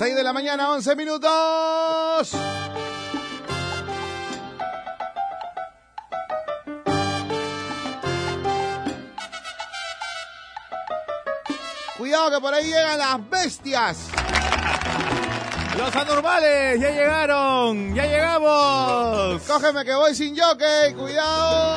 6 0.00 0.16
de 0.16 0.22
la 0.22 0.32
mañana, 0.32 0.70
11 0.70 0.96
minutos. 0.96 2.32
Cuidado 11.98 12.30
que 12.30 12.40
por 12.40 12.54
ahí 12.54 12.64
llegan 12.64 12.98
las 12.98 13.28
bestias. 13.28 14.08
Los 15.76 15.94
anormales, 15.94 16.80
ya 16.80 16.90
llegaron, 16.92 17.94
ya 17.94 18.06
llegamos. 18.06 19.42
Cógeme 19.42 19.84
que 19.84 19.94
voy 19.94 20.14
sin 20.14 20.34
jockey, 20.34 20.94
cuidado. 20.94 21.76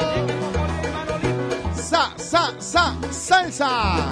Sa, 1.75 2.13
sa, 2.15 2.53
sa, 2.57 2.95
salsa. 3.11 4.11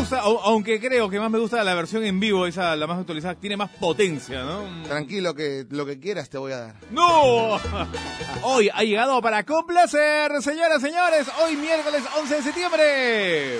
Gusta, 0.00 0.20
aunque 0.20 0.80
creo 0.80 1.10
que 1.10 1.20
más 1.20 1.30
me 1.30 1.38
gusta 1.38 1.62
la 1.62 1.74
versión 1.74 2.04
en 2.04 2.18
vivo, 2.18 2.46
esa 2.46 2.74
la 2.74 2.86
más 2.86 2.98
actualizada, 2.98 3.34
tiene 3.34 3.56
más 3.56 3.70
potencia, 3.70 4.42
¿no? 4.44 4.82
Tranquilo 4.84 5.34
que 5.34 5.66
lo 5.70 5.84
que 5.84 6.00
quieras 6.00 6.30
te 6.30 6.38
voy 6.38 6.52
a 6.52 6.58
dar. 6.58 6.74
¡No! 6.90 7.60
Hoy 8.42 8.70
ha 8.72 8.82
llegado 8.82 9.20
para 9.20 9.44
complacer, 9.44 10.42
señoras, 10.42 10.80
señores, 10.80 11.26
hoy 11.42 11.56
miércoles 11.56 12.02
11 12.18 12.34
de 12.34 12.42
septiembre. 12.42 13.58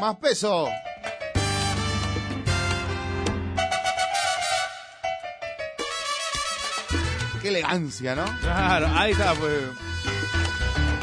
Más 0.00 0.16
peso. 0.16 0.68
Qué 7.40 7.48
elegancia, 7.48 8.14
¿no? 8.14 8.24
Claro, 8.40 8.88
ahí 8.94 9.12
está, 9.12 9.34
pues. 9.34 9.91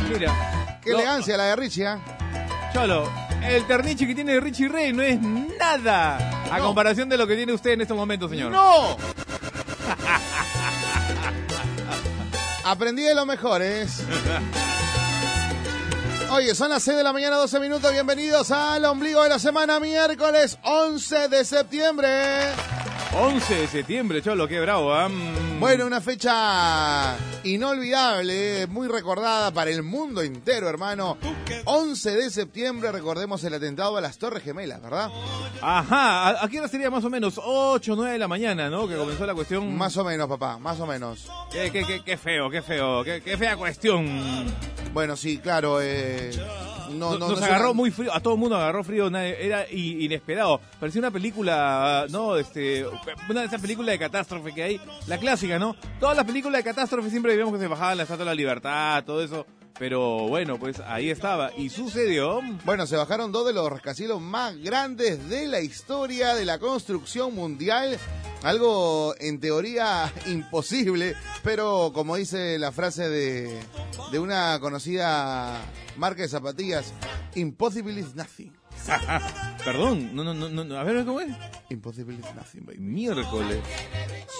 Mira. 0.10 0.80
Qué 0.84 0.92
no, 0.92 0.98
elegancia 1.00 1.38
la 1.38 1.46
de 1.46 1.56
Richie, 1.56 1.86
¿ah? 1.88 2.00
Cholo, 2.74 3.10
el 3.44 3.66
terniche 3.68 4.06
que 4.08 4.16
tiene 4.16 4.40
Richie 4.40 4.68
Ray 4.68 4.92
no 4.94 5.02
es 5.04 5.20
nada 5.22 6.18
a 6.52 6.58
No. 6.60 6.66
comparación 6.66 7.10
de 7.10 7.18
lo 7.18 7.28
que 7.28 7.36
tiene 7.36 7.54
usted 7.54 7.72
en 7.72 7.82
estos 7.82 7.96
momentos, 7.98 8.30
señor. 8.32 8.52
¡No! 8.52 8.98
Aprendí 12.64 13.02
de 13.04 13.16
los 13.16 13.26
mejores. 13.26 14.04
Oye, 16.32 16.54
son 16.54 16.70
las 16.70 16.84
6 16.84 16.98
de 16.98 17.04
la 17.04 17.12
mañana, 17.12 17.38
12 17.38 17.60
minutos. 17.60 17.92
Bienvenidos 17.92 18.52
al 18.52 18.86
ombligo 18.86 19.24
de 19.24 19.30
la 19.30 19.40
semana, 19.40 19.80
miércoles 19.80 20.60
11 20.62 21.28
de 21.28 21.44
septiembre. 21.44 22.52
11 23.12 23.56
de 23.56 23.68
septiembre, 23.68 24.22
Cholo, 24.22 24.48
qué 24.48 24.60
bravo, 24.60 24.94
¿ah? 24.94 25.10
Mm. 25.10 25.60
Bueno, 25.60 25.88
una 25.88 26.00
fecha 26.00 27.18
inolvidable, 27.44 28.68
muy 28.68 28.88
recordada 28.88 29.52
para 29.52 29.72
el 29.72 29.82
mundo 29.82 30.22
entero, 30.22 30.70
hermano. 30.70 31.18
11 31.66 32.12
de 32.12 32.30
septiembre, 32.30 32.92
recordemos 32.92 33.44
el 33.44 33.56
atentado 33.56 33.98
a 33.98 34.02
las 34.02 34.20
Torres 34.20 34.44
Gemelas, 34.44 34.82
¿verdad? 34.82 35.10
Ajá, 35.60 36.44
¿a, 36.44 36.48
qué 36.50 36.60
hora 36.60 36.68
sería 36.68 36.92
más 36.92 37.04
o 37.04 37.10
menos? 37.10 37.40
8 37.44 37.94
o 37.94 37.96
9 37.96 38.14
de 38.14 38.20
la 38.20 38.28
mañana, 38.28 38.70
¿no? 38.70 38.88
Que 38.88 38.96
comenzó 38.96 39.26
la 39.26 39.34
cuestión. 39.34 39.76
Más 39.76 39.98
o 39.98 40.04
menos, 40.04 40.30
papá, 40.30 40.60
más 40.60 40.80
o 40.80 40.86
menos. 40.86 41.28
Qué, 41.52 41.72
qué, 41.72 41.84
qué, 41.86 42.02
qué 42.04 42.16
feo, 42.16 42.50
qué 42.50 42.62
feo, 42.62 43.04
qué, 43.04 43.22
qué 43.22 43.38
fea 43.38 43.58
cuestión. 43.58 44.46
Bueno, 44.94 45.16
sí, 45.16 45.40
claro, 45.40 45.80
eh, 45.82 46.32
no, 46.92 47.18
no, 47.18 47.30
Nos 47.30 47.40
no 47.40 47.46
agarró 47.46 47.74
muy 47.74 47.92
frío, 47.92 48.14
a 48.14 48.20
todo 48.20 48.34
el 48.34 48.40
mundo 48.40 48.56
agarró 48.56 48.84
frío, 48.84 49.08
era 49.08 49.70
inesperado. 49.72 50.60
Parecía 50.80 51.00
una 51.00 51.12
película, 51.12 52.06
¿no? 52.10 52.38
Este, 52.38 52.86
una 53.30 53.42
de 53.42 53.48
esas 53.48 53.62
películas 53.62 53.94
de 53.94 54.00
catástrofe 54.00 54.54
que 54.54 54.64
hay, 54.64 54.82
la 55.08 55.18
clásica, 55.18 55.60
¿no? 55.60 55.76
Todas 56.00 56.16
las 56.16 56.26
películas 56.26 56.60
de 56.60 56.70
catástrofe 56.70 57.10
siempre 57.10 57.36
vimos 57.36 57.54
que 57.54 57.60
se 57.60 57.68
bajaban 57.68 57.98
la 57.98 58.04
Estatua 58.04 58.26
de 58.26 58.32
la 58.32 58.36
Libertad, 58.36 59.04
todo 59.04 59.24
eso. 59.24 59.46
Pero 59.80 60.28
bueno, 60.28 60.60
pues 60.60 60.82
ahí 60.82 61.10
estaba. 61.10 61.52
Y 61.56 61.70
sucedió. 61.70 62.42
Bueno, 62.66 62.86
se 62.86 62.98
bajaron 62.98 63.32
dos 63.32 63.48
de 63.48 63.54
los 63.54 63.72
rascacielos 63.72 64.20
más 64.20 64.58
grandes 64.58 65.30
de 65.30 65.48
la 65.48 65.62
historia 65.62 66.36
de 66.36 66.44
la 66.44 66.60
construcción 66.60 67.34
mundial. 67.34 67.98
Algo 68.44 69.16
en 69.20 69.40
teoría 69.40 70.12
imposible, 70.28 71.16
pero 71.44 71.92
como 71.94 72.18
dice 72.18 72.60
la 72.60 72.74
frase 72.74 73.10
de, 73.10 73.58
de 74.12 74.20
una 74.20 74.60
conocida 74.60 75.62
marca 75.96 76.24
de 76.24 76.28
zapatillas, 76.28 76.94
impossible 77.36 77.98
is 78.00 78.16
nothing. 78.16 78.59
Perdón, 79.66 80.16
no, 80.16 80.24
no, 80.24 80.34
no, 80.34 80.50
no, 80.64 80.78
a 80.78 80.84
ver 80.84 81.06
cómo 81.06 81.20
es. 81.22 81.30
Impossible 81.70 82.16
is 82.16 82.36
nothing, 82.36 82.66
baby. 82.66 82.80
Miércoles. 82.80 83.60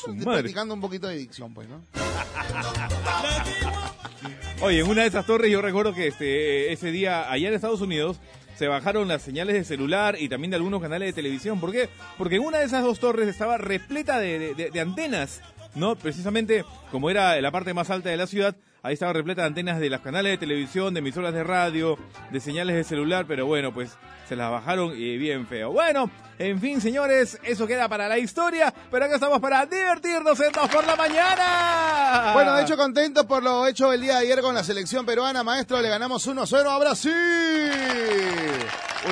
Su 0.04 0.12
Estoy 0.12 0.26
madre. 0.26 0.42
practicando 0.42 0.74
un 0.74 0.82
poquito 0.82 1.08
de 1.08 1.18
dicción, 1.18 1.54
pues, 1.54 1.68
¿no? 1.68 1.82
Oye, 4.62 4.80
en 4.82 4.88
una 4.90 5.04
de 5.04 5.08
esas 5.08 5.26
torres 5.26 5.50
yo 5.52 5.62
recuerdo 5.62 5.94
que 5.94 6.08
este 6.08 6.74
ese 6.74 6.92
día 6.92 7.32
allá 7.32 7.48
en 7.48 7.54
Estados 7.54 7.80
Unidos 7.82 8.18
se 8.58 8.68
bajaron 8.68 9.08
las 9.08 9.22
señales 9.22 9.56
de 9.56 9.64
celular 9.64 10.18
y 10.20 10.28
también 10.28 10.52
de 10.52 10.58
algunos 10.58 10.82
canales 10.82 11.08
de 11.10 11.14
televisión. 11.14 11.62
¿Por 11.62 11.72
qué? 11.72 11.88
Porque 12.18 12.36
en 12.36 12.42
una 12.44 12.58
de 12.60 12.66
esas 12.66 12.84
dos 12.84 13.00
torres 13.00 13.30
estaba 13.30 13.58
repleta 13.58 14.20
de, 14.20 14.38
de- 14.38 14.56
de- 14.56 14.70
de 14.72 14.80
antenas, 14.82 15.42
¿no? 15.76 15.96
Precisamente 15.96 16.66
como 16.92 17.10
era 17.10 17.40
la 17.40 17.52
parte 17.52 17.74
más 17.74 17.90
alta 17.90 18.10
de 18.10 18.18
la 18.18 18.28
ciudad, 18.28 18.58
ahí 18.84 18.94
estaba 18.94 19.14
repleta 19.14 19.42
de 19.42 19.48
antenas 19.48 19.80
de 19.80 19.90
los 19.90 20.02
canales 20.02 20.32
de 20.32 20.38
televisión, 20.38 20.94
de 20.94 21.00
emisoras 21.00 21.34
de 21.34 21.44
radio, 21.44 21.98
de 22.32 22.40
señales 22.40 22.76
de 22.76 22.84
celular, 22.84 23.26
pero 23.28 23.46
bueno, 23.46 23.74
pues 23.74 23.98
se 24.28 24.36
las 24.36 24.52
bajaron 24.52 24.94
y 24.96 25.18
bien 25.18 25.48
feo. 25.48 25.72
Bueno, 25.72 26.10
en 26.40 26.60
fin, 26.62 26.80
señores, 26.80 27.38
eso 27.44 27.68
queda 27.68 27.90
para 27.90 28.08
la 28.08 28.18
historia, 28.18 28.74
pero 28.90 29.06
acá 29.06 29.16
estamos 29.16 29.40
para 29.42 29.66
divertirnos 29.66 30.40
en 30.40 30.52
dos 30.54 30.70
por 30.70 30.86
la 30.88 30.96
mañana. 30.96 32.32
Bueno, 32.34 32.56
de 32.56 32.64
hecho, 32.64 32.78
contento 32.78 33.28
por 33.28 33.44
lo 33.44 33.68
hecho 33.68 33.92
el 33.92 34.00
día 34.00 34.14
de 34.14 34.20
ayer 34.20 34.42
con 34.42 34.56
la 34.56 34.64
selección 34.64 35.06
peruana, 35.06 35.44
maestro. 35.44 35.82
Le 35.82 35.90
ganamos 35.90 36.26
1-0 36.26 36.66
a 36.66 36.80
Brasil. 36.80 37.12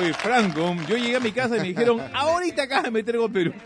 Uy, 0.00 0.12
Franco, 0.12 0.74
yo 0.86 0.96
llegué 0.96 1.16
a 1.16 1.20
mi 1.20 1.32
casa 1.32 1.56
y 1.56 1.60
me 1.60 1.68
dijeron, 1.68 2.00
ahorita 2.14 2.62
acá 2.62 2.90
meter 2.90 3.18
gol 3.18 3.30
Perú. 3.30 3.52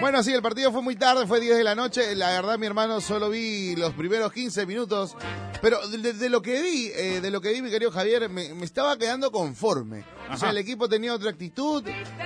Bueno, 0.00 0.22
sí, 0.22 0.30
el 0.32 0.42
partido 0.42 0.70
fue 0.72 0.82
muy 0.82 0.94
tarde, 0.94 1.26
fue 1.26 1.40
10 1.40 1.56
de 1.56 1.64
la 1.64 1.74
noche. 1.74 2.14
La 2.16 2.28
verdad, 2.30 2.58
mi 2.58 2.66
hermano, 2.66 3.00
solo 3.00 3.30
vi 3.30 3.74
los 3.76 3.94
primeros 3.94 4.30
15 4.30 4.66
minutos. 4.66 5.16
Pero 5.62 5.86
de, 5.88 6.12
de 6.12 6.28
lo 6.28 6.42
que 6.42 6.60
vi, 6.60 6.92
eh, 6.94 7.20
de 7.22 7.30
lo 7.30 7.40
que 7.40 7.50
vi, 7.52 7.62
mi 7.62 7.70
querido 7.70 7.90
Javier, 7.90 8.28
me, 8.28 8.52
me 8.52 8.64
estaba 8.66 8.98
quedando 8.98 9.32
conforme. 9.32 10.04
O 10.30 10.36
sea, 10.36 10.50
el 10.50 10.58
equipo 10.58 10.88
tenía 10.88 11.14
otra 11.14 11.30
actitud, 11.30 11.82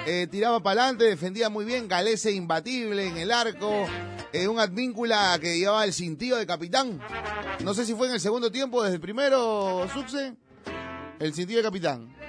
eh, 0.06 0.26
tiraba 0.30 0.62
para 0.62 0.82
adelante, 0.82 1.04
defendía 1.04 1.48
muy 1.48 1.64
bien, 1.64 1.88
Galese 1.88 2.32
imbatible 2.32 3.06
en 3.06 3.16
el 3.16 3.30
arco, 3.30 3.86
eh, 4.32 4.48
un 4.48 4.58
advíncula 4.58 5.38
que 5.40 5.58
llevaba 5.58 5.84
el 5.84 5.92
cintillo 5.92 6.36
de 6.36 6.46
capitán. 6.46 7.00
No 7.62 7.74
sé 7.74 7.84
si 7.84 7.94
fue 7.94 8.08
en 8.08 8.14
el 8.14 8.20
segundo 8.20 8.50
tiempo, 8.50 8.82
desde 8.82 8.96
el 8.96 9.00
primero, 9.00 9.86
Suxe, 9.92 10.34
el 11.18 11.34
cintillo 11.34 11.58
de 11.58 11.64
capitán. 11.64 12.19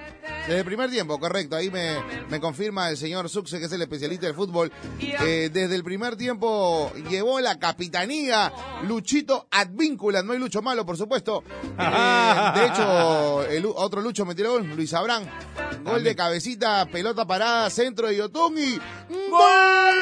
Desde 0.46 0.58
el 0.58 0.64
primer 0.64 0.90
tiempo, 0.90 1.18
correcto. 1.18 1.56
Ahí 1.56 1.70
me, 1.70 1.96
me 2.28 2.40
confirma 2.40 2.88
el 2.88 2.96
señor 2.96 3.28
Suxe, 3.28 3.58
que 3.58 3.66
es 3.66 3.72
el 3.72 3.82
especialista 3.82 4.26
del 4.26 4.34
fútbol. 4.34 4.72
Eh, 5.00 5.50
desde 5.52 5.74
el 5.74 5.84
primer 5.84 6.16
tiempo 6.16 6.92
llevó 7.10 7.40
la 7.40 7.58
capitanía 7.58 8.52
Luchito 8.84 9.46
Advíncula. 9.50 10.22
No 10.22 10.32
hay 10.32 10.38
Lucho 10.38 10.62
malo, 10.62 10.86
por 10.86 10.96
supuesto. 10.96 11.42
Eh, 11.78 12.52
de 12.54 12.66
hecho, 12.66 13.44
el 13.44 13.66
otro 13.66 14.00
Lucho 14.00 14.24
metió 14.24 14.44
el 14.44 14.50
gol, 14.50 14.76
Luis 14.76 14.94
Abrán. 14.94 15.28
Gol 15.84 16.04
de 16.04 16.14
cabecita, 16.14 16.86
pelota 16.86 17.26
parada, 17.26 17.68
centro 17.70 18.06
de 18.08 18.16
Yotun 18.16 18.58
y... 18.58 18.78
¡Gol! 19.30 19.98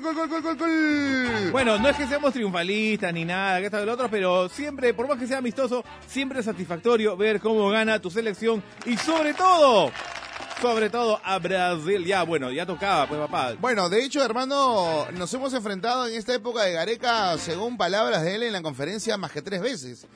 gol, 0.00 1.50
Bueno, 1.52 1.78
no 1.78 1.88
es 1.88 1.96
que 1.96 2.06
seamos 2.06 2.32
triunfalistas 2.32 3.12
ni 3.12 3.24
nada, 3.24 3.58
que 3.60 3.66
esto 3.66 3.78
del 3.78 3.88
otro, 3.88 4.08
pero 4.10 4.48
siempre, 4.48 4.94
por 4.94 5.08
más 5.08 5.18
que 5.18 5.26
sea 5.26 5.38
amistoso, 5.38 5.84
siempre 6.06 6.40
es 6.40 6.46
satisfactorio 6.46 7.16
ver 7.16 7.40
cómo 7.40 7.68
gana 7.68 7.98
tu 7.98 8.10
selección 8.10 8.62
y 8.86 8.96
sobre 8.96 9.34
todo 9.34 9.90
sobre 10.62 10.88
todo 10.90 11.20
a 11.24 11.38
Brasil. 11.38 12.04
Ya, 12.04 12.22
bueno, 12.22 12.50
ya 12.52 12.64
tocaba, 12.64 13.06
pues 13.08 13.20
papá. 13.20 13.54
Bueno, 13.60 13.88
de 13.88 14.04
hecho, 14.04 14.24
hermano, 14.24 15.06
nos 15.12 15.34
hemos 15.34 15.52
enfrentado 15.54 16.06
en 16.06 16.14
esta 16.14 16.32
época 16.34 16.62
de 16.62 16.72
Gareca, 16.72 17.36
según 17.36 17.76
palabras 17.76 18.22
de 18.22 18.36
él 18.36 18.42
en 18.44 18.52
la 18.52 18.62
conferencia, 18.62 19.16
más 19.16 19.32
que 19.32 19.42
tres 19.42 19.60
veces. 19.60 20.06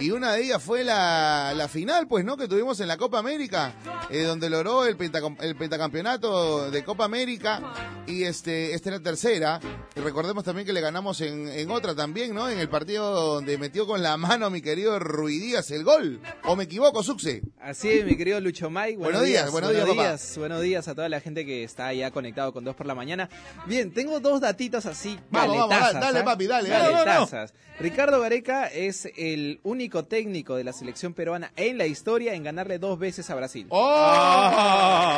Y 0.00 0.10
una 0.10 0.32
de 0.32 0.42
ellas 0.42 0.62
fue 0.62 0.84
la, 0.84 1.52
la 1.56 1.68
final, 1.68 2.06
pues, 2.06 2.24
¿no? 2.24 2.36
Que 2.36 2.48
tuvimos 2.48 2.78
en 2.80 2.88
la 2.88 2.96
Copa 2.96 3.18
América, 3.18 3.72
eh, 4.10 4.22
donde 4.24 4.50
logró 4.50 4.84
el, 4.84 4.98
pentacam- 4.98 5.36
el 5.40 5.56
pentacampeonato 5.56 6.70
de 6.70 6.84
Copa 6.84 7.04
América. 7.04 7.62
Y 8.06 8.24
este, 8.24 8.74
esta 8.74 8.90
era 8.90 9.00
tercera. 9.00 9.60
Y 9.96 10.00
recordemos 10.00 10.44
también 10.44 10.66
que 10.66 10.72
le 10.74 10.80
ganamos 10.82 11.20
en, 11.22 11.48
en 11.48 11.70
otra 11.70 11.94
también, 11.94 12.34
¿no? 12.34 12.48
En 12.50 12.58
el 12.58 12.68
partido 12.68 13.34
donde 13.34 13.56
metió 13.56 13.86
con 13.86 14.02
la 14.02 14.16
mano 14.18 14.50
mi 14.50 14.60
querido 14.60 14.98
Ruidías 14.98 15.70
el 15.70 15.84
gol. 15.84 16.20
¿O 16.44 16.56
me 16.56 16.64
equivoco, 16.64 17.02
Suxe? 17.02 17.42
Así 17.62 17.88
es, 17.88 18.04
mi 18.04 18.16
querido 18.16 18.40
Lucho 18.40 18.68
May. 18.68 18.96
Buenos 18.96 19.22
días, 19.22 19.50
buenos 19.50 19.70
días. 19.70 19.86
Días, 19.94 20.38
buenos 20.38 20.60
días 20.62 20.88
a 20.88 20.94
toda 20.94 21.08
la 21.08 21.20
gente 21.20 21.44
que 21.46 21.64
está 21.64 21.92
ya 21.92 22.10
conectado 22.10 22.52
con 22.52 22.64
dos 22.64 22.74
por 22.74 22.86
la 22.86 22.94
mañana. 22.94 23.28
Bien, 23.66 23.92
tengo 23.92 24.20
dos 24.20 24.40
datitos 24.40 24.86
así, 24.86 25.18
Vamos, 25.30 25.56
vamos, 25.68 25.92
dale, 25.94 26.20
¿ah? 26.20 26.24
papi, 26.24 26.46
dale, 26.46 26.68
dale. 26.68 26.92
Caletazas. 26.92 27.54
Ricardo 27.80 28.20
Gareca 28.20 28.66
es 28.68 29.08
el 29.16 29.58
único 29.64 30.04
técnico 30.04 30.54
de 30.54 30.62
la 30.64 30.72
selección 30.72 31.12
peruana 31.12 31.50
en 31.56 31.76
la 31.76 31.86
historia 31.86 32.34
en 32.34 32.44
ganarle 32.44 32.78
dos 32.78 32.98
veces 32.98 33.28
a 33.30 33.34
Brasil. 33.34 33.66
¡Oh! 33.70 33.80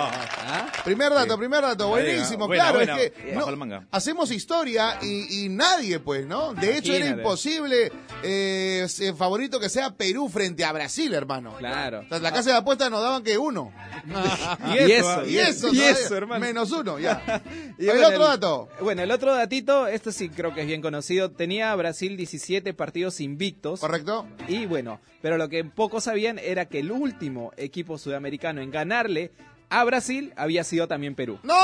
¿Ah? 0.08 0.67
Primer 0.84 1.12
dato, 1.12 1.34
Sí. 1.34 1.38
primer 1.38 1.62
dato, 1.62 1.88
buenísimo, 1.88 2.46
buena, 2.46 2.62
claro, 2.64 2.79
buena. 2.79 3.00
es 3.00 3.11
que 3.11 3.32
no, 3.34 3.56
manga. 3.56 3.87
hacemos 3.90 4.31
historia 4.31 4.99
y, 5.02 5.44
y 5.44 5.49
nadie, 5.49 5.99
pues, 6.00 6.26
¿no? 6.26 6.55
De 6.55 6.76
hecho, 6.79 6.93
era 6.93 7.06
Imagínate. 7.06 7.22
imposible 7.22 7.93
eh, 8.22 8.87
eh, 9.00 9.12
favorito 9.14 9.61
que 9.61 9.69
sea 9.69 9.90
Perú 9.94 10.29
frente 10.29 10.64
a 10.64 10.72
Brasil, 10.72 11.12
hermano. 11.12 11.55
Claro. 11.58 12.05
La 12.08 12.32
casa 12.32 12.50
de 12.50 12.56
apuestas 12.56 12.90
nos 12.90 13.02
daban 13.02 13.22
que 13.22 13.37
uno. 13.37 13.72
Y 14.68 14.78
Y 14.78 14.92
eso, 14.92 15.22
eso, 15.22 15.26
Y 15.26 15.38
eso, 15.38 15.72
y 15.72 15.80
eso, 15.80 16.16
hermano. 16.16 16.44
Menos 16.44 16.70
uno, 16.72 16.98
ya. 16.98 17.22
Y 17.78 17.88
el 17.88 17.98
bueno, 17.98 18.08
otro 18.08 18.24
dato. 18.24 18.68
Bueno, 18.80 19.02
el 19.02 19.10
otro 19.10 19.34
datito, 19.34 19.86
esto 19.86 20.10
sí 20.12 20.30
creo 20.30 20.54
que 20.54 20.62
es 20.62 20.66
bien 20.66 20.80
conocido. 20.80 21.30
Tenía 21.30 21.74
Brasil 21.74 22.16
17 22.16 22.72
partidos 22.74 23.20
invictos. 23.20 23.80
¿Correcto? 23.80 24.26
Y 24.48 24.66
bueno, 24.66 25.00
pero 25.20 25.36
lo 25.36 25.48
que 25.48 25.64
pocos 25.64 26.04
sabían 26.04 26.38
era 26.38 26.66
que 26.66 26.78
el 26.80 26.90
último 26.90 27.52
equipo 27.56 27.98
sudamericano 27.98 28.62
en 28.62 28.70
ganarle 28.70 29.32
a 29.68 29.84
Brasil 29.84 30.32
había 30.36 30.64
sido 30.64 30.88
también 30.88 31.14
Perú. 31.14 31.38
¡No! 31.42 31.54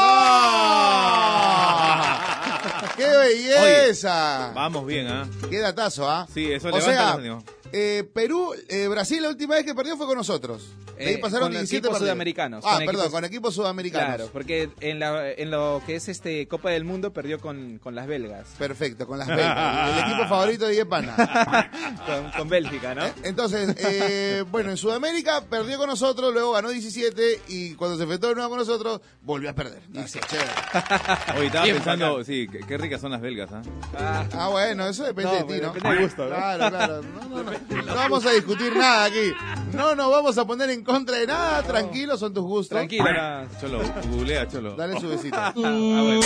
¡Qué 2.96 3.06
belleza! 3.06 4.52
Vamos 4.54 4.86
bien, 4.86 5.06
¿ah? 5.08 5.28
¡Qué 5.48 5.58
datazo, 5.58 6.08
ah! 6.08 6.26
Sí, 6.32 6.52
eso 6.52 6.68
o 6.68 6.70
levanta 6.70 6.94
sea, 6.94 7.16
los. 7.18 7.44
Eh, 7.72 8.04
Perú, 8.12 8.54
eh, 8.68 8.86
Brasil 8.88 9.22
la 9.22 9.28
última 9.30 9.54
vez 9.56 9.64
que 9.64 9.74
perdió 9.74 9.96
fue 9.96 10.06
con 10.06 10.16
nosotros. 10.16 10.68
De 10.98 11.06
ahí 11.08 11.14
Eh, 11.14 11.18
pasaron 11.18 11.46
con 11.46 11.52
17 11.52 11.76
equipos 11.78 11.90
partidos. 11.92 12.08
sudamericanos, 12.10 12.64
Ah, 12.66 12.76
con 12.76 12.86
perdón, 12.86 12.94
equipos- 13.06 13.10
con 13.12 13.24
equipos 13.24 13.54
sudamericanos. 13.54 14.06
Claro, 14.06 14.30
porque 14.32 14.70
en, 14.80 14.98
la, 15.00 15.32
en 15.32 15.50
lo 15.50 15.82
que 15.86 15.96
es 15.96 16.08
este 16.08 16.46
Copa 16.46 16.70
del 16.70 16.84
Mundo 16.84 17.12
perdió 17.12 17.40
con, 17.40 17.78
con 17.78 17.94
las 17.94 18.06
belgas, 18.06 18.46
Perfecto, 18.58 19.06
con 19.06 19.18
las 19.18 19.26
belgas. 19.26 19.88
El 20.06 20.10
equipo 20.12 20.28
favorito 20.28 20.66
de 20.66 20.74
Yepana. 20.76 21.16
con, 22.06 22.30
con 22.38 22.48
Bélgica, 22.48 22.94
¿no? 22.94 23.02
Entonces, 23.24 23.74
eh, 23.78 24.44
bueno, 24.50 24.70
en 24.70 24.76
Sudamérica 24.76 25.42
perdió 25.48 25.78
con 25.78 25.88
nosotros, 25.88 26.32
luego 26.32 26.52
ganó 26.52 26.68
17 26.70 27.40
y 27.48 27.74
cuando 27.74 27.96
se 27.96 28.02
enfrentó 28.04 28.28
de 28.28 28.34
nuevo 28.34 28.50
con 28.50 28.58
nosotros, 28.58 29.00
volvió 29.22 29.50
a 29.50 29.54
perder. 29.54 29.80
Dice, 29.88 30.20
chévere. 30.28 30.50
Oye, 31.36 31.46
estaba 31.46 31.64
Bien 31.64 31.76
pensando, 31.76 32.10
bacán. 32.10 32.24
sí, 32.26 32.46
qué, 32.52 32.60
qué 32.60 32.78
ricas 32.78 33.00
son 33.00 33.10
las 33.12 33.20
belgas, 33.20 33.50
¿ah? 33.52 33.62
Ah, 33.98 34.26
Ah, 34.34 34.48
bueno, 34.48 34.86
eso 34.86 35.04
depende 35.04 35.30
No, 35.32 35.46
de 35.46 35.54
ti, 35.54 35.60
¿no? 35.60 35.72
depende 35.72 35.88
del 35.96 36.04
gusto, 36.04 36.24
¿no? 36.24 36.36
Claro, 36.36 36.68
claro. 36.68 37.02
No, 37.02 37.28
no, 37.28 37.42
no. 37.42 37.52
No 37.70 37.94
vamos 37.94 38.24
a 38.26 38.30
discutir 38.32 38.74
nada 38.76 39.04
aquí. 39.04 39.32
No 39.74 39.94
nos 39.94 40.10
vamos 40.10 40.36
a 40.38 40.46
poner 40.46 40.70
en 40.70 40.82
contra 40.84 41.16
de 41.18 41.26
nada. 41.26 41.62
Tranquilo, 41.62 42.16
son 42.16 42.32
tus 42.34 42.42
gustos. 42.44 42.76
tranquilo. 42.76 43.04
no. 43.04 43.60
Cholo, 43.60 43.80
googlea, 44.10 44.48
Cholo. 44.48 44.74
Dale 44.76 45.00
su 45.00 45.08
besito. 45.08 45.36
Ah, 45.42 45.52
bueno. 45.56 46.20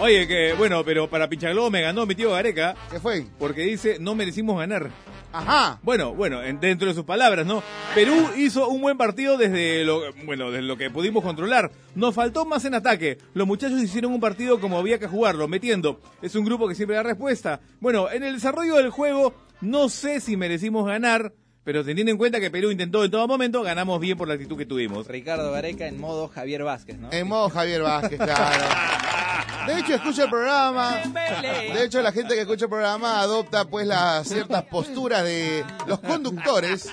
Oye, 0.00 0.26
que 0.26 0.54
bueno, 0.54 0.84
pero 0.84 1.08
para 1.08 1.28
Pinchaglobo 1.28 1.70
me 1.70 1.82
ganó 1.82 2.06
mi 2.06 2.14
tío 2.14 2.30
Gareca 2.32 2.74
¿Qué 2.90 3.00
fue? 3.00 3.26
porque 3.38 3.62
dice 3.62 3.96
no 4.00 4.14
merecimos 4.14 4.58
ganar. 4.58 4.90
Ajá. 5.32 5.78
Bueno, 5.82 6.14
bueno, 6.14 6.42
en- 6.42 6.60
dentro 6.60 6.88
de 6.88 6.94
sus 6.94 7.04
palabras, 7.04 7.44
¿no? 7.46 7.62
Perú 7.94 8.14
hizo 8.36 8.68
un 8.68 8.80
buen 8.80 8.96
partido 8.96 9.36
desde 9.36 9.84
lo, 9.84 10.00
bueno, 10.24 10.50
desde 10.50 10.62
lo 10.66 10.76
que 10.78 10.88
pudimos 10.90 11.22
controlar. 11.22 11.70
Nos 11.94 12.14
faltó 12.14 12.44
más 12.46 12.64
en 12.64 12.74
ataque. 12.74 13.18
Los 13.34 13.46
muchachos 13.46 13.82
hicieron 13.82 14.12
un 14.12 14.20
partido 14.20 14.60
como 14.60 14.78
había 14.78 14.98
que 14.98 15.06
jugarlo, 15.08 15.46
metiendo. 15.48 16.00
Es 16.22 16.34
un 16.36 16.44
grupo 16.44 16.68
que 16.68 16.74
siempre 16.74 16.96
da 16.96 17.02
respuesta. 17.02 17.60
Bueno, 17.80 18.10
en 18.10 18.22
el 18.24 18.34
desarrollo 18.34 18.76
del 18.76 18.90
juego, 18.90 19.34
no 19.60 19.88
sé 19.88 20.20
si 20.20 20.36
merecimos 20.36 20.86
ganar, 20.86 21.32
pero 21.64 21.84
teniendo 21.84 22.12
en 22.12 22.18
cuenta 22.18 22.40
que 22.40 22.50
Perú 22.50 22.70
intentó 22.70 23.04
en 23.04 23.10
todo 23.10 23.26
momento, 23.26 23.62
ganamos 23.62 24.00
bien 24.00 24.16
por 24.16 24.28
la 24.28 24.34
actitud 24.34 24.56
que 24.56 24.66
tuvimos. 24.66 25.06
Ricardo 25.08 25.50
Gareca 25.50 25.86
en 25.86 25.98
modo 25.98 26.28
Javier 26.28 26.62
Vázquez, 26.62 26.98
¿no? 26.98 27.12
En 27.12 27.26
modo 27.26 27.48
Javier 27.48 27.82
Vázquez, 27.82 28.18
claro. 28.18 28.64
De 29.66 29.80
hecho, 29.80 29.94
escucha 29.94 30.24
el 30.24 30.30
programa. 30.30 31.02
De 31.74 31.84
hecho, 31.84 32.00
la 32.00 32.12
gente 32.12 32.34
que 32.34 32.42
escucha 32.42 32.66
el 32.66 32.70
programa 32.70 33.20
adopta 33.20 33.64
pues 33.64 33.86
las 33.86 34.28
ciertas 34.28 34.62
posturas 34.64 35.24
de 35.24 35.64
los 35.88 35.98
conductores. 35.98 36.88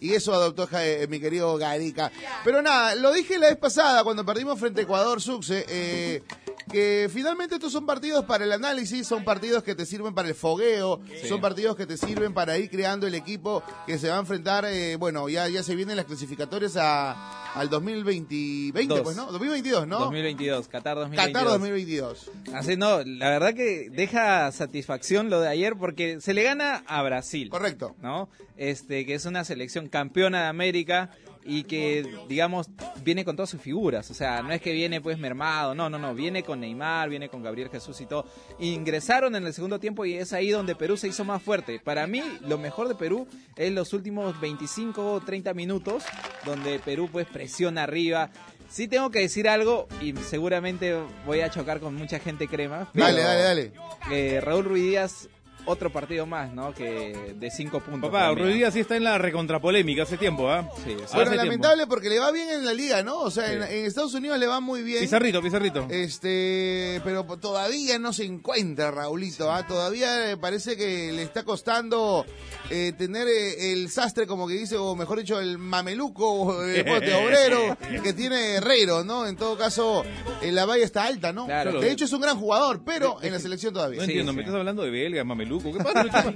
Y 0.00 0.14
eso 0.14 0.32
adoptó 0.32 0.68
eh, 0.72 1.06
mi 1.08 1.20
querido 1.20 1.56
Gareca. 1.56 2.10
Pero 2.44 2.62
nada, 2.62 2.94
lo 2.94 3.12
dije 3.12 3.38
la 3.38 3.48
vez 3.48 3.56
pasada 3.56 4.04
cuando 4.04 4.24
perdimos 4.24 4.58
frente 4.58 4.80
a 4.80 4.84
Ecuador, 4.84 5.20
Succe, 5.20 5.64
eh, 5.68 6.22
que 6.70 7.10
finalmente 7.12 7.56
estos 7.56 7.72
son 7.72 7.86
partidos 7.86 8.24
para 8.24 8.44
el 8.44 8.52
análisis, 8.52 9.06
son 9.06 9.24
partidos 9.24 9.62
que 9.62 9.74
te 9.74 9.86
sirven 9.86 10.14
para 10.14 10.28
el 10.28 10.34
fogueo, 10.34 11.00
son 11.28 11.40
partidos 11.40 11.76
que 11.76 11.86
te 11.86 11.96
sirven 11.96 12.34
para 12.34 12.58
ir 12.58 12.70
creando 12.70 13.06
el 13.06 13.14
equipo 13.14 13.62
que 13.86 13.98
se 13.98 14.08
va 14.08 14.16
a 14.16 14.20
enfrentar, 14.20 14.64
eh, 14.66 14.96
bueno, 14.96 15.28
ya, 15.28 15.48
ya 15.48 15.62
se 15.62 15.74
vienen 15.74 15.96
las 15.96 16.04
clasificatorias 16.04 16.76
a, 16.76 17.47
al 17.58 17.68
2020, 17.70 18.72
20, 18.72 18.94
Dos. 18.94 19.02
pues, 19.02 19.16
¿no? 19.16 19.26
2022, 19.32 19.88
¿no? 19.88 19.98
2022, 19.98 20.68
Qatar 20.68 20.96
2022. 20.96 21.32
Qatar 21.32 21.52
2022. 21.52 22.30
Así 22.54 22.76
no, 22.76 23.02
la 23.04 23.30
verdad 23.30 23.54
que 23.54 23.90
deja 23.90 24.50
satisfacción 24.52 25.28
lo 25.28 25.40
de 25.40 25.48
ayer 25.48 25.74
porque 25.76 26.20
se 26.20 26.34
le 26.34 26.44
gana 26.44 26.84
a 26.86 27.02
Brasil. 27.02 27.48
Correcto. 27.48 27.96
¿No? 28.00 28.28
Este, 28.56 29.04
que 29.06 29.14
es 29.14 29.24
una 29.24 29.44
selección 29.44 29.88
campeona 29.88 30.42
de 30.42 30.46
América 30.48 31.10
y 31.44 31.64
que, 31.64 32.06
digamos, 32.28 32.68
viene 33.02 33.24
con 33.24 33.36
todas 33.36 33.50
sus 33.50 33.60
figuras. 33.60 34.10
O 34.10 34.14
sea, 34.14 34.42
no 34.42 34.52
es 34.52 34.60
que 34.60 34.72
viene 34.72 35.00
pues 35.00 35.18
mermado, 35.18 35.74
no, 35.74 35.88
no, 35.88 35.98
no. 35.98 36.14
Viene 36.14 36.42
con 36.42 36.60
Neymar, 36.60 37.08
viene 37.08 37.28
con 37.28 37.42
Gabriel 37.42 37.70
Jesús 37.70 38.00
y 38.00 38.06
todo. 38.06 38.26
Ingresaron 38.58 39.34
en 39.36 39.46
el 39.46 39.54
segundo 39.54 39.78
tiempo 39.78 40.04
y 40.04 40.14
es 40.14 40.32
ahí 40.32 40.50
donde 40.50 40.74
Perú 40.74 40.96
se 40.96 41.08
hizo 41.08 41.24
más 41.24 41.42
fuerte. 41.42 41.80
Para 41.82 42.06
mí, 42.06 42.22
lo 42.46 42.58
mejor 42.58 42.88
de 42.88 42.94
Perú 42.94 43.26
es 43.56 43.72
los 43.72 43.92
últimos 43.92 44.38
25 44.40 45.12
o 45.14 45.20
30 45.20 45.54
minutos, 45.54 46.04
donde 46.44 46.78
Perú 46.80 47.08
pues 47.10 47.26
presiona 47.26 47.84
arriba. 47.84 48.30
Sí 48.68 48.86
tengo 48.86 49.10
que 49.10 49.20
decir 49.20 49.48
algo 49.48 49.88
y 50.02 50.14
seguramente 50.16 50.94
voy 51.24 51.40
a 51.40 51.50
chocar 51.50 51.80
con 51.80 51.94
mucha 51.94 52.18
gente 52.18 52.46
crema. 52.48 52.90
pero, 52.92 53.06
Dale, 53.06 53.22
dale, 53.22 53.42
dale. 53.42 53.72
eh, 54.10 54.40
Raúl 54.42 54.64
Ruiz 54.66 54.82
Díaz, 54.84 55.28
otro 55.68 55.90
partido 55.92 56.26
más, 56.26 56.52
¿no? 56.52 56.72
Que 56.74 57.34
de 57.36 57.50
cinco 57.50 57.80
puntos. 57.80 58.10
Papá, 58.10 58.34
Ruiz 58.34 58.64
sí 58.72 58.80
está 58.80 58.96
en 58.96 59.04
la 59.04 59.18
recontrapolémica 59.18 60.02
hace 60.02 60.16
tiempo, 60.16 60.50
¿ah? 60.50 60.68
Sí, 60.76 60.82
sí. 60.86 60.96
Hace 61.04 61.14
Bueno, 61.14 61.30
tiempo. 61.30 61.44
lamentable 61.44 61.86
porque 61.86 62.08
le 62.08 62.18
va 62.18 62.30
bien 62.32 62.48
en 62.50 62.64
la 62.64 62.72
liga, 62.74 63.02
¿no? 63.02 63.20
O 63.20 63.30
sea, 63.30 63.52
en, 63.52 63.62
Sí. 63.62 63.68
en 63.74 63.84
Estados 63.86 64.14
Unidos 64.14 64.38
le 64.38 64.46
va 64.46 64.60
muy 64.60 64.82
bien. 64.82 65.00
Pizarrito, 65.00 65.42
pizarrito. 65.42 65.86
Este, 65.90 67.00
pero 67.04 67.24
todavía 67.38 67.98
no 67.98 68.12
se 68.12 68.24
encuentra 68.24 68.90
Raulito, 68.90 69.52
¿ah? 69.52 69.66
Todavía 69.66 70.30
eh, 70.32 70.36
parece 70.36 70.76
que 70.76 71.12
le 71.12 71.22
está 71.22 71.42
costando 71.44 72.24
eh, 72.70 72.92
tener 72.96 73.28
eh, 73.28 73.72
el 73.72 73.88
sastre, 73.90 74.26
como 74.26 74.46
que 74.48 74.54
dice, 74.54 74.76
o 74.76 74.94
mejor 74.96 75.18
dicho, 75.18 75.38
el 75.40 75.58
mameluco, 75.58 76.28
o 76.30 76.64
el 76.64 76.84
bote 76.84 77.14
obrero 77.14 77.76
que 78.02 78.12
tiene 78.12 78.56
Herrero, 78.56 79.04
¿no? 79.04 79.26
En 79.26 79.36
todo 79.36 79.56
caso, 79.56 80.04
eh, 80.42 80.52
la 80.52 80.64
valla 80.66 80.84
está 80.84 81.04
alta, 81.04 81.32
¿no? 81.32 81.46
Claro. 81.46 81.80
De 81.80 81.90
hecho, 81.90 82.04
es 82.04 82.12
un 82.12 82.20
gran 82.20 82.38
jugador, 82.38 82.82
pero 82.84 83.22
en 83.22 83.32
la 83.32 83.38
selección 83.38 83.72
todavía. 83.74 84.00
no 84.00 84.04
sí, 84.06 84.12
entiendo, 84.12 84.32
sí. 84.32 84.36
me 84.36 84.42
estás 84.42 84.54
hablando 84.56 84.82
de 84.82 84.90
belga, 84.90 85.24
mameluco. 85.24 85.57
¿Qué 85.62 85.84
pasa? 85.84 86.02
Lucho? 86.04 86.32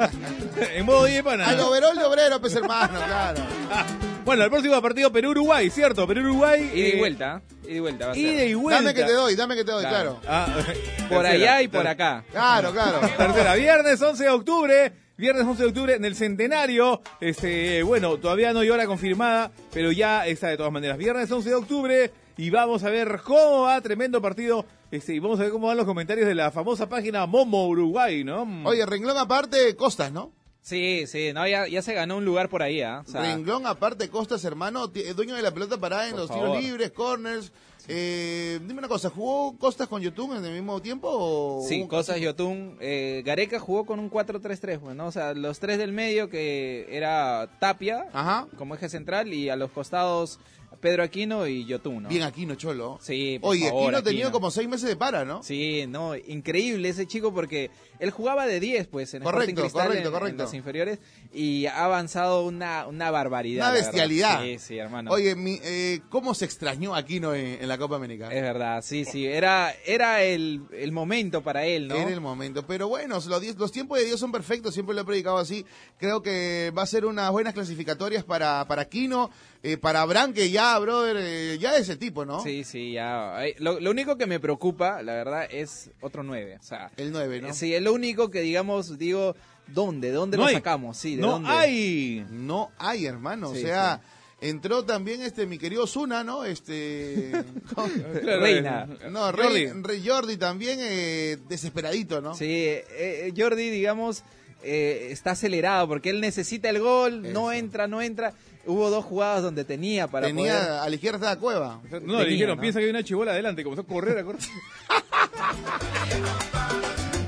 en 0.75 0.87
modo 0.87 1.05
de 1.05 1.23
pana. 1.23 1.49
Al 1.49 1.61
overol 1.61 1.97
de 1.97 2.05
obrero, 2.05 2.41
pues 2.41 2.55
hermano, 2.55 3.01
claro. 3.05 3.43
Bueno, 4.25 4.45
el 4.45 4.51
próximo 4.51 4.81
partido 4.81 5.11
Perú-Uruguay, 5.11 5.69
¿cierto? 5.69 6.07
Perú-Uruguay. 6.07 6.71
Ida 6.73 6.77
y 6.77 6.91
eh, 6.93 6.97
vuelta, 6.97 7.43
ida 7.65 7.73
y 7.75 7.81
vuelta 7.81 8.07
va 8.07 8.13
a 8.13 8.15
ser. 8.15 8.23
Ida 8.25 8.45
y 8.45 8.55
vuelta. 8.55 8.81
Dame 8.83 8.95
que 8.95 9.03
te 9.05 9.13
doy, 9.13 9.35
dame 9.35 9.57
que 9.57 9.65
te 9.65 9.73
doy, 9.73 9.83
Claro. 9.85 10.21
claro. 10.21 10.21
Ah, 10.29 10.47
Por 11.09 11.23
tercera, 11.23 11.31
allá 11.31 11.63
y 11.63 11.67
por 11.69 11.87
acá. 11.87 12.25
Claro, 12.31 12.71
claro. 12.71 13.01
Tercera, 13.17 13.55
viernes 13.55 14.01
11 14.01 14.23
de 14.23 14.31
octubre. 14.31 14.93
Viernes 15.17 15.45
11 15.45 15.63
de 15.63 15.69
octubre 15.69 15.95
en 15.97 16.05
el 16.05 16.15
centenario. 16.15 17.03
Este, 17.21 17.83
bueno, 17.83 18.17
todavía 18.19 18.53
no 18.53 18.61
hay 18.61 18.71
hora 18.71 18.87
confirmada, 18.87 19.51
pero 19.73 19.91
ya 19.91 20.25
está 20.27 20.49
de 20.49 20.57
todas 20.57 20.73
maneras. 20.73 20.99
Viernes 20.99 21.31
11 21.31 21.49
de 21.49 21.55
octubre 21.57 22.11
y 22.37 22.51
vamos 22.51 22.85
a 22.85 22.91
ver 22.91 23.21
cómo 23.25 23.63
va, 23.63 23.81
tremendo 23.81 24.23
partido. 24.23 24.65
Este, 24.93 25.15
y 25.15 25.19
vamos 25.21 25.41
a 25.41 25.45
ver 25.45 25.53
cómo 25.53 25.67
van 25.69 25.77
los 25.79 25.87
comentarios 25.87 26.27
de 26.29 26.35
la 26.35 26.51
famosa 26.51 26.87
página 26.87 27.25
Momo 27.25 27.67
Uruguay, 27.67 28.25
¿no? 28.25 28.47
Oye, 28.65 28.85
renglón 28.85 29.17
aparte, 29.17 29.75
Costas, 29.75 30.13
¿no? 30.13 30.31
Sí, 30.61 31.07
sí, 31.09 31.33
no, 31.33 31.49
ya, 31.49 31.67
ya 31.67 31.81
se 31.83 31.95
ganó 31.95 32.19
un 32.19 32.25
lugar 32.27 32.49
por 32.51 32.63
ahí, 32.63 32.83
¿ah? 32.83 33.03
O 33.05 33.11
sea, 33.11 33.23
Renglón 33.23 33.67
aparte, 33.67 34.11
Costas, 34.11 34.45
hermano, 34.45 34.93
es 34.95 35.17
dueño 35.17 35.35
de 35.35 35.41
la 35.43 35.51
pelota 35.51 35.79
parada 35.79 36.09
en 36.09 36.17
los 36.17 36.29
favor. 36.29 36.51
tiros 36.51 36.63
libres, 36.63 36.91
corners. 36.93 37.53
Eh, 37.89 38.61
dime 38.65 38.79
una 38.81 38.87
cosa, 38.87 39.09
¿jugó 39.11 39.57
Costas 39.59 39.89
con 39.89 40.03
YouTube 40.03 40.37
en 40.37 40.45
el 40.45 40.53
mismo 40.53 40.81
tiempo? 40.83 41.09
O 41.11 41.65
Sí, 41.67 41.85
Cosas 41.89 42.21
Yotun. 42.21 42.77
Eh, 42.81 43.23
Gareca 43.25 43.59
jugó 43.59 43.85
con 43.87 43.99
un 43.99 44.09
4-3-3, 44.11 44.79
pues, 44.79 44.95
¿no? 44.95 45.07
O 45.07 45.11
sea, 45.11 45.33
los 45.35 45.59
tres 45.59 45.79
del 45.79 45.91
medio 45.93 46.29
que 46.29 46.87
era 46.91 47.49
Tapia 47.59 48.07
Ajá. 48.13 48.47
como 48.57 48.75
eje 48.77 48.89
central 48.89 49.33
y 49.33 49.49
a 49.49 49.57
los 49.57 49.71
costados 49.73 50.39
Pedro 50.83 51.05
Aquino 51.05 51.47
y 51.47 51.65
Yotun, 51.65 52.03
¿no? 52.03 52.09
Bien 52.09 52.23
Aquino, 52.25 52.57
Cholo. 52.57 52.99
Sí, 53.01 53.39
por 53.41 53.53
Oye, 53.53 53.69
favor, 53.69 53.83
Aquino 53.85 53.99
ha 53.99 54.03
tenido 54.03 54.29
Aquino. 54.29 54.33
como 54.33 54.51
seis 54.51 54.69
meses 54.69 54.89
de 54.89 54.97
para, 54.97 55.25
¿no? 55.25 55.41
Sí, 55.45 55.85
no, 55.89 56.17
increíble 56.17 56.89
ese 56.89 57.07
chico 57.07 57.33
porque 57.33 57.71
él 58.03 58.11
jugaba 58.11 58.47
de 58.47 58.59
10, 58.61 58.87
pues, 58.89 59.15
en 59.15 59.23
Correcto, 59.23 59.43
Sporting 59.43 59.63
Cristal, 59.63 59.87
correcto, 59.87 60.09
en- 60.09 60.15
en 60.15 60.19
correcto. 60.21 60.43
las 60.43 60.55
inferiores, 60.55 60.99
y 61.33 61.67
ha 61.67 61.85
avanzado 61.85 62.45
una, 62.45 62.87
una 62.87 63.11
barbaridad. 63.11 63.67
Una 63.71 63.75
bestialidad. 63.79 64.43
Sí, 64.43 64.59
sí, 64.59 64.79
hermano. 64.79 65.11
Oye, 65.11 65.35
mi, 65.37 65.61
eh, 65.63 66.01
¿cómo 66.11 66.35
se 66.35 66.45
extrañó 66.45 66.95
Aquino 66.95 67.35
en, 67.35 67.63
en 67.63 67.69
la 67.69 67.79
Copa 67.79 67.97
América. 67.97 68.29
Es 68.33 68.43
verdad, 68.43 68.83
sí, 68.83 69.05
sí. 69.05 69.27
Era, 69.27 69.73
era 69.87 70.23
el, 70.23 70.63
el 70.73 70.93
momento 70.93 71.43
para 71.43 71.65
él, 71.65 71.89
¿no? 71.89 71.95
Era 71.95 72.11
el 72.11 72.21
momento. 72.21 72.67
Pero 72.67 72.89
bueno, 72.89 73.19
los, 73.27 73.73
tiempos 73.73 73.99
de 73.99 74.05
Dios 74.05 74.19
son 74.21 74.33
perfectos, 74.33 74.75
siempre 74.75 74.95
lo 74.95 75.03
he 75.03 75.05
predicado 75.05 75.39
así. 75.39 75.65
Creo 75.99 76.23
que 76.23 76.73
va 76.77 76.83
a 76.83 76.87
ser 76.87 77.05
unas 77.07 77.31
buenas 77.31 77.55
clasificatorias 77.55 78.25
para, 78.25 78.67
para 78.67 78.87
Quino, 78.87 79.31
eh, 79.63 79.77
para 79.77 80.05
Bran, 80.05 80.33
que 80.33 80.51
ya, 80.51 80.77
brother, 80.81 81.17
eh, 81.21 81.59
ya 81.61 81.77
es 81.77 81.89
el 81.89 81.99
tipo, 81.99 82.25
¿no? 82.25 82.43
Sí, 82.43 82.65
sí, 82.65 82.93
ya. 82.93 83.37
Ay, 83.37 83.55
Lo, 83.59 83.79
lo 83.79 83.91
único 83.91 84.17
que 84.19 84.27
me 84.27 84.41
preocupa, 84.41 85.03
la 85.03 85.15
verdad, 85.15 85.47
es 85.51 85.91
otro 86.01 86.23
9. 86.25 86.59
O 86.61 86.63
sea, 86.65 86.91
El 86.97 87.13
9, 87.13 87.41
¿no? 87.43 87.55
sí, 87.55 87.73
es 87.75 87.81
lo 87.93 87.97
único 87.97 88.31
que, 88.31 88.41
digamos, 88.41 88.99
digo, 88.99 89.37
¿dónde? 89.69 90.11
¿Dónde 90.11 90.37
No 90.37 90.45
lo 90.45 90.49
hay. 90.49 90.55
sacamos? 90.55 90.97
Sí, 90.97 91.17
¿de 91.17 91.23
no 91.23 91.33
dónde? 91.33 91.51
hay. 91.51 92.27
No 92.31 92.71
hay, 92.79 93.07
hermano. 93.07 93.51
o 93.51 93.55
Sí, 93.55 93.63
sea, 93.63 94.01
entró 94.41 94.85
también 94.85 95.23
este 95.23 95.47
mi 95.47 95.59
querido 95.59 95.87
Zuna, 95.87 96.25
¿no? 96.25 96.45
Este. 96.45 97.33
Reina. 98.25 98.87
no, 99.11 99.21
Jordi. 99.33 99.67
Rey, 99.83 100.03
Jordi 100.07 100.37
también 100.37 100.79
eh, 100.83 101.39
desesperadito, 101.49 102.21
¿no? 102.21 102.35
Sí, 102.35 102.47
eh, 102.49 102.85
eh, 102.91 103.33
Jordi, 103.37 103.71
digamos, 103.71 104.23
eh, 104.65 105.09
está 105.11 105.33
acelerado 105.33 105.89
porque 105.89 106.11
él 106.11 106.21
necesita 106.21 106.69
el 106.71 106.81
gol, 106.81 107.33
no 107.33 107.53
entra, 107.53 107.87
no 107.87 108.03
entra. 108.03 108.33
Hubo 108.65 108.91
dos 108.91 109.05
jugadas 109.05 109.43
donde 109.43 109.65
tenía 109.65 110.07
para 110.07 110.29
Tenía 110.29 110.53
poder... 110.57 110.71
a 110.79 110.89
la 110.89 110.95
izquierda 110.95 111.17
estaba 111.19 111.41
Cueva. 111.41 111.81
No, 111.91 111.99
le 111.99 112.01
Tenía, 112.01 112.25
dijeron, 112.25 112.57
¿no? 112.57 112.61
piensa 112.61 112.79
que 112.79 112.85
hay 112.85 112.91
una 112.91 113.03
chibola 113.03 113.33
adelante, 113.33 113.65
comenzó 113.65 113.83
a 113.83 113.87
correr, 113.87 114.19
a 114.19 114.25
correr. 114.25 114.41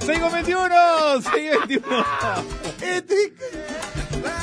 6 0.05 0.19
con 0.21 0.33
21, 0.33 0.75
6 1.23 1.51
21. 1.67 2.05
Etic. 2.83 3.33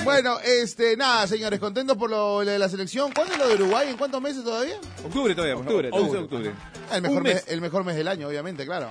Bueno, 0.03 0.39
este, 0.44 0.98
nada, 0.98 1.27
señores, 1.27 1.60
contentos 1.60 1.96
por 1.98 2.10
lo, 2.10 2.39
de 2.39 2.58
la 2.58 2.68
selección. 2.68 3.12
¿Cuándo 3.12 3.34
es 3.34 3.39
lo 3.39 3.48
de 3.48 3.56
Uruguay? 3.56 3.89
¿En 3.89 3.98
cuántos 3.98 4.22
meses 4.22 4.44
todavía? 4.44 4.75
Octubre 5.06 5.36
todavía, 5.36 5.56
por 5.56 5.65
Octubre, 5.65 5.89
favor. 5.89 6.06
11 6.06 6.18
de 6.18 6.24
octubre. 6.24 6.50
octubre. 6.50 6.96
El 6.96 7.01
mejor, 7.03 7.24
mes. 7.24 7.34
mes. 7.36 7.46
el 7.48 7.62
mejor 7.62 7.84
mes 7.84 7.96
del 7.96 8.08
año, 8.08 8.27
obviamente, 8.27 8.65
claro. 8.65 8.89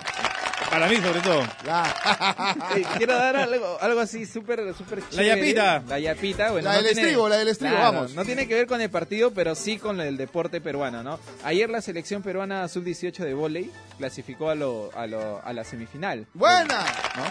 Para 0.70 0.86
mí, 0.88 0.96
sobre 0.96 1.20
todo. 1.20 1.42
La, 1.66 2.54
Eh, 2.76 2.84
quiero 2.96 3.14
dar 3.14 3.36
algo, 3.36 3.76
algo 3.80 4.00
así 4.00 4.24
súper 4.24 4.72
súper 4.74 5.02
chévere. 5.08 5.26
yapita. 5.28 5.82
La 5.88 5.98
yapita, 5.98 6.52
bueno. 6.52 6.68
La 6.68 6.76
no 6.76 6.82
del 6.82 6.92
tiene- 6.94 7.08
estribo, 7.08 7.28
la 7.28 7.36
del 7.38 7.48
estribo, 7.48 7.74
Claro, 7.74 7.92
vamos. 7.92 8.14
No 8.14 8.24
tiene 8.24 8.46
que 8.46 8.54
ver 8.54 8.66
con 8.68 8.80
el 8.80 8.88
partido, 8.90 9.32
pero 9.32 9.54
sí 9.56 9.78
con 9.78 10.00
el 10.00 10.16
deporte 10.16 10.60
peruano, 10.60 11.02
¿no? 11.02 11.18
Ayer 11.44 11.68
la 11.68 11.80
selección 11.80 12.22
peruana 12.22 12.68
sub-18 12.68 13.24
de 13.24 13.34
vóley 13.34 13.70
clasificó 13.98 14.50
a, 14.50 14.54
lo, 14.54 14.90
a, 14.94 15.06
lo, 15.06 15.40
a 15.44 15.52
la 15.52 15.64
semifinal. 15.64 16.26
buena. 16.34 16.84
¿no? 17.16 17.24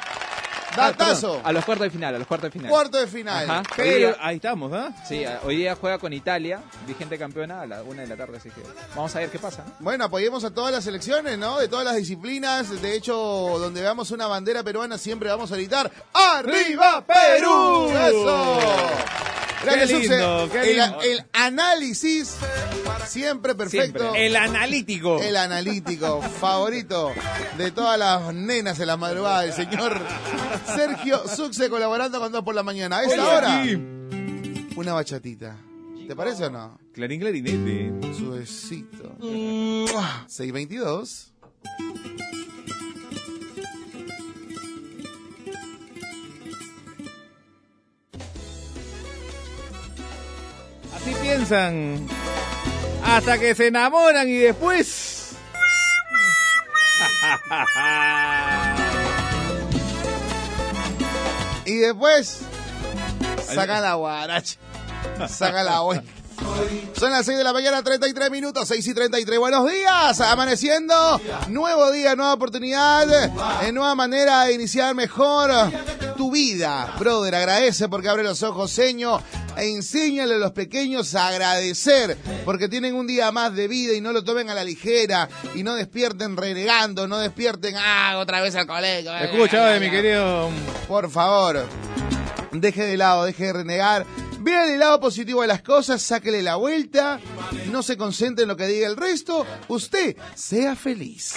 Datazo. 0.76 1.28
Ah, 1.28 1.32
perdón, 1.34 1.42
a 1.46 1.52
los 1.52 1.66
cuartos 1.66 1.84
de 1.86 1.90
final, 1.92 2.16
a 2.16 2.18
los 2.20 2.28
cuartos 2.28 2.48
de 2.48 2.52
final. 2.52 2.70
Cuarto 2.72 2.98
de 2.98 3.08
final. 3.08 3.50
Ajá. 3.50 3.64
Pero 3.76 3.90
Hoy 3.92 3.98
día- 4.00 4.18
ahí 4.20 4.36
estamos, 4.36 4.72
¿ah? 4.74 4.90
Sí, 5.08 5.24
hoy 5.44 5.58
día 5.58 5.76
juega 5.76 5.98
con 5.98 6.14
Italia, 6.14 6.62
vigente 6.88 7.18
campeona, 7.18 7.62
a 7.62 7.66
la 7.68 7.84
una 7.84 8.02
de 8.04 8.08
la 8.08 8.16
tarde, 8.16 8.38
así 8.38 8.50
que 8.50 8.62
vamos 8.96 9.16
a 9.16 9.20
ver 9.20 9.30
qué 9.30 9.40
pasa. 9.40 9.64
¿no? 9.66 9.74
Bueno, 9.80 10.06
apoyemos 10.06 10.44
a 10.44 10.52
todas 10.52 10.72
las 10.72 10.84
selecciones, 10.84 11.38
¿no? 11.38 11.58
De 11.60 11.68
todas 11.68 11.86
las 11.86 11.96
disciplinas. 11.96 12.82
De 12.82 12.96
hecho, 12.96 13.14
donde 13.16 13.82
veamos 13.82 14.12
una 14.12 14.28
bandera 14.28 14.64
peruana, 14.64 14.98
siempre 14.98 15.30
vamos 15.30 15.52
a 15.52 15.56
gritar 15.56 15.92
¡Arriba 16.14 17.04
Perú! 17.06 17.90
¡Eso! 17.92 18.60
Gracias, 19.64 19.90
Qué 19.90 20.00
lindo, 20.00 20.50
qué 20.52 20.60
El, 20.72 20.78
lindo. 20.78 21.02
el 21.02 21.26
análisis, 21.34 22.36
siempre 23.08 23.56
perfecto. 23.56 24.00
Siempre. 24.00 24.26
El 24.26 24.36
analítico. 24.36 25.20
El 25.22 25.36
analítico 25.36 26.22
favorito 26.22 27.12
de 27.58 27.72
todas 27.72 28.00
las 28.00 28.34
nenas 28.34 28.80
en 28.80 28.88
la 28.88 28.98
madrugada, 28.98 29.46
el 29.46 29.54
señor 29.54 30.00
Sergio 30.66 31.28
Succe 31.28 31.70
colaborando 31.70 32.20
con 32.20 32.32
dos 32.32 32.44
por 32.44 32.56
la 32.56 32.64
mañana. 32.64 33.00
A 33.00 33.04
esta 33.04 33.28
hora, 33.28 33.64
una 34.76 34.94
bachatita. 34.94 35.58
¿Te 36.08 36.16
parece 36.16 36.46
o 36.46 36.50
no? 36.50 36.80
Clarín 36.94 37.20
clarinete. 37.20 38.14
Suecito. 38.18 39.16
622. 40.28 41.34
Así 51.02 51.16
piensan. 51.22 52.08
Hasta 53.04 53.38
que 53.38 53.56
se 53.56 53.68
enamoran 53.68 54.28
y 54.28 54.38
después. 54.38 55.36
Y 61.66 61.76
después, 61.76 62.40
saca 63.46 63.80
la 63.80 63.94
guaracha. 63.94 64.58
Saca 65.28 65.62
la 65.62 65.82
vuelta. 65.82 66.12
Son 66.98 67.12
las 67.12 67.26
6 67.26 67.38
de 67.38 67.44
la 67.44 67.54
mañana, 67.54 67.82
33 67.82 68.30
minutos, 68.30 68.68
6 68.68 68.86
y 68.88 68.94
33. 68.94 69.40
Buenos 69.40 69.70
días, 69.70 70.20
amaneciendo. 70.22 71.22
Nuevo 71.48 71.92
día, 71.92 72.16
nueva 72.16 72.34
oportunidad, 72.34 73.08
eh, 73.64 73.72
nueva 73.72 73.96
manera 73.96 74.44
de 74.44 74.54
iniciar 74.54 74.94
mejor 74.96 75.50
tu 76.18 76.32
vida. 76.32 76.94
Brother, 77.00 77.36
agradece 77.36 77.88
porque 77.88 78.10
abre 78.10 78.24
los 78.24 78.44
ojos, 78.44 78.72
seño. 78.72 79.22
E 79.56 79.70
enséñale 79.70 80.36
a 80.36 80.38
los 80.38 80.52
pequeños 80.52 81.16
a 81.16 81.28
agradecer 81.28 82.18
porque 82.46 82.70
tienen 82.70 82.96
un 82.96 83.08
día 83.08 83.32
más 83.32 83.54
de 83.56 83.68
vida 83.68 83.94
y 83.94 84.02
no 84.02 84.14
lo 84.14 84.24
tomen 84.24 84.50
a 84.50 84.54
la 84.54 84.64
ligera 84.64 85.28
y 85.54 85.64
no 85.64 85.76
despierten 85.76 86.38
renegando, 86.38 87.08
no 87.08 87.18
despierten, 87.18 87.76
ah, 87.78 88.18
otra 88.20 88.42
vez 88.42 88.56
al 88.56 88.68
colegio. 88.68 89.14
Escucha, 89.18 89.68
de 89.68 89.80
mi 89.80 89.90
querido. 89.90 90.50
Por 90.88 91.10
favor, 91.10 91.66
deje 92.52 92.86
de 92.86 92.98
lado, 92.98 93.26
deje 93.26 93.46
de 93.48 93.54
renegar. 93.54 94.06
Vea 94.40 94.74
el 94.74 94.80
lado 94.80 95.00
positivo 95.00 95.42
de 95.42 95.48
las 95.48 95.62
cosas, 95.62 96.02
sáquele 96.02 96.42
la 96.42 96.56
vuelta, 96.56 97.20
no 97.72 97.84
se 97.84 97.98
concentre 97.98 98.44
en 98.44 98.50
lo 98.50 98.56
que 98.56 98.68
diga 98.68 98.88
el 98.88 98.96
resto, 98.96 99.46
usted 99.68 100.16
sea 100.34 100.76
feliz. 100.76 101.36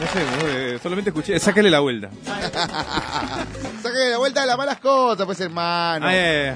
No 0.00 0.06
sé, 0.08 0.24
no, 0.24 0.48
eh, 0.48 0.78
solamente 0.82 1.10
escuché. 1.10 1.38
Sáquele 1.38 1.70
la 1.70 1.78
vuelta. 1.78 2.10
Sáquele 3.82 4.10
la 4.10 4.18
vuelta 4.18 4.40
de 4.40 4.46
las 4.48 4.58
malas 4.58 4.80
cosas, 4.80 5.24
pues 5.24 5.38
hermano. 5.40 6.06
Ay, 6.06 6.16
ay, 6.16 6.48
ay. 6.48 6.54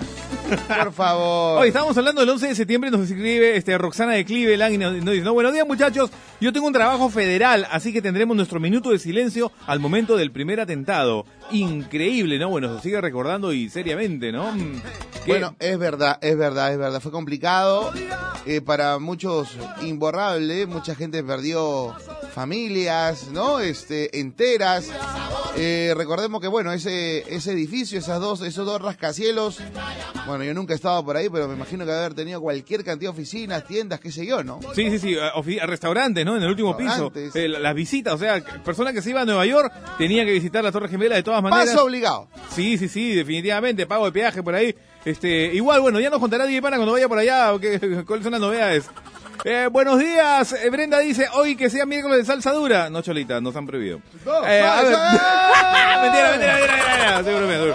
Por 0.67 0.93
favor. 0.93 1.63
Hoy 1.63 1.69
estábamos 1.69 1.97
hablando 1.97 2.23
del 2.23 2.31
11 2.31 2.49
de 2.49 2.55
septiembre, 2.57 2.91
nos 2.91 3.03
escribe 3.03 3.57
este, 3.57 3.79
Roxana 3.79 4.15
de 4.15 4.25
Cleveland 4.25 4.75
y 4.75 4.79
nos, 4.79 4.93
nos 4.95 5.13
dice, 5.13 5.25
no, 5.25 5.35
buenos 5.35 5.53
días 5.53 5.67
muchachos, 5.67 6.11
yo 6.41 6.53
tengo 6.53 6.67
un 6.67 6.73
trabajo 6.73 7.11
federal, 7.11 7.67
así 7.71 7.93
que 7.93 8.03
tendremos 8.03 8.37
nuestro 8.37 8.59
minuto 8.59 8.91
de 8.91 8.99
silencio 8.99 9.53
al 9.67 9.79
momento 9.79 10.17
del 10.17 10.33
primer 10.33 10.61
atentado. 10.61 11.25
Increíble, 11.51 12.39
¿no? 12.39 12.49
Bueno, 12.51 12.77
se 12.77 12.83
sigue 12.83 13.01
recordando 13.01 13.53
y 13.53 13.69
seriamente, 13.71 14.33
¿no? 14.33 14.53
Mm. 14.53 14.83
Bueno, 15.27 15.55
es 15.59 15.79
verdad, 15.79 16.19
es 16.23 16.37
verdad, 16.39 16.73
es 16.73 16.79
verdad. 16.79 17.01
Fue 17.01 17.13
complicado, 17.13 17.93
eh, 18.47 18.61
para 18.61 18.99
muchos 18.99 19.57
imborrable. 19.83 20.67
Mucha 20.67 20.95
gente 20.95 21.23
perdió 21.23 21.95
familias, 22.35 23.29
¿no? 23.33 23.61
Este, 23.61 24.21
enteras. 24.21 24.91
Eh, 25.61 25.93
recordemos 25.97 26.41
que, 26.41 26.47
bueno, 26.47 26.73
ese, 26.73 27.25
ese 27.35 27.51
edificio, 27.53 27.99
esas 27.99 28.21
dos, 28.21 28.43
esos 28.43 28.65
dos 28.65 28.81
rascacielos, 28.81 29.59
bueno, 30.27 30.45
yo 30.45 30.55
nunca 30.55 30.73
he 30.73 30.77
estado 30.77 31.05
por 31.05 31.17
ahí, 31.17 31.29
pero 31.29 31.49
me 31.49 31.55
imagino 31.55 31.85
que 31.85 31.91
haber 31.91 32.15
tenido 32.15 32.41
cualquier 32.41 32.85
cantidad 32.85 33.11
de 33.13 33.19
oficinas, 33.19 33.65
tiendas, 33.67 33.99
qué 33.99 34.13
sé 34.13 34.25
yo, 34.25 34.45
¿no? 34.45 34.61
Sí, 34.75 34.89
sí, 34.91 34.99
sí, 35.01 35.17
a, 35.19 35.33
ofi- 35.33 35.61
a 35.61 35.67
restaurantes, 35.67 36.25
¿no? 36.25 36.37
En 36.37 36.43
el 36.45 36.51
último 36.51 36.77
piso. 36.77 37.11
Eh, 37.35 37.49
la- 37.49 37.59
las 37.59 37.75
visitas, 37.75 38.15
o 38.15 38.19
sea, 38.19 38.41
personas 38.65 38.93
que 38.93 39.03
se 39.03 39.11
iban 39.11 39.23
a 39.23 39.27
Nueva 39.27 39.47
York 39.47 39.73
tenían 39.99 40.27
que 40.27 40.33
visitar 40.33 40.63
la 40.63 40.71
Torre 40.71 40.89
Gemela 40.89 41.17
de 41.17 41.25
todas 41.25 41.38
maneras. 41.43 41.67
Paso 41.71 41.85
obligado. 41.85 42.29
Sí, 42.55 42.77
sí, 42.79 42.89
sí, 42.89 43.15
definitivamente, 43.15 43.87
pago 43.87 44.05
de 44.07 44.13
peaje 44.13 44.43
por 44.43 44.55
ahí. 44.55 44.75
Este, 45.05 45.55
igual, 45.55 45.81
bueno, 45.81 46.01
ya 46.01 46.11
nos 46.11 46.19
contará 46.21 46.45
Diego 46.47 46.63
Pana 46.65 46.77
cuando 46.77 46.93
vaya 46.93 47.09
por 47.09 47.19
allá, 47.19 47.53
cuáles 48.07 48.23
son 48.25 48.33
las 48.33 48.41
novedades. 48.41 48.91
Eh, 49.45 49.69
buenos 49.71 50.01
días, 50.01 50.53
eh, 50.53 50.69
Brenda 50.69 50.99
dice, 50.99 51.29
hoy 51.33 51.55
que 51.55 51.71
sea 51.71 51.87
miércoles 51.87 52.19
de 52.19 52.25
salsa 52.25 52.51
dura. 52.53 52.91
No, 52.91 53.03
Cholita, 53.03 53.41
nos 53.41 53.55
han 53.55 53.67
prohibido. 53.67 54.01
No, 54.27 54.45
Eh, 54.45 54.63
ver. 54.63 54.63
mentira, 56.03 56.31
mentira, 56.31 56.55
mentira, 56.59 57.13
mentira, 57.17 57.39
bromeando. 57.39 57.75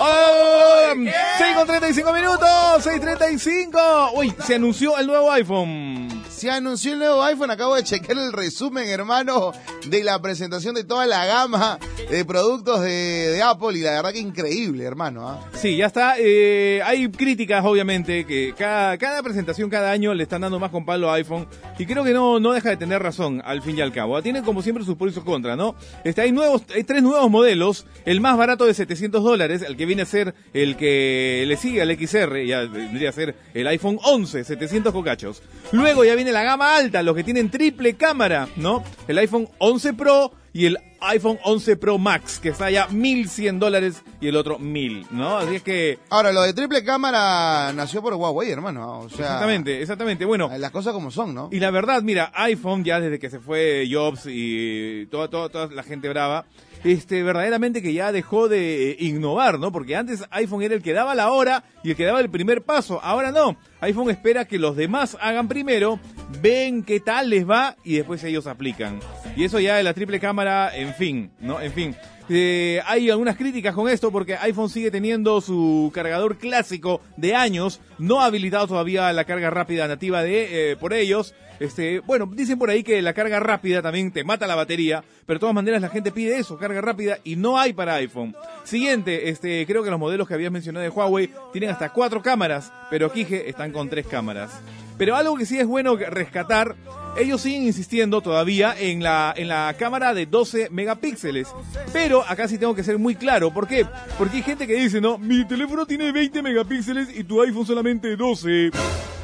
Oh, 0.00 0.94
6 1.38 1.56
con 1.56 1.66
35 1.66 2.12
minutos, 2.12 2.40
6.35. 2.86 4.10
Uy, 4.14 4.34
se 4.44 4.54
anunció 4.54 4.96
el 4.98 5.06
nuevo 5.06 5.30
iPhone. 5.30 6.17
Se 6.38 6.48
anunció 6.48 6.92
el 6.92 7.00
nuevo 7.00 7.20
iPhone, 7.24 7.50
acabo 7.50 7.74
de 7.74 7.82
chequear 7.82 8.16
el 8.16 8.32
resumen, 8.32 8.88
hermano, 8.88 9.50
de 9.88 10.04
la 10.04 10.22
presentación 10.22 10.76
de 10.76 10.84
toda 10.84 11.04
la 11.04 11.26
gama 11.26 11.80
de 12.08 12.24
productos 12.24 12.80
de, 12.80 13.42
Apple 13.42 13.76
y 13.76 13.80
la 13.80 13.90
verdad 13.90 14.12
que 14.12 14.20
increíble, 14.20 14.84
hermano. 14.84 15.28
¿ah? 15.28 15.40
Sí, 15.54 15.76
ya 15.76 15.86
está. 15.86 16.14
Eh, 16.16 16.80
hay 16.84 17.10
críticas, 17.10 17.64
obviamente, 17.64 18.24
que 18.24 18.54
cada, 18.56 18.96
cada 18.98 19.20
presentación, 19.24 19.68
cada 19.68 19.90
año 19.90 20.14
le 20.14 20.22
están 20.22 20.42
dando 20.42 20.60
más 20.60 20.70
con 20.70 20.84
palo 20.84 21.10
a 21.10 21.14
iPhone. 21.14 21.48
Y 21.76 21.86
creo 21.86 22.04
que 22.04 22.12
no, 22.12 22.38
no 22.38 22.52
deja 22.52 22.70
de 22.70 22.76
tener 22.76 23.02
razón, 23.02 23.42
al 23.44 23.60
fin 23.60 23.76
y 23.76 23.80
al 23.80 23.92
cabo. 23.92 24.22
Tiene 24.22 24.42
como 24.42 24.62
siempre 24.62 24.84
sus 24.84 24.94
por 24.94 25.08
y 25.08 25.12
sus 25.12 25.24
contras, 25.24 25.56
¿no? 25.56 25.74
Este, 26.04 26.20
hay, 26.20 26.30
nuevos, 26.30 26.62
hay 26.72 26.84
tres 26.84 27.02
nuevos 27.02 27.28
modelos. 27.28 27.84
El 28.04 28.20
más 28.20 28.36
barato 28.38 28.64
de 28.64 28.74
700 28.74 29.24
dólares, 29.24 29.62
el 29.62 29.76
que 29.76 29.86
viene 29.86 30.02
a 30.02 30.06
ser 30.06 30.36
el 30.54 30.76
que 30.76 31.42
le 31.48 31.56
sigue 31.56 31.82
al 31.82 31.90
XR, 31.90 32.46
ya 32.46 32.60
vendría 32.60 33.08
a 33.08 33.12
ser 33.12 33.34
el 33.54 33.66
iPhone 33.66 33.98
11, 34.04 34.44
700 34.44 34.92
cocachos. 34.92 35.42
Luego 35.72 36.04
ya 36.04 36.14
viene 36.14 36.27
la 36.32 36.42
gama 36.42 36.76
alta, 36.76 37.02
los 37.02 37.14
que 37.16 37.24
tienen 37.24 37.50
triple 37.50 37.94
cámara, 37.94 38.48
¿no? 38.56 38.82
El 39.06 39.18
iPhone 39.18 39.48
11 39.58 39.94
Pro 39.94 40.32
y 40.52 40.66
el 40.66 40.78
iPhone 41.00 41.38
11 41.44 41.76
Pro 41.76 41.98
Max, 41.98 42.40
que 42.40 42.48
está 42.48 42.70
ya 42.70 42.88
1100 42.88 43.58
dólares 43.60 44.02
y 44.20 44.28
el 44.28 44.36
otro 44.36 44.58
1000, 44.58 45.06
¿no? 45.10 45.38
Así 45.38 45.56
es 45.56 45.62
que... 45.62 45.98
Ahora, 46.10 46.32
lo 46.32 46.42
de 46.42 46.52
triple 46.52 46.82
cámara 46.82 47.72
nació 47.72 48.02
por 48.02 48.14
Huawei, 48.14 48.50
hermano. 48.50 49.00
O 49.00 49.08
sea, 49.08 49.26
Exactamente, 49.26 49.80
exactamente. 49.80 50.24
Bueno, 50.24 50.50
las 50.58 50.70
cosas 50.70 50.92
como 50.92 51.10
son, 51.10 51.34
¿no? 51.34 51.48
y 51.52 51.60
la 51.60 51.70
verdad, 51.70 52.02
mira, 52.02 52.32
iPhone 52.34 52.84
ya 52.84 53.00
desde 53.00 53.18
que 53.18 53.30
se 53.30 53.38
fue 53.38 53.88
Jobs 53.90 54.24
y 54.26 55.06
toda, 55.06 55.28
toda, 55.28 55.48
toda 55.48 55.66
la 55.68 55.82
gente 55.82 56.08
brava, 56.08 56.46
este, 56.84 57.22
verdaderamente 57.22 57.82
que 57.82 57.92
ya 57.92 58.12
dejó 58.12 58.48
de 58.48 58.90
eh, 58.90 58.96
innovar, 59.00 59.58
¿no? 59.58 59.72
Porque 59.72 59.96
antes 59.96 60.24
iPhone 60.30 60.62
era 60.62 60.74
el 60.74 60.82
que 60.82 60.92
daba 60.92 61.14
la 61.14 61.30
hora 61.30 61.64
y 61.82 61.90
el 61.90 61.96
que 61.96 62.04
daba 62.04 62.20
el 62.20 62.30
primer 62.30 62.62
paso. 62.62 63.00
Ahora 63.02 63.32
no. 63.32 63.56
iPhone 63.80 64.10
espera 64.10 64.44
que 64.44 64.58
los 64.58 64.76
demás 64.76 65.16
hagan 65.20 65.48
primero, 65.48 66.00
ven 66.42 66.82
qué 66.82 67.00
tal 67.00 67.30
les 67.30 67.48
va 67.48 67.76
y 67.84 67.96
después 67.96 68.22
ellos 68.24 68.46
aplican. 68.46 69.00
Y 69.36 69.44
eso 69.44 69.60
ya 69.60 69.76
de 69.76 69.82
la 69.82 69.94
triple 69.94 70.18
cámara, 70.20 70.74
en 70.74 70.94
fin, 70.94 71.30
¿no? 71.40 71.60
En 71.60 71.72
fin. 71.72 71.96
Eh, 72.30 72.82
hay 72.84 73.08
algunas 73.08 73.36
críticas 73.36 73.74
con 73.74 73.88
esto 73.88 74.12
porque 74.12 74.36
iPhone 74.36 74.68
sigue 74.68 74.90
teniendo 74.90 75.40
su 75.40 75.90
cargador 75.94 76.36
clásico 76.36 77.00
de 77.16 77.34
años, 77.34 77.80
no 77.98 78.20
habilitado 78.20 78.66
todavía 78.66 79.10
la 79.14 79.24
carga 79.24 79.48
rápida 79.48 79.88
nativa 79.88 80.22
de 80.22 80.72
eh, 80.72 80.76
por 80.76 80.92
ellos. 80.92 81.34
Este, 81.60 82.00
bueno, 82.00 82.30
dicen 82.32 82.58
por 82.58 82.70
ahí 82.70 82.84
que 82.84 83.02
la 83.02 83.14
carga 83.14 83.40
rápida 83.40 83.82
también 83.82 84.12
te 84.12 84.22
mata 84.22 84.46
la 84.46 84.54
batería, 84.54 85.02
pero 85.26 85.38
de 85.38 85.40
todas 85.40 85.54
maneras 85.54 85.82
la 85.82 85.88
gente 85.88 86.12
pide 86.12 86.38
eso, 86.38 86.56
carga 86.56 86.80
rápida, 86.80 87.18
y 87.24 87.34
no 87.34 87.58
hay 87.58 87.72
para 87.72 87.94
iPhone. 87.94 88.36
Siguiente, 88.62 89.28
este, 89.28 89.66
creo 89.66 89.82
que 89.82 89.90
los 89.90 89.98
modelos 89.98 90.28
que 90.28 90.34
habías 90.34 90.52
mencionado 90.52 90.84
de 90.84 90.90
Huawei 90.90 91.30
tienen 91.52 91.70
hasta 91.70 91.92
cuatro 91.92 92.22
cámaras, 92.22 92.72
pero 92.90 93.10
Kige 93.10 93.48
están 93.48 93.67
con 93.72 93.88
tres 93.88 94.06
cámaras. 94.06 94.60
Pero 94.98 95.16
algo 95.16 95.36
que 95.36 95.46
sí 95.46 95.58
es 95.58 95.66
bueno 95.66 95.96
rescatar, 95.96 96.76
ellos 97.16 97.40
siguen 97.40 97.62
insistiendo 97.62 98.20
todavía 98.20 98.74
en 98.78 99.02
la, 99.02 99.32
en 99.36 99.48
la 99.48 99.74
cámara 99.78 100.14
de 100.14 100.26
12 100.26 100.68
megapíxeles. 100.70 101.48
Pero 101.92 102.22
acá 102.28 102.48
sí 102.48 102.58
tengo 102.58 102.74
que 102.74 102.84
ser 102.84 102.98
muy 102.98 103.14
claro. 103.14 103.52
¿Por 103.52 103.66
qué? 103.66 103.86
Porque 104.18 104.36
hay 104.38 104.42
gente 104.42 104.66
que 104.66 104.74
dice, 104.74 105.00
no, 105.00 105.18
mi 105.18 105.46
teléfono 105.46 105.86
tiene 105.86 106.12
20 106.12 106.42
megapíxeles 106.42 107.16
y 107.16 107.24
tu 107.24 107.40
iPhone 107.42 107.66
solamente 107.66 108.16
12. 108.16 108.70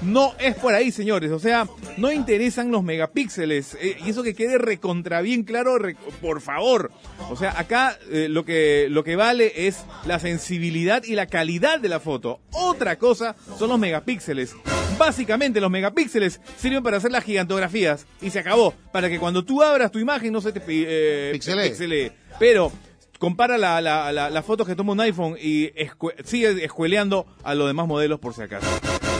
No 0.02 0.32
es 0.38 0.54
por 0.56 0.74
ahí, 0.74 0.90
señores. 0.90 1.30
O 1.30 1.38
sea, 1.38 1.66
no 1.96 2.12
interesan 2.12 2.70
los 2.70 2.82
megapíxeles. 2.82 3.76
Eh, 3.80 3.96
y 4.04 4.10
eso 4.10 4.22
que 4.22 4.34
quede 4.34 4.58
recontra 4.58 5.20
bien 5.22 5.44
claro, 5.44 5.76
por 6.20 6.40
favor. 6.40 6.90
O 7.30 7.36
sea, 7.36 7.58
acá 7.58 7.98
eh, 8.10 8.28
lo, 8.28 8.44
que, 8.44 8.88
lo 8.90 9.02
que 9.04 9.16
vale 9.16 9.66
es 9.66 9.84
la 10.04 10.18
sensibilidad 10.18 11.04
y 11.04 11.14
la 11.14 11.26
calidad 11.26 11.80
de 11.80 11.88
la 11.88 12.00
foto. 12.00 12.40
Otra 12.52 12.96
cosa 12.98 13.34
son 13.58 13.70
los 13.70 13.78
megapíxeles. 13.78 14.54
Básicamente 14.98 15.60
los 15.64 15.70
megapíxeles 15.72 16.40
sirven 16.56 16.82
para 16.82 16.98
hacer 16.98 17.10
las 17.10 17.24
gigantografías 17.24 18.06
y 18.20 18.30
se 18.30 18.38
acabó. 18.38 18.72
Para 18.92 19.08
que 19.08 19.18
cuando 19.18 19.44
tú 19.44 19.62
abras 19.62 19.90
tu 19.90 19.98
imagen 19.98 20.32
no 20.32 20.40
se 20.40 20.52
te 20.52 20.62
eh, 20.68 21.30
Pixelee. 21.32 21.68
pixelee. 21.70 22.12
Pero 22.38 22.70
compara 23.18 23.56
la, 23.58 23.80
la, 23.80 24.12
la, 24.12 24.30
las 24.30 24.44
fotos 24.44 24.66
que 24.66 24.74
toma 24.76 24.92
un 24.92 25.00
iPhone 25.00 25.36
y 25.40 25.68
escue- 25.72 26.14
sigue 26.24 26.64
escueleando 26.64 27.26
a 27.42 27.54
los 27.54 27.66
demás 27.66 27.86
modelos 27.86 28.20
por 28.20 28.34
si 28.34 28.42
acaso. 28.42 28.66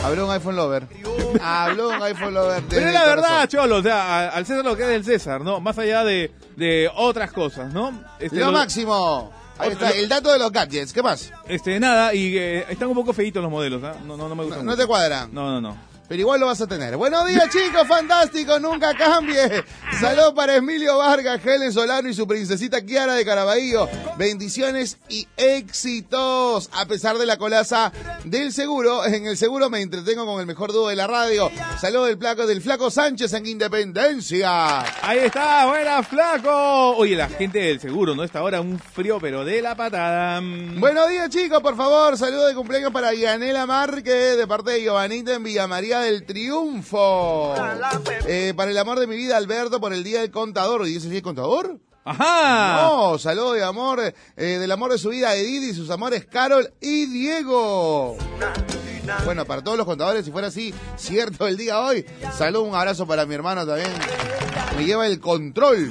Habló 0.03 0.25
un 0.27 0.31
iPhone 0.31 0.55
lover. 0.55 0.87
Habló 1.41 1.89
un 1.89 2.03
iPhone 2.03 2.33
lover. 2.33 2.63
Pero 2.69 2.87
es 2.87 2.93
la 2.93 3.05
verdad. 3.05 3.47
Cholo, 3.49 3.77
o 3.77 3.81
sea, 3.81 4.29
al 4.29 4.45
César 4.45 4.63
lo 4.63 4.75
que 4.77 4.83
es 4.83 4.89
del 4.89 5.03
César, 5.03 5.41
¿no? 5.41 5.59
Más 5.59 5.77
allá 5.79 6.03
de, 6.03 6.31
de 6.55 6.89
otras 6.95 7.31
cosas, 7.31 7.73
¿no? 7.73 8.03
Este, 8.19 8.37
Lo 8.39 8.47
lo- 8.47 8.51
máximo. 8.51 9.33
Ahí 9.57 9.69
está, 9.71 9.89
el 9.91 10.09
dato 10.09 10.31
de 10.33 10.37
los 10.37 10.51
gadgets. 10.51 10.91
¿Qué 10.91 11.01
más? 11.01 11.31
Este, 11.47 11.79
nada, 11.79 12.13
y 12.13 12.37
eh, 12.37 12.65
están 12.69 12.89
un 12.89 12.93
poco 12.93 13.13
feitos 13.13 13.41
los 13.41 13.49
modelos, 13.49 13.81
¿ah? 13.85 13.95
No, 14.05 14.17
no, 14.17 14.27
no 14.27 14.35
me 14.35 14.41
No, 14.41 14.47
gustan. 14.49 14.65
no 14.65 14.71
mucho. 14.73 14.83
te 14.83 14.85
cuadran. 14.87 15.33
No, 15.33 15.49
no, 15.49 15.61
no. 15.61 15.77
Pero 16.07 16.21
igual 16.21 16.39
lo 16.39 16.45
vas 16.45 16.61
a 16.61 16.67
tener. 16.67 16.97
Buenos 16.97 17.27
días, 17.27 17.49
chicos, 17.49 17.87
fantástico, 17.87 18.59
nunca 18.59 18.93
cambie. 18.95 19.63
Saludos 19.99 20.33
para 20.35 20.55
Emilio 20.55 20.97
Vargas, 20.97 21.43
Helen 21.43 21.73
Solano 21.73 22.07
y 22.07 22.13
su 22.13 22.27
princesita 22.27 22.85
Kiara 22.85 23.15
de 23.15 23.25
Caraballo. 23.25 23.89
Bendiciones 24.17 24.97
y 25.09 25.27
éxitos. 25.35 26.69
A 26.73 26.85
pesar 26.85 27.17
de 27.17 27.25
la 27.25 27.37
colaza 27.37 27.91
del 28.23 28.53
seguro, 28.53 29.05
en 29.05 29.25
el 29.25 29.35
seguro 29.35 29.69
me 29.69 29.81
entretengo 29.81 30.25
con 30.25 30.39
el 30.39 30.45
mejor 30.45 30.71
dúo 30.71 30.89
de 30.89 30.95
la 30.95 31.07
radio. 31.07 31.49
Saludos 31.81 32.09
del 32.09 32.17
flaco 32.19 32.45
del 32.45 32.61
flaco 32.61 32.91
Sánchez 32.91 33.33
en 33.33 33.47
Independencia. 33.47 34.81
Ahí 35.01 35.19
está, 35.19 35.65
buena 35.65 36.03
flaco. 36.03 36.97
Oye, 36.97 37.15
la 37.15 37.29
gente 37.29 37.59
del 37.59 37.79
seguro, 37.79 38.13
¿no? 38.13 38.23
Está 38.23 38.39
ahora 38.39 38.61
un 38.61 38.77
frío, 38.79 39.17
pero 39.19 39.43
de 39.43 39.61
la 39.61 39.75
patada. 39.75 40.39
Buenos 40.39 41.09
días, 41.09 41.29
chicos, 41.29 41.61
por 41.61 41.75
favor. 41.75 42.15
Saludos 42.15 42.49
de 42.49 42.55
cumpleaños 42.55 42.91
para 42.91 43.11
Yanela 43.13 43.65
Márquez, 43.65 44.37
de 44.37 44.45
parte 44.45 44.71
de 44.71 44.83
Giovanita 44.83 45.33
en 45.33 45.43
Villa 45.43 45.65
María 45.65 45.94
del 46.01 46.25
Triunfo. 46.25 47.53
Eh, 48.27 48.53
para 48.55 48.71
el 48.71 48.77
amor 48.77 48.99
de 48.99 49.07
mi 49.07 49.15
vida, 49.15 49.37
Alberto, 49.37 49.79
por 49.79 49.93
el 49.93 50.03
Día 50.03 50.21
del 50.21 50.31
Contador. 50.31 50.87
¿Y 50.87 50.95
ese 50.95 51.07
Día 51.07 51.15
del 51.15 51.23
Contador? 51.23 51.79
Ajá. 52.03 52.83
No, 52.83 53.17
saludo 53.17 53.53
de 53.53 53.63
amor, 53.63 53.99
eh, 54.01 54.43
del 54.43 54.71
amor 54.71 54.91
de 54.91 54.99
su 54.99 55.09
vida, 55.09 55.35
Edith 55.35 55.63
y 55.63 55.73
sus 55.73 55.89
amores, 55.89 56.25
Carol 56.25 56.71
y 56.79 57.07
Diego. 57.07 58.15
Bueno, 59.23 59.45
para 59.45 59.63
todos 59.63 59.77
los 59.77 59.85
contadores, 59.85 60.25
si 60.25 60.31
fuera 60.31 60.47
así, 60.47 60.73
cierto 60.97 61.47
el 61.47 61.57
día 61.57 61.79
hoy, 61.79 62.05
saludo, 62.37 62.63
un 62.63 62.75
abrazo 62.75 63.05
para 63.05 63.25
mi 63.25 63.35
hermano 63.35 63.65
también. 63.65 63.91
Me 64.77 64.85
lleva 64.85 65.07
el 65.07 65.19
control 65.19 65.89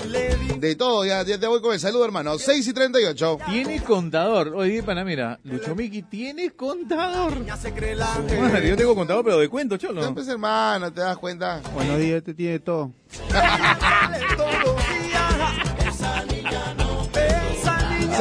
de 0.59 0.77
todo, 0.77 1.05
ya, 1.07 1.23
ya 1.23 1.39
te 1.39 1.47
voy 1.47 1.61
con 1.63 1.73
el 1.73 1.81
saludo, 1.81 2.05
hermano. 2.05 2.39
6 2.39 2.67
y 2.69 2.73
38. 2.73 3.39
Tienes 3.49 3.83
contador. 3.83 4.49
Oye, 4.55 4.83
pana, 4.83 5.05
mira, 5.05 5.39
Lucho 5.45 5.75
Miki, 5.75 6.03
¿tienes 6.03 6.53
contador? 6.53 7.45
Madre, 8.41 8.69
yo 8.69 8.77
tengo 8.77 8.95
contador, 8.95 9.25
pero 9.25 9.39
de 9.39 9.49
cuento, 9.49 9.77
cholo. 9.79 10.13
Pues 10.13 10.29
hermano, 10.29 10.93
¿te 10.93 11.01
das 11.01 11.17
cuenta? 11.17 11.63
Buenos 11.75 11.99
días, 11.99 12.23
te 12.23 12.35
tiene 12.35 12.59
todo. 12.59 12.93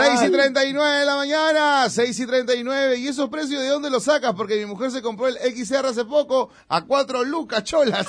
6 0.03 0.21
y 0.27 0.31
39 0.31 0.99
de 0.99 1.05
la 1.05 1.15
mañana, 1.15 1.89
6 1.89 2.19
y 2.19 2.25
39. 2.25 2.97
¿Y 2.97 3.07
esos 3.07 3.29
precios 3.29 3.61
de 3.61 3.67
dónde 3.67 3.89
los 3.89 4.03
sacas? 4.03 4.33
Porque 4.35 4.57
mi 4.57 4.65
mujer 4.65 4.91
se 4.91 5.01
compró 5.01 5.27
el 5.27 5.37
XR 5.37 5.87
hace 5.87 6.05
poco 6.05 6.49
a 6.67 6.81
4 6.81 7.23
lucas, 7.23 7.63
cholas. 7.63 8.07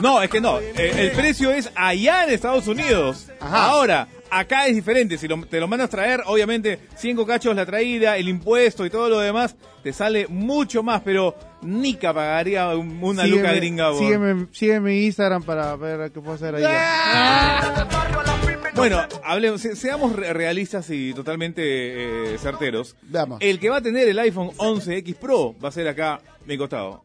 No, 0.00 0.20
es 0.22 0.30
que 0.30 0.40
no. 0.40 0.58
Eh, 0.58 0.74
el 0.76 1.12
precio 1.12 1.50
es 1.50 1.70
allá 1.74 2.24
en 2.24 2.30
Estados 2.30 2.66
Unidos. 2.68 3.26
Ajá. 3.40 3.66
Ahora, 3.66 4.08
acá 4.30 4.66
es 4.66 4.74
diferente. 4.74 5.18
Si 5.18 5.28
lo- 5.28 5.44
te 5.46 5.60
lo 5.60 5.68
mandas 5.68 5.86
a 5.86 5.90
traer, 5.90 6.22
obviamente, 6.26 6.78
5 6.96 7.26
cachos 7.26 7.54
la 7.56 7.66
traída, 7.66 8.16
el 8.16 8.28
impuesto 8.28 8.84
y 8.86 8.90
todo 8.90 9.08
lo 9.08 9.18
demás, 9.20 9.56
te 9.82 9.92
sale 9.92 10.26
mucho 10.28 10.82
más, 10.82 11.02
pero 11.04 11.34
Nica 11.62 12.12
pagaría 12.14 12.68
un- 12.76 12.98
una 13.02 13.26
luca 13.26 13.52
gringa. 13.52 13.90
por- 13.90 13.98
sígueme, 13.98 14.46
sígueme 14.52 14.98
en 14.98 15.04
Instagram 15.04 15.42
para 15.42 15.74
ver 15.76 16.10
qué 16.12 16.20
puedo 16.20 16.34
hacer 16.34 16.54
ahí. 16.54 16.64
Bueno, 18.74 19.00
hablemos, 19.24 19.62
se- 19.62 19.74
seamos 19.74 20.14
re- 20.14 20.34
realistas 20.34 20.90
y 20.90 21.14
totalmente 21.14 21.62
eh, 22.34 22.38
certeros. 22.38 22.94
Veamos. 23.02 23.38
El 23.40 23.58
que 23.58 23.70
va 23.70 23.78
a 23.78 23.80
tener 23.80 24.06
el 24.06 24.18
iPhone 24.18 24.50
11X 24.58 25.14
Pro 25.16 25.54
va 25.64 25.70
a 25.70 25.72
ser 25.72 25.88
acá, 25.88 26.20
mi 26.44 26.58
costado. 26.58 27.02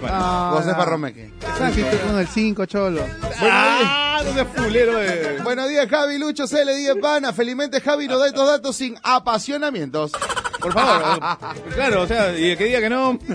Pana. 0.00 0.12
Ah, 0.12 0.50
José 0.56 0.70
no. 0.72 0.76
Parromeque. 0.76 1.30
Sí, 1.72 1.80
estoy 1.80 1.98
con 2.00 2.18
el 2.18 2.26
5, 2.28 2.66
cholo. 2.66 3.00
ah, 3.40 4.20
no 4.24 4.32
seas 4.34 4.46
fulero. 4.54 5.00
eh. 5.02 5.38
Buenos 5.42 5.68
días, 5.68 5.88
Javi 5.88 6.18
Lucho, 6.18 6.44
CL10 6.44 7.00
Pana. 7.00 7.32
Felizmente 7.32 7.80
Javi 7.80 8.06
nos 8.08 8.20
da 8.20 8.26
estos 8.28 8.46
datos 8.46 8.76
sin 8.76 8.96
apasionamientos. 9.02 10.12
Por 10.60 10.72
favor. 10.72 11.18
claro, 11.74 12.02
o 12.02 12.06
sea, 12.06 12.36
y 12.36 12.56
que 12.56 12.64
diga 12.64 12.80
que 12.80 12.90
no. 12.90 13.18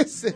Ese. 0.00 0.34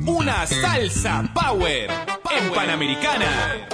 Una 0.06 0.46
salsa 0.46 1.24
power 1.34 1.90
en 2.30 2.52
Panamericana. 2.52 3.68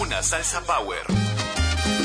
Una 0.00 0.22
salsa 0.22 0.60
power. 0.62 1.27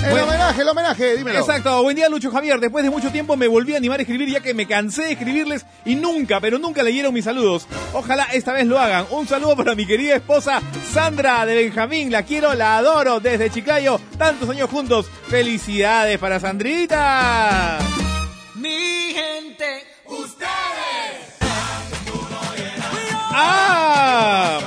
El 0.06 0.20
homenaje, 0.20 0.62
el 0.62 0.70
homenaje, 0.70 1.18
dímelo. 1.18 1.40
Exacto, 1.40 1.82
buen 1.84 1.96
día 1.96 2.10
Lucho 2.10 2.32
Javier. 2.32 2.60
Después 2.60 2.84
de 2.84 2.90
mucho 2.90 3.10
tiempo 3.12 3.36
me 3.38 3.48
volví 3.48 3.74
a 3.74 3.78
animar 3.78 4.00
a 4.00 4.04
escribir 4.04 4.30
ya 4.30 4.42
que 4.42 4.54
me 4.54 4.68
cansé 4.68 5.04
de 5.04 5.12
escribirles 5.14 5.66
y 5.86 5.96
nunca, 5.96 6.40
pero 6.40 6.60
nunca 6.60 6.84
leyeron 6.84 7.14
mis 7.14 7.26
saludos. 7.26 7.68
Ojalá 7.94 8.26
esta 8.34 8.54
vez 8.54 8.66
lo 8.68 8.80
hagan. 8.80 9.06
Un 9.12 9.28
saludo 9.28 9.56
para 9.56 9.76
mi 9.76 9.86
querida 9.86 10.16
esposa 10.16 10.62
Sandra 10.92 11.46
de 11.46 11.56
Benjamín. 11.56 12.12
La 12.12 12.24
quiero, 12.24 12.54
la 12.54 12.78
adoro 12.78 13.20
desde 13.20 13.50
Chiclayo. 13.50 14.00
Tantos 14.18 14.50
años 14.50 14.70
juntos. 14.70 15.08
Felicidades 15.28 16.18
para 16.20 16.40
Sandrita. 16.40 17.80
Mi 18.56 19.14
gente, 19.14 19.84
¡Ah! 23.36 24.60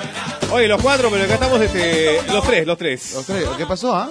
Oye, 0.51 0.67
los 0.67 0.83
cuatro, 0.83 1.09
pero 1.11 1.25
acá 1.25 1.35
estamos 1.35 1.61
este, 1.61 2.21
los 2.33 2.45
tres, 2.45 2.67
los 2.67 2.79
tres. 2.79 3.15
Los 3.15 3.27
tres, 3.27 3.49
¿Qué 3.57 3.67
pasó, 3.67 3.95
ah? 3.95 4.11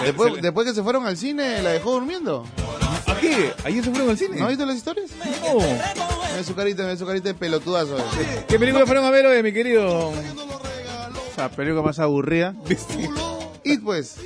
Después, 0.04 0.42
después 0.42 0.66
que 0.66 0.74
se 0.74 0.82
fueron 0.82 1.06
al 1.06 1.16
cine, 1.16 1.62
¿la 1.62 1.70
dejó 1.70 1.92
durmiendo? 1.92 2.44
¿A 3.06 3.14
qué? 3.18 3.52
¿Ayer 3.64 3.82
se 3.84 3.90
fueron 3.90 4.10
al 4.10 4.18
cine? 4.18 4.36
¿No 4.36 4.44
has 4.44 4.50
visto 4.50 4.66
las 4.66 4.76
historias? 4.76 5.10
No. 5.42 5.54
Mira 5.60 6.44
su 6.44 6.54
carita, 6.54 6.82
mira 6.82 6.96
su 6.96 7.06
carita 7.06 7.28
de 7.28 7.34
pelotudazo. 7.34 7.96
eh. 7.98 8.44
¿Qué 8.48 8.58
película 8.58 8.84
fueron 8.86 9.04
a 9.04 9.10
ver 9.10 9.26
hoy, 9.26 9.42
mi 9.42 9.52
querido? 9.52 10.12
La 11.36 11.48
película 11.50 11.82
más 11.82 11.98
aburrida. 11.98 12.54
Y 13.64 13.78
pues, 13.78 14.16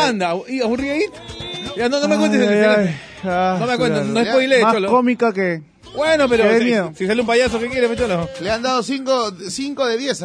Anda, 0.00 0.34
¿y 0.48 0.60
aburrida 0.60 0.92
ahí? 0.94 1.04
Ya, 1.76 1.88
no, 1.88 2.00
no 2.00 2.08
me 2.08 2.16
cuentes 2.16 2.40
Ay, 2.40 2.46
el 2.46 2.52
ay, 2.52 2.60
final. 2.60 2.80
ay. 2.88 3.00
Ah, 3.24 3.56
No 3.60 3.66
me 3.66 3.76
cuentes, 3.78 4.02
claro. 4.02 4.14
no 4.24 4.24
spoilees, 4.30 4.62
Más 4.62 4.74
cholo. 4.74 4.88
cómica 4.88 5.32
que... 5.32 5.62
Bueno, 5.94 6.28
pero 6.28 6.44
si, 6.58 6.74
si 6.98 7.06
sale 7.06 7.20
un 7.22 7.26
payaso, 7.26 7.58
¿qué 7.58 7.68
quiere, 7.68 7.94
cholo? 7.96 8.28
le 8.40 8.50
han 8.50 8.62
dado 8.62 8.82
5 8.82 9.30
de 9.86 9.96
10. 9.96 10.22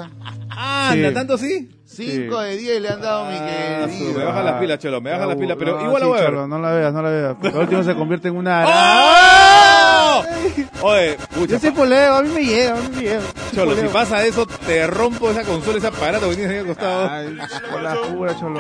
Anda, 0.50 1.08
Sí. 1.10 1.14
¿tanto 1.14 1.38
sí? 1.38 1.70
5 1.96 2.40
de 2.42 2.58
10 2.58 2.82
le 2.82 2.90
han 2.90 3.02
dado, 3.02 3.26
mi 3.26 3.36
Ah, 3.38 3.86
querido. 3.88 4.18
me 4.20 4.24
baja 4.26 4.44
las 4.44 4.60
pilas, 4.60 4.80
cholo, 4.80 5.02
me 5.02 5.12
baja 5.12 5.26
las 5.26 5.36
pilas, 5.36 5.58
pero 5.60 5.76
No, 5.78 5.84
igual 5.86 6.00
la 6.02 6.06
sí, 6.06 6.10
voy 6.10 6.18
a 6.20 6.22
ver. 6.22 6.30
cholo, 6.32 6.48
no 6.48 6.60
la 6.60 6.72
veas, 6.72 6.94
no 6.94 7.02
la 7.02 7.10
veas. 7.10 7.36
Al 7.44 7.58
último 7.60 7.84
se 7.84 7.96
convierte 7.96 8.28
en 8.30 8.38
una... 8.38 8.66
¡Oh! 8.66 10.24
Oye, 10.84 11.18
Yo 11.48 11.60
soy 11.60 11.72
poleo, 11.72 12.16
a 12.16 12.22
mí 12.24 12.30
me 12.30 12.44
llega, 12.44 12.72
a 12.74 12.76
mí 12.76 12.90
me 12.96 13.02
llega. 13.02 13.22
cholo, 13.54 13.76
si 13.76 13.88
pasa 13.88 14.24
eso, 14.26 14.46
te 14.46 14.88
rompo 14.88 15.30
esa 15.30 15.44
consola, 15.44 15.78
ese 15.78 15.88
aparato 15.88 16.30
que 16.30 16.36
tienes 16.36 16.52
ahí 16.54 16.60
al 16.60 16.66
costado. 16.68 17.10
Ay, 17.10 17.38
por 17.72 17.82
la 17.82 17.96
pura, 18.02 18.40
cholo. 18.40 18.60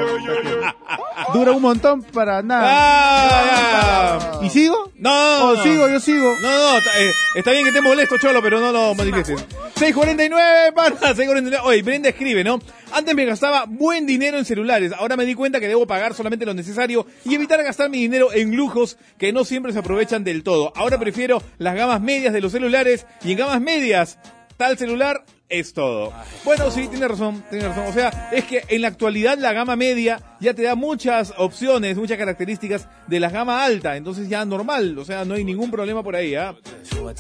Dura 1.34 1.52
un 1.52 1.62
montón 1.62 2.04
para 2.04 2.41
nada. 2.41 2.65
¡Ah! 2.70 4.20
ya! 4.41 4.46
¿Y 4.46 4.50
sigo? 4.50 4.91
No, 4.98 5.50
¿O 5.52 5.56
no. 5.56 5.63
sigo? 5.63 5.88
Yo 5.88 6.00
sigo. 6.00 6.34
No, 6.41 6.50
no, 6.50 6.78
está, 6.78 7.00
eh, 7.00 7.12
está 7.36 7.52
bien 7.52 7.63
que 7.63 7.70
esté 7.70 7.82
molesto, 7.82 8.17
Cholo, 8.17 8.41
pero 8.41 8.60
no 8.60 8.72
lo 8.72 8.94
manifiestes. 8.96 9.44
6.49, 9.80 10.74
para 10.74 10.96
6.49. 10.96 11.60
Oye, 11.63 11.82
Brenda 11.82 12.10
escribe, 12.10 12.44
¿no? 12.44 12.60
Antes 12.93 13.15
me 13.15 13.25
gastaba 13.25 13.65
buen 13.67 14.06
dinero 14.06 14.38
en 14.38 14.45
celulares. 14.45 14.91
Ahora 14.91 15.15
me 15.15 15.25
di 15.25 15.34
cuenta 15.34 15.60
que 15.60 15.67
debo 15.67 15.88
pagar 15.88 16.13
solamente 16.13 16.45
lo 16.45 16.54
necesario 16.54 17.06
y 17.23 17.36
evitar 17.36 17.63
gastar 17.63 17.89
mi 17.89 17.99
dinero 18.01 18.34
en 18.34 18.56
lujos 18.56 18.97
que 19.17 19.32
no 19.32 19.45
siempre 19.45 19.71
se 19.71 19.80
aprovechan 19.80 20.23
del 20.23 20.43
todo. 20.43 20.73
Ahora 20.75 20.99
prefiero 20.99 21.41
las 21.58 21.75
gamas 21.75 22.01
medias 22.01 22.34
de 22.34 22.41
los 22.41 22.51
celulares 22.51 23.06
y 23.23 23.32
en 23.32 23.38
gamas 23.38 23.62
medias, 23.62 24.19
tal 24.58 24.77
celular 24.77 25.23
es 25.52 25.74
todo. 25.74 26.12
Bueno, 26.44 26.72
sí, 26.72 26.88
tiene 26.88 27.08
razón, 27.08 27.44
tiene 27.50 27.68
razón. 27.68 27.86
O 27.88 27.94
sea, 27.94 28.30
es 28.32 28.46
que 28.46 28.64
en 28.68 28.82
la 28.82 28.88
actualidad 28.88 29.38
la 29.38 29.54
gama 29.54 29.76
media 29.76 30.20
ya 30.40 30.54
te 30.54 30.64
da 30.64 30.76
muchas 30.76 31.34
opciones, 31.38 31.98
muchas 31.98 32.18
características 32.18 32.88
de 33.08 33.20
la 33.20 33.30
gama 33.30 33.64
alta. 33.64 33.98
Entonces 33.98 34.28
ya 34.30 34.44
normal, 34.46 34.98
o 34.98 35.06
sea, 35.06 35.26
no 35.26 35.36
hay 35.36 35.44
ningún 35.44 35.70
problema 35.70 36.02
por 36.02 36.16
ahí, 36.16 36.34
¿ah? 36.36 36.56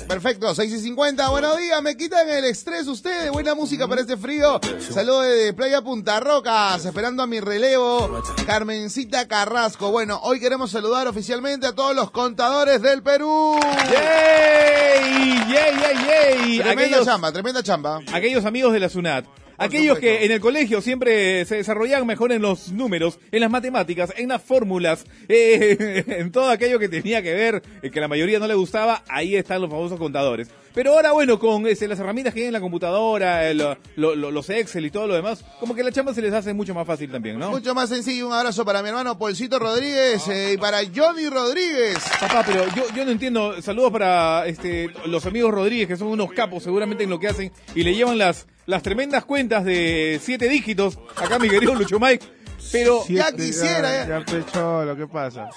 Perfecto, 0.07 0.53
6 0.55 0.73
y 0.73 0.79
50. 0.79 1.29
Buenos 1.29 1.57
días, 1.57 1.81
me 1.81 1.97
quitan 1.97 2.27
el 2.29 2.45
estrés 2.45 2.87
ustedes. 2.87 3.31
Buena 3.31 3.53
música 3.53 3.87
para 3.87 4.01
este 4.01 4.15
frío. 4.15 4.59
Saludos 4.79 5.25
de 5.27 5.53
Playa 5.53 5.81
Punta 5.81 6.19
Rocas, 6.19 6.85
esperando 6.85 7.23
a 7.23 7.27
mi 7.27 7.39
relevo. 7.39 8.21
Carmencita 8.45 9.27
Carrasco. 9.27 9.91
Bueno, 9.91 10.19
hoy 10.23 10.39
queremos 10.39 10.71
saludar 10.71 11.07
oficialmente 11.07 11.67
a 11.67 11.73
todos 11.73 11.95
los 11.95 12.11
contadores 12.11 12.81
del 12.81 13.03
Perú. 13.03 13.59
¡Yay! 13.91 15.41
¡Yay, 15.49 15.49
yay, 15.49 15.95
yay! 16.07 16.59
Tremenda 16.59 16.71
Aquellos, 16.71 17.05
chamba, 17.05 17.31
tremenda 17.31 17.63
chamba. 17.63 17.99
Aquellos 18.21 18.45
amigos 18.45 18.71
de 18.71 18.79
la 18.79 18.89
SUNAT. 18.89 19.25
Aquellos 19.57 19.99
que 19.99 20.25
en 20.25 20.31
el 20.31 20.39
colegio 20.39 20.81
siempre 20.81 21.45
se 21.45 21.57
desarrollaban 21.57 22.07
mejor 22.07 22.31
en 22.31 22.41
los 22.41 22.71
números, 22.71 23.19
en 23.31 23.41
las 23.41 23.51
matemáticas, 23.51 24.11
en 24.17 24.29
las 24.29 24.41
fórmulas, 24.41 25.05
eh, 25.27 26.03
en 26.07 26.31
todo 26.31 26.49
aquello 26.49 26.79
que 26.79 26.89
tenía 26.89 27.21
que 27.21 27.33
ver, 27.33 27.61
eh, 27.81 27.91
que 27.91 27.99
la 27.99 28.07
mayoría 28.07 28.39
no 28.39 28.47
le 28.47 28.55
gustaba, 28.55 29.03
ahí 29.07 29.35
están 29.35 29.61
los 29.61 29.69
famosos 29.69 29.99
contadores. 29.99 30.49
Pero 30.73 30.93
ahora, 30.93 31.11
bueno, 31.11 31.37
con 31.37 31.67
este, 31.67 31.87
las 31.87 31.99
herramientas 31.99 32.33
que 32.33 32.41
hay 32.41 32.45
en 32.47 32.53
la 32.53 32.61
computadora, 32.61 33.47
el, 33.49 33.57
lo- 33.57 34.15
lo- 34.15 34.31
los 34.31 34.49
Excel 34.49 34.85
y 34.85 34.91
todo 34.91 35.07
lo 35.07 35.15
demás, 35.15 35.43
como 35.59 35.75
que 35.75 35.83
la 35.83 35.91
chamba 35.91 36.13
se 36.13 36.21
les 36.21 36.33
hace 36.33 36.53
mucho 36.53 36.73
más 36.73 36.87
fácil 36.87 37.11
también, 37.11 37.37
¿no? 37.37 37.49
Mucho 37.51 37.75
más 37.75 37.89
sencillo. 37.89 38.27
Un 38.27 38.33
abrazo 38.33 38.63
para 38.63 38.81
mi 38.81 38.89
hermano 38.89 39.17
Polcito 39.17 39.59
Rodríguez 39.59 40.27
eh, 40.29 40.53
y 40.53 40.57
para 40.57 40.79
Johnny 40.95 41.27
Rodríguez. 41.29 41.97
Papá, 42.19 42.43
pero 42.45 42.65
yo, 42.75 42.83
yo 42.95 43.03
no 43.05 43.11
entiendo. 43.11 43.61
Saludos 43.61 43.91
para 43.91 44.45
este, 44.47 44.89
los 45.05 45.25
amigos 45.25 45.51
Rodríguez, 45.53 45.87
que 45.87 45.97
son 45.97 46.07
unos 46.07 46.31
capos 46.31 46.63
seguramente 46.63 47.03
en 47.03 47.09
lo 47.09 47.19
que 47.19 47.27
hacen 47.27 47.51
y 47.75 47.83
le 47.83 47.93
llevan 47.93 48.17
las, 48.17 48.47
las 48.65 48.81
tremendas 48.81 49.25
cuentas 49.25 49.65
de 49.65 50.19
siete 50.23 50.47
dígitos. 50.47 50.97
Acá 51.17 51.37
mi 51.39 51.49
querido 51.49 51.75
Lucho 51.75 51.99
Mike. 51.99 52.25
Pero 52.71 52.99
Ya 53.09 53.25
Siete, 53.29 53.43
quisiera, 53.47 53.81
Ya, 53.81 54.03
eh. 54.03 54.07
ya 54.07 54.25
pecho, 54.25 54.85
lo 54.85 54.95
que 54.95 55.07
pasa. 55.07 55.49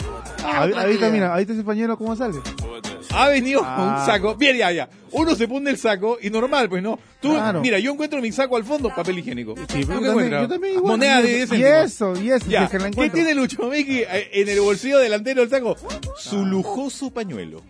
Ah, 0.42 0.62
ahí, 0.62 0.68
ahí 0.68 0.70
tranquilidad. 0.72 0.90
está, 0.94 1.10
mira, 1.10 1.34
ahí 1.34 1.42
está 1.42 1.52
ese 1.52 1.62
pañuelo, 1.62 1.98
¿cómo 1.98 2.16
sale? 2.16 2.38
Ha 3.14 3.28
venido 3.28 3.60
con 3.60 3.68
Ah. 3.70 3.96
un 4.00 4.06
saco. 4.06 4.34
Bien, 4.34 4.56
ya, 4.56 4.70
ya. 4.72 4.88
Uno 5.12 5.34
se 5.34 5.46
pone 5.48 5.70
el 5.70 5.78
saco 5.78 6.18
y 6.20 6.30
normal, 6.30 6.68
pues 6.68 6.82
no. 6.82 6.98
Tú, 7.24 7.32
Claro. 7.34 7.60
mira, 7.62 7.78
yo 7.78 7.90
encuentro 7.92 8.20
mi 8.20 8.30
saco 8.32 8.56
al 8.56 8.64
fondo, 8.64 8.90
papel 8.94 9.18
higiénico. 9.18 9.54
Sí, 9.72 9.80
¿Tú 9.80 9.86
pero 9.88 10.00
qué 10.00 10.04
yo 10.06 10.12
también, 10.12 10.30
yo 10.42 10.48
también 10.48 10.74
igual. 10.74 10.90
Moneda 10.92 11.22
de 11.22 11.28
10 11.46 11.52
y 11.54 11.62
eso, 11.64 12.12
y 12.22 12.30
eso, 12.30 12.46
Ya. 12.50 12.68
que 12.68 12.78
la 12.78 12.90
¿Qué 12.90 13.08
tiene 13.08 13.34
Lucho 13.34 13.62
Miki 13.68 14.00
eh, 14.00 14.28
en 14.32 14.48
el 14.48 14.60
bolsillo 14.60 14.98
delantero 14.98 15.40
del 15.40 15.48
saco? 15.50 15.74
Su 16.18 16.44
lujoso 16.44 17.10
pañuelo. 17.10 17.62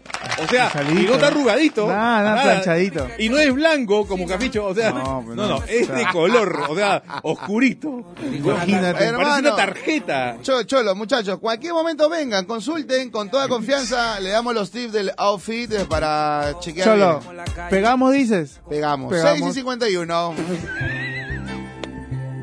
O 0.42 0.48
sea, 0.48 0.72
y 0.90 1.04
no 1.04 1.14
está 1.14 1.28
arrugadito. 1.28 1.86
Nada, 1.86 2.22
nada, 2.22 2.42
planchadito. 2.42 3.06
Y 3.18 3.28
no 3.28 3.38
es 3.38 3.52
blanco 3.54 4.06
como 4.08 4.26
caficho, 4.26 4.64
o 4.66 4.74
sea, 4.74 4.90
No, 4.90 4.98
no, 4.98 5.22
pues 5.24 5.36
no, 5.36 5.48
no. 5.48 5.62
es 5.68 5.86
de 5.88 6.06
color, 6.10 6.64
o 6.68 6.74
sea, 6.74 7.02
oscurito. 7.22 8.14
Imagínate. 8.32 9.12
Parece 9.12 9.38
una 9.40 9.56
tarjeta. 9.56 10.36
Cho- 10.42 10.62
Cholo, 10.64 10.94
muchachos, 10.94 11.38
cualquier 11.38 11.72
momento 11.74 12.08
vengan, 12.08 12.44
consulten 12.46 13.10
con 13.10 13.30
toda 13.30 13.46
confianza. 13.48 14.18
Le 14.20 14.30
damos 14.30 14.54
los 14.54 14.70
tips 14.70 14.92
del 14.92 15.12
outfit 15.16 15.70
eh, 15.72 15.84
para 15.88 16.54
chequear. 16.60 16.88
Cholo, 16.88 17.20
bien. 17.20 17.44
¿pegamos 17.70 18.12
dices? 18.12 18.60
Pegamos. 18.68 19.12
Pegamos. 19.12 19.43
6 19.44 19.56
y 19.56 19.60
51. 19.60 20.34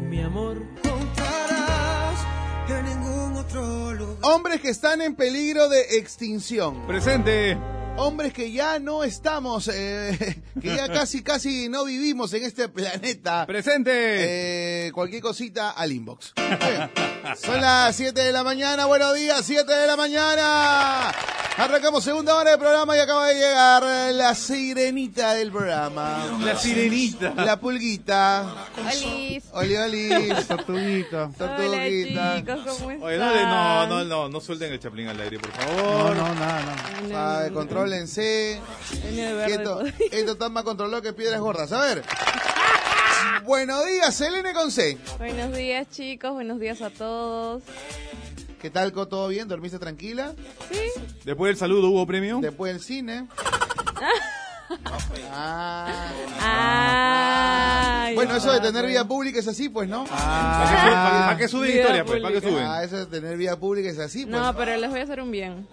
Mi 0.09 0.21
amor. 0.21 0.61
Hombres 4.23 4.61
que 4.61 4.69
están 4.69 5.01
en 5.01 5.15
peligro 5.15 5.67
de 5.67 5.97
extinción. 5.97 6.85
Presente. 6.87 7.57
Hombres 7.97 8.33
que 8.33 8.51
ya 8.51 8.79
no 8.79 9.03
estamos, 9.03 9.67
eh, 9.71 10.41
que 10.61 10.75
ya 10.75 10.87
casi, 10.87 11.21
casi 11.21 11.69
no 11.69 11.85
vivimos 11.85 12.33
en 12.33 12.43
este 12.43 12.67
planeta. 12.67 13.45
Presente. 13.45 14.87
Eh, 14.87 14.91
cualquier 14.91 15.21
cosita 15.21 15.71
al 15.71 15.91
inbox. 15.91 16.33
Son 17.43 17.61
las 17.61 17.95
7 17.95 18.19
de 18.19 18.31
la 18.31 18.43
mañana, 18.43 18.85
buenos 18.85 19.13
días, 19.15 19.41
7 19.45 19.71
de 19.71 19.85
la 19.87 19.95
mañana. 19.95 21.09
Arrancamos 21.57 22.03
segunda 22.03 22.35
hora 22.37 22.51
del 22.51 22.59
programa 22.59 22.95
y 22.95 22.99
acaba 23.01 23.27
de 23.27 23.35
llegar 23.35 23.83
la 24.15 24.33
sirenita 24.33 25.33
del 25.35 25.51
programa. 25.51 26.25
La 26.43 26.55
sirenita. 26.55 27.33
La 27.35 27.59
pulguita. 27.59 28.67
Olis. 28.79 29.43
Oli, 29.53 29.75
oli. 29.75 30.09
Tortuguita. 30.47 31.23
Hola 31.25 31.37
Tortuguita. 31.37 32.37
chicos, 32.37 32.59
¿cómo 32.79 32.91
están? 32.91 33.03
Oye, 33.03 33.17
no, 33.17 33.35
no, 33.45 33.87
no, 33.87 34.05
no, 34.05 34.29
no 34.29 34.39
suelten 34.41 34.71
el 34.71 34.79
chaplín 34.79 35.07
al 35.09 35.19
aire, 35.19 35.37
por 35.39 35.49
No, 35.49 35.55
favor. 35.55 36.15
no, 36.15 36.35
nada. 36.35 36.75
Ah, 37.13 37.49
contrólense. 37.53 37.80
Venía 37.80 37.80
de 37.80 37.80
Quieto. 39.45 39.63
todo. 39.63 39.85
Esto 40.11 40.31
está 40.33 40.49
más 40.49 40.63
controlado 40.63 41.01
que 41.01 41.13
piedras 41.13 41.39
gordas. 41.39 41.71
A 41.71 41.81
ver. 41.81 42.03
Buenos 43.45 43.85
días, 43.85 44.15
Selene 44.15 44.53
con 44.53 44.71
C. 44.71 44.97
Buenos 45.17 45.55
días 45.55 45.87
chicos, 45.89 46.31
buenos 46.31 46.59
días 46.59 46.81
a 46.81 46.89
todos. 46.89 47.63
¿Qué 48.61 48.69
tal, 48.69 48.91
Co? 48.91 49.07
¿Todo 49.07 49.27
bien? 49.27 49.47
¿Dormiste 49.47 49.79
tranquila? 49.79 50.33
Sí, 50.71 51.01
Después 51.25 51.49
del 51.49 51.57
saludo 51.57 51.89
hubo 51.89 52.05
premio. 52.05 52.39
Después 52.41 52.73
del 52.73 52.81
cine. 52.81 53.27
Ah. 55.33 55.87
Ah, 56.43 58.11
Bueno, 58.15 58.35
eso 58.35 58.51
de 58.51 58.59
va, 58.59 58.63
tener 58.65 58.85
vida 58.85 59.05
pública 59.07 59.39
es 59.39 59.47
así, 59.47 59.69
pues, 59.69 59.87
¿no? 59.89 60.03
¿Para 60.05 60.67
qué 60.69 60.77
suben, 60.81 60.93
para- 60.93 61.37
qué 61.37 61.47
suben 61.47 61.77
historia, 61.77 62.05
pues? 62.05 62.21
¿Para 62.21 62.33
qué 62.35 62.41
suben? 62.41 62.65
Ah, 62.65 62.83
eso 62.83 62.97
de 62.97 63.05
tener 63.05 63.37
vida 63.37 63.55
pública 63.57 63.89
es 63.89 63.99
así, 63.99 64.25
pues. 64.25 64.41
No, 64.41 64.55
pero 64.55 64.75
les 64.77 64.89
voy 64.89 64.99
a 64.99 65.03
hacer 65.03 65.21
un 65.21 65.31
bien. 65.31 65.67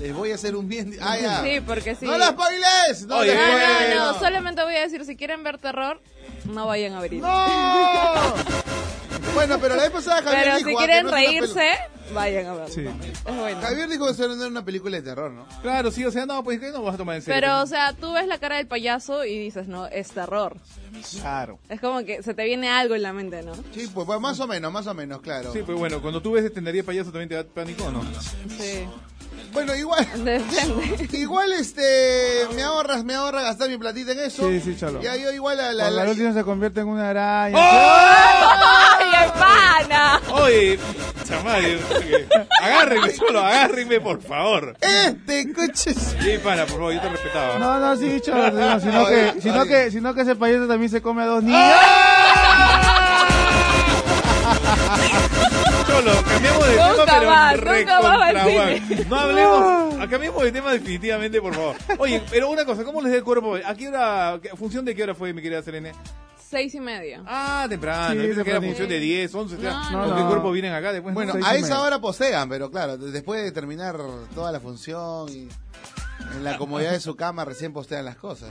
Les 0.00 0.14
voy 0.14 0.32
a 0.32 0.34
hacer 0.34 0.56
un 0.56 0.68
bien. 0.68 0.96
Ah, 1.00 1.16
ya. 1.18 1.42
Sí, 1.42 1.60
porque 1.60 1.94
sí. 1.94 2.06
¡No 2.06 2.18
las 2.18 2.30
spoiles! 2.30 3.06
¡No 3.06 3.16
Oye, 3.18 3.34
No, 3.34 3.94
no, 4.04 4.12
no, 4.12 4.18
solamente 4.18 4.62
voy 4.64 4.76
a 4.76 4.80
decir, 4.80 5.04
si 5.04 5.16
quieren 5.16 5.42
ver 5.42 5.58
terror, 5.58 6.00
no 6.44 6.66
vayan 6.66 6.94
a 6.94 6.98
abrir. 6.98 7.22
¡No! 7.22 8.34
bueno, 9.34 9.58
pero 9.60 9.76
la 9.76 9.82
vez 9.82 9.90
pasada 9.90 10.22
Javier 10.22 10.42
Pero 10.44 10.56
dijo 10.56 10.68
si 10.70 10.74
ah, 10.74 10.78
que 10.78 10.86
quieren 10.86 11.06
no 11.06 11.16
es 11.16 11.28
una 11.28 11.30
reírse, 11.30 11.70
vayan 12.12 12.46
a 12.46 12.54
ver. 12.54 12.70
Sí. 12.70 12.84
Es 12.86 13.36
bueno. 13.36 13.60
Javier 13.60 13.88
dijo 13.88 14.06
que 14.06 14.12
eso 14.12 14.28
no 14.28 14.34
era 14.34 14.46
una 14.46 14.64
película 14.64 14.96
de 14.96 15.02
terror, 15.02 15.30
¿no? 15.30 15.46
Claro, 15.62 15.90
sí, 15.90 16.04
o 16.04 16.10
sea, 16.10 16.26
no, 16.26 16.42
pues 16.44 16.60
que 16.60 16.70
no 16.70 16.82
vas 16.82 16.94
a 16.94 16.98
tomar 16.98 17.16
en 17.16 17.22
serio. 17.22 17.40
Pero, 17.40 17.62
o 17.62 17.66
sea, 17.66 17.92
tú 17.92 18.12
ves 18.12 18.26
la 18.26 18.38
cara 18.38 18.56
del 18.56 18.66
payaso 18.66 19.24
y 19.24 19.38
dices, 19.38 19.68
no, 19.68 19.86
es 19.86 20.10
terror. 20.10 20.56
Claro. 21.20 21.58
Es 21.68 21.80
como 21.80 22.04
que 22.04 22.22
se 22.22 22.34
te 22.34 22.44
viene 22.44 22.68
algo 22.70 22.94
en 22.94 23.02
la 23.02 23.12
mente, 23.12 23.42
¿no? 23.42 23.54
Sí, 23.54 23.90
pues, 23.92 24.06
pues, 24.06 24.20
más 24.20 24.38
o 24.40 24.46
menos, 24.46 24.72
más 24.72 24.86
o 24.86 24.94
menos, 24.94 25.20
claro. 25.20 25.52
Sí, 25.52 25.62
pues 25.64 25.78
bueno, 25.78 26.00
cuando 26.00 26.20
tú 26.20 26.32
ves 26.32 26.44
este 26.44 26.60
nariz 26.60 26.84
payaso 26.84 27.10
también 27.10 27.28
te 27.28 27.34
da 27.36 27.44
pánico, 27.44 27.84
¿o 27.84 27.90
¿no? 27.90 28.02
Sí. 28.58 28.86
Bueno, 29.52 29.74
igual, 29.74 30.06
Depende. 30.14 31.08
igual 31.18 31.52
este, 31.52 32.46
me 32.54 32.62
ahorras, 32.62 33.02
me 33.04 33.14
ahorra 33.14 33.42
gastar 33.42 33.68
mi 33.68 33.78
platita 33.78 34.12
en 34.12 34.20
eso. 34.20 34.48
Sí, 34.48 34.60
sí, 34.60 34.76
cholo. 34.78 35.00
Ya 35.02 35.16
yo 35.16 35.32
igual 35.32 35.58
a 35.58 35.72
la, 35.72 35.90
la- 35.90 36.04
la 36.04 36.10
última 36.10 36.32
se 36.32 36.44
convierte 36.44 36.80
en 36.80 36.88
una 36.88 37.10
araña. 37.10 37.56
¡Ay, 37.58 39.24
el 39.24 39.30
pana! 39.32 40.20
Oye, 40.34 40.78
chamal, 41.26 41.80
agárrenme 42.62 43.10
solo, 43.10 43.40
agárrenme, 43.40 44.00
por 44.00 44.22
favor. 44.22 44.76
este 44.80 45.52
coche. 45.52 45.94
Sí, 45.94 46.38
pana, 46.44 46.62
por 46.66 46.76
favor, 46.76 46.92
yo 46.94 47.00
te 47.00 47.08
respetaba. 47.08 47.58
No, 47.58 47.80
no, 47.80 47.96
sí, 47.96 48.20
cholo. 48.24 48.52
no, 48.52 48.78
sino, 48.80 49.06
que, 49.06 49.34
sino, 49.40 49.64
que, 49.66 49.90
sino 49.90 50.14
que 50.14 50.20
ese 50.20 50.36
payaso 50.36 50.68
también 50.68 50.90
se 50.92 51.02
come 51.02 51.22
a 51.22 51.26
dos 51.26 51.42
niños. 51.42 51.60
Cholo, 54.80 55.69
Cholo, 56.00 56.12
cambiamos 56.24 56.66
de 56.66 56.76
Nunca 56.76 57.04
tema, 57.04 57.18
pero 57.18 57.30
más, 57.30 57.56
nunca 57.56 58.00
más 58.00 58.20
al 58.22 58.34
recontra 58.34 58.44
cine. 58.44 58.80
mal. 58.96 59.08
No 59.08 59.16
hablemos, 59.20 60.08
cambiemos 60.08 60.42
de 60.44 60.52
tema 60.52 60.72
definitivamente, 60.72 61.40
por 61.42 61.54
favor. 61.54 61.76
Oye, 61.98 62.22
pero 62.30 62.48
una 62.48 62.64
cosa, 62.64 62.84
¿cómo 62.84 63.02
les 63.02 63.10
da 63.12 63.18
el 63.18 63.24
cuerpo? 63.24 63.56
¿A 63.56 63.74
qué 63.74 63.88
hora, 63.88 64.40
función 64.56 64.84
de 64.86 64.94
qué 64.94 65.02
hora 65.02 65.14
fue, 65.14 65.32
mi 65.34 65.42
querida 65.42 65.62
Selene? 65.62 65.92
Seis 66.48 66.74
y 66.74 66.80
media. 66.80 67.22
Ah, 67.26 67.66
temprano, 67.68 68.20
Sí, 68.20 68.26
pensé 68.28 68.44
que 68.44 68.50
era 68.50 68.60
función 68.62 68.88
de 68.88 68.98
10, 68.98 69.34
11, 69.34 69.54
o 69.56 69.60
sea, 69.60 69.72
No, 69.92 70.00
¿con 70.00 70.08
no. 70.10 70.16
qué 70.16 70.22
cuerpo 70.24 70.50
vienen 70.52 70.72
acá 70.72 70.92
después? 70.92 71.14
Bueno, 71.14 71.34
a 71.44 71.54
esa 71.54 71.80
hora 71.82 72.00
posean, 72.00 72.48
pero 72.48 72.70
claro, 72.70 72.96
después 72.96 73.42
de 73.42 73.52
terminar 73.52 73.96
toda 74.34 74.50
la 74.50 74.58
función 74.58 75.28
y 75.28 75.48
en 76.34 76.44
la 76.44 76.56
comodidad 76.56 76.92
de 76.92 77.00
su 77.00 77.16
cama 77.16 77.44
recién 77.44 77.72
postean 77.72 78.04
las 78.04 78.16
cosas. 78.16 78.50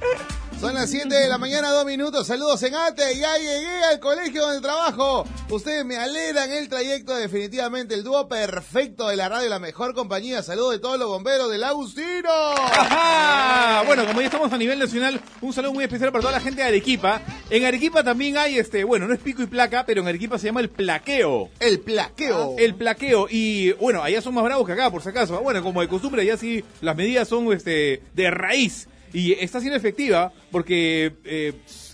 Son 0.59 0.73
las 0.73 0.89
7 0.89 1.15
de 1.15 1.29
la 1.29 1.37
mañana, 1.37 1.71
dos 1.71 1.85
minutos. 1.85 2.27
Saludos 2.27 2.61
en 2.63 2.75
ATE. 2.75 3.17
Ya 3.17 3.37
llegué 3.37 3.83
al 3.89 3.99
colegio 4.01 4.41
donde 4.41 4.59
trabajo. 4.59 5.25
Ustedes 5.49 5.85
me 5.85 5.95
alegran 5.95 6.51
el 6.51 6.67
trayecto. 6.67 7.15
Definitivamente 7.15 7.95
el 7.95 8.03
dúo 8.03 8.27
perfecto 8.27 9.07
de 9.07 9.15
la 9.15 9.29
radio, 9.29 9.47
la 9.47 9.59
mejor 9.59 9.93
compañía. 9.93 10.43
Saludos 10.43 10.71
de 10.71 10.79
todos 10.79 10.99
los 10.99 11.07
bomberos 11.07 11.49
del 11.49 11.63
Agustino. 11.63 12.29
Ajá. 12.29 13.83
Bueno, 13.85 14.05
como 14.05 14.19
ya 14.19 14.27
estamos 14.27 14.51
a 14.51 14.57
nivel 14.57 14.79
nacional, 14.79 15.21
un 15.39 15.53
saludo 15.53 15.73
muy 15.73 15.85
especial 15.85 16.11
para 16.11 16.23
toda 16.23 16.33
la 16.33 16.41
gente 16.41 16.61
de 16.61 16.67
Arequipa. 16.67 17.21
En 17.49 17.63
Arequipa 17.63 18.03
también 18.03 18.37
hay 18.37 18.59
este, 18.59 18.83
bueno, 18.83 19.07
no 19.07 19.13
es 19.13 19.19
pico 19.21 19.41
y 19.41 19.47
placa, 19.47 19.85
pero 19.85 20.01
en 20.01 20.09
Arequipa 20.09 20.37
se 20.37 20.47
llama 20.47 20.59
el 20.59 20.69
plaqueo. 20.69 21.49
El 21.61 21.79
plaqueo. 21.79 22.55
El 22.57 22.75
plaqueo. 22.75 23.27
Y 23.29 23.71
bueno, 23.73 24.03
allá 24.03 24.21
son 24.21 24.33
más 24.33 24.43
bravos 24.43 24.67
que 24.67 24.73
acá, 24.73 24.91
por 24.91 25.01
si 25.01 25.07
acaso. 25.07 25.39
Bueno, 25.39 25.63
como 25.63 25.79
de 25.79 25.87
costumbre, 25.87 26.23
allá 26.23 26.35
sí 26.35 26.65
las 26.81 26.97
medidas 26.97 27.29
son 27.29 27.53
este, 27.53 27.68
de 27.69 28.31
raíz. 28.31 28.87
Y 29.13 29.33
está 29.33 29.59
siendo 29.59 29.77
efectiva 29.77 30.31
porque 30.51 31.13
eh, 31.23 31.53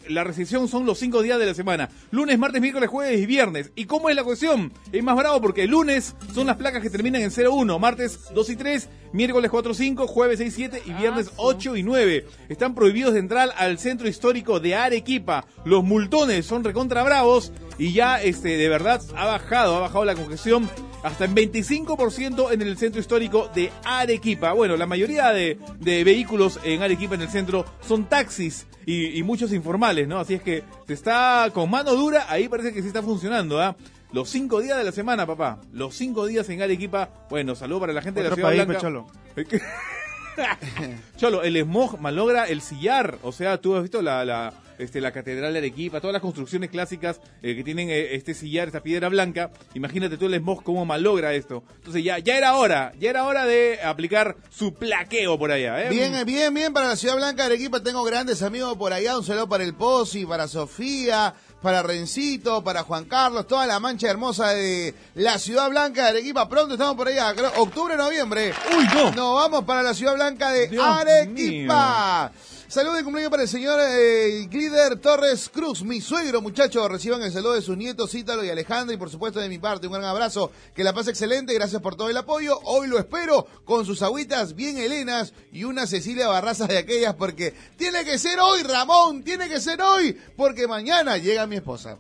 la 0.10 0.24
restricción 0.24 0.68
son 0.68 0.86
los 0.86 1.00
cinco 1.00 1.22
días 1.22 1.40
de 1.40 1.46
la 1.46 1.54
semana. 1.54 1.90
Lunes, 2.12 2.38
martes, 2.38 2.62
miércoles, 2.62 2.90
jueves 2.90 3.20
y 3.20 3.26
viernes. 3.26 3.72
¿Y 3.76 3.86
cómo 3.86 4.10
es 4.10 4.16
la 4.16 4.24
cuestión? 4.24 4.74
Es 4.92 5.04
más 5.04 5.16
bravo 5.16 5.42
porque 5.42 5.64
el 5.64 5.72
lunes 5.72 6.16
son 6.34 6.48
las 6.48 6.58
placas 6.58 6.82
que 6.82 6.90
terminan 6.90 7.22
en 7.22 7.32
0-1, 7.32 7.80
martes 7.80 8.20
2 8.34 8.50
y 8.50 8.56
3, 8.56 8.90
miércoles 9.14 9.50
4 9.50 9.74
5, 9.74 10.08
jueves 10.08 10.40
6 10.40 10.54
7 10.54 10.82
y 10.86 10.94
viernes 10.94 11.32
8 11.38 11.78
y 11.78 11.84
9. 11.84 12.26
Están 12.50 12.76
prohibidos 12.76 13.14
de 13.14 13.20
entrar 13.20 13.50
al 13.58 13.80
centro 13.80 14.08
histórico 14.08 14.60
de 14.60 14.76
Arequipa. 14.76 15.46
Los 15.64 15.84
multones 15.84 16.46
son 16.46 16.64
recontra 16.64 17.04
bravos 17.04 17.52
y 17.78 17.94
ya 17.94 18.22
este 18.22 18.58
de 18.58 18.70
verdad 18.70 19.02
ha 19.16 19.26
bajado, 19.26 19.78
ha 19.78 19.80
bajado 19.82 20.06
la 20.06 20.16
congestión 20.16 20.70
hasta 21.04 21.26
en 21.26 21.36
25% 21.36 22.52
en 22.52 22.62
el 22.62 22.78
centro 22.78 23.00
histórico 23.00 23.50
de 23.54 23.72
Arequipa. 23.84 24.54
Bueno, 24.54 24.76
la 24.76 24.86
mayoría 24.88 25.32
de, 25.32 25.60
de 25.80 26.04
vehículos 26.04 26.60
en 26.64 26.82
Arequipa 26.82 27.16
en 27.16 27.22
el 27.22 27.30
centro 27.30 27.66
son 27.88 28.06
taxis 28.06 28.66
y, 28.86 29.18
y 29.18 29.24
muchos 29.24 29.54
informales, 29.54 30.08
¿no? 30.08 30.20
Así 30.20 30.34
es 30.36 30.42
que 30.42 30.64
se 30.88 30.94
está 30.94 31.50
con 31.54 31.70
mano 31.70 31.94
dura, 31.94 32.26
ahí 32.30 32.48
parece 32.48 32.74
que 32.74 32.82
sí 32.82 32.88
está 32.88 33.04
funcionando, 33.04 33.62
¿ah? 33.62 33.76
Los 34.16 34.30
cinco 34.30 34.62
días 34.62 34.78
de 34.78 34.84
la 34.84 34.94
semana, 34.94 35.28
papá. 35.28 35.60
Los 35.74 35.96
cinco 35.96 36.26
días 36.26 36.48
en 36.50 36.62
Arequipa. 36.62 37.10
Bueno, 37.30 37.54
saludo 37.54 37.82
para 37.82 37.94
la 37.94 38.02
gente 38.02 38.24
de 38.24 38.30
la 38.30 38.36
Ciudad 38.36 38.50
país, 38.50 38.66
Blanca. 38.66 38.82
Cholo. 38.82 39.08
Cholo, 41.18 41.44
el 41.44 41.58
smog 41.58 42.00
malogra 42.00 42.46
el 42.46 42.62
sillar. 42.62 43.18
O 43.24 43.34
sea, 43.34 43.60
tú 43.60 43.76
has 43.76 43.82
visto 43.82 44.02
la, 44.02 44.24
la, 44.24 44.54
este, 44.78 45.02
la 45.02 45.12
Catedral 45.12 45.54
de 45.54 45.60
Arequipa, 45.60 46.00
todas 46.00 46.14
las 46.14 46.22
construcciones 46.22 46.70
clásicas 46.70 47.20
eh, 47.42 47.56
que 47.56 47.64
tienen 47.64 47.90
eh, 47.90 48.16
este 48.16 48.34
sillar, 48.34 48.68
esta 48.68 48.82
piedra 48.82 49.10
blanca. 49.10 49.52
Imagínate 49.74 50.18
tú 50.18 50.26
el 50.26 50.36
smog 50.36 50.64
cómo 50.64 50.86
malogra 50.86 51.34
esto. 51.34 51.64
Entonces 51.78 52.04
ya, 52.04 52.20
ya 52.20 52.38
era 52.38 52.56
hora, 52.56 52.94
ya 53.00 53.10
era 53.10 53.26
hora 53.26 53.46
de 53.46 53.80
aplicar 53.82 54.36
su 54.50 54.74
plaqueo 54.74 55.38
por 55.38 55.52
allá. 55.52 55.86
¿eh? 55.86 55.90
Bien, 55.90 56.14
eh, 56.16 56.24
bien, 56.24 56.54
bien 56.54 56.74
para 56.74 56.90
la 56.90 56.96
Ciudad 56.96 57.16
Blanca 57.16 57.44
de 57.44 57.56
Arequipa. 57.56 57.82
Tengo 57.82 58.04
grandes 58.04 58.42
amigos 58.42 58.78
por 58.78 58.94
allá. 58.94 59.18
Un 59.18 59.24
saludo 59.24 59.48
para 59.48 59.64
el 59.64 59.74
Pozi, 59.74 60.26
para 60.26 60.48
Sofía, 60.48 61.34
para 61.62 61.82
Rencito, 61.82 62.64
para 62.64 62.84
Juan 62.84 63.06
Carlos, 63.06 63.48
toda 63.48 63.66
la 63.66 63.80
mancha 63.80 64.08
hermosa 64.08 64.50
de 64.50 64.94
la 65.16 65.40
Ciudad 65.40 65.70
Blanca 65.70 66.04
de 66.04 66.10
Arequipa. 66.10 66.48
Pronto 66.48 66.76
estamos 66.76 66.96
por 66.96 67.08
allá, 67.08 67.34
creo, 67.34 67.52
octubre, 67.58 67.98
noviembre. 67.98 68.54
Uy, 68.78 68.86
no. 68.94 69.12
Nos 69.12 69.36
vamos 69.36 69.64
para 69.64 69.82
la 69.82 69.94
Ciudad 69.94 70.14
Blanca 70.14 70.52
de 70.52 70.68
Dios 70.68 70.86
Arequipa. 70.86 72.32
Saludos 72.68 72.98
de 72.98 73.04
cumpleaños 73.04 73.30
para 73.30 73.44
el 73.44 73.50
señor 73.50 73.80
eh, 73.80 74.48
Glider 74.50 74.96
Torres 74.98 75.50
Cruz, 75.54 75.84
mi 75.84 76.02
suegro, 76.02 76.42
muchachos. 76.42 76.90
Reciban 76.90 77.22
el 77.22 77.32
saludo 77.32 77.54
de 77.54 77.62
sus 77.62 77.78
nietos, 77.78 78.16
Ítalo 78.16 78.44
y 78.44 78.50
Alejandra. 78.50 78.96
Y 78.96 78.98
por 78.98 79.12
supuesto 79.12 79.40
de 79.40 79.50
mi 79.50 79.60
parte, 79.60 79.86
un 79.86 79.94
gran 79.94 80.06
abrazo. 80.06 80.52
Que 80.74 80.84
la 80.84 80.92
pase 80.92 81.12
excelente. 81.12 81.54
Gracias 81.54 81.80
por 81.80 81.96
todo 81.96 82.10
el 82.10 82.18
apoyo. 82.18 82.60
Hoy 82.64 82.88
lo 82.88 82.98
espero 82.98 83.46
con 83.66 83.86
sus 83.86 84.02
agüitas 84.02 84.56
bien 84.56 84.80
helenas 84.80 85.34
y 85.52 85.64
una 85.64 85.86
Cecilia 85.86 86.28
Barraza 86.28 86.66
de 86.66 86.80
aquellas. 86.80 87.14
Porque 87.14 87.54
tiene 87.78 88.04
que 88.04 88.18
ser 88.18 88.40
hoy, 88.40 88.64
Ramón. 88.64 89.24
Tiene 89.24 89.48
que 89.48 89.62
ser 89.62 89.80
hoy. 89.84 90.18
Porque 90.36 90.68
mañana 90.68 91.18
llega 91.18 91.46
mi 91.46 91.58
esposa. 91.58 92.00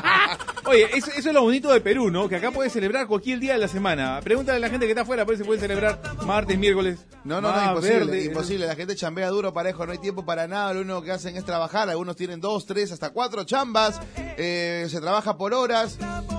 Oye, 0.66 0.88
eso, 0.96 1.12
eso 1.12 1.28
es 1.28 1.34
lo 1.34 1.42
bonito 1.42 1.72
de 1.72 1.80
Perú, 1.80 2.10
¿no? 2.10 2.28
Que 2.28 2.36
acá 2.36 2.50
puedes 2.50 2.72
celebrar 2.72 3.06
cualquier 3.06 3.38
día 3.38 3.52
de 3.52 3.60
la 3.60 3.68
semana. 3.68 4.20
Pregúntale 4.22 4.56
a 4.56 4.60
la 4.60 4.68
gente 4.68 4.86
que 4.86 4.92
está 4.92 5.02
afuera, 5.02 5.22
a 5.22 5.24
ver 5.24 5.38
si 5.38 5.44
pueden 5.44 5.60
celebrar 5.60 6.00
martes, 6.26 6.58
miércoles. 6.58 6.98
No, 7.24 7.40
no, 7.40 7.54
no, 7.54 7.68
imposible, 7.68 7.98
verde. 7.98 8.24
imposible. 8.24 8.66
La 8.66 8.74
gente 8.74 8.96
chambea 8.96 9.28
duro, 9.28 9.52
parejo, 9.52 9.86
no 9.86 9.91
hay 9.92 9.98
tiempo 9.98 10.24
para 10.24 10.48
nada. 10.48 10.72
Lo 10.72 10.80
único 10.80 11.02
que 11.02 11.12
hacen 11.12 11.36
es 11.36 11.44
trabajar. 11.44 11.88
Algunos 11.88 12.16
tienen 12.16 12.40
dos, 12.40 12.66
tres, 12.66 12.92
hasta 12.92 13.10
cuatro 13.10 13.44
chambas. 13.44 14.00
Eh, 14.16 14.86
se 14.90 15.00
trabaja 15.00 15.36
por 15.36 15.54
horas, 15.54 15.98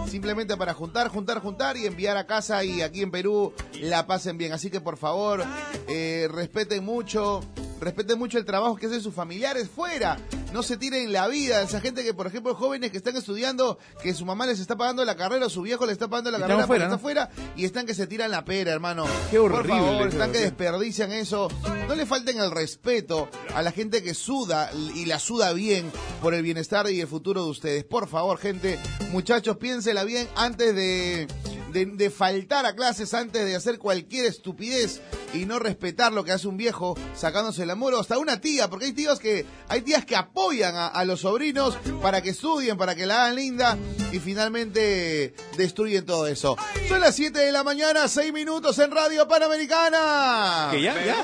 simplemente 0.10 0.58
para 0.58 0.74
juntar, 0.74 1.10
juntar, 1.10 1.40
juntar 1.40 1.78
y 1.78 1.86
enviar 1.86 2.18
a 2.18 2.26
casa. 2.26 2.64
Y 2.64 2.82
aquí 2.82 3.02
en 3.02 3.12
Perú 3.12 3.54
la 3.80 4.06
pasen 4.08 4.38
bien. 4.38 4.54
Así 4.54 4.70
que 4.70 4.82
por 4.82 4.98
favor, 4.98 5.44
eh, 5.88 6.28
respeten 6.32 6.84
mucho, 6.84 7.42
respeten 7.80 8.18
mucho 8.20 8.38
el 8.38 8.46
trabajo 8.46 8.76
que 8.76 8.88
hacen 8.88 9.02
sus 9.02 9.14
familiares 9.14 9.70
fuera. 9.70 10.18
No 10.52 10.62
se 10.62 10.78
tiren 10.78 11.12
la 11.12 11.28
vida. 11.28 11.62
Esa 11.64 11.82
gente 11.82 12.04
que, 12.04 12.14
por 12.14 12.28
ejemplo, 12.28 12.54
jóvenes 12.54 12.92
que 12.92 12.98
están 12.98 13.16
estudiando, 13.16 13.80
que 14.04 14.14
su 14.14 14.24
mamá 14.24 14.46
les 14.46 14.60
está 14.60 14.76
pagando 14.76 15.04
la 15.04 15.16
carrera 15.16 15.48
o 15.48 15.50
su 15.50 15.64
viejo 15.64 15.86
les 15.86 15.94
está 15.94 16.08
pagando 16.08 16.30
la 16.30 16.40
carrera 16.40 16.64
afuera, 16.64 16.84
está 16.86 16.96
afuera 16.96 17.30
y 17.56 17.66
están 17.66 17.88
que 17.88 17.96
se 17.96 18.06
tiran 18.06 18.30
la 18.30 18.46
pera, 18.46 18.72
hermano. 18.72 19.06
Qué 19.32 19.40
Por 19.40 19.52
horrible 19.52 19.80
favor, 19.80 20.02
eso, 20.02 20.08
están 20.10 20.32
que 20.32 20.40
desperdician 20.40 21.12
eso. 21.12 21.50
No 21.88 21.96
le 21.96 22.06
falten 22.06 22.40
el 22.40 22.52
respeto 22.52 23.30
a 23.54 23.62
la 23.62 23.72
gente 23.72 24.02
que 24.02 24.14
suda 24.14 24.72
y 24.96 25.06
la 25.06 25.20
suda 25.20 25.54
bien 25.54 25.92
por 26.22 26.34
el 26.34 26.42
bienestar 26.42 26.90
y 26.90 27.02
el 27.02 27.08
futuro 27.08 27.44
de 27.44 27.52
ustedes. 27.52 27.84
Por 27.84 28.08
favor, 28.08 28.38
gente, 28.38 28.80
muchachos, 29.12 29.58
piénsela 29.58 30.04
bien 30.04 30.28
antes 30.36 30.74
de, 30.74 31.28
de, 31.74 32.10
faltar 32.10 32.66
a 32.66 32.76
clases, 32.76 33.14
antes 33.14 33.46
de 33.46 33.56
hacer 33.56 33.80
cualquier 33.80 34.26
estupidez 34.26 35.02
y 35.34 35.46
no 35.46 35.60
respetar 35.60 36.12
lo 36.14 36.24
que 36.24 36.32
hace 36.32 36.48
un 36.48 36.58
viejo 36.58 36.96
sacándose 37.16 37.64
el 37.64 37.70
amor 37.72 37.94
o 37.94 38.00
hasta 38.00 38.18
una 38.18 38.40
tía, 38.42 38.70
porque 38.70 38.86
hay 38.86 38.94
tíos 38.94 39.20
que 39.20 39.46
hay 39.68 39.82
tías 39.82 40.06
que 40.06 40.16
apoyan 40.16 40.76
a, 40.76 40.88
a 40.88 41.06
los 41.06 41.22
sobrinos 41.22 41.78
para 42.02 42.22
que 42.22 42.30
estudien, 42.30 42.78
para 42.78 42.96
que 42.96 43.06
la 43.06 43.24
hagan 43.24 43.36
linda 43.36 43.78
y 44.12 44.20
finalmente 44.20 45.34
destruyen 45.58 46.06
todo 46.06 46.28
eso. 46.28 46.58
Son 46.88 47.00
las 47.02 47.16
7 47.16 47.38
de 47.40 47.52
la 47.52 47.64
mañana, 47.64 48.08
6 48.08 48.32
minutos 48.34 48.78
en 48.80 48.92
Radio 48.92 49.28
Panamericana. 49.28 50.70
¿Que 50.72 50.82
ya? 50.82 50.94
¿Ya? 51.04 51.16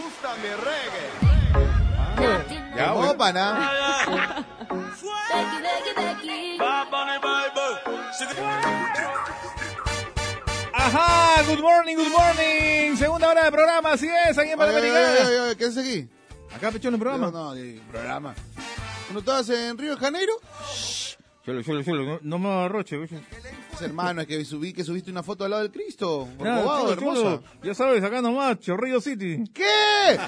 Ya, 2.75 2.89
¿Cómo, 2.89 3.13
bueno. 3.13 3.17
pana? 3.17 4.45
Ajá, 10.91 11.43
good 11.43 11.61
morning, 11.61 11.95
good 11.95 12.09
morning. 12.09 12.95
Segunda 12.97 13.29
hora 13.29 13.43
de 13.43 13.51
programa, 13.51 13.91
así 13.91 14.07
es, 14.07 14.35
aquí 14.35 14.49
en 14.49 14.57
Panamericana. 14.57 15.55
¿Qué 15.55 15.65
haces 15.65 15.77
aquí? 15.77 16.09
Acá, 16.51 16.71
pechón, 16.71 16.95
el 16.95 16.99
programa. 16.99 17.29
No, 17.29 17.43
no, 17.43 17.53
de 17.53 17.79
programa. 17.91 18.33
¿No 19.13 19.19
estabas 19.19 19.47
en 19.51 19.77
Río 19.77 19.91
de 19.91 19.97
Janeiro? 19.97 20.33
Cholo, 21.45 21.61
cholo, 21.61 21.83
cholo, 21.83 22.03
no, 22.05 22.19
no 22.23 22.39
me 22.39 22.49
arroche, 22.65 22.97
oye. 22.97 23.21
Hermano, 23.81 24.21
es 24.21 24.27
que 24.27 24.43
subí 24.45 24.73
que 24.73 24.83
subiste 24.83 25.09
una 25.11 25.23
foto 25.23 25.43
al 25.45 25.51
lado 25.51 25.63
del 25.63 25.71
Cristo. 25.71 26.27
Hermosa. 26.39 26.95
cholo, 26.99 27.43
ya 27.63 27.73
sabes, 27.73 28.03
acá 28.03 28.21
nomás, 28.21 28.59
Chorrillo 28.59 28.99
City. 28.99 29.43
¿Qué? 29.53 30.19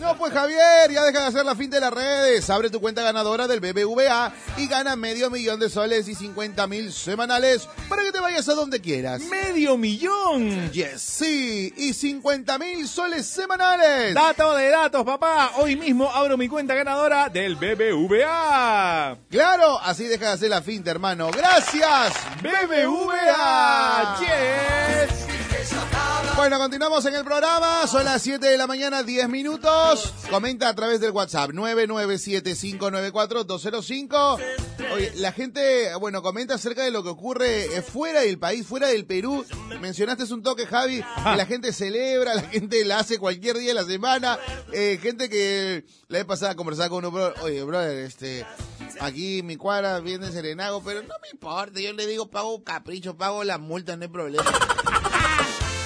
No, 0.00 0.16
pues 0.16 0.32
Javier, 0.32 0.90
ya 0.90 1.04
deja 1.04 1.20
de 1.20 1.26
hacer 1.26 1.44
la 1.44 1.54
fin 1.54 1.70
de 1.70 1.80
las 1.80 1.92
redes. 1.92 2.48
Abre 2.50 2.70
tu 2.70 2.80
cuenta 2.80 3.02
ganadora 3.02 3.46
del 3.46 3.60
BBVA 3.60 4.32
y 4.56 4.66
gana 4.66 4.96
medio 4.96 5.30
millón 5.30 5.60
de 5.60 5.68
soles 5.70 6.08
y 6.08 6.14
50 6.14 6.66
mil 6.66 6.92
semanales 6.92 7.68
para 7.88 8.02
que 8.02 8.12
te 8.12 8.20
vayas 8.20 8.48
a 8.48 8.54
donde 8.54 8.80
quieras. 8.80 9.22
¡Medio 9.22 9.76
millón! 9.76 10.70
Yes, 10.70 11.00
sí, 11.00 11.72
y 11.76 11.92
50 11.92 12.58
mil 12.58 12.88
soles 12.88 13.26
semanales. 13.26 14.14
Dato 14.14 14.54
de 14.54 14.68
datos, 14.68 15.04
papá. 15.04 15.52
Hoy 15.56 15.76
mismo 15.76 16.10
abro 16.10 16.36
mi 16.36 16.48
cuenta 16.48 16.74
ganadora 16.74 17.28
del 17.28 17.56
BBVA. 17.56 19.16
Claro, 19.30 19.78
así 19.80 20.04
deja 20.04 20.26
de 20.26 20.32
hacer 20.32 20.50
la 20.50 20.62
finta, 20.62 20.90
hermano. 20.90 21.30
Gracias, 21.30 22.14
BBVA. 22.42 22.89
Yes. 24.20 25.39
Bueno, 26.36 26.58
continuamos 26.58 27.04
en 27.06 27.14
el 27.14 27.24
programa. 27.24 27.86
Son 27.86 28.04
las 28.04 28.22
7 28.22 28.46
de 28.46 28.56
la 28.56 28.66
mañana, 28.66 29.02
10 29.02 29.28
minutos. 29.28 30.14
Comenta 30.30 30.68
a 30.68 30.74
través 30.74 31.00
del 31.00 31.10
WhatsApp 31.10 31.50
997-594-205. 31.50 34.38
Oye, 34.94 35.12
la 35.16 35.32
gente, 35.32 35.94
bueno, 35.96 36.22
comenta 36.22 36.54
acerca 36.54 36.82
de 36.82 36.90
lo 36.90 37.02
que 37.02 37.10
ocurre 37.10 37.76
eh, 37.76 37.82
fuera 37.82 38.22
del 38.22 38.38
país, 38.38 38.66
fuera 38.66 38.88
del 38.88 39.06
Perú. 39.06 39.44
Mencionaste 39.80 40.32
un 40.32 40.42
toque, 40.42 40.66
Javi, 40.66 41.02
que 41.02 41.36
la 41.36 41.46
gente 41.46 41.72
celebra, 41.72 42.34
la 42.34 42.42
gente 42.42 42.84
la 42.84 43.00
hace 43.00 43.18
cualquier 43.18 43.58
día 43.58 43.68
de 43.68 43.74
la 43.74 43.84
semana. 43.84 44.38
Eh, 44.72 44.98
gente 45.00 45.28
que 45.28 45.84
la 46.08 46.18
vez 46.18 46.26
pasada 46.26 46.54
conversaba 46.54 46.88
con 46.88 47.04
uno, 47.04 47.10
bro, 47.10 47.34
oye, 47.42 47.62
brother, 47.62 47.98
este, 47.98 48.46
Aquí 49.00 49.42
mi 49.42 49.56
cuadra 49.56 49.98
viene 50.00 50.30
Serenago, 50.30 50.82
pero 50.82 51.02
no 51.02 51.14
me 51.22 51.28
importa, 51.32 51.80
yo 51.80 51.92
le 51.94 52.06
digo 52.06 52.30
pago 52.30 52.62
capricho, 52.62 53.16
pago 53.16 53.44
la 53.44 53.56
multa, 53.56 53.96
no 53.96 54.02
hay 54.02 54.08
problema. 54.08 54.44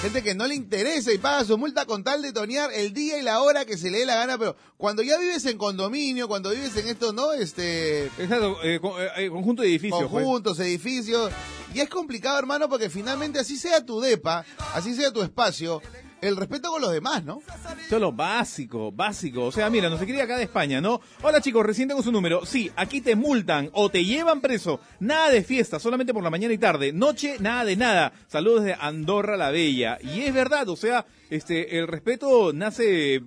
Gente 0.01 0.21
que 0.21 0.35
no 0.35 0.45
le 0.45 0.53
interesa 0.53 1.11
y 1.11 1.17
paga 1.17 1.43
su 1.45 1.57
multa 1.57 1.85
con 1.85 2.03
tal 2.03 2.21
de 2.21 2.31
tonear 2.31 2.71
el 2.73 2.93
día 2.93 3.17
y 3.17 3.23
la 3.23 3.41
hora 3.41 3.65
que 3.65 3.75
se 3.75 3.89
le 3.89 3.99
dé 3.99 4.05
la 4.05 4.15
gana, 4.15 4.37
pero 4.37 4.55
cuando 4.77 5.01
ya 5.01 5.17
vives 5.17 5.43
en 5.45 5.57
condominio, 5.57 6.27
cuando 6.27 6.51
vives 6.51 6.75
en 6.77 6.87
esto, 6.87 7.11
¿no? 7.11 7.33
Este, 7.33 8.05
Exacto, 8.05 8.57
eh, 8.63 8.79
con- 8.79 9.01
eh, 9.01 9.07
eh, 9.17 9.29
conjunto 9.31 9.63
de 9.63 9.69
edificios. 9.69 10.01
pues. 10.01 10.11
conjuntos, 10.23 10.59
edificios. 10.59 11.31
Y 11.73 11.79
es 11.79 11.89
complicado, 11.89 12.37
hermano, 12.37 12.69
porque 12.69 12.89
finalmente 12.91 13.39
así 13.39 13.57
sea 13.57 13.83
tu 13.83 13.99
depa, 13.99 14.45
así 14.75 14.93
sea 14.93 15.11
tu 15.11 15.23
espacio, 15.23 15.81
el 16.27 16.37
respeto 16.37 16.71
con 16.71 16.81
los 16.81 16.91
demás, 16.91 17.23
¿no? 17.23 17.41
Eso 17.87 18.11
básico, 18.11 18.91
básico. 18.91 19.45
O 19.45 19.51
sea, 19.51 19.69
mira, 19.69 19.89
nos 19.89 19.99
escribe 19.99 20.21
acá 20.21 20.37
de 20.37 20.43
España, 20.43 20.81
¿no? 20.81 21.01
Hola 21.21 21.41
chicos, 21.41 21.65
recién 21.65 21.87
tengo 21.87 22.01
su 22.01 22.11
número. 22.11 22.45
Sí, 22.45 22.71
aquí 22.75 23.01
te 23.01 23.15
multan 23.15 23.69
o 23.73 23.89
te 23.89 24.03
llevan 24.05 24.41
preso. 24.41 24.79
Nada 24.99 25.29
de 25.29 25.43
fiesta, 25.43 25.79
solamente 25.79 26.13
por 26.13 26.23
la 26.23 26.29
mañana 26.29 26.53
y 26.53 26.57
tarde. 26.57 26.93
Noche, 26.93 27.37
nada 27.39 27.65
de 27.65 27.75
nada. 27.75 28.13
Saludos 28.27 28.63
de 28.63 28.75
Andorra 28.79 29.37
la 29.37 29.51
Bella. 29.51 29.97
Y 30.01 30.21
es 30.21 30.33
verdad, 30.33 30.67
o 30.69 30.75
sea, 30.75 31.05
este, 31.29 31.77
el 31.77 31.87
respeto 31.87 32.53
nace 32.53 33.21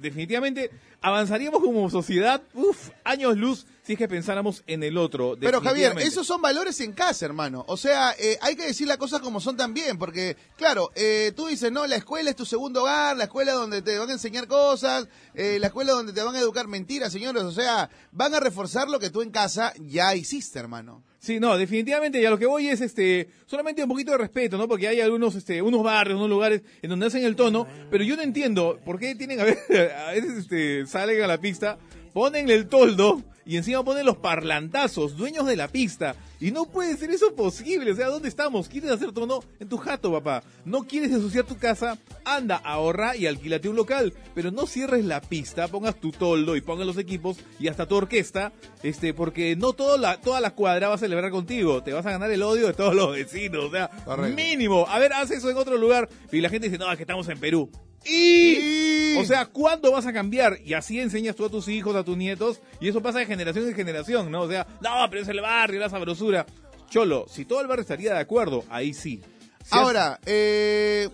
definitivamente. 0.00 0.70
Avanzaríamos 1.00 1.60
como 1.60 1.88
sociedad, 1.90 2.42
uff, 2.54 2.90
años 3.04 3.36
luz, 3.36 3.66
si 3.82 3.92
es 3.92 3.98
que 3.98 4.08
pensáramos 4.08 4.64
en 4.66 4.82
el 4.82 4.98
otro. 4.98 5.36
Pero 5.38 5.60
Javier, 5.60 5.96
esos 5.98 6.26
son 6.26 6.42
valores 6.42 6.80
en 6.80 6.92
casa, 6.92 7.26
hermano. 7.26 7.64
O 7.68 7.76
sea, 7.76 8.12
eh, 8.18 8.38
hay 8.40 8.56
que 8.56 8.66
decir 8.66 8.88
las 8.88 8.96
cosas 8.96 9.20
como 9.20 9.40
son 9.40 9.56
también, 9.56 9.98
porque, 9.98 10.36
claro, 10.56 10.90
eh, 10.96 11.32
tú 11.36 11.46
dices, 11.46 11.70
no, 11.70 11.86
la 11.86 11.96
escuela 11.96 12.30
es 12.30 12.36
tu 12.36 12.44
segundo 12.44 12.82
hogar, 12.82 13.16
la 13.16 13.24
escuela 13.24 13.52
donde 13.52 13.82
te 13.82 13.96
van 13.98 14.10
a 14.10 14.14
enseñar 14.14 14.48
cosas, 14.48 15.06
eh, 15.34 15.58
la 15.60 15.68
escuela 15.68 15.92
donde 15.92 16.12
te 16.12 16.22
van 16.22 16.34
a 16.34 16.40
educar 16.40 16.66
mentiras, 16.66 17.12
señores. 17.12 17.44
O 17.44 17.52
sea, 17.52 17.90
van 18.10 18.34
a 18.34 18.40
reforzar 18.40 18.88
lo 18.88 18.98
que 18.98 19.10
tú 19.10 19.22
en 19.22 19.30
casa 19.30 19.72
ya 19.78 20.14
hiciste, 20.14 20.58
hermano. 20.58 21.04
Sí, 21.26 21.40
no, 21.40 21.58
definitivamente, 21.58 22.22
y 22.22 22.24
a 22.24 22.30
lo 22.30 22.38
que 22.38 22.46
voy 22.46 22.68
es 22.68 22.80
este, 22.80 23.30
solamente 23.46 23.82
un 23.82 23.88
poquito 23.88 24.12
de 24.12 24.18
respeto, 24.18 24.56
¿no? 24.56 24.68
Porque 24.68 24.86
hay 24.86 25.00
algunos, 25.00 25.34
este, 25.34 25.60
unos 25.60 25.82
barrios, 25.82 26.18
unos 26.18 26.30
lugares 26.30 26.62
en 26.82 26.88
donde 26.88 27.06
hacen 27.06 27.24
el 27.24 27.34
tono, 27.34 27.66
pero 27.90 28.04
yo 28.04 28.14
no 28.14 28.22
entiendo 28.22 28.78
por 28.84 29.00
qué 29.00 29.16
tienen, 29.16 29.40
a 29.40 29.42
ver, 29.42 29.58
a 30.06 30.12
veces 30.12 30.38
este, 30.38 30.86
salen 30.86 31.20
a 31.20 31.26
la 31.26 31.38
pista, 31.38 31.78
ponen 32.12 32.48
el 32.48 32.68
toldo 32.68 33.24
y 33.46 33.56
encima 33.56 33.84
ponen 33.84 34.04
los 34.04 34.16
parlantazos, 34.16 35.16
dueños 35.16 35.46
de 35.46 35.56
la 35.56 35.68
pista. 35.68 36.16
Y 36.40 36.50
no 36.50 36.66
puede 36.66 36.96
ser 36.96 37.10
eso 37.10 37.34
posible. 37.34 37.92
O 37.92 37.96
sea, 37.96 38.08
¿dónde 38.08 38.28
estamos? 38.28 38.68
¿Quieres 38.68 38.90
hacer 38.90 39.12
tono 39.12 39.40
en 39.60 39.68
tu 39.68 39.78
jato, 39.78 40.12
papá? 40.12 40.42
¿No 40.64 40.82
quieres 40.82 41.10
ensuciar 41.12 41.44
tu 41.44 41.56
casa? 41.56 41.96
Anda, 42.24 42.56
ahorra 42.56 43.16
y 43.16 43.26
alquílate 43.26 43.68
un 43.68 43.76
local. 43.76 44.12
Pero 44.34 44.50
no 44.50 44.66
cierres 44.66 45.04
la 45.04 45.20
pista, 45.20 45.68
pongas 45.68 45.98
tu 45.98 46.10
toldo 46.10 46.56
y 46.56 46.60
pongas 46.60 46.86
los 46.86 46.98
equipos 46.98 47.38
y 47.58 47.68
hasta 47.68 47.86
tu 47.86 47.94
orquesta, 47.94 48.52
este, 48.82 49.14
porque 49.14 49.56
no 49.56 49.72
toda 49.72 49.96
la, 49.96 50.20
toda 50.20 50.40
la 50.40 50.50
cuadra 50.54 50.88
va 50.88 50.96
a 50.96 50.98
celebrar 50.98 51.30
contigo. 51.30 51.82
Te 51.82 51.92
vas 51.92 52.04
a 52.04 52.10
ganar 52.10 52.30
el 52.30 52.42
odio 52.42 52.66
de 52.66 52.74
todos 52.74 52.94
los 52.94 53.12
vecinos. 53.12 53.64
O 53.64 53.70
sea, 53.70 53.88
Correcto. 54.04 54.36
mínimo. 54.36 54.86
A 54.88 54.98
ver, 54.98 55.12
haz 55.14 55.30
eso 55.30 55.48
en 55.48 55.56
otro 55.56 55.78
lugar. 55.78 56.08
Y 56.32 56.40
la 56.40 56.50
gente 56.50 56.68
dice, 56.68 56.78
no, 56.78 56.90
es 56.90 56.96
que 56.96 57.04
estamos 57.04 57.28
en 57.28 57.38
Perú. 57.38 57.70
Y, 58.08 59.16
o 59.18 59.24
sea, 59.24 59.46
¿cuándo 59.46 59.92
vas 59.92 60.06
a 60.06 60.12
cambiar? 60.12 60.58
Y 60.64 60.74
así 60.74 61.00
enseñas 61.00 61.36
tú 61.36 61.44
a 61.44 61.50
tus 61.50 61.68
hijos, 61.68 61.96
a 61.96 62.04
tus 62.04 62.16
nietos, 62.16 62.60
y 62.80 62.88
eso 62.88 63.02
pasa 63.02 63.18
de 63.18 63.26
generación 63.26 63.66
en 63.66 63.74
generación, 63.74 64.30
¿no? 64.30 64.42
O 64.42 64.48
sea, 64.48 64.66
no, 64.80 64.90
pero 65.10 65.22
es 65.22 65.28
el 65.28 65.40
barrio, 65.40 65.80
la 65.80 65.90
sabrosura. 65.90 66.46
Cholo, 66.88 67.26
si 67.28 67.44
todo 67.44 67.60
el 67.60 67.66
barrio 67.66 67.82
estaría 67.82 68.14
de 68.14 68.20
acuerdo, 68.20 68.64
ahí 68.70 68.94
sí. 68.94 69.20
Ahora, 69.70 70.20
eh, 70.26 71.08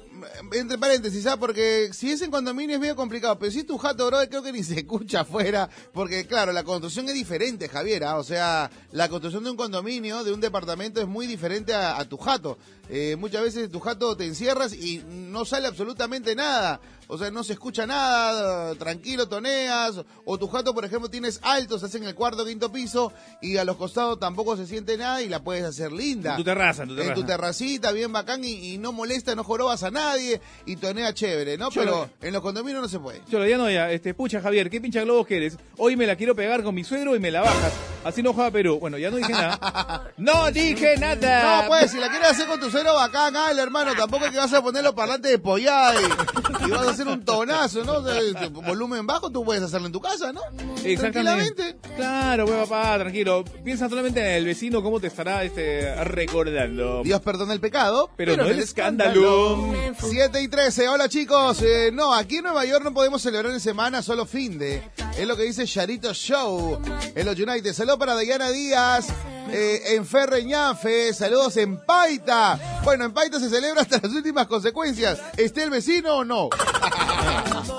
entre 0.53 0.79
paréntesis, 0.79 1.23
¿sabes? 1.23 1.39
Porque 1.39 1.91
si 1.93 2.11
es 2.11 2.23
en 2.23 2.31
condominio 2.31 2.77
es 2.77 2.81
medio 2.81 2.97
complicado, 2.97 3.39
pero 3.39 3.51
si 3.51 3.61
es 3.61 3.67
tu 3.67 3.79
jato, 3.79 4.07
bro, 4.07 4.19
creo 4.29 4.43
que 4.43 4.53
ni 4.53 4.63
se 4.63 4.81
escucha 4.81 5.21
afuera, 5.21 5.69
porque 5.93 6.27
claro, 6.27 6.53
la 6.53 6.65
construcción 6.65 7.09
es 7.09 7.15
diferente, 7.15 7.69
Javier, 7.69 8.05
¿ah? 8.05 8.17
o 8.17 8.25
sea, 8.25 8.71
la 8.93 9.09
construcción 9.09 9.45
de 9.45 9.51
un 9.51 9.57
condominio, 9.57 10.25
de 10.25 10.33
un 10.33 10.41
departamento 10.41 11.01
es 11.01 11.07
muy 11.07 11.27
diferente 11.27 11.75
a, 11.75 11.99
a 11.99 12.05
tu 12.05 12.17
jato. 12.19 12.59
Eh, 12.89 13.17
muchas 13.17 13.43
veces 13.43 13.71
tu 13.71 13.81
jato 13.81 14.17
te 14.17 14.27
encierras 14.27 14.75
y 14.75 15.03
no 15.09 15.45
sale 15.45 15.67
absolutamente 15.67 16.35
nada, 16.35 16.81
o 17.13 17.19
sea, 17.19 17.31
no 17.31 17.45
se 17.45 17.53
escucha 17.53 17.87
nada, 17.87 18.75
tranquilo, 18.77 19.29
toneas, 19.29 20.01
o 20.25 20.39
tu 20.39 20.49
jato, 20.49 20.73
por 20.75 20.85
ejemplo, 20.85 21.11
tienes 21.11 21.41
altos, 21.43 21.83
estás 21.83 22.01
en 22.01 22.07
el 22.09 22.15
cuarto, 22.15 22.45
quinto 22.47 22.73
piso, 22.73 23.13
y 23.41 23.57
a 23.59 23.65
los 23.65 23.77
costados 23.77 24.19
tampoco 24.19 24.57
se 24.57 24.67
siente 24.67 24.97
nada 24.97 25.21
y 25.23 25.29
la 25.29 25.43
puedes 25.45 25.65
hacer 25.65 25.93
linda 25.93 26.31
En 26.33 26.37
tu 26.39 26.45
terraza, 26.45 26.85
en 26.85 26.89
tu 26.89 26.97
terraza. 26.97 27.13
en 27.13 27.21
tu 27.21 27.27
terracita, 27.27 27.93
bien 27.93 28.13
bacán, 28.13 28.43
y, 28.45 28.73
y 28.75 28.79
no 28.79 28.93
molesta, 28.93 29.35
no 29.35 29.45
jorobas 29.45 29.83
a 29.83 29.91
nadie, 29.91 30.41
y 30.65 30.77
tonea 30.77 31.13
chévere, 31.13 31.59
¿no? 31.59 31.71
Yo 31.71 31.81
Pero 31.83 31.91
lo- 32.21 32.27
en 32.27 32.33
los 32.33 32.43
condominios 32.43 32.83
no 32.83 32.89
se 32.89 32.99
puede. 32.99 33.21
Cholo, 33.31 33.47
ya 33.47 33.59
no, 33.59 33.71
ya, 33.71 33.91
este, 33.91 34.15
pucha 34.15 34.41
Javier, 34.41 34.71
¿qué 34.71 34.81
pincha 34.81 35.03
globos 35.03 35.27
que 35.27 35.37
eres? 35.37 35.59
Hoy 35.77 35.97
me 35.97 36.07
la 36.07 36.17
quiero 36.17 36.35
pegar 36.35 36.63
con 36.63 36.75
mi 36.75 36.83
suegro 36.85 37.15
y 37.15 37.21
me 37.21 37.31
la 37.31 37.43
bajas. 37.43 37.73
Así 38.05 38.21
no 38.23 38.33
juega 38.33 38.51
Perú. 38.51 38.79
Bueno, 38.81 38.99
ya 38.99 39.11
no 39.13 39.17
dije 39.17 39.31
nada. 39.33 40.11
¡No 40.17 40.51
dije 40.51 40.97
nada! 40.97 41.63
No, 41.63 41.69
pues, 41.69 41.91
si 41.93 41.99
la 41.99 42.09
quieres 42.11 42.31
hacer 42.31 42.47
con 42.49 42.59
tu 42.59 42.69
cero 42.71 42.95
bacán, 42.95 43.37
al 43.37 43.59
hermano, 43.59 43.93
tampoco 43.95 44.25
es 44.25 44.33
que 44.33 44.39
vas 44.39 44.53
a 44.53 44.61
poner 44.63 44.83
los 44.83 44.95
parlantes 44.95 45.31
de 45.31 45.39
pollada 45.39 45.95
y, 46.01 46.67
y 46.67 46.71
vas 46.71 46.87
a 46.89 46.91
hacer 46.91 47.02
un 47.09 47.25
tonazo, 47.25 47.85
¿no? 47.85 47.95
O 47.95 48.05
sea, 48.05 48.49
volumen 48.49 49.07
bajo 49.07 49.31
tú 49.31 49.45
puedes 49.45 49.63
hacerlo 49.63 49.87
en 49.87 49.93
tu 49.93 50.01
casa, 50.01 50.33
¿no? 50.33 50.41
Exactamente. 50.85 50.97
Tranquilamente. 50.97 51.77
Claro, 51.97 52.47
pues 52.47 52.69
papá, 52.69 52.99
tranquilo. 52.99 53.45
Piensa 53.65 53.89
solamente 53.89 54.21
en 54.21 54.27
el 54.27 54.45
vecino, 54.45 54.83
cómo 54.83 55.01
te 55.01 55.07
estará 55.09 55.45
este, 55.45 56.05
recordando. 56.05 57.03
Dios 57.03 57.21
perdona 57.21 57.53
el 57.53 57.61
pecado, 57.61 58.11
Pero 58.17 58.37
no 58.37 58.45
el 58.45 58.59
escándalo. 58.59 59.73
7 59.99 60.43
y 60.43 60.49
13, 60.49 60.89
hola 60.89 61.09
chicos. 61.09 61.63
Eh, 61.63 61.91
no, 61.93 62.15
aquí 62.15 62.37
en 62.37 62.45
Nueva 62.45 62.65
York 62.65 62.85
no 62.85 62.93
podemos 62.93 63.23
celebrar 63.23 63.53
en 63.53 63.61
semana, 63.61 64.03
solo 64.03 64.27
fin 64.27 64.59
de. 64.59 64.83
Es 65.17 65.27
lo 65.27 65.37
que 65.37 65.45
dice 65.45 65.67
Charito 65.67 66.13
Show 66.15 66.81
en 67.15 67.27
los 67.27 67.39
United. 67.39 67.73
Saludos 67.73 67.99
para 67.99 68.17
Diana 68.17 68.51
Díaz, 68.51 69.09
eh, 69.51 69.95
en 69.95 70.07
Ferreñafe, 70.07 71.13
saludos 71.13 71.57
en 71.57 71.79
Paita. 71.79 72.81
Bueno, 72.85 73.05
en 73.05 73.13
Paita 73.13 73.39
se 73.41 73.51
celebra 73.51 73.83
hasta 73.83 74.01
las 74.03 74.13
últimas 74.13 74.47
consecuencias. 74.47 75.21
¿Esté 75.37 75.65
el 75.65 75.71
vecino 75.71 76.19
o 76.19 76.25
no? 76.25 76.49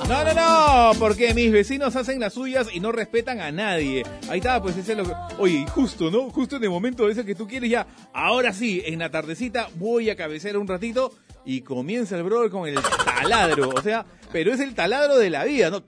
No, 0.08 0.23
no, 0.23 0.34
no, 0.34 0.99
porque 0.99 1.34
mis 1.34 1.52
vecinos 1.52 1.95
hacen 1.95 2.19
las 2.19 2.34
suyas 2.34 2.67
y 2.73 2.82
no 2.82 2.91
respetan 2.91 3.39
a 3.39 3.52
nadie. 3.52 4.04
Ahí 4.30 4.39
está, 4.39 4.62
pues 4.62 4.76
ese 4.76 4.91
es 4.91 4.97
lo 4.97 5.06
que... 5.06 5.13
Oye, 5.38 5.65
justo, 5.69 6.12
¿no? 6.12 6.30
Justo 6.30 6.58
en 6.58 6.63
el 6.63 6.69
momento 6.69 7.10
ese 7.10 7.23
que 7.26 7.36
tú 7.36 7.47
quieres 7.47 7.69
ya, 7.69 7.88
ahora 8.13 8.52
sí, 8.52 8.84
en 8.86 8.99
la 8.99 9.10
tardecita 9.10 9.69
voy 9.76 10.10
a 10.10 10.15
cabecear 10.15 10.58
un 10.58 10.67
ratito 10.67 11.13
y 11.45 11.62
comienza 11.62 12.17
el 12.17 12.23
brother 12.23 12.49
con 12.49 12.67
el 12.67 12.78
taladro. 13.06 13.69
O 13.69 13.82
sea, 13.82 14.06
pero 14.34 14.52
es 14.54 14.60
el 14.60 14.76
taladro 14.76 15.17
de 15.17 15.30
la 15.30 15.46
vida, 15.46 15.69
¿no? 15.69 15.82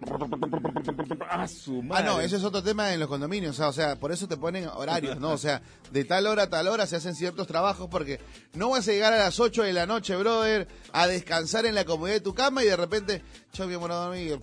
Ah, 1.29 1.47
su 1.47 1.79
Ah, 1.79 1.83
madre. 1.83 2.05
no, 2.05 2.21
ese 2.21 2.37
es 2.37 2.43
otro 2.43 2.63
tema 2.63 2.93
en 2.93 2.99
los 2.99 3.09
condominios, 3.09 3.59
o 3.59 3.73
sea, 3.73 3.97
por 3.97 4.11
eso 4.13 4.27
te 4.27 4.37
ponen 4.37 4.67
horarios, 4.67 5.19
¿no? 5.19 5.31
O 5.31 5.37
sea, 5.37 5.61
de 5.91 6.05
tal 6.05 6.27
hora 6.27 6.43
a 6.43 6.49
tal 6.49 6.67
hora 6.69 6.85
se 6.87 6.95
hacen 6.95 7.15
ciertos 7.15 7.47
trabajos 7.47 7.87
porque 7.91 8.19
no 8.53 8.69
vas 8.69 8.87
a 8.87 8.91
llegar 8.91 9.11
a 9.11 9.17
las 9.17 9.39
8 9.39 9.63
de 9.63 9.73
la 9.73 9.85
noche, 9.85 10.15
brother, 10.15 10.67
a 10.93 11.07
descansar 11.07 11.65
en 11.65 11.75
la 11.75 11.83
comodidad 11.83 12.15
de 12.15 12.21
tu 12.21 12.33
cama 12.33 12.63
y 12.63 12.67
de 12.67 12.77
repente, 12.77 13.21
yo 13.53 13.65
amor, 13.65 13.91
a 13.91 13.95
dormir. 13.95 14.39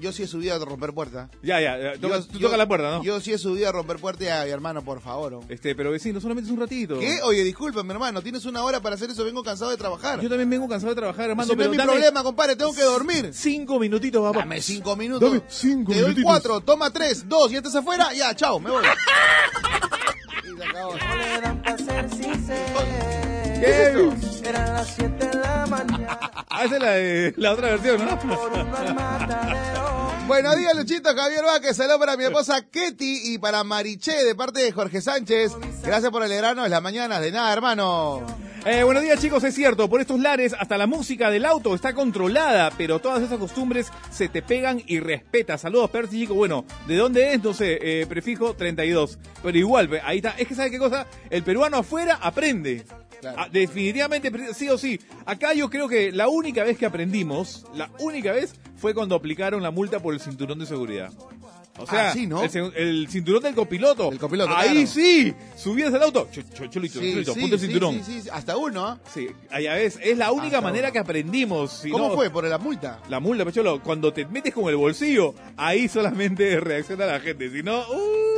Yo 0.00 0.12
sí 0.12 0.22
he 0.22 0.26
subido 0.26 0.54
a 0.54 0.64
romper 0.64 0.92
puertas. 0.92 1.28
Ya, 1.42 1.60
ya, 1.60 1.76
ya, 1.78 2.00
toca- 2.00 2.18
Yo- 2.20 2.26
tú 2.26 2.38
tocas 2.40 2.58
la 2.58 2.68
puerta, 2.68 2.90
¿no? 2.90 3.02
Yo 3.02 3.20
sí 3.20 3.32
he 3.32 3.38
subido 3.38 3.68
a 3.68 3.72
romper 3.72 3.98
puertas 3.98 4.26
y 4.26 4.30
a 4.30 4.44
mi 4.44 4.50
hermano, 4.50 4.82
por 4.84 5.00
favor. 5.00 5.40
Este, 5.48 5.74
pero 5.74 5.90
vecino, 5.90 6.20
solamente 6.20 6.48
es 6.48 6.54
un 6.54 6.60
ratito. 6.60 6.98
¿Qué? 6.98 7.20
Oye, 7.22 7.42
disculpa, 7.44 7.82
mi 7.82 7.90
hermano, 7.90 8.22
tienes 8.22 8.44
una 8.46 8.62
hora 8.62 8.80
para 8.80 8.94
hacer 8.94 9.10
eso, 9.10 9.24
vengo 9.24 9.42
cansado 9.42 9.70
de 9.70 9.76
trabajar. 9.76 10.20
Yo 10.20 10.28
también 10.28 10.48
vengo 10.48 10.68
cansado 10.68 10.94
de 10.94 10.96
trabajar, 11.00 11.30
hermano, 11.30 11.47
Ese 11.52 11.56
no 11.56 11.62
es 11.64 11.70
mi 11.70 11.76
dame 11.76 11.92
problema, 11.92 12.22
compadre, 12.22 12.56
tengo 12.56 12.72
que 12.74 12.82
dormir. 12.82 13.30
cinco 13.32 13.78
minutitos, 13.78 14.22
papá. 14.22 14.40
Dame 14.40 14.60
cinco 14.62 14.96
minutos. 14.96 15.28
Dame 15.30 15.42
cinco 15.48 15.92
Te 15.92 15.98
doy 15.98 16.08
minutitos. 16.10 16.30
cuatro, 16.30 16.60
toma 16.60 16.90
tres, 16.90 17.28
dos, 17.28 17.50
ya 17.50 17.58
estás 17.58 17.74
afuera, 17.74 18.12
ya, 18.14 18.34
chao, 18.34 18.58
me 18.60 18.70
voy. 18.70 18.84
Y 20.44 20.56
se 20.56 20.64
acabó. 20.64 20.92
Ser. 21.78 22.08
¿Qué? 23.60 24.48
Eran 24.48 24.72
las 24.74 24.86
7 24.94 25.26
de 25.26 25.34
la 25.34 25.66
mañana. 25.66 26.18
Ah, 26.50 26.64
esa 26.64 26.76
es 26.76 26.82
la, 26.82 26.90
de- 26.92 27.34
la 27.36 27.52
otra 27.52 27.68
versión, 27.70 28.04
¿no? 28.04 28.18
Por 28.18 28.64
matadero. 28.94 30.07
Buenos 30.28 30.58
días, 30.58 30.76
Luchito, 30.76 31.08
Javier 31.16 31.42
Vázquez, 31.42 31.74
saludos 31.74 32.00
para 32.00 32.14
mi 32.14 32.24
esposa 32.24 32.60
Ketty 32.60 33.32
y 33.32 33.38
para 33.38 33.64
Mariché 33.64 34.24
de 34.24 34.34
parte 34.34 34.60
de 34.60 34.72
Jorge 34.72 35.00
Sánchez. 35.00 35.52
Gracias 35.82 36.12
por 36.12 36.22
alegrarnos 36.22 36.68
las 36.68 36.82
mañanas, 36.82 37.22
de 37.22 37.32
nada, 37.32 37.50
hermano. 37.50 38.26
Eh, 38.66 38.82
buenos 38.82 39.02
días 39.02 39.18
chicos, 39.22 39.42
es 39.44 39.54
cierto, 39.54 39.88
por 39.88 40.02
estos 40.02 40.20
lares 40.20 40.54
hasta 40.60 40.76
la 40.76 40.86
música 40.86 41.30
del 41.30 41.46
auto 41.46 41.74
está 41.74 41.94
controlada, 41.94 42.70
pero 42.76 42.98
todas 42.98 43.22
esas 43.22 43.38
costumbres 43.38 43.90
se 44.10 44.28
te 44.28 44.42
pegan 44.42 44.82
y 44.86 45.00
respeta. 45.00 45.56
Saludos 45.56 45.88
Percy 45.88 46.20
chico, 46.20 46.34
bueno, 46.34 46.66
¿de 46.86 46.96
dónde 46.96 47.32
es? 47.32 47.42
No 47.42 47.54
sé, 47.54 47.78
eh, 47.80 48.06
prefijo 48.06 48.52
32. 48.52 49.18
Pero 49.42 49.56
igual, 49.56 49.88
ahí 50.04 50.18
está, 50.18 50.34
es 50.36 50.46
que 50.46 50.54
¿sabe 50.54 50.70
qué 50.70 50.78
cosa? 50.78 51.06
El 51.30 51.42
peruano 51.42 51.78
afuera 51.78 52.18
aprende. 52.20 52.84
Claro. 53.20 53.36
Ah, 53.40 53.48
definitivamente, 53.50 54.30
sí 54.54 54.68
o 54.68 54.78
sí. 54.78 55.00
Acá 55.26 55.52
yo 55.54 55.68
creo 55.70 55.88
que 55.88 56.12
la 56.12 56.28
única 56.28 56.62
vez 56.64 56.78
que 56.78 56.86
aprendimos, 56.86 57.64
la 57.74 57.90
única 57.98 58.32
vez 58.32 58.54
fue 58.76 58.94
cuando 58.94 59.14
aplicaron 59.14 59.62
la 59.62 59.70
multa 59.70 60.00
por 60.00 60.14
el 60.14 60.20
cinturón 60.20 60.58
de 60.58 60.66
seguridad. 60.66 61.12
O 61.80 61.86
sea, 61.86 62.08
Ah, 62.10 62.12
sí, 62.12 62.26
¿no? 62.26 62.42
el, 62.42 63.06
cinturón 63.08 63.40
del 63.40 63.54
copiloto. 63.54 64.10
El 64.10 64.18
copiloto, 64.18 64.52
Ahí 64.56 64.70
claro. 64.72 64.86
sí, 64.88 65.32
subías 65.56 65.94
al 65.94 66.02
auto. 66.02 66.28
Ch- 66.28 66.44
ch- 66.44 66.68
Cholito, 66.70 66.98
Sí, 66.98 67.12
Cholito, 67.12 67.34
sí, 67.34 67.40
ponte 67.40 67.54
el 67.54 67.60
cinturón. 67.60 68.02
sí, 68.04 68.20
sí, 68.22 68.28
hasta 68.32 68.56
uno, 68.56 68.84
¿ah? 68.84 68.98
Sí, 69.14 69.28
allá 69.48 69.74
ves, 69.74 69.96
es 70.02 70.18
la 70.18 70.32
única 70.32 70.56
Hasta 70.58 70.60
manera 70.68 70.90
que 70.90 70.98
aprendimos. 70.98 71.72
si 71.72 71.90
¿Cómo 71.90 72.08
no- 72.08 72.14
fue? 72.16 72.30
¿Por 72.30 72.44
la 72.48 72.58
multa? 72.58 72.98
La 73.08 73.20
multa, 73.20 73.44
pecholo, 73.44 73.80
cuando 73.80 74.12
te 74.12 74.26
metes 74.26 74.52
con 74.54 74.68
el 74.68 74.74
bolsillo, 74.74 75.34
ahí 75.56 75.86
solamente 75.86 76.58
reacciona 76.60 77.06
la 77.06 77.20
gente. 77.20 77.48
Si 77.48 77.62
no, 77.62 77.78
uh, 77.78 78.37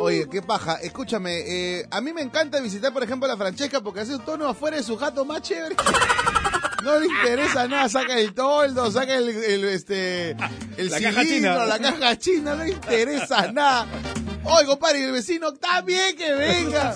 Oye, 0.00 0.28
qué 0.28 0.42
paja. 0.42 0.74
Escúchame, 0.76 1.40
eh, 1.46 1.86
a 1.90 2.00
mí 2.00 2.12
me 2.12 2.22
encanta 2.22 2.60
visitar, 2.60 2.92
por 2.92 3.02
ejemplo, 3.02 3.26
a 3.26 3.28
la 3.32 3.36
Francesca 3.36 3.80
porque 3.80 4.00
hace 4.00 4.14
un 4.16 4.24
tono 4.24 4.48
afuera 4.48 4.76
de 4.76 4.82
su 4.82 4.96
jato 4.96 5.24
más 5.24 5.42
chévere. 5.42 5.76
No 6.82 6.98
le 6.98 7.06
interesa 7.06 7.66
nada, 7.66 7.88
saca 7.88 8.18
el 8.18 8.34
toldo, 8.34 8.90
saca 8.90 9.14
el, 9.14 9.28
el, 9.30 9.64
este, 9.64 10.32
el 10.76 10.90
La 10.90 11.00
caja 11.00 11.22
cilindro, 11.22 11.52
china. 11.52 11.66
la 11.66 11.78
caja 11.78 12.18
china, 12.18 12.54
no 12.54 12.64
le 12.64 12.70
interesa 12.72 13.52
nada. 13.52 13.86
Oye, 14.44 14.66
compadre, 14.66 15.04
el 15.04 15.12
vecino 15.12 15.54
también 15.54 16.14
que 16.16 16.32
venga. 16.34 16.94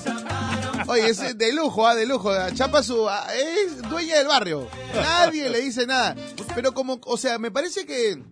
Oye, 0.87 1.09
es 1.09 1.39
de 1.39 1.53
lujo, 1.55 1.87
ah, 1.87 1.95
de 1.95 2.05
lujo. 2.05 2.31
Chapa 2.53 2.83
su, 2.83 3.09
ah, 3.09 3.27
es 3.35 3.81
dueña 3.89 4.19
del 4.19 4.27
barrio. 4.27 4.69
Nadie 4.95 5.49
le 5.49 5.61
dice 5.61 5.87
nada. 5.87 6.15
Pero 6.55 6.73
como, 6.75 7.01
o 7.07 7.17
sea, 7.17 7.39
me 7.39 7.51
parece 7.51 7.87
que 7.87 8.23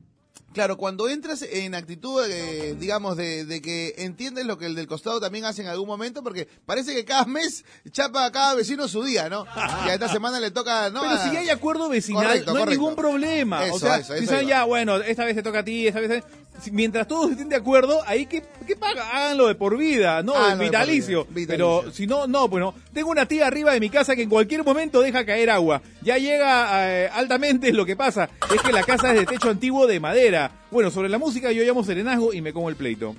Claro, 0.57 0.79
cuando 0.79 1.07
entras 1.07 1.43
en 1.43 1.75
actitud, 1.75 2.25
eh, 2.27 2.75
digamos, 2.81 3.15
de, 3.19 3.45
de 3.45 3.61
que 3.61 3.93
entiendes 3.99 4.47
lo 4.47 4.57
que 4.57 4.65
el 4.65 4.75
del 4.75 4.87
costado 4.87 5.21
también 5.21 5.45
hace 5.45 5.61
en 5.61 5.69
algún 5.69 5.87
momento, 5.87 6.23
porque 6.23 6.49
parece 6.65 6.95
que 6.95 7.05
cada 7.05 7.27
mes 7.27 7.63
chapa 7.91 8.25
a 8.25 8.33
cada 8.33 8.55
vecino 8.55 8.89
su 8.89 9.05
día, 9.05 9.29
¿no? 9.29 9.45
Y 9.85 9.91
a 9.91 9.93
esta 9.93 10.09
semana 10.09 10.41
le 10.41 10.51
toca, 10.51 10.89
¿no? 10.89 11.03
Pero 11.03 11.13
A- 11.13 11.31
si 11.31 11.37
hay 11.37 11.51
acuerdo 11.51 11.91
vecinal, 11.91 12.25
Correcto, 12.25 12.55
no 12.55 12.61
hay 12.61 12.67
ningún 12.71 12.97
problema. 12.97 13.67
Eso, 13.67 13.75
o 13.75 13.79
sea, 13.79 13.99
eso, 13.99 14.17
si 14.17 14.25
eso 14.25 14.33
iba. 14.41 14.43
ya, 14.49 14.65
bueno, 14.65 14.97
esta 14.97 15.27
vez 15.27 15.37
te 15.37 15.43
toca 15.43 15.59
a 15.59 15.65
ti, 15.65 15.87
esta 15.89 16.01
vez... 16.01 16.25
Mientras 16.73 17.07
todos 17.07 17.31
estén 17.31 17.49
de 17.49 17.57
acuerdo, 17.57 18.01
ahí 18.07 18.27
que, 18.27 18.43
que 18.67 18.77
paga, 18.77 19.09
háganlo 19.11 19.49
de 19.49 19.55
por 19.55 19.77
vida, 19.77 20.23
no 20.23 20.33
de 20.33 20.65
vitalicio. 20.65 21.25
por 21.25 21.35
vida, 21.35 21.41
vitalicio. 21.55 21.83
Pero 21.83 21.93
si 21.93 22.07
no, 22.07 22.27
no, 22.27 22.49
bueno, 22.49 22.75
tengo 22.93 23.11
una 23.11 23.27
tía 23.27 23.47
arriba 23.47 23.73
de 23.73 23.81
mi 23.81 23.91
casa 23.91 24.17
que 24.17 24.23
en 24.23 24.29
cualquier 24.29 24.65
momento 24.65 25.01
deja 25.01 25.25
caer 25.25 25.51
agua. 25.51 25.83
Ya 26.03 26.19
llega 26.19 26.89
eh, 26.91 27.11
altamente, 27.13 27.73
lo 27.73 27.87
que 27.87 27.97
pasa 27.97 28.29
es 28.55 28.61
que 28.63 28.73
la 28.73 28.83
casa 28.83 29.13
es 29.13 29.21
de 29.21 29.27
techo 29.27 29.51
antiguo 29.51 29.87
de 29.87 30.01
madera. 30.01 30.51
Bueno, 30.71 30.91
sobre 30.91 31.09
la 31.09 31.19
música 31.19 31.53
yo 31.53 31.63
llamo 31.63 31.85
serenazgo 31.85 32.33
y 32.33 32.41
me 32.41 32.53
como 32.53 32.69
el 32.69 32.77
pleito. 32.77 33.15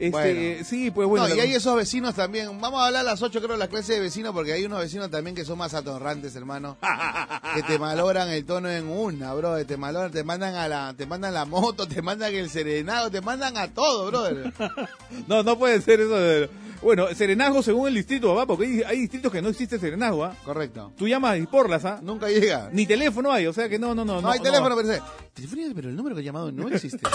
Este, 0.00 0.10
Bueno. 0.10 0.64
sí, 0.64 0.90
pues 0.90 1.06
bueno. 1.06 1.28
no, 1.28 1.34
y 1.34 1.40
hay 1.40 1.52
esos 1.54 1.76
vecinos 1.76 2.14
también. 2.14 2.46
Vamos 2.58 2.80
a 2.80 2.86
hablar 2.86 3.02
a 3.02 3.10
las 3.10 3.20
8, 3.20 3.38
creo, 3.40 3.52
de 3.52 3.58
la 3.58 3.68
clase 3.68 3.92
de 3.92 4.00
vecinos, 4.00 4.32
porque 4.32 4.54
hay 4.54 4.64
unos 4.64 4.80
vecinos 4.80 5.10
también 5.10 5.36
que 5.36 5.44
son 5.44 5.58
más 5.58 5.74
atorrantes, 5.74 6.34
hermano. 6.36 6.78
que 7.54 7.62
te 7.64 7.78
malogran 7.78 8.30
el 8.30 8.46
tono 8.46 8.70
en 8.70 8.88
una, 8.88 9.34
bro. 9.34 9.64
Te 9.66 9.76
malogran, 9.76 10.10
te 10.10 10.24
mandan 10.24 10.54
a 10.54 10.68
la, 10.68 10.94
te 10.96 11.04
mandan 11.04 11.34
la 11.34 11.44
moto, 11.44 11.86
te 11.86 12.00
mandan 12.00 12.34
el 12.34 12.48
serenado, 12.48 13.10
te 13.10 13.20
mandan 13.20 13.56
a 13.58 13.68
todo, 13.68 14.06
brother. 14.06 14.52
No, 15.26 15.42
no 15.42 15.58
puede 15.58 15.80
ser 15.82 16.00
eso. 16.00 16.16
de- 16.16 16.48
Bueno, 16.82 17.06
serenazgo 17.14 17.62
según 17.62 17.88
el 17.88 17.94
distrito, 17.94 18.34
papá, 18.34 18.46
porque 18.46 18.64
hay, 18.64 18.82
hay 18.82 19.00
distritos 19.02 19.30
que 19.30 19.42
no 19.42 19.50
existe 19.50 19.78
serenazgo, 19.78 20.24
¿ah? 20.24 20.34
Correcto. 20.44 20.92
Tú 20.96 21.06
llamas 21.06 21.38
y 21.38 21.46
porlas, 21.46 21.84
¿ah? 21.84 22.00
Nunca 22.02 22.28
llega. 22.28 22.70
Ni 22.72 22.86
teléfono 22.86 23.30
hay, 23.30 23.46
o 23.46 23.52
sea 23.52 23.68
que 23.68 23.78
no, 23.78 23.94
no, 23.94 24.02
no. 24.04 24.22
No, 24.22 24.30
hay 24.30 24.40
teléfono, 24.40 24.74
pero, 24.74 24.88
dice, 24.88 25.02
teléfono, 25.34 25.62
pero 25.74 25.88
el 25.90 25.96
número 25.96 26.16
que 26.16 26.22
he 26.22 26.24
llamado 26.24 26.50
no 26.50 26.68
existe. 26.68 27.06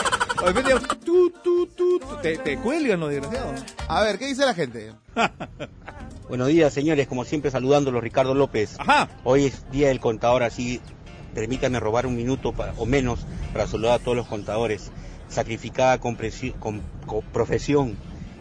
O 0.42 0.46
de 0.46 0.54
repente, 0.54 0.74
tú, 1.04 1.32
tú, 1.44 1.68
tú, 1.68 2.00
tú, 2.00 2.00
te, 2.22 2.38
te 2.38 2.58
cuelgan 2.58 3.00
los 3.00 3.10
desgraciados. 3.10 3.64
A 3.88 4.02
ver, 4.04 4.20
¿qué 4.20 4.28
dice 4.28 4.46
la 4.46 4.54
gente? 4.54 4.94
Buenos 6.30 6.48
días, 6.48 6.72
señores, 6.74 7.08
como 7.08 7.26
siempre 7.26 7.50
saludándolos, 7.52 8.04
Ricardo 8.04 8.34
López. 8.36 8.76
Ajá. 8.80 9.10
Hoy 9.24 9.46
es 9.46 9.70
día 9.72 9.88
del 9.88 10.00
contador, 10.00 10.44
así 10.44 10.80
permítanme 11.34 11.80
robar 11.80 12.06
un 12.06 12.16
minuto 12.16 12.54
pa- 12.54 12.74
o 12.78 12.86
menos 12.86 13.26
para 13.52 13.68
saludar 13.68 13.96
a 13.96 14.00
todos 14.04 14.16
los 14.18 14.28
contadores. 14.28 14.92
Sacrificada 15.28 16.00
compresi- 16.00 16.54
con- 16.60 16.82
con 17.06 17.22
profesión, 17.24 17.96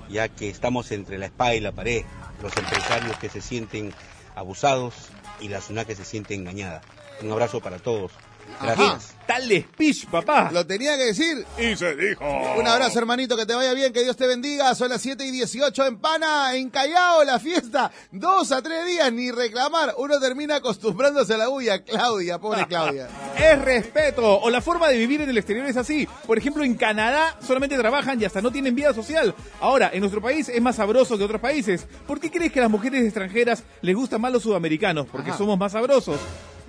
ya 0.08 0.28
que 0.28 0.48
estamos 0.48 0.90
entre 0.92 1.18
la 1.18 1.26
espada 1.26 1.54
y 1.54 1.60
la 1.60 1.72
pared. 1.72 2.04
Los 2.42 2.56
empresarios 2.56 3.16
que 3.18 3.28
se 3.28 3.40
sienten 3.40 3.92
abusados 4.34 4.94
y 5.40 5.48
la 5.48 5.60
zona 5.60 5.84
que 5.84 5.94
se 5.94 6.04
siente 6.04 6.34
engañada. 6.34 6.82
Un 7.22 7.32
abrazo 7.32 7.60
para 7.60 7.78
todos. 7.78 8.12
Gracias. 8.60 9.14
Tal 9.26 9.44
speech, 9.44 10.06
papá. 10.06 10.50
Lo 10.52 10.66
tenía 10.66 10.96
que 10.98 11.04
decir. 11.06 11.46
Y 11.58 11.74
se 11.76 11.96
dijo. 11.96 12.24
Un 12.58 12.66
abrazo, 12.66 12.98
hermanito, 12.98 13.36
que 13.36 13.46
te 13.46 13.54
vaya 13.54 13.72
bien, 13.72 13.92
que 13.92 14.02
Dios 14.02 14.16
te 14.16 14.26
bendiga. 14.26 14.74
Son 14.74 14.90
las 14.90 15.00
7 15.00 15.24
y 15.24 15.30
18 15.30 15.86
en 15.86 15.98
Pana, 15.98 16.54
en 16.54 16.68
Callao, 16.68 17.24
la 17.24 17.38
fiesta. 17.40 17.90
Dos 18.12 18.52
a 18.52 18.60
tres 18.60 18.84
días, 18.86 19.10
ni 19.12 19.30
reclamar. 19.30 19.94
Uno 19.96 20.20
termina 20.20 20.56
acostumbrándose 20.56 21.34
a 21.34 21.38
la 21.38 21.48
bulla. 21.48 21.82
Claudia, 21.82 22.38
pobre 22.38 22.66
Claudia. 22.68 23.08
Es 23.38 23.58
respeto. 23.62 24.40
O 24.40 24.50
la 24.50 24.60
forma 24.60 24.88
de 24.88 24.98
vivir 24.98 25.22
en 25.22 25.30
el 25.30 25.38
exterior 25.38 25.64
es 25.66 25.78
así. 25.78 26.06
Por 26.26 26.36
ejemplo, 26.36 26.62
en 26.62 26.74
Canadá 26.74 27.36
solamente 27.46 27.78
trabajan 27.78 28.20
y 28.20 28.26
hasta 28.26 28.42
no 28.42 28.52
tienen 28.52 28.74
vida 28.74 28.92
social. 28.92 29.34
Ahora, 29.60 29.90
en 29.92 30.00
nuestro 30.00 30.20
país 30.20 30.50
es 30.50 30.60
más 30.60 30.76
sabroso 30.76 31.16
que 31.16 31.24
otros 31.24 31.40
países. 31.40 31.86
¿Por 32.06 32.20
qué 32.20 32.30
crees 32.30 32.52
que 32.52 32.58
a 32.58 32.62
las 32.62 32.70
mujeres 32.70 33.02
extranjeras 33.04 33.64
les 33.80 33.96
gustan 33.96 34.20
más 34.20 34.32
los 34.32 34.42
sudamericanos? 34.42 35.06
Porque 35.10 35.30
Ajá. 35.30 35.38
somos 35.38 35.58
más 35.58 35.72
sabrosos. 35.72 36.20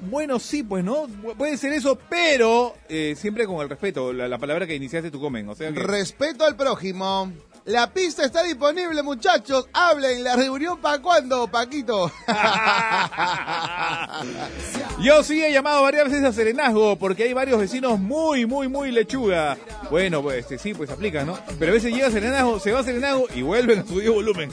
Bueno, 0.01 0.39
sí, 0.39 0.63
pues 0.63 0.83
no, 0.83 1.07
Pu- 1.07 1.35
puede 1.35 1.57
ser 1.57 1.73
eso, 1.73 1.97
pero 2.09 2.75
eh, 2.89 3.15
siempre 3.17 3.45
con 3.47 3.57
el 3.61 3.69
respeto, 3.69 4.13
la, 4.13 4.27
la 4.27 4.37
palabra 4.37 4.67
que 4.67 4.75
iniciaste 4.75 5.09
tú 5.11 5.19
comen, 5.19 5.47
o 5.49 5.55
sea 5.55 5.71
que... 5.71 5.79
Respeto 5.79 6.45
al 6.45 6.55
prójimo. 6.55 7.31
La 7.65 7.91
pista 7.91 8.23
está 8.23 8.43
disponible, 8.43 9.01
muchachos. 9.01 9.67
Hablen, 9.73 10.23
la 10.23 10.35
reunión 10.35 10.77
para 10.79 11.01
cuándo, 11.01 11.47
Paquito. 11.47 12.11
Yo 15.01 15.23
sí 15.23 15.43
he 15.43 15.51
llamado 15.51 15.81
varias 15.81 16.05
veces 16.05 16.23
a 16.23 16.31
Serenazgo 16.31 16.95
porque 16.97 17.23
hay 17.23 17.33
varios 17.33 17.59
vecinos 17.59 17.99
muy, 17.99 18.45
muy, 18.45 18.67
muy 18.67 18.91
lechuga. 18.91 19.57
Bueno, 19.89 20.21
pues 20.21 20.39
este, 20.41 20.59
sí, 20.59 20.73
pues 20.75 20.91
aplica, 20.91 21.25
¿no? 21.25 21.39
Pero 21.57 21.71
a 21.71 21.75
veces 21.75 21.91
llega 21.93 22.11
Serenazgo, 22.11 22.59
se 22.59 22.71
va 22.71 22.83
Serenazgo 22.83 23.25
y 23.33 23.41
vuelven 23.41 23.79
a 23.79 23.83
su 23.85 23.95
debido 23.95 24.13
volumen. 24.13 24.51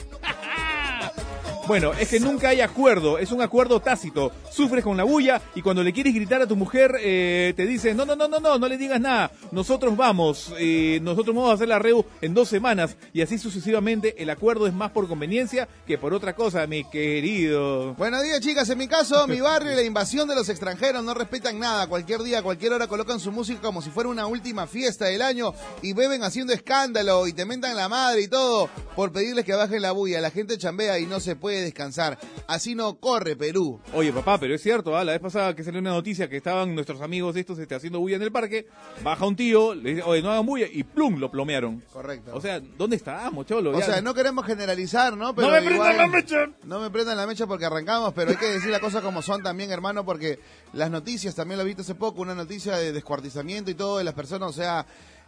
Bueno, 1.65 1.93
es 1.93 2.09
que 2.09 2.19
nunca 2.19 2.49
hay 2.49 2.59
acuerdo, 2.59 3.17
es 3.17 3.31
un 3.31 3.41
acuerdo 3.41 3.79
tácito. 3.79 4.33
Sufres 4.51 4.83
con 4.83 4.97
la 4.97 5.05
bulla 5.05 5.41
y 5.55 5.61
cuando 5.61 5.81
le 5.81 5.93
quieres 5.93 6.13
gritar 6.13 6.41
a 6.41 6.47
tu 6.47 6.57
mujer 6.57 6.97
eh, 6.99 7.53
te 7.55 7.65
dice, 7.65 7.93
no, 7.93 8.05
no, 8.05 8.17
no, 8.17 8.27
no, 8.27 8.41
no, 8.41 8.59
no 8.59 8.67
le 8.67 8.77
digas 8.77 8.99
nada, 8.99 9.31
nosotros 9.51 9.95
vamos, 9.95 10.53
eh, 10.59 10.99
nosotros 11.01 11.33
vamos 11.33 11.51
a 11.51 11.53
hacer 11.53 11.69
la 11.69 11.79
reu 11.79 12.05
en 12.19 12.33
dos 12.33 12.49
semanas 12.49 12.97
y 13.13 13.21
así 13.21 13.37
sucesivamente. 13.37 14.21
El 14.21 14.29
acuerdo 14.29 14.67
es 14.67 14.73
más 14.73 14.91
por 14.91 15.07
conveniencia 15.07 15.69
que 15.87 15.97
por 15.97 16.13
otra 16.13 16.35
cosa, 16.35 16.67
mi 16.67 16.83
querido. 16.83 17.93
Buenos 17.93 18.23
días, 18.23 18.41
chicas. 18.41 18.69
En 18.69 18.77
mi 18.77 18.89
caso, 18.89 19.25
mi 19.27 19.39
barrio 19.39 19.71
y 19.71 19.75
la 19.75 19.83
invasión 19.83 20.27
de 20.27 20.35
los 20.35 20.49
extranjeros 20.49 21.01
no 21.01 21.13
respetan 21.13 21.59
nada. 21.59 21.87
Cualquier 21.87 22.23
día, 22.23 22.43
cualquier 22.43 22.73
hora 22.73 22.87
colocan 22.87 23.21
su 23.21 23.31
música 23.31 23.61
como 23.61 23.81
si 23.81 23.89
fuera 23.89 24.09
una 24.09 24.27
última 24.27 24.67
fiesta 24.67 25.05
del 25.05 25.21
año 25.21 25.53
y 25.81 25.93
beben 25.93 26.23
haciendo 26.23 26.51
escándalo 26.51 27.25
y 27.25 27.31
te 27.31 27.45
mentan 27.45 27.77
la 27.77 27.87
madre 27.87 28.21
y 28.23 28.27
todo 28.27 28.69
por 28.97 29.13
pedirles 29.13 29.45
que 29.45 29.53
bajen 29.53 29.81
la 29.81 29.93
bulla. 29.93 30.19
La 30.19 30.29
gente 30.29 30.57
chambea 30.57 30.99
y 30.99 31.05
no 31.05 31.21
se 31.21 31.37
puede 31.37 31.52
descansar. 31.61 32.17
Así 32.47 32.75
no 32.75 32.95
corre 32.95 33.35
Perú. 33.35 33.79
Oye, 33.93 34.11
papá, 34.11 34.39
pero 34.39 34.55
es 34.55 34.61
cierto, 34.61 34.95
¿ah? 34.97 35.03
la 35.03 35.11
vez 35.13 35.21
pasada 35.21 35.55
que 35.55 35.63
salió 35.63 35.79
una 35.79 35.91
noticia 35.91 36.29
que 36.29 36.37
estaban 36.37 36.73
nuestros 36.75 37.01
amigos 37.01 37.35
estos 37.35 37.59
este, 37.59 37.75
haciendo 37.75 37.99
bulla 37.99 38.15
en 38.17 38.21
el 38.23 38.31
parque, 38.31 38.67
baja 39.03 39.25
un 39.25 39.35
tío, 39.35 39.73
le 39.75 39.91
dice, 39.95 40.03
oye, 40.03 40.21
no 40.21 40.31
hagan 40.31 40.45
bulla, 40.45 40.67
y 40.71 40.83
plum, 40.83 41.19
lo 41.19 41.29
plomearon. 41.31 41.81
Correcto. 41.91 42.31
O 42.35 42.41
sea, 42.41 42.59
¿dónde 42.59 42.95
estábamos, 42.95 43.45
cholo? 43.45 43.71
O 43.75 43.79
Ya- 43.79 43.85
sea, 43.85 44.01
no 44.01 44.13
queremos 44.13 44.45
generalizar, 44.45 45.15
¿no? 45.17 45.33
Pero 45.35 45.47
¡No 45.47 45.53
me 45.53 45.59
igual- 45.73 45.77
prendan 45.89 45.97
la 45.97 46.07
mecha! 46.07 46.37
No 46.65 46.79
me 46.79 46.89
prendan 46.89 47.17
la 47.17 47.27
mecha 47.27 47.47
porque 47.47 47.65
arrancamos, 47.65 48.13
pero 48.13 48.31
hay 48.31 48.37
que 48.37 48.45
decir 48.47 48.69
las 48.71 48.79
cosas 48.81 49.01
como 49.03 49.21
son 49.21 49.41
también, 49.43 49.71
hermano, 49.71 50.05
porque 50.05 50.39
las 50.73 50.89
noticias, 50.89 51.35
también 51.35 51.57
lo 51.59 51.65
viste 51.65 51.81
hace 51.81 51.95
poco, 51.95 52.21
una 52.21 52.35
noticia 52.35 52.75
de 52.77 52.91
descuartizamiento 52.91 53.71
y 53.71 53.75
todo 53.75 53.97
de 53.97 54.03
las 54.03 54.13
personas, 54.13 54.49
o 54.49 54.53
sea, 54.53 54.85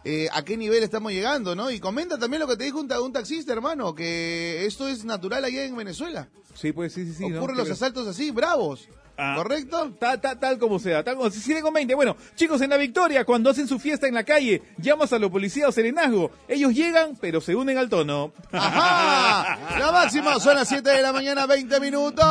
eh, 0.08 0.28
a 0.32 0.44
qué 0.44 0.56
nivel 0.56 0.82
estamos 0.84 1.10
llegando, 1.10 1.56
¿no? 1.56 1.68
Y 1.70 1.80
comenta 1.80 2.16
también 2.16 2.40
lo 2.40 2.46
que 2.46 2.56
te 2.56 2.62
dijo 2.64 2.78
un, 2.78 2.86
ta- 2.86 3.00
un 3.00 3.12
taxista, 3.12 3.52
hermano, 3.52 3.92
que 3.94 4.64
esto 4.64 4.86
es 4.88 5.04
natural 5.04 5.44
allá 5.44 5.64
en 5.64 5.76
Venezuela. 5.76 6.28
Sí, 6.54 6.70
pues 6.72 6.92
sí, 6.92 7.04
sí, 7.04 7.12
sí. 7.14 7.28
¿no? 7.28 7.38
Ocurren 7.38 7.56
los 7.56 7.70
asaltos 7.70 8.06
así, 8.06 8.30
bravos. 8.30 8.88
Ah. 9.18 9.32
¿Correcto? 9.36 9.92
Ta- 9.98 10.20
ta- 10.20 10.38
tal 10.38 10.58
como 10.58 10.78
sea, 10.78 11.02
tal 11.02 11.16
como 11.16 11.30
si 11.30 11.40
sigue 11.40 11.60
con 11.62 11.72
20. 11.72 11.94
Bueno, 11.94 12.16
chicos, 12.34 12.60
en 12.60 12.70
la 12.70 12.76
victoria, 12.76 13.24
cuando 13.24 13.48
hacen 13.50 13.66
su 13.66 13.78
fiesta 13.78 14.06
en 14.06 14.14
la 14.14 14.24
calle, 14.24 14.62
llamas 14.78 15.12
a 15.12 15.18
la 15.18 15.28
policía 15.30 15.66
o 15.68 15.72
serenazgo. 15.72 16.30
Ellos 16.48 16.72
llegan, 16.74 17.16
pero 17.20 17.40
se 17.40 17.54
unen 17.56 17.76
al 17.78 17.88
tono. 17.88 18.32
¡Ajá! 18.52 19.58
La 19.78 19.90
máxima 19.92 20.38
son 20.38 20.54
las 20.56 20.68
7 20.68 20.88
de 20.90 21.02
la 21.02 21.12
mañana, 21.12 21.46
20 21.46 21.80
minutos. 21.80 22.24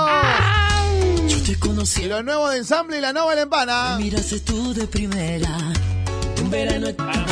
Yo 1.27 1.41
te 1.43 1.51
Y 1.53 1.55
conocí, 1.55 2.05
lo 2.05 2.21
nuevo 2.23 2.49
de 2.49 2.57
ensamble 2.59 2.99
y 2.99 3.01
la 3.01 3.11
la 3.13 3.41
empana. 3.41 3.97
miraste 3.99 4.39
tú 4.41 4.73
de 4.73 4.87
primera. 4.87 5.57
Un 6.41 6.49
verano 6.51 6.87
pam, 6.95 7.25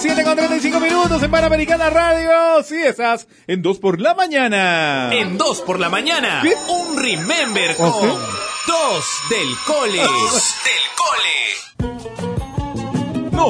7 0.00 0.24
con 0.24 0.36
35 0.36 0.80
minutos 0.80 1.22
en 1.22 1.30
Panamericana 1.30 1.88
Radio. 1.90 2.62
Sí, 2.62 2.76
en 3.46 3.62
2 3.62 3.78
por 3.78 4.00
la 4.00 4.14
mañana. 4.14 5.10
En 5.12 5.38
2 5.38 5.60
por 5.62 5.80
la 5.80 5.88
mañana, 5.88 6.40
¿Qué? 6.42 6.54
un 6.68 6.96
Remember 7.00 7.74
¿Oh, 7.78 7.90
con 8.00 8.10
sí? 8.10 8.16
2 8.66 9.04
del 9.30 9.56
cole. 9.66 9.98
del 9.98 10.82
cole. 10.96 12.10
No, 13.32 13.46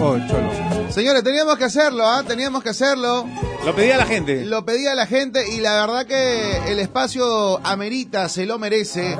Oh, 0.00 0.16
cholo. 0.28 0.67
Señores, 0.90 1.22
teníamos 1.22 1.58
que 1.58 1.64
hacerlo, 1.64 2.06
¿ah? 2.06 2.24
Teníamos 2.26 2.62
que 2.62 2.70
hacerlo. 2.70 3.26
lo 3.64 3.74
pedía 3.74 3.96
la 3.96 4.06
gente. 4.06 4.44
Lo 4.46 4.64
pedía 4.64 4.94
la 4.94 5.06
gente 5.06 5.48
y 5.54 5.60
la 5.60 5.86
verdad 5.86 6.06
que 6.06 6.72
el 6.72 6.78
espacio 6.78 7.64
amerita, 7.64 8.28
se 8.28 8.46
lo 8.46 8.58
merece. 8.58 9.16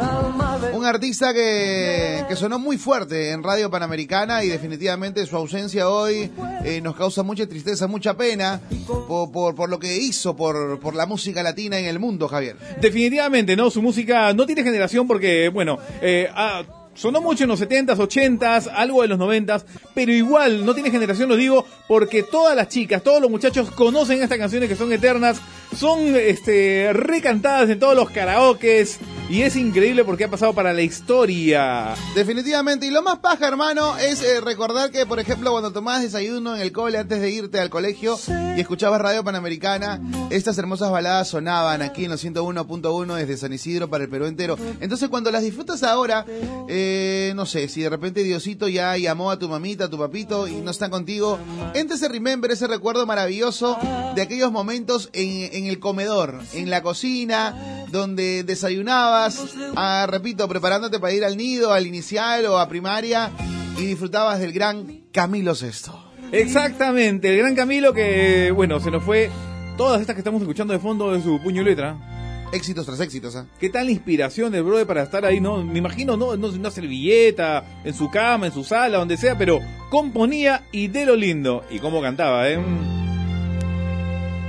Un 0.73 0.85
artista 0.85 1.33
que, 1.35 2.25
que 2.29 2.37
sonó 2.37 2.59
muy 2.59 2.79
fuerte 2.79 3.31
en 3.31 3.43
Radio 3.43 3.71
Panamericana 3.71 4.43
y 4.45 4.49
definitivamente 4.49 5.25
su 5.27 5.37
ausencia 5.37 5.89
hoy 5.89 6.33
eh, 6.65 6.81
nos 6.81 6.97
causa 6.97 7.23
mucha 7.23 7.47
tristeza, 7.47 7.87
mucha 7.87 8.15
pena 8.15 8.61
por, 9.07 9.31
por, 9.31 9.55
por 9.55 9.69
lo 9.69 9.79
que 9.79 9.97
hizo 9.97 10.35
por, 10.35 10.81
por 10.81 10.95
la 10.95 11.07
música 11.07 11.43
latina 11.43 11.79
en 11.79 11.85
el 11.85 11.99
mundo, 11.99 12.29
Javier. 12.29 12.57
Definitivamente, 12.81 13.57
¿no? 13.57 13.71
Su 13.71 13.83
música 13.83 14.33
no 14.33 14.47
tiene 14.47 14.63
generación 14.63 15.07
porque, 15.07 15.49
bueno, 15.51 15.79
eh, 16.01 16.29
ah, 16.35 16.63
sonó 16.99 17.21
mucho 17.21 17.45
en 17.45 17.51
los 17.51 17.61
70s, 17.61 17.97
80s, 17.97 18.71
algo 18.75 19.03
de 19.03 19.09
los 19.09 19.19
90s, 19.19 19.65
pero 19.95 20.13
igual 20.13 20.67
no 20.67 20.75
tiene 20.75 20.91
generación, 20.91 21.29
lo 21.29 21.37
digo, 21.37 21.65
porque 21.87 22.25
todas 22.25 22.57
las 22.57 22.69
chicas, 22.69 23.03
todos 23.03 23.23
los 23.23 23.31
muchachos 23.31 23.71
conocen 23.71 24.21
estas 24.21 24.39
canciones 24.39 24.69
que 24.69 24.77
son 24.77 24.93
eternas, 24.93 25.41
son 25.77 26.17
este, 26.17 26.91
recantadas 26.93 27.71
en 27.71 27.79
todos 27.79 27.95
los 27.95 28.11
karaokes 28.11 28.99
y 29.31 29.43
es 29.43 29.57
increíble 29.57 30.05
porque 30.05 30.25
ha 30.25 30.31
pasado 30.31 30.55
para 30.55 30.73
la 30.73 30.83
historia. 30.83 31.95
Definitivamente, 32.15 32.87
y 32.87 32.91
lo 32.91 33.03
más 33.03 33.19
paja, 33.19 33.47
hermano, 33.47 33.97
es 33.99 34.23
eh, 34.23 34.41
recordar 34.41 34.91
que, 34.91 35.07
por 35.07 35.21
ejemplo, 35.21 35.53
cuando 35.53 35.71
tomabas 35.71 36.03
desayuno 36.03 36.57
en 36.57 36.63
el 36.63 36.73
cole 36.73 36.99
antes 36.99 37.21
de 37.21 37.31
irte 37.31 37.61
al 37.61 37.69
colegio 37.69 38.19
y 38.57 38.61
escuchabas 38.61 39.01
Radio 39.01 39.23
Panamericana, 39.23 40.01
estas 40.31 40.57
hermosas 40.59 40.91
baladas 40.91 41.29
sonaban 41.29 41.83
aquí 41.83 42.07
en 42.07 42.11
los 42.11 42.25
101.1 42.25 43.15
desde 43.15 43.37
San 43.37 43.53
Isidro 43.53 43.89
para 43.89 44.05
el 44.05 44.11
Perú 44.11 44.25
entero. 44.25 44.57
Entonces, 44.81 45.09
cuando 45.11 45.31
las 45.31 45.43
disfrutas 45.43 45.83
ahora, 45.83 46.25
eh, 46.69 46.88
no 47.35 47.47
sé, 47.47 47.69
si 47.69 47.83
de 47.83 47.91
repente 47.91 48.23
Diosito 48.23 48.69
ya 48.69 48.97
llamó 48.97 49.31
a 49.31 49.39
tu 49.39 49.49
mamita, 49.49 49.85
a 49.85 49.91
tu 49.91 49.99
papito 49.99 50.49
y 50.49 50.57
no 50.57 50.71
están 50.71 50.91
contigo, 50.91 51.39
entre 51.75 51.97
ese 51.97 52.09
remember, 52.09 52.51
ese 52.51 52.67
recuerdo 52.67 53.07
maravilloso 53.07 53.79
de 54.15 54.23
aquellos 54.23 54.53
momentos 54.53 55.11
en, 55.13 55.51
en 55.53 55.67
el 55.67 55.79
comedor, 55.79 56.41
en 56.55 56.71
la 56.71 56.83
cocina, 56.83 57.87
donde 57.91 58.45
desayunabas, 58.45 59.43
ah, 59.77 60.07
repito, 60.09 60.49
preparándote 60.49 60.99
para 60.99 61.13
ir 61.13 61.25
al 61.25 61.37
nido, 61.37 61.73
al 61.73 61.87
inicial 61.87 62.47
o 62.47 62.59
a 62.59 62.69
primaria 62.69 63.31
y 63.79 63.87
disfrutabas 63.87 64.41
del 64.41 64.53
gran 64.53 65.03
Camilo 65.13 65.55
Sesto. 65.55 66.05
Exactamente, 66.33 67.31
el 67.33 67.39
gran 67.39 67.55
Camilo 67.55 67.95
que, 67.95 68.53
bueno, 68.55 68.81
se 68.81 68.91
nos 68.91 69.03
fue 69.03 69.31
todas 69.77 70.01
estas 70.01 70.15
que 70.15 70.21
estamos 70.21 70.43
escuchando 70.43 70.73
de 70.73 70.81
fondo 70.81 71.13
de 71.13 71.23
su 71.23 71.41
puño 71.41 71.63
y 71.63 71.65
letra. 71.65 72.18
Éxitos 72.51 72.87
tras 72.87 73.01
éxitos, 73.01 73.37
¿ah? 73.37 73.47
¿Qué 73.61 73.69
tal 73.69 73.87
la 73.87 73.93
inspiración 73.93 74.51
del 74.51 74.63
brother 74.63 74.87
para 74.87 75.03
estar 75.03 75.25
ahí? 75.25 75.39
No, 75.39 75.63
me 75.63 75.79
imagino, 75.79 76.17
no, 76.17 76.35
no 76.37 76.49
una 76.49 76.71
servilleta, 76.71 77.83
en 77.85 77.93
su 77.93 78.11
cama, 78.11 78.47
en 78.47 78.53
su 78.53 78.65
sala, 78.65 78.99
donde 78.99 79.19
sea, 79.19 79.37
pero 79.37 79.61
componía 79.91 80.65
y 80.73 80.89
de 80.89 81.05
lo 81.05 81.15
lindo. 81.15 81.63
Y 81.71 81.79
cómo 81.79 82.01
cantaba, 82.01 82.49
¿eh? 82.49 82.59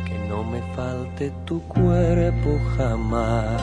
Que 0.05 0.17
no 0.29 0.45
me 0.45 0.61
falte 0.75 1.33
tu 1.45 1.61
cuerpo 1.63 2.57
jamás. 2.77 3.61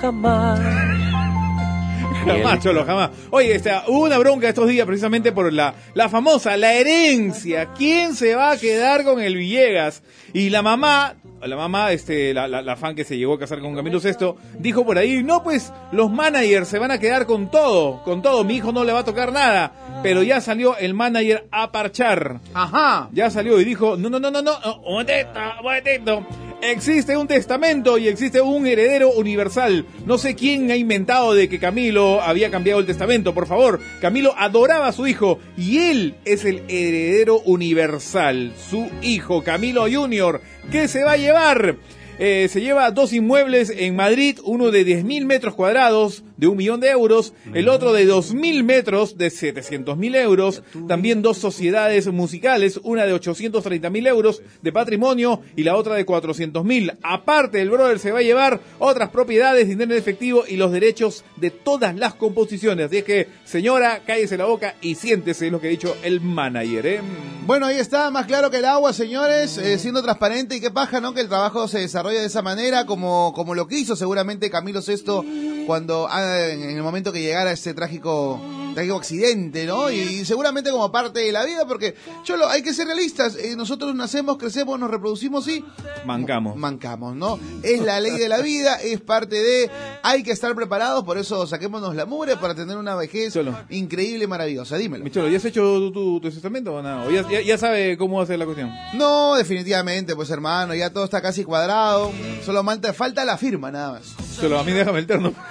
Jamás. 0.00 0.60
Jamás, 2.26 2.60
Cholo, 2.60 2.84
jamás. 2.84 3.10
Oye, 3.30 3.54
este, 3.54 3.72
hubo 3.88 4.04
una 4.04 4.18
bronca 4.18 4.48
estos 4.48 4.68
días 4.68 4.86
precisamente 4.86 5.32
por 5.32 5.52
la, 5.52 5.74
la 5.94 6.08
famosa, 6.08 6.56
la 6.56 6.74
herencia. 6.74 7.70
¿Quién 7.76 8.14
se 8.14 8.34
va 8.34 8.52
a 8.52 8.56
quedar 8.58 9.02
con 9.02 9.20
el 9.20 9.36
Villegas? 9.36 10.02
Y 10.32 10.50
la 10.50 10.62
mamá, 10.62 11.16
la 11.46 11.56
mamá, 11.56 11.92
este, 11.92 12.32
la, 12.34 12.48
la, 12.48 12.62
la 12.62 12.76
fan 12.76 12.94
que 12.94 13.04
se 13.04 13.16
llegó 13.16 13.34
a 13.34 13.38
casar 13.38 13.60
con 13.60 13.74
Camilo 13.74 14.00
Sesto, 14.00 14.36
dijo 14.58 14.84
por 14.84 14.98
ahí, 14.98 15.22
no, 15.22 15.42
pues 15.42 15.72
los 15.92 16.10
managers 16.10 16.68
se 16.68 16.78
van 16.78 16.90
a 16.90 16.98
quedar 16.98 17.26
con 17.26 17.50
todo, 17.50 18.02
con 18.04 18.22
todo, 18.22 18.44
mi 18.44 18.56
hijo 18.56 18.72
no 18.72 18.84
le 18.84 18.92
va 18.92 19.00
a 19.00 19.04
tocar 19.04 19.32
nada. 19.32 19.72
Pero 20.02 20.22
ya 20.22 20.40
salió 20.40 20.76
el 20.76 20.94
manager 20.94 21.46
a 21.50 21.70
parchar. 21.70 22.40
Ajá. 22.54 23.08
Ya 23.12 23.30
salió 23.30 23.60
y 23.60 23.64
dijo, 23.64 23.96
no, 23.96 24.10
no, 24.10 24.18
no, 24.18 24.30
no, 24.30 24.42
no, 24.42 24.58
no, 24.60 24.76
un 24.84 24.92
momentito, 24.92 25.28
un 25.58 25.64
momentito. 25.64 26.26
Existe 26.62 27.16
un 27.16 27.26
testamento 27.26 27.98
y 27.98 28.06
existe 28.06 28.40
un 28.40 28.68
heredero 28.68 29.10
universal. 29.10 29.84
No 30.06 30.16
sé 30.16 30.36
quién 30.36 30.70
ha 30.70 30.76
inventado 30.76 31.34
de 31.34 31.48
que 31.48 31.58
Camilo 31.58 32.22
había 32.22 32.52
cambiado 32.52 32.78
el 32.78 32.86
testamento, 32.86 33.34
por 33.34 33.48
favor. 33.48 33.80
Camilo 34.00 34.32
adoraba 34.38 34.86
a 34.86 34.92
su 34.92 35.08
hijo 35.08 35.40
y 35.56 35.78
él 35.78 36.14
es 36.24 36.44
el 36.44 36.62
heredero 36.68 37.40
universal. 37.40 38.52
Su 38.70 38.88
hijo, 39.02 39.42
Camilo 39.42 39.86
Junior, 39.90 40.40
¿qué 40.70 40.88
se 40.88 41.04
va 41.04 41.12
a 41.12 41.16
llevar? 41.16 41.76
Eh, 42.18 42.48
se 42.50 42.60
lleva 42.60 42.90
dos 42.90 43.12
inmuebles 43.12 43.70
en 43.70 43.96
Madrid, 43.96 44.38
uno 44.44 44.70
de 44.70 44.86
10.000 44.86 45.24
metros 45.24 45.54
cuadrados 45.54 46.22
de 46.42 46.48
un 46.48 46.56
millón 46.56 46.80
de 46.80 46.90
euros, 46.90 47.34
el 47.54 47.68
otro 47.68 47.92
de 47.92 48.04
2.000 48.04 48.64
metros 48.64 49.16
de 49.16 49.28
700.000 49.28 50.16
euros, 50.16 50.64
también 50.88 51.22
dos 51.22 51.38
sociedades 51.38 52.08
musicales, 52.08 52.80
una 52.82 53.06
de 53.06 53.14
830.000 53.14 54.08
euros 54.08 54.42
de 54.60 54.72
patrimonio 54.72 55.40
y 55.54 55.62
la 55.62 55.76
otra 55.76 55.94
de 55.94 56.04
400.000. 56.04 56.98
Aparte, 57.04 57.60
el 57.60 57.70
brother 57.70 58.00
se 58.00 58.10
va 58.10 58.18
a 58.18 58.22
llevar 58.22 58.58
otras 58.80 59.10
propiedades, 59.10 59.68
dinero 59.68 59.92
en 59.92 59.98
efectivo 60.00 60.42
y 60.48 60.56
los 60.56 60.72
derechos 60.72 61.24
de 61.36 61.52
todas 61.52 61.94
las 61.94 62.14
composiciones. 62.14 62.86
Así 62.86 62.96
es 62.96 63.04
que, 63.04 63.28
señora, 63.44 64.02
cállese 64.04 64.36
la 64.36 64.46
boca 64.46 64.74
y 64.82 64.96
siéntese, 64.96 65.46
es 65.46 65.52
lo 65.52 65.60
que 65.60 65.68
ha 65.68 65.70
dicho 65.70 65.96
el 66.02 66.20
manager. 66.20 66.86
¿eh? 66.86 67.00
Bueno, 67.46 67.66
ahí 67.66 67.76
está, 67.76 68.10
más 68.10 68.26
claro 68.26 68.50
que 68.50 68.56
el 68.56 68.64
agua, 68.64 68.92
señores, 68.92 69.58
eh, 69.58 69.78
siendo 69.78 70.02
transparente 70.02 70.56
y 70.56 70.60
qué 70.60 70.72
paja, 70.72 71.00
¿no? 71.00 71.14
Que 71.14 71.20
el 71.20 71.28
trabajo 71.28 71.68
se 71.68 71.78
desarrolle 71.78 72.18
de 72.18 72.26
esa 72.26 72.42
manera, 72.42 72.84
como, 72.84 73.32
como 73.32 73.54
lo 73.54 73.68
quiso 73.68 73.94
seguramente 73.94 74.50
Camilo 74.50 74.82
Sesto 74.82 75.24
cuando 75.66 76.08
ah, 76.10 76.31
en 76.38 76.62
el 76.76 76.82
momento 76.82 77.12
que 77.12 77.20
llegara 77.20 77.52
ese 77.52 77.74
trágico 77.74 78.40
trágico 78.74 78.96
accidente, 78.96 79.66
¿no? 79.66 79.90
Y, 79.90 80.24
seguramente 80.24 80.70
como 80.70 80.90
parte 80.90 81.20
de 81.20 81.30
la 81.30 81.44
vida, 81.44 81.66
porque 81.66 81.94
Cholo, 82.24 82.48
hay 82.48 82.62
que 82.62 82.72
ser 82.72 82.86
realistas, 82.86 83.36
eh, 83.36 83.54
nosotros 83.54 83.94
nacemos, 83.94 84.38
crecemos, 84.38 84.78
nos 84.80 84.90
reproducimos 84.90 85.46
y 85.48 85.62
Mancamos. 86.06 86.56
mancamos, 86.56 87.14
¿no? 87.14 87.38
Es 87.62 87.82
la 87.82 88.00
ley 88.00 88.12
de 88.18 88.30
la 88.30 88.38
vida, 88.40 88.76
es 88.76 88.98
parte 89.00 89.36
de, 89.36 89.70
hay 90.02 90.22
que 90.22 90.30
estar 90.32 90.54
preparados, 90.54 91.04
por 91.04 91.18
eso 91.18 91.46
saquémonos 91.46 91.94
la 91.94 92.06
mugre 92.06 92.36
para 92.38 92.54
tener 92.54 92.78
una 92.78 92.94
vejez 92.94 93.34
Cholo. 93.34 93.54
increíble 93.68 94.26
maravillosa, 94.26 94.78
dímelo. 94.78 95.04
Mi 95.04 95.10
cholo, 95.10 95.28
¿ya 95.28 95.36
has 95.36 95.44
hecho 95.44 95.60
tu, 95.92 95.92
tu- 95.92 96.20
testamento 96.30 96.72
o 96.74 96.80
no? 96.82 97.04
¿O 97.04 97.10
ya, 97.10 97.28
ya, 97.28 97.42
ya 97.42 97.58
sabe 97.58 97.98
cómo 97.98 98.16
va 98.18 98.24
a 98.24 98.26
ser 98.26 98.38
la 98.38 98.46
cuestión? 98.46 98.72
No, 98.94 99.34
definitivamente, 99.34 100.16
pues 100.16 100.30
hermano, 100.30 100.74
ya 100.74 100.90
todo 100.90 101.04
está 101.04 101.20
casi 101.20 101.44
cuadrado, 101.44 102.10
solo 102.42 102.64
falta 102.94 103.24
la 103.26 103.36
firma 103.36 103.70
nada 103.70 103.92
más. 103.92 104.21
Cholo, 104.40 104.58
a 104.58 104.64
mí 104.64 104.72
déjame 104.72 104.98
el 104.98 105.06
terno. 105.06 105.32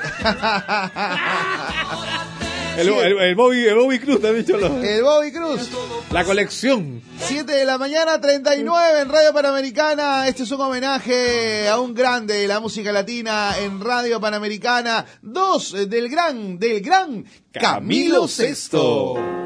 El, 2.77 2.87
el, 2.87 3.19
el 3.19 3.35
Bobby, 3.35 3.65
el 3.65 3.75
Bobby 3.75 3.99
Cruz 3.99 4.21
también, 4.21 4.45
Cholo. 4.45 4.81
El 4.81 5.03
Bobby 5.03 5.31
Cruz. 5.33 5.69
La 6.11 6.23
colección. 6.23 7.01
7 7.19 7.51
de 7.51 7.65
la 7.65 7.77
mañana, 7.77 8.19
39 8.21 9.01
en 9.01 9.09
Radio 9.09 9.33
Panamericana. 9.33 10.27
Este 10.27 10.43
es 10.43 10.51
un 10.51 10.61
homenaje 10.61 11.67
a 11.67 11.79
un 11.79 11.93
grande 11.93 12.35
de 12.35 12.47
la 12.47 12.61
música 12.61 12.93
latina 12.93 13.55
en 13.59 13.81
Radio 13.81 14.21
Panamericana. 14.21 15.05
Dos 15.21 15.73
del 15.89 16.07
gran, 16.09 16.57
del 16.57 16.79
gran 16.81 17.25
Camilo 17.51 18.27
Sesto. 18.27 19.15
Contigo. 19.15 19.40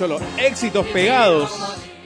Cholo, 0.00 0.18
éxitos 0.38 0.86
pegados. 0.86 1.50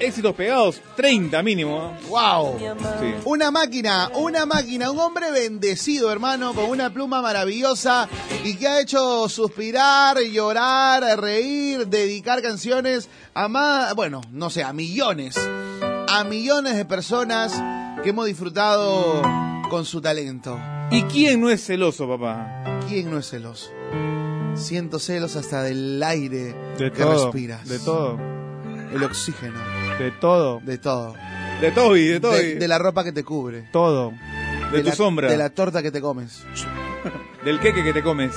Éxitos 0.00 0.34
pegados, 0.34 0.82
30 0.96 1.40
mínimo. 1.44 1.96
¡Wow! 2.08 2.58
Sí. 2.58 3.14
Una 3.24 3.52
máquina, 3.52 4.10
una 4.14 4.46
máquina, 4.46 4.90
un 4.90 4.98
hombre 4.98 5.30
bendecido, 5.30 6.10
hermano, 6.10 6.54
con 6.54 6.64
una 6.64 6.92
pluma 6.92 7.22
maravillosa 7.22 8.08
y 8.42 8.56
que 8.56 8.66
ha 8.66 8.80
hecho 8.80 9.28
suspirar, 9.28 10.18
llorar, 10.18 11.04
reír, 11.20 11.86
dedicar 11.86 12.42
canciones 12.42 13.08
a 13.32 13.46
más, 13.46 13.94
bueno, 13.94 14.22
no 14.32 14.50
sé, 14.50 14.64
a 14.64 14.72
millones, 14.72 15.36
a 16.08 16.24
millones 16.24 16.74
de 16.74 16.84
personas 16.86 17.52
que 18.02 18.10
hemos 18.10 18.26
disfrutado 18.26 19.22
con 19.70 19.84
su 19.84 20.00
talento. 20.00 20.58
¿Y 20.90 21.02
quién 21.04 21.40
no 21.40 21.48
es 21.48 21.64
celoso, 21.64 22.08
papá? 22.08 22.80
¿Quién 22.88 23.08
no 23.08 23.18
es 23.18 23.30
celoso? 23.30 23.70
Siento 24.54 24.98
celos 24.98 25.36
hasta 25.36 25.62
del 25.62 26.02
aire 26.02 26.54
De 26.78 26.92
que 26.92 27.02
todo. 27.02 27.24
respiras. 27.24 27.68
De 27.68 27.78
todo. 27.78 28.18
El 28.92 29.02
oxígeno. 29.02 29.58
De 29.98 30.10
todo. 30.12 30.60
De 30.64 30.78
todo. 30.78 31.14
De 31.60 31.70
Toby, 31.70 32.06
de 32.06 32.20
Toby. 32.20 32.36
De, 32.36 32.54
de 32.56 32.68
la 32.68 32.78
ropa 32.78 33.04
que 33.04 33.12
te 33.12 33.24
cubre. 33.24 33.68
Todo. 33.72 34.12
de 34.72 34.80
tu 34.82 34.88
la, 34.88 34.94
sombra. 34.94 35.28
De 35.28 35.36
la 35.36 35.50
torta 35.50 35.82
que 35.82 35.90
te 35.90 36.00
comes. 36.00 36.44
Del 37.44 37.60
queque 37.60 37.82
que 37.82 37.92
te 37.92 38.02
comes. 38.02 38.34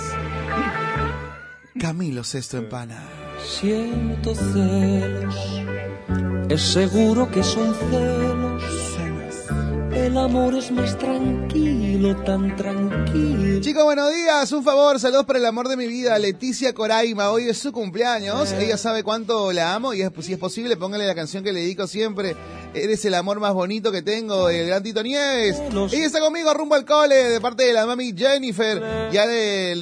Camilo 1.79 2.23
Sesto 2.23 2.57
Empana. 2.57 3.03
Siento 3.43 4.33
celos. 4.33 5.35
Es 6.49 6.61
seguro 6.61 7.29
que 7.29 7.43
son 7.43 7.75
celos. 7.89 8.63
El 9.97 10.15
amor 10.17 10.55
es 10.55 10.71
más 10.71 10.97
tranquilo, 10.97 12.15
tan 12.23 12.55
tranquilo. 12.55 13.59
Chicos, 13.61 13.83
buenos 13.83 14.13
días. 14.13 14.51
Un 14.51 14.63
favor, 14.63 14.99
saludos 14.99 15.25
para 15.25 15.39
el 15.39 15.45
amor 15.45 15.67
de 15.67 15.75
mi 15.75 15.87
vida. 15.87 16.17
Leticia 16.19 16.73
Coraima, 16.73 17.31
hoy 17.31 17.49
es 17.49 17.57
su 17.57 17.71
cumpleaños. 17.71 18.51
Ella 18.53 18.77
sabe 18.77 19.03
cuánto 19.03 19.51
la 19.51 19.73
amo 19.73 19.93
y 19.93 20.01
es- 20.03 20.11
si 20.21 20.33
es 20.33 20.39
posible, 20.39 20.77
póngale 20.77 21.05
la 21.07 21.15
canción 21.15 21.43
que 21.43 21.51
le 21.51 21.61
dedico 21.61 21.87
siempre. 21.87 22.35
Eres 22.73 23.03
el 23.05 23.15
amor 23.15 23.39
más 23.39 23.53
bonito 23.53 23.91
que 23.91 24.01
tengo, 24.01 24.49
el 24.49 24.67
gran 24.67 24.83
Tito 24.83 25.01
Nieves. 25.01 25.59
Ella 25.91 26.05
está 26.05 26.19
conmigo 26.19 26.53
rumbo 26.53 26.75
al 26.75 26.85
cole 26.85 27.15
de 27.15 27.41
parte 27.41 27.63
de 27.63 27.73
la 27.73 27.85
mami 27.85 28.13
Jennifer. 28.15 29.09
Ya 29.11 29.25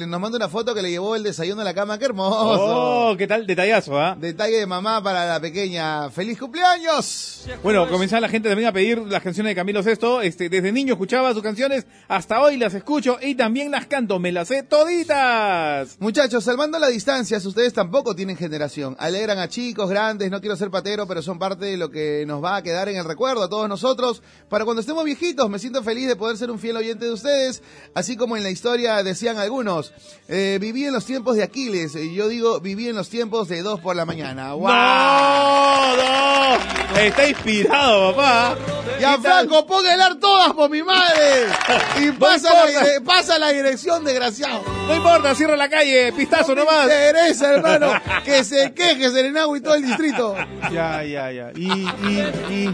nos 0.06 0.20
manda 0.20 0.36
una 0.36 0.48
foto 0.48 0.74
que 0.74 0.80
le 0.80 0.90
llevó 0.90 1.14
el 1.14 1.22
desayuno 1.22 1.60
a 1.60 1.64
la 1.64 1.74
cama. 1.74 1.98
¡Qué 1.98 2.06
hermoso! 2.06 3.10
Oh, 3.10 3.16
qué 3.16 3.26
tal 3.26 3.46
detallazo, 3.46 4.00
¿ah? 4.00 4.16
Detalle 4.18 4.58
de 4.58 4.66
mamá 4.66 5.02
para 5.02 5.26
la 5.26 5.40
pequeña. 5.40 6.08
¡Feliz 6.10 6.38
cumpleaños! 6.38 7.46
Bueno, 7.62 7.88
comenzaba 7.88 8.20
la 8.20 8.28
gente 8.28 8.48
también 8.48 8.68
a 8.68 8.72
pedir 8.72 8.98
las 8.98 9.22
canciones 9.22 9.50
de 9.50 9.56
Camilo 9.56 9.82
Sesto. 9.82 10.22
Este, 10.22 10.48
desde 10.48 10.72
niño 10.72 10.94
escuchaba 10.94 11.34
sus 11.34 11.42
canciones, 11.42 11.86
hasta 12.08 12.40
hoy 12.40 12.56
las 12.56 12.72
escucho 12.74 13.18
y 13.20 13.34
también 13.34 13.70
las 13.70 13.86
canto. 13.86 14.18
Me 14.18 14.32
las 14.32 14.48
sé 14.48 14.62
toditas. 14.62 15.96
Muchachos, 16.00 16.44
salvando 16.44 16.78
las 16.78 16.90
distancias, 16.90 17.44
ustedes 17.44 17.74
tampoco 17.74 18.14
tienen 18.16 18.36
generación. 18.36 18.96
Alegran 18.98 19.38
a 19.38 19.48
chicos, 19.48 19.90
grandes, 19.90 20.30
no 20.30 20.40
quiero 20.40 20.56
ser 20.56 20.70
patero, 20.70 21.06
pero 21.06 21.20
son 21.20 21.38
parte 21.38 21.66
de 21.66 21.76
lo 21.76 21.90
que 21.90 22.24
nos 22.26 22.42
va 22.42 22.56
a 22.56 22.62
quedar 22.62 22.75
en 22.88 22.96
el 22.96 23.04
recuerdo 23.04 23.42
a 23.42 23.48
todos 23.48 23.68
nosotros. 23.68 24.22
Para 24.48 24.64
cuando 24.64 24.80
estemos 24.80 25.04
viejitos, 25.04 25.48
me 25.50 25.58
siento 25.58 25.82
feliz 25.82 26.06
de 26.06 26.16
poder 26.16 26.36
ser 26.36 26.50
un 26.50 26.58
fiel 26.58 26.76
oyente 26.76 27.06
de 27.06 27.12
ustedes, 27.12 27.62
así 27.94 28.16
como 28.16 28.36
en 28.36 28.42
la 28.42 28.50
historia 28.50 29.02
decían 29.02 29.38
algunos. 29.38 29.92
eh, 30.28 30.58
viví 30.60 30.84
en 30.84 30.92
los 30.92 31.04
tiempos 31.06 31.36
de 31.36 31.42
Aquiles, 31.42 31.94
y 31.96 32.14
yo 32.14 32.28
digo, 32.28 32.60
viví 32.60 32.88
en 32.88 32.96
los 32.96 33.08
tiempos 33.08 33.48
de 33.48 33.62
dos 33.62 33.80
por 33.80 33.96
la 33.96 34.04
mañana. 34.04 34.52
¡Wow! 34.54 34.68
¡No! 34.68 35.96
¡No! 35.96 37.00
Está 37.00 37.28
inspirado, 37.28 38.14
papá. 38.14 38.56
Ya. 39.00 39.18
Franco, 39.18 39.66
pónganle 39.66 40.16
todas 40.20 40.52
por 40.54 40.70
mi 40.70 40.82
madre. 40.82 41.46
Y 42.00 42.06
No 42.06 42.18
pasa, 42.18 42.48
la, 42.66 43.00
pasa 43.04 43.48
dirección, 43.52 44.04
desgraciado. 44.04 44.62
No 44.86 44.94
importa, 44.94 45.34
cierra 45.34 45.56
la 45.56 45.68
calle, 45.68 46.12
pistazo 46.12 46.54
No 46.54 46.64
nomás. 46.64 46.84
interesa, 46.84 47.52
hermano. 47.54 47.92
Que 48.24 48.44
se 48.44 48.72
queje 48.72 49.10
Serenagua 49.10 49.56
y 49.56 49.60
todo 49.60 49.74
el 49.74 49.84
distrito. 49.84 50.34
Ya, 50.72 51.02
ya, 51.04 51.30
ya. 51.32 51.50
Y, 51.54 51.66
y, 51.70 52.34
y, 52.50 52.65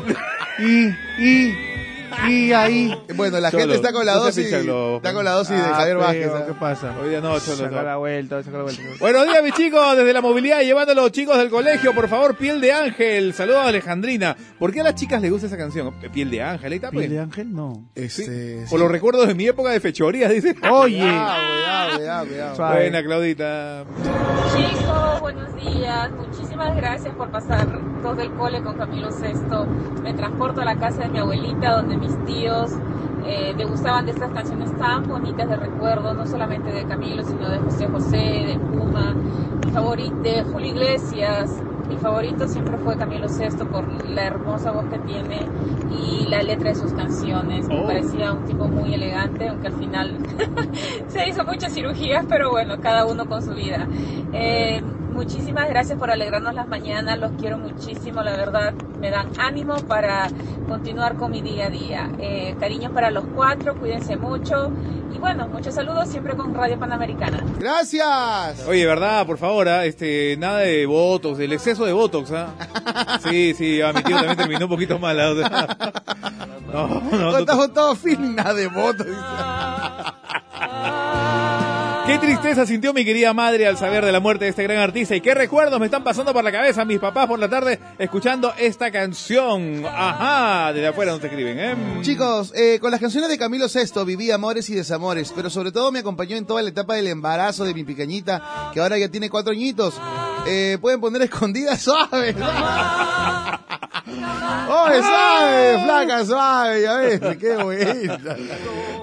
y, 0.58 0.94
y, 1.18 1.71
y 2.28 2.52
ahí. 2.52 2.94
Bueno, 3.14 3.40
la 3.40 3.50
Cholo, 3.50 3.60
gente 3.62 3.76
está 3.76 3.92
con 3.92 4.04
la 4.06 4.14
no 4.14 4.24
dosis. 4.24 4.46
Está 4.52 5.12
con 5.12 5.24
la 5.24 5.30
dosis 5.32 5.56
de 5.56 5.62
Ah, 5.62 5.74
Javier 5.74 5.96
feo, 5.96 5.98
Vázquez. 6.06 6.26
¿eh? 6.26 6.44
¿Qué 6.48 6.52
pasa? 6.54 6.94
Hoy 7.02 7.08
día 7.10 7.20
no, 7.20 7.38
Cholo, 7.40 7.56
Saca 7.56 7.70
no. 7.76 7.82
la 7.82 7.96
vuelta, 7.96 8.42
saca 8.42 8.56
la 8.58 8.62
vuelta. 8.64 8.82
Buenos 9.00 9.24
días, 9.26 9.42
mis 9.42 9.54
chicos, 9.54 9.96
desde 9.96 10.12
la 10.12 10.20
movilidad, 10.20 10.60
llevando 10.62 10.92
a 10.92 10.94
los 10.94 11.12
chicos 11.12 11.36
del 11.38 11.50
colegio, 11.50 11.94
por 11.94 12.08
favor, 12.08 12.36
Piel 12.36 12.60
de 12.60 12.72
Ángel. 12.72 13.32
Saludos 13.34 13.60
a 13.60 13.68
Alejandrina. 13.68 14.36
¿Por 14.58 14.72
qué 14.72 14.80
a 14.80 14.84
las 14.84 14.94
chicas 14.94 15.20
les 15.22 15.30
gusta 15.30 15.46
esa 15.46 15.56
canción? 15.56 15.92
Piel 16.12 16.30
de 16.30 16.42
Ángel, 16.42 16.72
ahí 16.72 16.76
está, 16.76 16.90
pues. 16.90 17.06
¿Piel 17.06 17.16
de 17.16 17.20
ángel? 17.22 17.52
No. 17.52 17.84
Este, 17.94 18.64
Por 18.70 18.78
los 18.80 18.90
recuerdos 18.90 19.26
de 19.28 19.34
mi 19.34 19.46
época 19.46 19.70
de 19.70 19.80
fechorías, 19.80 20.30
dice. 20.30 20.54
Oye. 20.70 20.98
Cuidado, 20.98 21.42
cuidado, 21.56 21.96
cuidado, 21.96 22.26
cuidado. 22.26 22.56
Suave. 22.56 22.74
Buena, 22.80 23.02
Claudita. 23.02 23.84
Chicos, 24.54 25.20
buenos 25.20 25.54
días. 25.56 26.10
Muchísimas 26.12 26.76
gracias 26.76 27.14
por 27.14 27.30
pasar 27.30 27.66
dos 28.02 28.16
del 28.16 28.32
cole 28.32 28.62
con 28.62 28.76
Camilo 28.76 29.10
Sesto. 29.10 29.66
Me 30.02 30.12
transporto 30.14 30.60
a 30.60 30.64
la 30.64 30.76
casa 30.78 31.02
de 31.02 31.08
mi 31.08 31.18
abuelita, 31.18 31.72
donde 31.76 31.96
mis 32.02 32.16
tíos 32.26 32.70
eh, 33.24 33.54
me 33.56 33.64
gustaban 33.64 34.04
de 34.04 34.12
estas 34.12 34.30
canciones 34.32 34.76
tan 34.78 35.06
bonitas 35.08 35.48
de 35.48 35.56
recuerdo, 35.56 36.12
no 36.14 36.26
solamente 36.26 36.72
de 36.72 36.84
Camilo, 36.84 37.22
sino 37.24 37.48
de 37.48 37.58
José 37.58 37.86
José, 37.88 38.16
de 38.46 38.58
Puma, 38.58 39.14
mi 39.64 39.70
favorito, 39.72 40.16
de 40.22 40.42
Julio 40.42 40.68
Iglesias. 40.68 41.62
Mi 41.88 41.96
favorito 41.98 42.48
siempre 42.48 42.76
fue 42.78 42.96
Camilo 42.96 43.28
Sesto 43.28 43.66
por 43.66 43.84
la 44.08 44.24
hermosa 44.24 44.72
voz 44.72 44.86
que 44.86 44.98
tiene 45.00 45.40
y 46.00 46.26
la 46.28 46.42
letra 46.42 46.70
de 46.70 46.74
sus 46.74 46.92
canciones. 46.94 47.68
Me 47.68 47.80
Oh. 47.80 47.86
parecía 47.86 48.32
un 48.32 48.44
tipo 48.44 48.66
muy 48.66 48.94
elegante, 48.94 49.48
aunque 49.48 49.68
al 49.68 49.74
final 49.74 50.16
se 51.08 51.28
hizo 51.28 51.44
muchas 51.44 51.72
cirugías, 51.72 52.24
pero 52.28 52.50
bueno, 52.50 52.74
cada 52.80 53.04
uno 53.06 53.26
con 53.26 53.42
su 53.42 53.52
vida. 53.54 53.86
Eh, 54.32 54.80
muchísimas 55.12 55.68
gracias 55.68 55.98
por 55.98 56.10
alegrarnos 56.10 56.54
las 56.54 56.66
mañanas, 56.66 57.18
los 57.18 57.32
quiero 57.38 57.58
muchísimo, 57.58 58.22
la 58.22 58.36
verdad, 58.36 58.72
me 59.00 59.10
dan 59.10 59.28
ánimo 59.38 59.76
para 59.86 60.28
continuar 60.68 61.16
con 61.16 61.30
mi 61.30 61.40
día 61.42 61.66
a 61.66 61.70
día. 61.70 62.10
Eh, 62.18 62.56
cariños 62.58 62.92
para 62.92 63.10
los 63.10 63.24
cuatro, 63.34 63.74
cuídense 63.76 64.16
mucho 64.16 64.70
y 65.14 65.18
bueno, 65.18 65.48
muchos 65.48 65.74
saludos 65.74 66.08
siempre 66.08 66.34
con 66.36 66.54
Radio 66.54 66.78
Panamericana. 66.78 67.44
Gracias. 67.58 68.66
Oye, 68.66 68.86
¿verdad? 68.86 69.26
Por 69.26 69.38
favor, 69.38 69.68
ah, 69.68 69.84
este, 69.84 70.36
nada 70.38 70.60
de 70.60 70.86
Botox, 70.86 71.38
del 71.38 71.52
exceso 71.52 71.84
de 71.84 71.92
Botox, 71.92 72.32
¿ah? 72.32 72.54
Sí, 73.22 73.54
sí, 73.54 73.80
a 73.82 73.92
mi 73.92 74.02
tío 74.02 74.16
también 74.16 74.36
terminó 74.36 74.64
un 74.64 74.70
poquito 74.70 74.98
mal. 74.98 75.20
ah, 75.20 75.30
o 75.30 75.36
sea. 75.36 75.66
No, 76.72 76.88
no, 76.88 77.18
no, 77.18 77.38
Estamos 77.38 77.72
todos 77.74 77.98
fina 77.98 78.54
de 78.54 78.66
votos. 78.68 79.06
Qué 82.06 82.18
tristeza 82.18 82.66
sintió 82.66 82.92
mi 82.92 83.04
querida 83.04 83.32
madre 83.32 83.66
al 83.66 83.78
saber 83.78 84.04
de 84.04 84.10
la 84.10 84.18
muerte 84.18 84.44
de 84.44 84.50
este 84.50 84.64
gran 84.64 84.78
artista 84.78 85.14
y 85.14 85.20
qué 85.20 85.34
recuerdos 85.34 85.78
me 85.78 85.86
están 85.86 86.02
pasando 86.02 86.32
por 86.32 86.42
la 86.42 86.50
cabeza 86.50 86.84
mis 86.84 86.98
papás 86.98 87.28
por 87.28 87.38
la 87.38 87.48
tarde 87.48 87.78
escuchando 87.96 88.52
esta 88.58 88.90
canción. 88.90 89.84
Ajá, 89.86 90.72
desde 90.72 90.88
afuera 90.88 91.16
te 91.20 91.28
escriben, 91.28 91.60
¿eh? 91.60 91.76
Chicos, 92.00 92.52
eh, 92.56 92.80
con 92.80 92.90
las 92.90 93.00
canciones 93.00 93.30
de 93.30 93.38
Camilo 93.38 93.68
Sesto 93.68 94.04
viví 94.04 94.32
amores 94.32 94.68
y 94.68 94.74
desamores, 94.74 95.32
pero 95.34 95.48
sobre 95.48 95.70
todo 95.70 95.92
me 95.92 96.00
acompañó 96.00 96.36
en 96.36 96.44
toda 96.44 96.60
la 96.62 96.70
etapa 96.70 96.94
del 96.94 97.06
embarazo 97.06 97.64
de 97.64 97.72
mi 97.72 97.84
pequeñita, 97.84 98.70
que 98.74 98.80
ahora 98.80 98.98
ya 98.98 99.08
tiene 99.08 99.30
cuatro 99.30 99.52
añitos. 99.52 99.94
Eh, 100.46 100.78
pueden 100.80 101.00
poner 101.00 101.22
escondidas 101.22 101.82
suaves. 101.82 102.34
¡Oye, 104.04 105.02
suave! 105.02 105.84
Flaca, 105.84 106.24
suave, 106.24 106.82
ya 106.82 106.96
ves, 106.96 107.20
qué 107.38 107.56
bonita. 107.56 108.36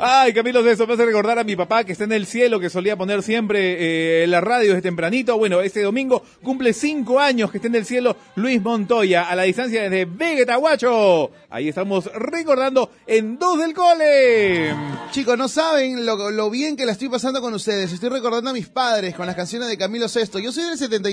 Ay, 0.01 0.33
Camilo 0.33 0.63
Sesto 0.63 0.87
me 0.87 0.93
hace 0.93 1.05
recordar 1.05 1.39
a 1.39 1.43
mi 1.43 1.55
papá 1.55 1.83
que 1.83 1.91
está 1.93 2.03
en 2.03 2.13
el 2.13 2.25
cielo, 2.25 2.59
que 2.59 2.69
solía 2.69 2.97
poner 2.97 3.21
siempre 3.23 4.23
eh, 4.23 4.27
la 4.27 4.41
radio 4.41 4.69
desde 4.69 4.81
tempranito. 4.81 5.37
Bueno, 5.37 5.61
este 5.61 5.81
domingo 5.81 6.23
cumple 6.41 6.73
cinco 6.73 7.19
años 7.19 7.51
que 7.51 7.57
está 7.57 7.67
en 7.67 7.75
el 7.75 7.85
cielo 7.85 8.15
Luis 8.35 8.61
Montoya, 8.61 9.29
a 9.29 9.35
la 9.35 9.43
distancia 9.43 9.83
desde 9.83 10.05
Vegetahuacho. 10.05 11.31
Ahí 11.49 11.69
estamos 11.69 12.05
recordando 12.13 12.91
en 13.07 13.37
dos 13.37 13.59
del 13.59 13.73
cole. 13.73 14.73
Chicos, 15.11 15.37
no 15.37 15.47
saben 15.47 16.05
lo, 16.05 16.31
lo 16.31 16.49
bien 16.49 16.75
que 16.75 16.85
la 16.85 16.91
estoy 16.93 17.09
pasando 17.09 17.41
con 17.41 17.53
ustedes. 17.53 17.91
Estoy 17.91 18.09
recordando 18.09 18.49
a 18.49 18.53
mis 18.53 18.67
padres 18.67 19.15
con 19.15 19.25
las 19.25 19.35
canciones 19.35 19.67
de 19.67 19.77
Camilo 19.77 20.07
Sesto. 20.07 20.39
Yo 20.39 20.51
soy 20.51 20.65
del 20.65 20.77
77 20.77 21.09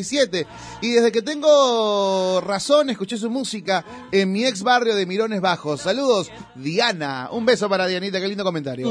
y 0.80 0.92
desde 0.92 1.12
que 1.12 1.22
tengo 1.22 2.40
razón 2.40 2.88
escuché 2.90 3.18
su 3.18 3.28
música 3.28 3.84
en 4.10 4.32
mi 4.32 4.46
ex 4.46 4.62
barrio 4.62 4.94
de 4.94 5.04
Mirones 5.04 5.40
Bajos. 5.40 5.82
Saludos, 5.82 6.30
Diana. 6.54 7.28
Un 7.32 7.44
beso 7.44 7.68
para 7.68 7.86
Dianita, 7.86 8.18
qué 8.18 8.28
lindo 8.28 8.44
comentario. 8.44 8.88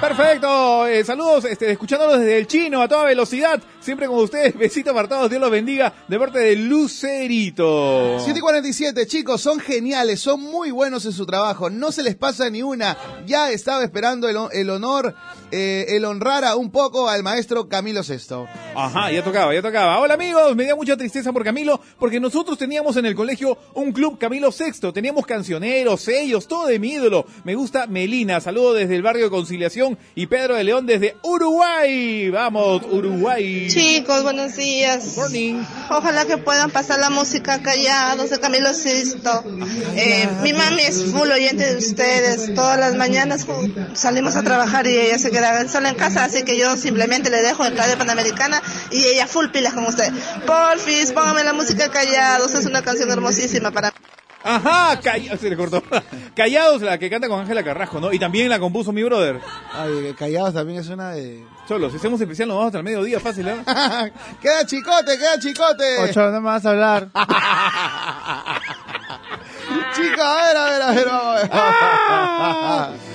Perfecto, 0.00 0.86
eh, 0.86 1.04
saludos, 1.04 1.44
este, 1.44 1.70
escuchándolos 1.70 2.18
desde 2.18 2.38
el 2.38 2.46
chino 2.46 2.82
a 2.82 2.88
toda 2.88 3.04
velocidad, 3.04 3.62
siempre 3.80 4.06
con 4.06 4.18
ustedes, 4.18 4.56
besitos 4.58 4.90
apartados, 4.92 5.30
Dios 5.30 5.40
los 5.40 5.50
bendiga, 5.50 5.92
de 6.08 6.18
parte 6.18 6.38
de 6.40 6.56
Lucerito. 6.56 8.18
7 8.20 8.38
y 8.38 8.42
47, 8.42 9.06
chicos, 9.06 9.40
son 9.40 9.60
geniales, 9.60 10.20
son 10.20 10.40
muy 10.40 10.70
buenos 10.70 11.04
en 11.06 11.12
su 11.12 11.26
trabajo, 11.26 11.70
no 11.70 11.92
se 11.92 12.02
les 12.02 12.16
pasa 12.16 12.50
ni 12.50 12.62
una. 12.62 12.96
Ya 13.26 13.50
estaba 13.50 13.84
esperando 13.84 14.28
el, 14.28 14.36
el 14.52 14.70
honor, 14.70 15.14
eh, 15.52 15.86
el 15.90 16.04
honrar 16.04 16.44
a 16.44 16.56
un 16.56 16.70
poco 16.70 17.08
al 17.08 17.22
maestro 17.22 17.68
Camilo 17.68 18.02
Sesto. 18.02 18.46
Ajá, 18.74 19.10
ya 19.12 19.22
tocaba, 19.22 19.54
ya 19.54 19.62
tocaba. 19.62 20.00
Hola 20.00 20.14
amigos, 20.14 20.23
me 20.54 20.66
da 20.66 20.74
mucha 20.74 20.96
tristeza 20.96 21.32
por 21.32 21.44
Camilo, 21.44 21.80
porque 21.98 22.20
nosotros 22.20 22.58
teníamos 22.58 22.96
en 22.96 23.06
el 23.06 23.14
colegio 23.14 23.58
un 23.74 23.92
club 23.92 24.18
Camilo 24.18 24.50
Sexto, 24.52 24.92
teníamos 24.92 25.26
cancioneros, 25.26 26.00
sellos, 26.00 26.48
todo 26.48 26.66
de 26.66 26.78
mi 26.78 26.92
ídolo. 26.92 27.26
Me 27.44 27.54
gusta 27.54 27.86
Melina, 27.86 28.40
saludo 28.40 28.74
desde 28.74 28.96
el 28.96 29.02
barrio 29.02 29.24
de 29.24 29.30
Conciliación 29.30 29.98
y 30.14 30.26
Pedro 30.26 30.54
de 30.54 30.64
León 30.64 30.86
desde 30.86 31.16
Uruguay. 31.22 32.30
Vamos, 32.30 32.82
Uruguay. 32.90 33.68
Chicos, 33.68 34.22
buenos 34.22 34.56
días. 34.56 35.16
Morning. 35.16 35.62
Ojalá 35.90 36.24
que 36.24 36.38
puedan 36.38 36.70
pasar 36.70 37.00
la 37.00 37.10
música 37.10 37.60
callados 37.62 38.30
de 38.30 38.40
Camilo 38.40 38.72
Sisto. 38.72 39.44
Eh, 39.96 40.28
mi 40.42 40.52
mami 40.52 40.82
es 40.82 41.04
full 41.04 41.30
oyente 41.30 41.72
de 41.72 41.78
ustedes. 41.78 42.54
Todas 42.54 42.78
las 42.78 42.94
mañanas 42.94 43.46
salimos 43.94 44.36
a 44.36 44.42
trabajar 44.42 44.86
y 44.86 44.96
ella 44.96 45.18
se 45.18 45.30
queda 45.30 45.68
sola 45.68 45.90
en 45.90 45.96
casa, 45.96 46.24
así 46.24 46.44
que 46.44 46.58
yo 46.58 46.76
simplemente 46.76 47.30
le 47.30 47.42
dejo 47.42 47.64
en 47.64 47.76
Radio 47.76 47.98
Panamericana 47.98 48.62
y 48.90 49.04
ella 49.04 49.26
full 49.26 49.48
pilas 49.48 49.74
con 49.74 49.84
usted. 49.86 50.12
Porfis, 50.46 51.12
póngame 51.12 51.44
la 51.44 51.52
música 51.52 51.90
callados. 51.90 52.54
Es 52.54 52.66
una 52.66 52.82
canción 52.82 53.10
hermosísima 53.10 53.70
para 53.70 53.90
mí. 53.90 53.96
Ajá, 54.46 55.00
calla- 55.00 55.38
se 55.38 55.48
le 55.48 55.56
cortó. 55.56 55.82
Callados, 56.36 56.82
la 56.82 56.98
que 56.98 57.08
canta 57.08 57.28
con 57.28 57.40
Ángela 57.40 57.64
Carrasco, 57.64 57.98
¿no? 57.98 58.12
Y 58.12 58.18
también 58.18 58.50
la 58.50 58.58
compuso 58.58 58.92
mi 58.92 59.02
brother. 59.02 59.40
Ay, 59.72 60.14
callados 60.18 60.52
también 60.52 60.80
es 60.80 60.88
una 60.88 61.12
de... 61.12 61.42
Cholo, 61.66 61.88
si 61.90 61.96
hacemos 61.96 62.20
especial 62.20 62.48
nos 62.48 62.56
vamos 62.58 62.66
hasta 62.68 62.78
el 62.78 62.84
mediodía, 62.84 63.20
fácil, 63.20 63.48
¿eh? 63.48 63.56
queda 64.42 64.66
chicote, 64.66 65.16
queda 65.16 65.38
chicote. 65.38 65.96
Ocho, 66.00 66.30
no 66.30 66.40
me 66.42 66.46
vas 66.46 66.66
a 66.66 66.70
hablar. 66.70 67.08
Chicos, 69.96 70.20
a 70.20 70.46
ver, 70.46 70.56
a 70.56 70.64
ver, 70.70 70.82
a 70.82 70.90
ver, 70.92 71.06
vamos 71.08 71.36
a 71.50 72.88
ver. 72.90 73.13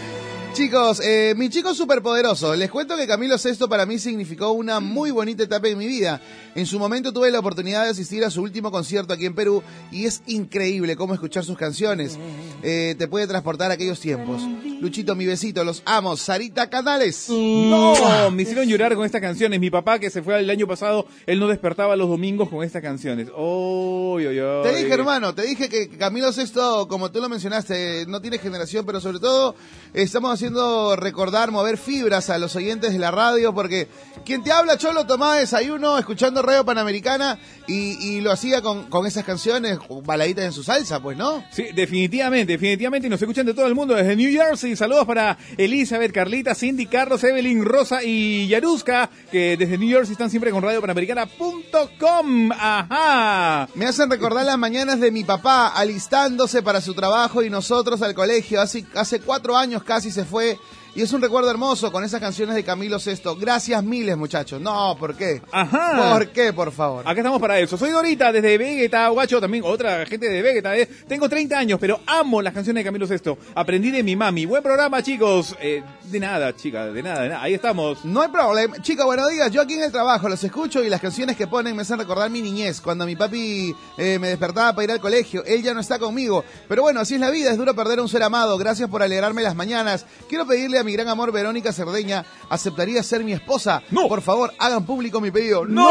Chicos, 0.60 1.00
eh, 1.02 1.36
mi 1.38 1.48
chico 1.48 1.74
superpoderoso, 1.74 2.54
les 2.54 2.70
cuento 2.70 2.98
que 2.98 3.08
Camilo 3.08 3.38
Sesto 3.38 3.70
para 3.70 3.86
mí 3.86 3.98
significó 3.98 4.52
una 4.52 4.82
muy 4.82 5.10
bonita 5.10 5.44
etapa 5.44 5.70
en 5.70 5.78
mi 5.78 5.88
vida. 5.88 6.20
En 6.54 6.66
su 6.66 6.78
momento 6.78 7.14
tuve 7.14 7.32
la 7.32 7.40
oportunidad 7.40 7.86
de 7.86 7.92
asistir 7.92 8.26
a 8.26 8.30
su 8.30 8.42
último 8.42 8.70
concierto 8.70 9.14
aquí 9.14 9.26
en 9.26 9.34
Perú 9.34 9.64
y 9.90 10.06
es 10.06 10.22
increíble 10.28 10.98
cómo 10.98 11.14
escuchar 11.14 11.46
sus 11.46 11.58
canciones. 11.58 12.20
Eh, 12.62 12.94
te 12.98 13.08
puede 13.08 13.26
transportar 13.26 13.72
a 13.72 13.76
aquellos 13.76 14.02
tiempos. 14.02 14.42
Luchito, 14.82 15.16
mi 15.16 15.26
besito, 15.26 15.64
los 15.64 15.82
amo. 15.86 16.18
Sarita 16.18 16.70
Canales. 16.70 17.30
No, 17.30 18.30
me 18.32 18.44
hicieron 18.44 18.68
llorar 18.68 18.96
con 18.96 19.06
estas 19.06 19.22
canciones. 19.22 19.62
Mi 19.62 19.70
papá 19.70 19.98
que 19.98 20.10
se 20.10 20.22
fue 20.22 20.40
el 20.40 20.50
año 20.50 20.68
pasado, 20.68 21.06
él 21.26 21.40
no 21.40 21.48
despertaba 21.48 21.96
los 21.96 22.10
domingos 22.10 22.50
con 22.50 22.66
estas 22.66 22.82
canciones. 22.82 23.30
Oy, 23.34 24.26
oy, 24.26 24.40
oy. 24.40 24.64
Te 24.64 24.76
dije, 24.76 24.94
hermano, 24.94 25.34
te 25.34 25.44
dije 25.44 25.70
que 25.70 25.88
Camilo 25.88 26.34
Sesto, 26.34 26.86
como 26.90 27.12
tú 27.12 27.22
lo 27.22 27.30
mencionaste, 27.30 28.06
no 28.08 28.20
tiene 28.20 28.40
generación, 28.40 28.86
pero 28.86 29.00
sobre 29.00 29.20
todo 29.20 29.56
estamos 29.94 30.34
haciendo 30.34 30.96
recordar, 30.96 31.52
mover 31.52 31.78
fibras 31.78 32.30
a 32.30 32.38
los 32.38 32.56
oyentes 32.56 32.94
de 32.94 33.00
la 33.00 33.12
radio, 33.12 33.54
porque 33.54 33.88
quien 34.26 34.44
te 34.44 34.52
habla, 34.52 34.78
Cholo, 34.78 35.06
tomaba 35.06 35.36
desayuno 35.38 35.98
escuchando 35.98 36.42
Radio 36.42 36.66
Panamericana 36.66 37.40
y, 37.68 37.98
y 38.08 38.22
lo 38.22 38.32
hacía 38.32 38.62
con, 38.62 38.90
con 38.90 39.06
esas 39.06 39.24
canciones, 39.26 39.80
baladitas 40.04 40.46
en 40.46 40.52
su 40.54 40.64
salsa, 40.64 41.00
pues, 41.00 41.18
¿no? 41.18 41.44
Sí, 41.52 41.68
definitivamente, 41.74 42.54
definitivamente. 42.54 43.08
Y 43.08 43.10
nos 43.10 43.22
escuchan 43.22 43.46
de 43.46 43.54
todo 43.54 43.68
el 43.68 43.76
mundo 43.76 43.96
desde 43.96 44.16
New 44.16 44.32
Jersey. 44.32 44.76
Saludos 44.76 45.06
para 45.06 45.38
Elizabeth, 45.58 46.12
Carlita, 46.12 46.56
Cindy, 46.56 46.86
Carlos, 46.86 47.24
Evelyn, 47.24 47.64
Rosa 47.64 48.04
y 48.04 48.48
Yaruska, 48.48 49.10
que 49.32 49.56
desde 49.58 49.78
New 49.78 49.90
Jersey 49.90 50.14
están 50.14 50.30
siempre 50.30 50.52
con 50.52 50.64
radiopanamericana.com. 50.64 52.52
Ajá. 52.52 53.68
Me 53.76 53.86
hacen 53.86 54.10
recordar 54.10 54.46
las 54.46 54.58
mañanas 54.58 55.00
de 55.00 55.12
mi 55.12 55.24
papá 55.24 55.68
alistándose 55.70 56.62
para 56.62 56.82
su 56.82 56.94
trabajo 56.94 57.44
y 57.44 57.50
nosotros 57.50 58.02
al 58.02 58.14
colegio. 58.14 58.62
Hace, 58.62 58.86
hace 58.96 59.20
cuatro 59.20 59.56
años 59.58 59.84
casi 59.84 60.12
se 60.12 60.26
fue. 60.26 60.58
Y 60.96 61.04
es 61.04 61.14
un 61.14 61.22
recuerdo 61.22 61.52
hermoso 61.52 61.92
con 61.92 62.04
esas 62.04 62.20
canciones 62.20 62.56
de 62.56 62.64
Camilo 62.64 62.98
Sesto. 62.98 63.36
Gracias 63.36 63.84
miles, 63.84 64.18
muchachos. 64.18 64.60
No, 64.60 64.98
¿por 65.00 65.16
qué? 65.16 65.40
Ajá. 65.52 66.14
¿Por 66.14 66.30
qué, 66.30 66.52
por 66.52 66.72
favor? 66.72 67.08
Acá 67.08 67.20
estamos 67.20 67.40
para 67.40 67.60
eso. 67.60 67.78
Soy 67.78 67.92
Dorita 67.92 68.32
desde 68.32 68.58
Vegeta, 68.58 69.08
guacho, 69.10 69.40
también 69.40 69.64
otra 69.66 70.04
gente 70.08 70.28
de 70.28 70.42
Vegeta. 70.42 70.76
¿eh? 70.76 70.90
Tengo 71.08 71.30
30 71.30 71.58
años, 71.58 71.80
pero 71.80 72.00
amo 72.08 72.42
las 72.42 72.54
canciones 72.54 72.82
de 72.82 72.86
Camilo 72.86 73.06
Sesto. 73.06 73.38
Aprendí 73.54 73.92
de 73.92 74.02
mi 74.02 74.16
mami. 74.16 74.48
Buen 74.48 74.64
programa, 74.64 75.04
chicos. 75.04 75.56
Eh, 75.62 75.84
de 76.06 76.20
nada, 76.20 76.56
chica, 76.56 76.88
de 76.88 77.04
nada, 77.04 77.22
de 77.22 77.30
nada. 77.30 77.44
Ahí 77.44 77.54
estamos. 77.54 78.04
No 78.04 78.22
hay 78.22 78.30
problema. 78.30 78.82
Chicos, 78.82 79.06
buenos 79.06 79.30
días. 79.30 79.52
Yo 79.52 79.62
aquí 79.62 79.76
en 79.76 79.84
el 79.84 79.92
trabajo 79.92 80.28
los 80.28 80.44
escucho 80.44 80.84
y 80.84 80.90
las 80.90 81.02
canciones 81.02 81.38
que 81.38 81.46
ponen 81.46 81.76
me 81.76 81.84
hacen 81.84 82.00
recordar 82.00 82.32
mi 82.32 82.42
niñez. 82.42 82.82
Cuando 82.82 83.06
mi 83.06 83.16
papi 83.16 83.76
eh, 83.96 84.18
me 84.18 84.30
despertaba 84.30 84.74
para 84.74 84.86
ir 84.86 84.92
al 84.94 85.00
colegio. 85.00 85.44
Él 85.46 85.62
ya 85.62 85.76
no 85.76 85.82
está 85.82 86.00
conmigo. 86.00 86.44
Pero 86.68 86.82
bueno, 86.82 87.00
así 87.00 87.14
es 87.14 87.22
la 87.22 87.30
vida. 87.30 87.52
Es 87.52 87.58
duro 87.58 87.76
perder 87.76 88.00
a 88.00 88.02
un 88.02 88.10
ser 88.10 88.24
amado. 88.24 88.58
Gracias 88.58 88.90
por 88.90 89.04
alegrarme 89.04 89.44
las 89.44 89.56
mañanas. 89.56 90.08
Quiero 90.28 90.48
pedirle 90.48 90.79
mi 90.84 90.94
gran 90.94 91.08
amor 91.08 91.32
Verónica 91.32 91.72
Cerdeña, 91.74 92.26
¿aceptaría 92.50 93.04
ser 93.04 93.24
mi 93.24 93.34
esposa? 93.34 93.82
No. 93.92 94.08
Por 94.08 94.22
favor, 94.22 94.54
hagan 94.58 94.86
público 94.86 95.20
mi 95.22 95.32
pedido. 95.32 95.66
¡No! 95.66 95.90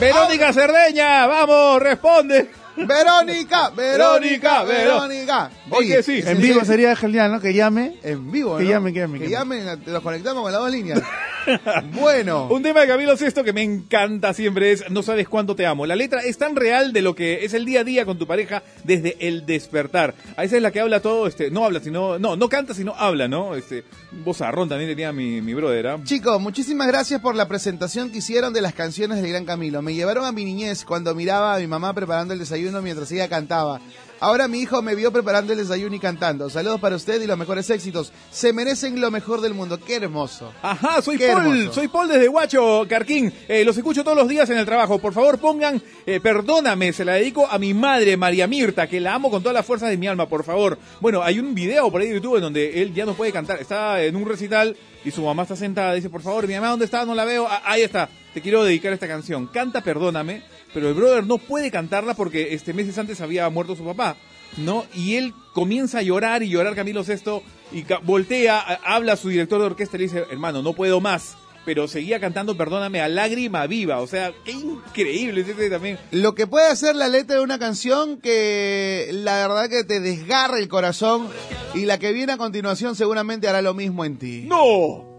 Verónica 0.00 0.52
Cerdeña, 0.52 1.26
vamos, 1.26 1.80
responde. 1.80 2.61
Verónica, 2.76 3.70
Verónica, 3.70 4.64
Verónica. 4.64 5.50
Oye, 5.70 6.02
sí. 6.02 6.22
En 6.24 6.40
vivo 6.40 6.64
sería 6.64 6.94
genial, 6.96 7.32
¿no? 7.32 7.40
Que 7.40 7.52
llame. 7.54 7.98
En 8.02 8.30
vivo, 8.30 8.56
Que 8.56 8.64
¿no? 8.64 8.70
llame, 8.70 8.92
que 8.92 9.00
llame, 9.00 9.18
Que 9.18 9.24
que 9.24 9.30
llamen, 9.30 9.80
los 9.86 10.02
conectamos 10.02 10.42
con 10.42 10.52
las 10.52 10.60
dos 10.60 10.70
líneas. 10.70 11.02
bueno. 11.92 12.46
Un 12.48 12.62
tema 12.62 12.80
de 12.80 12.86
Camilo 12.86 13.16
Sesto 13.16 13.42
que 13.42 13.52
me 13.52 13.62
encanta 13.62 14.32
siempre 14.32 14.72
es 14.72 14.88
No 14.90 15.02
sabes 15.02 15.28
cuánto 15.28 15.56
te 15.56 15.66
amo. 15.66 15.86
La 15.86 15.96
letra 15.96 16.20
es 16.22 16.38
tan 16.38 16.56
real 16.56 16.92
de 16.92 17.02
lo 17.02 17.14
que 17.14 17.44
es 17.44 17.54
el 17.54 17.64
día 17.64 17.80
a 17.80 17.84
día 17.84 18.04
con 18.04 18.18
tu 18.18 18.26
pareja 18.26 18.62
desde 18.84 19.16
el 19.20 19.44
despertar. 19.44 20.14
A 20.36 20.44
esa 20.44 20.56
es 20.56 20.62
la 20.62 20.70
que 20.70 20.80
habla 20.80 21.00
todo, 21.00 21.26
este, 21.26 21.50
no 21.50 21.64
habla, 21.64 21.80
sino, 21.80 22.18
no, 22.18 22.36
no 22.36 22.48
canta, 22.48 22.74
sino 22.74 22.94
habla, 22.94 23.28
¿no? 23.28 23.54
Este, 23.54 23.84
vozarrón 24.24 24.68
también 24.68 24.90
tenía 24.90 25.12
mi, 25.12 25.40
mi 25.40 25.54
brother, 25.54 25.86
¿ah? 25.88 25.98
Chicos, 26.04 26.40
muchísimas 26.40 26.86
gracias 26.86 27.20
por 27.20 27.34
la 27.34 27.48
presentación 27.48 28.10
que 28.10 28.18
hicieron 28.18 28.52
de 28.52 28.60
las 28.60 28.74
canciones 28.74 29.20
del 29.20 29.30
Gran 29.30 29.44
Camilo. 29.44 29.82
Me 29.82 29.94
llevaron 29.94 30.24
a 30.24 30.32
mi 30.32 30.44
niñez 30.44 30.84
cuando 30.84 31.14
miraba 31.14 31.54
a 31.54 31.58
mi 31.58 31.66
mamá 31.66 31.92
preparando 31.92 32.32
el 32.34 32.40
desayuno 32.40 32.61
mientras 32.82 33.10
ella 33.12 33.28
cantaba. 33.28 33.80
Ahora 34.20 34.46
mi 34.46 34.60
hijo 34.60 34.80
me 34.82 34.94
vio 34.94 35.10
preparando 35.12 35.52
el 35.52 35.58
desayuno 35.58 35.96
y 35.96 35.98
cantando. 35.98 36.48
Saludos 36.48 36.80
para 36.80 36.94
usted 36.94 37.20
y 37.20 37.26
los 37.26 37.36
mejores 37.36 37.68
éxitos. 37.70 38.12
Se 38.30 38.52
merecen 38.52 39.00
lo 39.00 39.10
mejor 39.10 39.40
del 39.40 39.52
mundo. 39.52 39.80
Qué 39.84 39.96
hermoso. 39.96 40.52
Ajá, 40.62 41.02
soy 41.02 41.18
Qué 41.18 41.26
Paul, 41.26 41.58
hermoso. 41.58 41.72
soy 41.72 41.88
Paul 41.88 42.06
desde 42.06 42.28
Guacho, 42.28 42.86
Carquín. 42.88 43.32
Eh, 43.48 43.64
los 43.64 43.76
escucho 43.76 44.04
todos 44.04 44.16
los 44.16 44.28
días 44.28 44.48
en 44.50 44.58
el 44.58 44.64
trabajo. 44.64 45.00
Por 45.00 45.12
favor, 45.12 45.38
pongan 45.38 45.82
eh, 46.06 46.20
Perdóname, 46.20 46.92
se 46.92 47.04
la 47.04 47.14
dedico 47.14 47.48
a 47.50 47.58
mi 47.58 47.74
madre, 47.74 48.16
María 48.16 48.46
Mirta, 48.46 48.86
que 48.86 49.00
la 49.00 49.14
amo 49.14 49.28
con 49.28 49.42
todas 49.42 49.54
las 49.54 49.66
fuerzas 49.66 49.88
de 49.90 49.96
mi 49.96 50.06
alma, 50.06 50.28
por 50.28 50.44
favor. 50.44 50.78
Bueno, 51.00 51.20
hay 51.24 51.40
un 51.40 51.52
video 51.52 51.90
por 51.90 52.00
ahí 52.00 52.06
de 52.08 52.14
YouTube 52.14 52.36
en 52.36 52.42
donde 52.42 52.80
él 52.80 52.94
ya 52.94 53.04
no 53.04 53.14
puede 53.14 53.32
cantar. 53.32 53.60
Está 53.60 54.04
en 54.04 54.14
un 54.14 54.24
recital 54.28 54.76
y 55.04 55.10
su 55.10 55.22
mamá 55.22 55.42
está 55.42 55.56
sentada. 55.56 55.94
Dice, 55.94 56.10
por 56.10 56.22
favor, 56.22 56.46
mi 56.46 56.54
mamá, 56.54 56.68
¿dónde 56.68 56.84
está? 56.84 57.04
No 57.04 57.16
la 57.16 57.24
veo. 57.24 57.48
Ah, 57.50 57.62
ahí 57.64 57.82
está. 57.82 58.08
Te 58.32 58.40
quiero 58.40 58.62
dedicar 58.62 58.92
esta 58.92 59.08
canción. 59.08 59.48
Canta 59.48 59.80
Perdóname, 59.80 60.44
pero 60.74 60.88
el 60.88 60.94
brother 60.94 61.24
no 61.24 61.38
puede 61.38 61.70
cantarla 61.70 62.14
porque 62.14 62.54
este 62.54 62.72
meses 62.72 62.96
antes 62.98 63.20
había 63.20 63.48
muerto 63.50 63.76
su 63.76 63.84
papá. 63.84 64.16
¿no? 64.58 64.84
Y 64.94 65.14
él 65.16 65.32
comienza 65.54 65.98
a 66.00 66.02
llorar 66.02 66.42
y 66.42 66.50
llorar 66.50 66.74
Camilo 66.74 67.04
Sesto 67.04 67.42
y 67.72 67.84
voltea, 68.02 68.58
a- 68.60 68.94
habla 68.94 69.14
a 69.14 69.16
su 69.16 69.30
director 69.30 69.58
de 69.60 69.66
orquesta 69.66 69.96
y 69.96 70.00
le 70.00 70.04
dice, 70.04 70.24
hermano, 70.30 70.60
no 70.62 70.74
puedo 70.74 71.00
más. 71.00 71.36
Pero 71.64 71.86
seguía 71.88 72.18
cantando 72.20 72.56
Perdóname 72.56 73.00
a 73.00 73.08
lágrima 73.08 73.66
viva. 73.68 74.00
O 74.00 74.06
sea, 74.06 74.32
qué 74.44 74.50
increíble 74.50 75.40
ese 75.42 75.70
también. 75.70 75.96
Lo 76.10 76.34
que 76.34 76.46
puede 76.48 76.66
hacer 76.68 76.96
la 76.96 77.08
letra 77.08 77.36
de 77.36 77.42
una 77.42 77.58
canción 77.58 78.18
que 78.20 79.08
la 79.12 79.46
verdad 79.46 79.70
que 79.70 79.84
te 79.84 80.00
desgarra 80.00 80.58
el 80.58 80.68
corazón 80.68 81.28
y 81.74 81.86
la 81.86 81.98
que 81.98 82.12
viene 82.12 82.32
a 82.32 82.36
continuación 82.36 82.94
seguramente 82.96 83.46
hará 83.48 83.62
lo 83.62 83.72
mismo 83.74 84.04
en 84.04 84.18
ti. 84.18 84.44
¡No! 84.46 85.11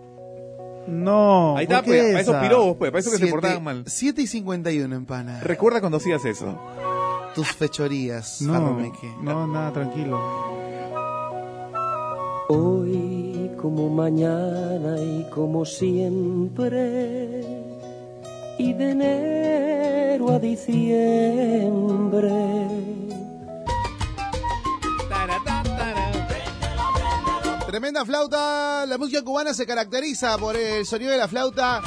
No. 0.88 1.55
Ahí 1.57 1.63
está, 1.63 1.77
¿por 1.81 1.86
qué 1.93 1.99
pues, 1.99 2.07
para 2.11 2.21
esos 2.21 2.36
pirobos, 2.36 2.77
pues, 2.77 2.91
para 2.91 2.99
eso 2.99 3.09
que 3.11 3.15
se 3.17 3.23
Siete- 3.23 3.31
portaban 3.31 3.63
mal. 3.63 3.84
7 3.88 4.21
y 4.21 4.27
51 4.27 4.95
en 4.95 5.05
pana. 5.05 5.39
Recuerda 5.41 5.79
cuando 5.79 5.97
hacías 5.97 6.23
eso. 6.25 6.59
Tus 7.36 7.47
fechorías, 7.53 8.41
No, 8.41 8.77
no, 9.21 9.47
nada, 9.47 9.71
tranquilo. 9.73 10.19
Hoy 12.49 13.51
como 13.59 13.89
mañana 13.89 14.97
y 14.99 15.25
como 15.31 15.63
siempre, 15.65 17.41
y 18.59 18.73
de 18.73 18.91
enero 18.91 20.29
a 20.31 20.39
diciembre. 20.39 22.31
Tremenda 27.74 28.05
flauta. 28.05 28.86
La 28.86 28.99
música 28.99 29.24
cubana 29.24 29.51
se 29.51 29.65
caracteriza 29.65 30.38
por 30.38 30.55
el 30.55 30.86
sonido 30.86 31.09
de 31.09 31.17
la 31.17 31.28
flauta. 31.28 31.82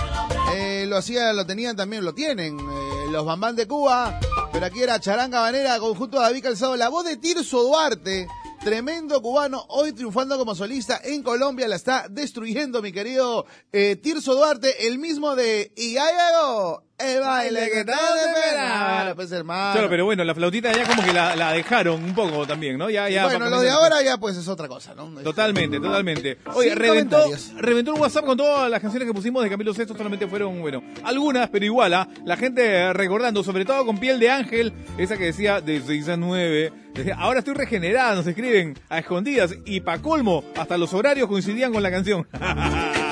Eh, 0.52 0.84
lo 0.88 0.96
hacían, 0.96 1.36
lo 1.36 1.46
tenían 1.46 1.76
también, 1.76 2.04
lo 2.04 2.12
tienen. 2.12 2.58
eh, 2.58 3.06
los 3.12 3.24
bambán 3.24 3.54
de 3.54 3.68
Cuba. 3.68 4.18
Pero 4.52 4.66
aquí 4.66 4.82
era 4.82 4.98
Charanga 4.98 5.42
Banera, 5.42 5.78
conjunto 5.78 6.16
de 6.16 6.24
David 6.24 6.42
Calzado. 6.42 6.74
La 6.74 6.88
voz 6.88 7.04
de 7.04 7.18
Tirso 7.18 7.62
Duarte. 7.62 8.26
Tremendo 8.64 9.22
cubano, 9.22 9.64
hoy 9.68 9.92
triunfando 9.92 10.36
como 10.36 10.56
solista 10.56 11.00
en 11.04 11.22
Colombia, 11.22 11.68
la 11.68 11.76
está 11.76 12.08
destruyendo 12.10 12.82
mi 12.82 12.90
querido 12.90 13.46
eh, 13.70 13.94
Tirso 13.94 14.34
Duarte, 14.34 14.88
el 14.88 14.98
mismo 14.98 15.36
de 15.36 15.72
Y 15.76 15.92
llegó 15.92 16.82
el 16.98 17.20
baile 17.20 17.70
que 17.70 17.84
tal 17.84 18.18
esperaba. 18.26 19.14
Pues 19.14 19.30
hermano. 19.32 19.72
Claro, 19.72 19.88
pero 19.88 20.04
bueno, 20.04 20.24
la 20.24 20.34
flautita 20.34 20.72
ya 20.72 20.86
como 20.86 21.04
que 21.04 21.12
la, 21.12 21.36
la 21.36 21.52
dejaron 21.52 22.02
un 22.02 22.14
poco 22.14 22.46
también, 22.46 22.78
¿no? 22.78 22.88
Ya, 22.90 23.08
ya. 23.08 23.24
bueno, 23.24 23.48
lo 23.48 23.60
de 23.60 23.70
ahora 23.70 24.02
ya 24.02 24.16
pues 24.18 24.36
es 24.36 24.48
otra 24.48 24.68
cosa, 24.68 24.94
¿no? 24.94 25.08
Totalmente, 25.22 25.78
totalmente. 25.78 26.38
Oye, 26.54 26.70
Sin 26.70 26.78
reventó, 26.78 27.24
reventó 27.58 27.94
el 27.94 28.00
WhatsApp 28.00 28.24
con 28.24 28.36
todas 28.36 28.70
las 28.70 28.80
canciones 28.80 29.06
que 29.06 29.14
pusimos 29.14 29.42
de 29.42 29.50
Camilo 29.50 29.74
Sesto, 29.74 29.96
solamente 29.96 30.26
fueron, 30.26 30.60
bueno, 30.60 30.82
algunas, 31.04 31.48
pero 31.50 31.64
igual, 31.64 31.94
¿ah? 31.94 32.08
la 32.24 32.36
gente 32.36 32.92
recordando, 32.92 33.42
sobre 33.44 33.64
todo 33.64 33.84
con 33.84 33.98
piel 33.98 34.18
de 34.18 34.30
ángel, 34.30 34.72
esa 34.98 35.16
que 35.16 35.24
decía 35.24 35.60
de 35.60 35.80
6 35.80 36.08
a 36.08 36.16
9, 36.16 36.72
decía, 36.94 37.16
ahora 37.18 37.40
estoy 37.40 37.54
regenerada, 37.54 38.14
nos 38.14 38.26
escriben 38.26 38.78
a 38.88 38.98
escondidas, 38.98 39.54
y 39.64 39.80
pa' 39.80 39.98
colmo, 39.98 40.44
hasta 40.56 40.78
los 40.78 40.92
horarios 40.94 41.28
coincidían 41.28 41.72
con 41.72 41.82
la 41.82 41.90
canción. 41.90 42.26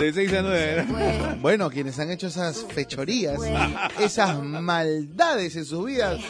de 0.00 0.12
6 0.14 0.32
a 0.32 0.42
9. 0.42 0.86
Bueno, 1.40 1.70
quienes 1.70 1.98
han 1.98 2.10
hecho 2.10 2.26
esas 2.26 2.66
fechorías, 2.68 3.40
esas 3.98 4.42
maldades 4.42 5.56
en 5.56 5.64
sus 5.64 5.86
vidas, 5.86 6.20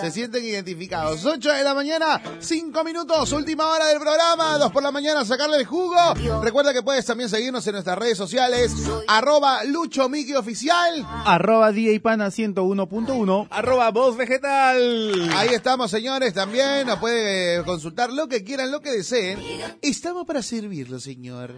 se 0.00 0.10
sienten 0.10 0.44
identificados. 0.44 1.24
8 1.24 1.52
de 1.52 1.62
la 1.62 1.72
mañana, 1.72 2.20
5 2.40 2.82
minutos, 2.82 3.30
última 3.32 3.68
hora 3.68 3.86
del 3.86 4.00
programa, 4.00 4.58
2 4.58 4.72
por 4.72 4.82
la 4.82 4.90
mañana, 4.90 5.24
sacarle 5.24 5.58
el 5.58 5.66
jugo. 5.66 5.96
Recuerda 6.42 6.72
que 6.72 6.82
puedes 6.82 7.04
también 7.04 7.28
seguirnos 7.28 7.64
en 7.66 7.74
nuestras 7.74 7.96
redes 7.96 8.18
sociales, 8.18 8.72
arroba 9.06 9.62
Lucho 9.64 10.08
Miki 10.08 10.34
Oficial. 10.34 11.06
Arroba 11.24 11.72
Pana 12.02 12.28
101.1. 12.28 13.48
Arroba 13.50 13.90
voz 13.90 14.16
vegetal. 14.16 15.30
Ahí 15.34 15.50
estamos, 15.54 15.90
señores, 15.90 16.34
también 16.34 16.86
nos 16.86 16.98
puede 16.98 17.62
consultar 17.64 18.12
lo 18.12 18.26
que 18.28 18.42
quieran, 18.42 18.72
lo 18.72 18.80
que 18.80 18.90
deseen. 18.90 19.38
Estamos 19.80 20.26
para 20.26 20.42
servirlo, 20.42 20.98
señor. 20.98 21.54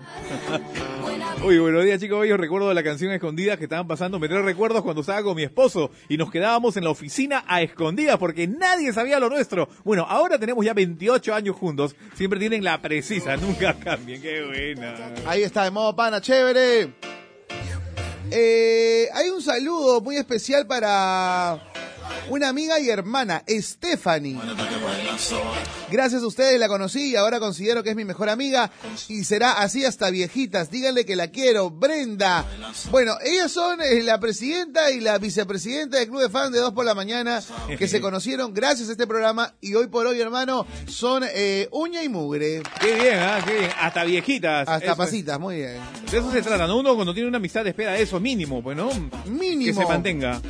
Uy, 1.44 1.57
buenos 1.58 1.84
días 1.84 2.00
chicos, 2.00 2.26
yo 2.26 2.36
recuerdo 2.36 2.72
la 2.72 2.82
canción 2.82 3.12
escondida 3.12 3.56
que 3.56 3.64
estaban 3.64 3.86
pasando, 3.86 4.18
me 4.18 4.28
trae 4.28 4.42
recuerdos 4.42 4.82
cuando 4.82 5.00
estaba 5.00 5.22
con 5.22 5.36
mi 5.36 5.42
esposo 5.42 5.90
y 6.08 6.16
nos 6.16 6.30
quedábamos 6.30 6.76
en 6.76 6.84
la 6.84 6.90
oficina 6.90 7.44
a 7.46 7.62
escondidas 7.62 8.18
porque 8.18 8.46
nadie 8.46 8.92
sabía 8.92 9.18
lo 9.18 9.28
nuestro. 9.28 9.68
Bueno, 9.84 10.06
ahora 10.08 10.38
tenemos 10.38 10.64
ya 10.64 10.74
28 10.74 11.34
años 11.34 11.56
juntos, 11.56 11.96
siempre 12.14 12.38
tienen 12.38 12.64
la 12.64 12.80
precisa, 12.80 13.36
nunca 13.38 13.74
cambian, 13.74 14.20
qué 14.20 14.44
buena. 14.44 15.14
Ahí 15.26 15.42
está, 15.42 15.64
de 15.64 15.70
modo 15.70 15.94
pana, 15.96 16.20
chévere. 16.20 16.94
Eh, 18.30 19.08
hay 19.14 19.30
un 19.30 19.40
saludo 19.40 20.00
muy 20.00 20.16
especial 20.16 20.66
para 20.66 21.60
una 22.28 22.48
amiga 22.48 22.78
y 22.80 22.88
hermana, 22.90 23.42
Stephanie. 23.48 24.38
Gracias 25.90 26.22
a 26.22 26.26
ustedes 26.26 26.58
la 26.60 26.68
conocí 26.68 27.10
y 27.12 27.16
ahora 27.16 27.40
considero 27.40 27.82
que 27.82 27.90
es 27.90 27.96
mi 27.96 28.04
mejor 28.04 28.28
amiga 28.28 28.70
y 29.08 29.24
será 29.24 29.52
así 29.52 29.84
hasta 29.84 30.10
viejitas. 30.10 30.70
Díganle 30.70 31.04
que 31.04 31.16
la 31.16 31.28
quiero, 31.28 31.70
Brenda. 31.70 32.44
Bueno, 32.90 33.14
ellas 33.24 33.50
son 33.50 33.80
eh, 33.80 34.02
la 34.02 34.20
presidenta 34.20 34.90
y 34.90 35.00
la 35.00 35.18
vicepresidenta 35.18 35.98
del 35.98 36.08
Club 36.08 36.22
de 36.22 36.28
Fans 36.30 36.52
de 36.52 36.58
Dos 36.60 36.72
por 36.72 36.84
la 36.84 36.94
Mañana 36.94 37.42
que 37.78 37.88
se 37.88 38.00
conocieron 38.02 38.52
gracias 38.54 38.88
a 38.88 38.92
este 38.92 39.06
programa 39.06 39.54
y 39.60 39.74
hoy 39.74 39.86
por 39.88 40.06
hoy, 40.06 40.20
hermano, 40.20 40.66
son 40.86 41.24
eh, 41.26 41.68
uña 41.72 42.02
y 42.02 42.08
mugre. 42.08 42.62
Qué 42.80 42.94
bien, 42.94 43.18
¿ah? 43.18 43.40
Qué 43.46 43.58
bien. 43.58 43.70
Hasta 43.80 44.04
viejitas. 44.04 44.68
Hasta 44.68 44.86
Eso- 44.86 44.96
pasitas, 44.96 45.40
muy 45.40 45.56
bien. 45.56 45.78
De 46.10 46.18
eso 46.18 46.30
se 46.30 46.42
trata, 46.42 46.66
¿no? 46.66 46.76
Uno 46.78 46.94
cuando 46.94 47.12
tiene 47.14 47.28
una 47.28 47.38
amistad 47.38 47.66
espera 47.66 47.96
eso 47.98 48.20
mínimo, 48.20 48.62
pues, 48.62 48.76
¿no? 48.76 48.90
Mínimo. 49.26 49.64
Que 49.78 49.84
se 49.84 49.88
mantenga. 49.88 50.40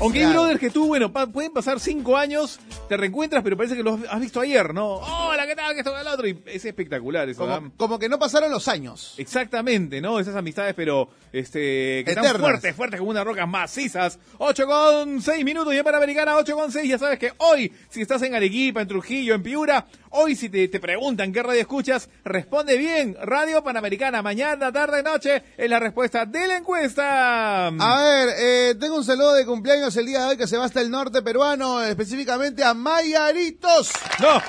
Aunque 0.00 0.18
hay 0.18 0.24
Claro. 0.26 0.40
brothers 0.42 0.60
que 0.60 0.70
tú, 0.70 0.86
bueno, 0.88 1.05
pa- 1.12 1.26
pueden 1.26 1.52
pasar 1.52 1.80
cinco 1.80 2.16
años, 2.16 2.58
te 2.88 2.96
reencuentras, 2.96 3.42
pero 3.42 3.56
parece 3.56 3.76
que 3.76 3.82
los 3.82 4.00
has 4.10 4.20
visto 4.20 4.40
ayer, 4.40 4.72
¿no? 4.74 4.94
Hola, 4.96 5.46
¿qué 5.46 5.54
tal? 5.56 5.72
Que 5.74 5.80
esto 5.80 5.96
el 5.98 6.06
otro. 6.06 6.26
Y 6.28 6.42
es 6.46 6.64
espectacular 6.64 7.28
eso. 7.28 7.40
Como, 7.46 7.72
como 7.76 7.98
que 7.98 8.08
no 8.08 8.18
pasaron 8.18 8.50
los 8.50 8.68
años. 8.68 9.14
Exactamente, 9.18 10.00
¿no? 10.00 10.18
Esas 10.20 10.36
amistades, 10.36 10.74
pero 10.74 11.08
este 11.32 12.02
que 12.04 12.10
están 12.14 12.38
fuertes, 12.40 12.74
fuertes 12.74 12.98
como 12.98 13.10
unas 13.10 13.24
rocas 13.24 13.48
macizas. 13.48 14.18
8 14.38 14.66
con 14.66 15.20
6 15.22 15.44
minutos 15.44 15.74
ya 15.74 15.84
para 15.84 15.98
Americana, 15.98 16.36
8 16.36 16.54
con 16.56 16.72
6. 16.72 16.88
Ya 16.88 16.98
sabes 16.98 17.18
que 17.18 17.32
hoy, 17.38 17.72
si 17.88 18.02
estás 18.02 18.22
en 18.22 18.34
Arequipa, 18.34 18.80
en 18.80 18.88
Trujillo, 18.88 19.34
en 19.34 19.42
Piura, 19.42 19.86
hoy 20.10 20.34
si 20.34 20.48
te, 20.48 20.68
te 20.68 20.80
preguntan 20.80 21.32
qué 21.32 21.42
radio 21.42 21.60
escuchas, 21.60 22.08
responde 22.24 22.76
bien. 22.76 23.16
Radio 23.22 23.62
Panamericana, 23.62 24.22
mañana, 24.22 24.72
tarde, 24.72 25.02
noche, 25.02 25.42
es 25.56 25.68
la 25.70 25.78
respuesta 25.78 26.24
de 26.26 26.46
la 26.46 26.56
encuesta. 26.58 27.66
A 27.68 28.02
ver, 28.02 28.28
eh, 28.38 28.74
tengo 28.80 28.96
un 28.96 29.04
saludo 29.04 29.34
de 29.34 29.44
cumpleaños 29.46 29.96
el 29.96 30.06
día 30.06 30.20
de 30.20 30.26
hoy 30.30 30.36
que 30.36 30.46
se 30.46 30.56
va 30.56 30.64
hasta 30.64 30.80
el 30.80 30.90
norte 30.90 30.95
peruano, 31.24 31.82
específicamente 31.82 32.64
a 32.64 32.72
Mayaritos. 32.74 33.90
No. 34.18 34.42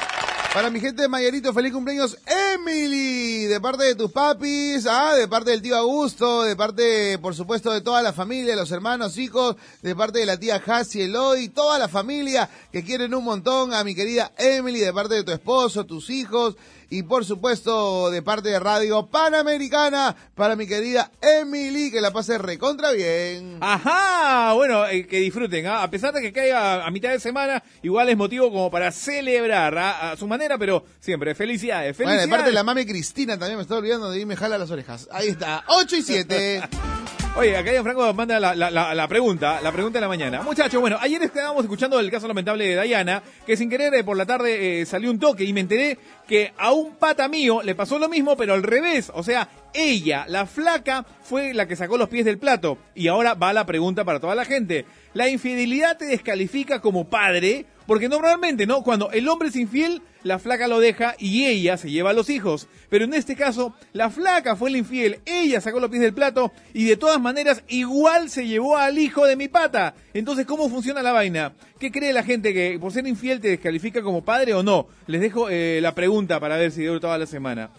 Para 0.54 0.70
mi 0.70 0.80
gente 0.80 1.02
de 1.02 1.08
Mayarito, 1.08 1.54
feliz 1.54 1.74
cumpleaños, 1.74 2.18
Emily, 2.26 3.46
de 3.46 3.60
parte 3.60 3.84
de 3.84 3.96
tus 3.96 4.12
papis, 4.12 4.88
ah, 4.90 5.14
de 5.16 5.28
parte 5.28 5.52
del 5.52 5.62
tío 5.62 5.76
Augusto, 5.76 6.44
de 6.44 6.56
parte, 6.56 7.20
por 7.20 7.36
supuesto, 7.36 7.72
de 7.72 7.82
toda 7.82 8.02
la 8.02 8.14
familia, 8.14 8.56
los 8.56 8.72
hermanos, 8.72 9.18
hijos, 9.18 9.58
de 9.82 9.96
parte 9.96 10.20
de 10.20 10.26
la 10.26 10.40
tía 10.40 10.60
Jassi, 10.60 11.02
Eloy, 11.02 11.50
toda 11.50 11.78
la 11.78 11.88
familia 11.88 12.50
que 12.72 12.84
quieren 12.84 13.14
un 13.14 13.26
montón, 13.26 13.74
a 13.74 13.84
mi 13.84 13.94
querida 13.94 14.32
Emily, 14.38 14.80
de 14.80 14.94
parte 14.94 15.16
de 15.16 15.24
tu 15.24 15.32
esposo, 15.32 15.86
tus 15.86 16.10
hijos, 16.10 16.56
y 16.90 17.04
por 17.04 17.26
supuesto, 17.26 18.10
de 18.12 18.22
parte 18.22 18.50
de 18.50 18.60
Radio 18.60 19.08
Panamericana, 19.08 20.16
para 20.36 20.56
mi 20.56 20.68
querida 20.68 21.12
Emily, 21.22 21.92
que 21.92 22.00
la 22.02 22.12
pase 22.12 22.38
recontra 22.38 22.92
bien. 22.92 23.58
Ajá, 23.60 24.54
bueno, 24.54 24.88
eh, 24.88 25.06
que 25.06 25.18
disfruten, 25.18 25.68
¿ah? 25.68 25.84
a 25.84 25.90
pesar 25.90 26.14
de 26.14 26.22
que 26.22 26.32
caiga 26.32 26.86
a 26.86 26.92
mitad 26.92 27.10
de 27.10 27.20
semana, 27.20 27.62
igual 27.84 28.10
es 28.10 28.18
motivo 28.18 28.50
como 28.52 28.72
para 28.72 28.92
celebrar 28.92 29.78
¿ah? 29.78 30.12
a 30.12 30.18
su 30.18 30.28
manera, 30.28 30.58
pero 30.58 30.86
siempre 31.00 31.36
felicidades, 31.36 31.96
Bueno, 31.98 32.12
felicidades. 32.12 32.30
de 32.30 32.32
parte 32.32 32.50
de 32.50 32.56
la 32.56 32.64
mami 32.64 32.86
Cristina 32.86 33.38
también 33.38 33.58
me 33.58 33.64
estoy 33.64 33.80
olvidando 33.80 34.10
de 34.10 34.20
irme 34.20 34.36
jala 34.36 34.58
las 34.58 34.72
orejas. 34.72 35.10
Ahí 35.12 35.30
está, 35.30 35.64
8 35.68 35.96
y 35.98 36.02
7. 36.02 36.62
Oye, 37.38 37.56
acá 37.56 37.72
Franco 37.84 38.12
manda 38.16 38.40
la 38.40 39.08
pregunta, 39.08 39.62
la 39.62 39.72
pregunta 39.72 39.98
de 39.98 40.02
la 40.02 40.08
mañana. 40.08 40.42
Muchachos, 40.42 40.82
bueno, 40.82 40.98
ayer 41.00 41.22
estábamos 41.22 41.64
escuchando 41.64 42.00
el 42.00 42.10
caso 42.10 42.28
lamentable 42.28 42.66
de 42.66 42.74
Dayana, 42.74 43.22
que 43.46 43.56
sin 43.56 43.70
querer 43.70 43.94
eh, 43.94 44.04
por 44.04 44.18
la 44.18 44.26
tarde 44.26 44.82
eh, 44.82 44.86
salió 44.88 45.12
un 45.12 45.20
toque 45.20 45.44
y 45.44 45.54
me 45.54 45.60
enteré 45.60 46.00
que 46.28 46.52
a 46.58 46.72
un 46.72 46.96
pata 46.96 47.28
mío 47.28 47.62
le 47.62 47.76
pasó 47.76 48.00
lo 48.00 48.10
mismo, 48.10 48.36
pero 48.36 48.56
al 48.56 48.64
revés. 48.64 49.12
O 49.14 49.22
sea, 49.22 49.50
ella, 49.76 50.26
la 50.28 50.48
flaca, 50.48 51.06
fue 51.22 51.54
la 51.54 51.68
que 51.68 51.76
sacó 51.76 52.00
los 52.00 52.10
pies 52.10 52.26
del 52.26 52.40
plato. 52.40 52.80
Y 52.96 53.08
ahora 53.08 53.36
va 53.36 53.54
la 53.54 53.68
pregunta 53.68 54.04
para 54.04 54.20
toda 54.20 54.34
la 54.34 54.44
gente. 54.44 54.86
¿La 55.14 55.30
infidelidad 55.30 55.96
te 55.96 56.06
descalifica 56.06 56.82
como 56.82 57.08
padre? 57.08 57.68
Porque 57.86 58.10
normalmente, 58.10 58.66
¿no? 58.66 58.82
Cuando 58.82 59.12
el 59.12 59.30
hombre 59.30 59.50
es 59.50 59.56
infiel, 59.56 60.02
la 60.24 60.40
flaca 60.40 60.68
lo 60.68 60.80
deja 60.80 61.16
y 61.20 61.46
ella 61.46 61.78
se 61.78 61.92
lleva 61.92 62.10
a 62.10 62.14
los 62.14 62.32
hijos. 62.32 62.68
Pero 62.90 63.06
en 63.06 63.14
este 63.14 63.36
caso, 63.36 63.74
la 63.94 64.10
flaca 64.10 64.56
fue 64.56 64.72
la 64.72 64.78
infiel, 64.78 65.20
ella 65.26 65.60
sacó 65.60 65.80
los 65.80 65.90
pies 65.90 66.02
del 66.02 66.14
plato 66.14 66.52
y 66.74 66.86
de 66.86 66.96
todas 66.96 67.20
maneras 67.20 67.64
igual 67.68 68.30
se 68.30 68.48
llevó 68.48 68.78
al 68.78 68.98
hijo 68.98 69.26
de 69.26 69.36
mi 69.36 69.48
pata. 69.48 69.94
Entonces, 70.14 70.46
¿cómo 70.46 70.70
funciona 70.70 71.04
la 71.04 71.12
vaina? 71.12 71.54
¿Qué 71.80 71.92
cree 71.92 72.14
la 72.14 72.24
gente 72.24 72.54
que 72.54 72.78
por 72.80 72.92
ser 72.94 73.06
infiel 73.08 73.42
te 73.42 73.50
descalifica 73.50 74.02
como 74.02 74.24
padre 74.24 74.54
o 74.54 74.64
no? 74.64 74.88
Les 75.08 75.20
dejo 75.20 75.50
eh, 75.50 75.80
la 75.82 75.94
pregunta 75.94 76.40
para 76.40 76.56
ver 76.58 76.72
si 76.72 76.86
dura 76.86 77.00
toda 77.00 77.18
la 77.18 77.26
semana. 77.26 77.72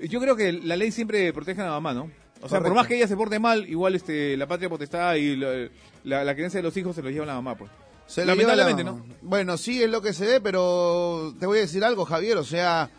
Yo 0.00 0.20
creo 0.20 0.36
que 0.36 0.52
la 0.52 0.76
ley 0.76 0.90
siempre 0.90 1.32
protege 1.32 1.60
a 1.60 1.64
la 1.64 1.70
mamá, 1.70 1.92
¿no? 1.92 2.10
O 2.40 2.48
sea, 2.48 2.60
por 2.60 2.74
más 2.74 2.88
que 2.88 2.96
ella 2.96 3.06
se 3.06 3.16
porte 3.16 3.38
mal, 3.38 3.68
igual 3.68 3.94
este 3.94 4.36
la 4.36 4.48
patria 4.48 4.68
potestad 4.68 5.14
y 5.14 5.36
la, 5.36 5.68
la, 6.02 6.24
la 6.24 6.34
creencia 6.34 6.58
de 6.58 6.64
los 6.64 6.76
hijos 6.76 6.96
se 6.96 7.02
los 7.02 7.12
lleva 7.12 7.24
la 7.24 7.34
mamá, 7.34 7.56
pues. 7.56 7.70
Se 8.06 8.26
la 8.26 8.34
Lamentablemente. 8.34 8.84
¿no? 8.84 9.04
Bueno, 9.22 9.56
sí 9.56 9.82
es 9.82 9.88
lo 9.88 10.02
que 10.02 10.12
se 10.12 10.26
ve, 10.26 10.40
pero 10.40 11.34
te 11.38 11.46
voy 11.46 11.58
a 11.58 11.60
decir 11.62 11.84
algo, 11.84 12.04
Javier. 12.04 12.36
O 12.36 12.44
sea, 12.44 12.90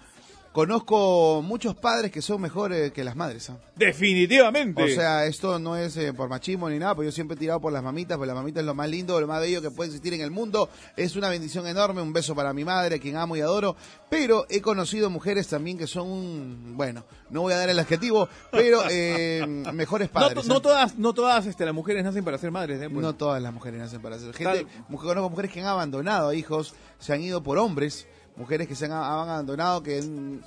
conozco 0.54 1.42
muchos 1.44 1.76
padres 1.76 2.12
que 2.12 2.22
son 2.22 2.40
mejores 2.40 2.94
que 2.94 3.04
las 3.04 3.16
madres. 3.16 3.50
¿ah? 3.50 3.58
Definitivamente. 3.76 4.82
O 4.84 4.88
sea, 4.88 5.26
esto 5.26 5.60
no 5.60 5.76
es 5.76 5.98
eh, 5.98 6.14
por 6.14 6.30
machismo 6.30 6.70
ni 6.70 6.80
nada, 6.80 6.94
pero 6.96 7.06
yo 7.06 7.12
siempre 7.12 7.36
he 7.36 7.40
tirado 7.40 7.60
por 7.60 7.74
las 7.74 7.84
mamitas, 7.84 8.18
porque 8.18 8.28
la 8.28 8.36
mamita 8.36 8.60
es 8.60 8.66
lo 8.66 8.76
más 8.76 8.88
lindo, 8.88 9.20
lo 9.20 9.28
más 9.28 9.42
bello 9.42 9.62
que 9.62 9.72
puede 9.72 9.90
existir 9.90 10.14
en 10.14 10.22
el 10.22 10.32
mundo. 10.32 10.70
Es 10.96 11.16
una 11.16 11.28
bendición 11.30 11.68
enorme, 11.68 12.02
un 12.02 12.14
beso 12.14 12.36
para 12.36 12.54
mi 12.54 12.64
madre, 12.64 13.00
quien 13.00 13.18
amo 13.18 13.36
y 13.36 13.42
adoro. 13.42 13.76
Pero 14.10 14.46
he 14.50 14.62
conocido 14.62 15.10
mujeres 15.10 15.48
también 15.48 15.78
que 15.78 15.88
son, 15.88 16.78
bueno, 16.78 17.04
no 17.32 17.42
voy 17.42 17.54
a 17.54 17.58
dar 17.58 17.70
el 17.70 17.80
adjetivo, 17.80 18.30
pero 18.52 18.84
eh, 18.90 19.44
mejores 19.74 20.10
no, 20.10 20.14
padres. 20.14 20.46
¿ah? 20.46 20.48
no 20.48 20.62
todas, 20.62 20.98
no 21.00 21.14
todas 21.14 21.48
este, 21.48 21.66
las 21.66 21.74
mujeres 21.74 22.04
nacen 22.04 22.24
para 22.24 22.38
ser 22.38 22.52
madres, 22.52 22.80
¿eh? 22.80 22.90
Pues. 22.90 23.02
No 23.02 23.16
todas 23.16 23.42
las 23.42 23.52
mujeres 23.52 23.80
nacen 23.80 24.02
para 24.02 24.20
ser 24.20 24.34
gente. 24.36 24.68
Mujer- 24.88 25.10
conozco 25.10 25.30
mujeres 25.32 25.52
que 25.52 25.62
han 25.62 25.68
abandonado 25.68 26.30
a 26.30 26.36
hijos, 26.36 26.76
se 27.00 27.12
han 27.12 27.22
ido 27.22 27.42
por 27.42 27.58
hombres. 27.58 28.08
Mujeres 28.36 28.68
que 28.68 28.76
se 28.76 28.86
han, 28.86 28.92
abandonado, 28.94 29.84
que 29.84 30.02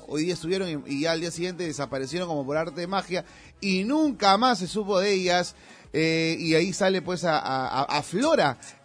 hoy 0.09 0.25
día 0.25 0.35
estuvieron 0.35 0.85
y, 0.87 0.93
y 0.95 1.07
al 1.07 1.21
día 1.21 1.31
siguiente 1.31 1.65
desaparecieron 1.65 2.29
como 2.29 2.45
por 2.45 2.57
arte 2.57 2.81
de 2.81 2.87
magia 2.89 3.25
y 3.61 3.85
nunca 3.85 4.37
más 4.37 4.59
se 4.59 4.67
supo 4.67 4.99
de 4.99 5.13
ellas. 5.13 5.55
eh, 5.93 6.37
y 6.39 6.55
ahí 6.55 6.73
sale 6.73 7.01
pues 7.01 7.23
a, 7.25 7.39
a, 7.39 7.83
a- 7.83 8.03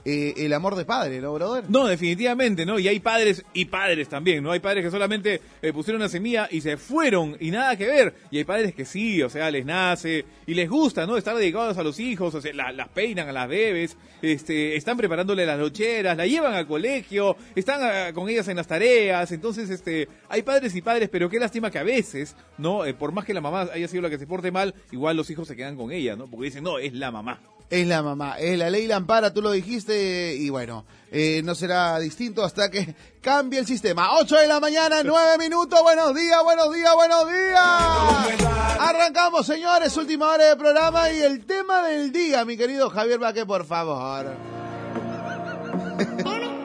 eh, 0.05 0.33
el 0.37 0.53
amor 0.53 0.75
de 0.75 0.85
padre, 0.85 1.21
¿no, 1.21 1.33
brother? 1.33 1.65
No, 1.69 1.85
definitivamente, 1.87 2.65
¿no? 2.65 2.79
Y 2.79 2.87
hay 2.87 2.99
padres 2.99 3.43
y 3.53 3.65
padres 3.65 4.09
también, 4.09 4.43
¿no? 4.43 4.51
Hay 4.51 4.59
padres 4.59 4.83
que 4.83 4.91
solamente 4.91 5.41
eh, 5.61 5.73
pusieron 5.73 6.01
una 6.01 6.09
semilla 6.09 6.47
y 6.51 6.61
se 6.61 6.77
fueron 6.77 7.37
y 7.39 7.51
nada 7.51 7.75
que 7.75 7.85
ver. 7.87 8.13
Y 8.31 8.37
hay 8.39 8.43
padres 8.43 8.73
que 8.73 8.85
sí, 8.85 9.21
o 9.21 9.29
sea, 9.29 9.51
les 9.51 9.65
nace 9.65 10.25
y 10.47 10.53
les 10.53 10.69
gusta, 10.69 11.05
¿no? 11.05 11.17
Estar 11.17 11.35
dedicados 11.35 11.77
a 11.77 11.83
los 11.83 11.99
hijos, 11.99 12.33
o 12.35 12.41
sea, 12.41 12.53
la- 12.53 12.71
las 12.71 12.89
peinan 12.89 13.29
a 13.29 13.31
las 13.31 13.47
bebés, 13.47 13.97
este, 14.21 14.75
están 14.75 14.97
preparándole 14.97 15.45
las 15.45 15.59
nocheras, 15.59 16.17
la 16.17 16.25
llevan 16.25 16.53
al 16.53 16.67
colegio, 16.67 17.35
están 17.55 17.79
ah, 17.83 18.11
con 18.13 18.27
ellas 18.29 18.47
en 18.47 18.57
las 18.57 18.67
tareas. 18.67 19.31
Entonces, 19.31 19.69
este, 19.69 20.07
hay 20.29 20.41
padres 20.41 20.75
y 20.75 20.81
padres, 20.81 21.09
pero 21.09 21.29
qué 21.29 21.39
lástima 21.39 21.69
que 21.71 21.79
a 21.79 21.83
veces, 21.83 22.35
¿no? 22.57 22.85
Eh, 22.85 22.93
por 22.93 23.11
más 23.11 23.25
que 23.25 23.33
la 23.33 23.41
mamá 23.41 23.67
haya 23.73 23.87
sido 23.87 24.01
la 24.03 24.09
que 24.09 24.17
se 24.17 24.27
porte 24.27 24.51
mal, 24.51 24.73
igual 24.91 25.15
los 25.17 25.29
hijos 25.29 25.47
se 25.47 25.55
quedan 25.55 25.75
con 25.75 25.91
ella, 25.91 26.15
¿no? 26.15 26.27
Porque 26.27 26.45
dicen, 26.45 26.63
no, 26.63 26.79
es 26.79 26.93
la 26.93 27.11
mamá. 27.11 27.39
Es 27.72 27.88
la 27.88 28.03
mamá, 28.03 28.36
es 28.38 28.59
la 28.59 28.69
ley 28.69 28.86
Lampara, 28.86 29.34
tú 29.34 29.41
lo 29.41 29.49
dijiste, 29.49 30.36
y 30.36 30.49
bueno, 30.49 30.84
eh, 31.09 31.41
no 31.45 31.55
será 31.55 31.97
distinto 31.99 32.43
hasta 32.43 32.69
que 32.69 32.93
cambie 33.22 33.59
el 33.59 33.65
sistema. 33.65 34.19
8 34.19 34.39
de 34.39 34.47
la 34.47 34.59
mañana, 34.59 34.97
9 35.05 35.38
minutos, 35.38 35.82
buenos 35.82 36.13
días, 36.13 36.43
buenos 36.43 36.74
días, 36.76 36.93
buenos 36.93 37.30
días. 37.30 38.49
Arrancamos, 38.78 39.47
señores, 39.47 39.95
última 39.95 40.32
hora 40.32 40.49
de 40.49 40.57
programa 40.57 41.09
y 41.11 41.22
el 41.22 41.45
tema 41.45 41.82
del 41.84 42.11
día, 42.11 42.43
mi 42.43 42.57
querido 42.57 42.89
Javier 42.89 43.19
Baque, 43.19 43.45
por 43.45 43.65
favor. 43.65 44.36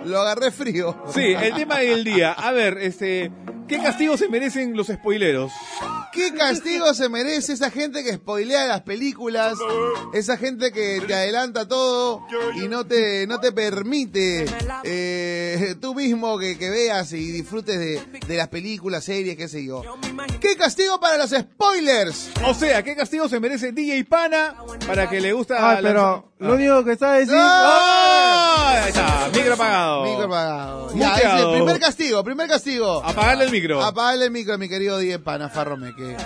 Lo 0.06 0.20
agarré 0.22 0.50
frío. 0.50 1.04
Sí, 1.14 1.22
el 1.22 1.54
tema 1.54 1.78
del 1.78 2.02
día. 2.02 2.32
A 2.32 2.50
ver, 2.50 2.78
este, 2.78 3.30
¿qué 3.68 3.78
castigo 3.78 4.16
se 4.16 4.28
merecen 4.28 4.76
los 4.76 4.86
spoileros? 4.88 5.52
¿Qué 6.12 6.32
castigo 6.32 6.94
se 6.94 7.08
merece 7.08 7.52
esa 7.52 7.70
gente 7.70 8.02
que 8.02 8.14
spoilea 8.14 8.64
las 8.66 8.82
películas? 8.82 9.58
Esa 10.14 10.36
gente 10.38 10.72
que 10.72 11.02
te 11.06 11.14
adelanta 11.14 11.68
todo 11.68 12.22
y 12.54 12.68
no 12.68 12.86
te, 12.86 13.26
no 13.26 13.38
te 13.38 13.52
permite 13.52 14.46
eh, 14.84 15.74
tú 15.80 15.94
mismo 15.94 16.38
que, 16.38 16.56
que 16.56 16.70
veas 16.70 17.12
y 17.12 17.30
disfrutes 17.32 17.78
de, 17.78 18.00
de 18.26 18.36
las 18.36 18.48
películas, 18.48 19.04
series, 19.04 19.36
qué 19.36 19.48
sé 19.48 19.64
yo. 19.64 19.82
¿Qué 20.40 20.56
castigo 20.56 20.98
para 21.00 21.18
los 21.18 21.30
spoilers? 21.30 22.30
O 22.46 22.54
sea, 22.54 22.82
¿qué 22.82 22.96
castigo 22.96 23.28
se 23.28 23.38
merece 23.40 23.72
DJ 23.72 24.04
Pana 24.04 24.54
para 24.86 25.10
que 25.10 25.20
le 25.20 25.32
gusta 25.32 25.60
la- 25.74 25.80
pero 25.82 26.32
lo 26.38 26.54
único 26.54 26.84
que 26.84 26.92
está 26.92 27.16
diciendo... 27.18 27.42
¡Ah! 27.44 28.82
Ahí 28.84 28.88
está, 28.88 29.28
micro 29.34 29.54
apagado. 29.54 30.04
Micro 30.04 30.24
apagado. 30.26 30.88
Ya, 30.96 31.10
Muteado. 31.12 31.36
ese 31.50 31.56
primer 31.62 31.80
castigo, 31.80 32.24
primer 32.24 32.48
castigo. 32.48 33.02
Apagarle 33.04 33.44
el 33.44 33.50
micro. 33.60 33.82
Apagarle 33.82 34.26
el 34.26 34.30
micro 34.30 34.56
mi 34.58 34.68
querido 34.68 34.98
Die 34.98 35.18
Panafarrome. 35.18 35.94
Que 35.94 36.16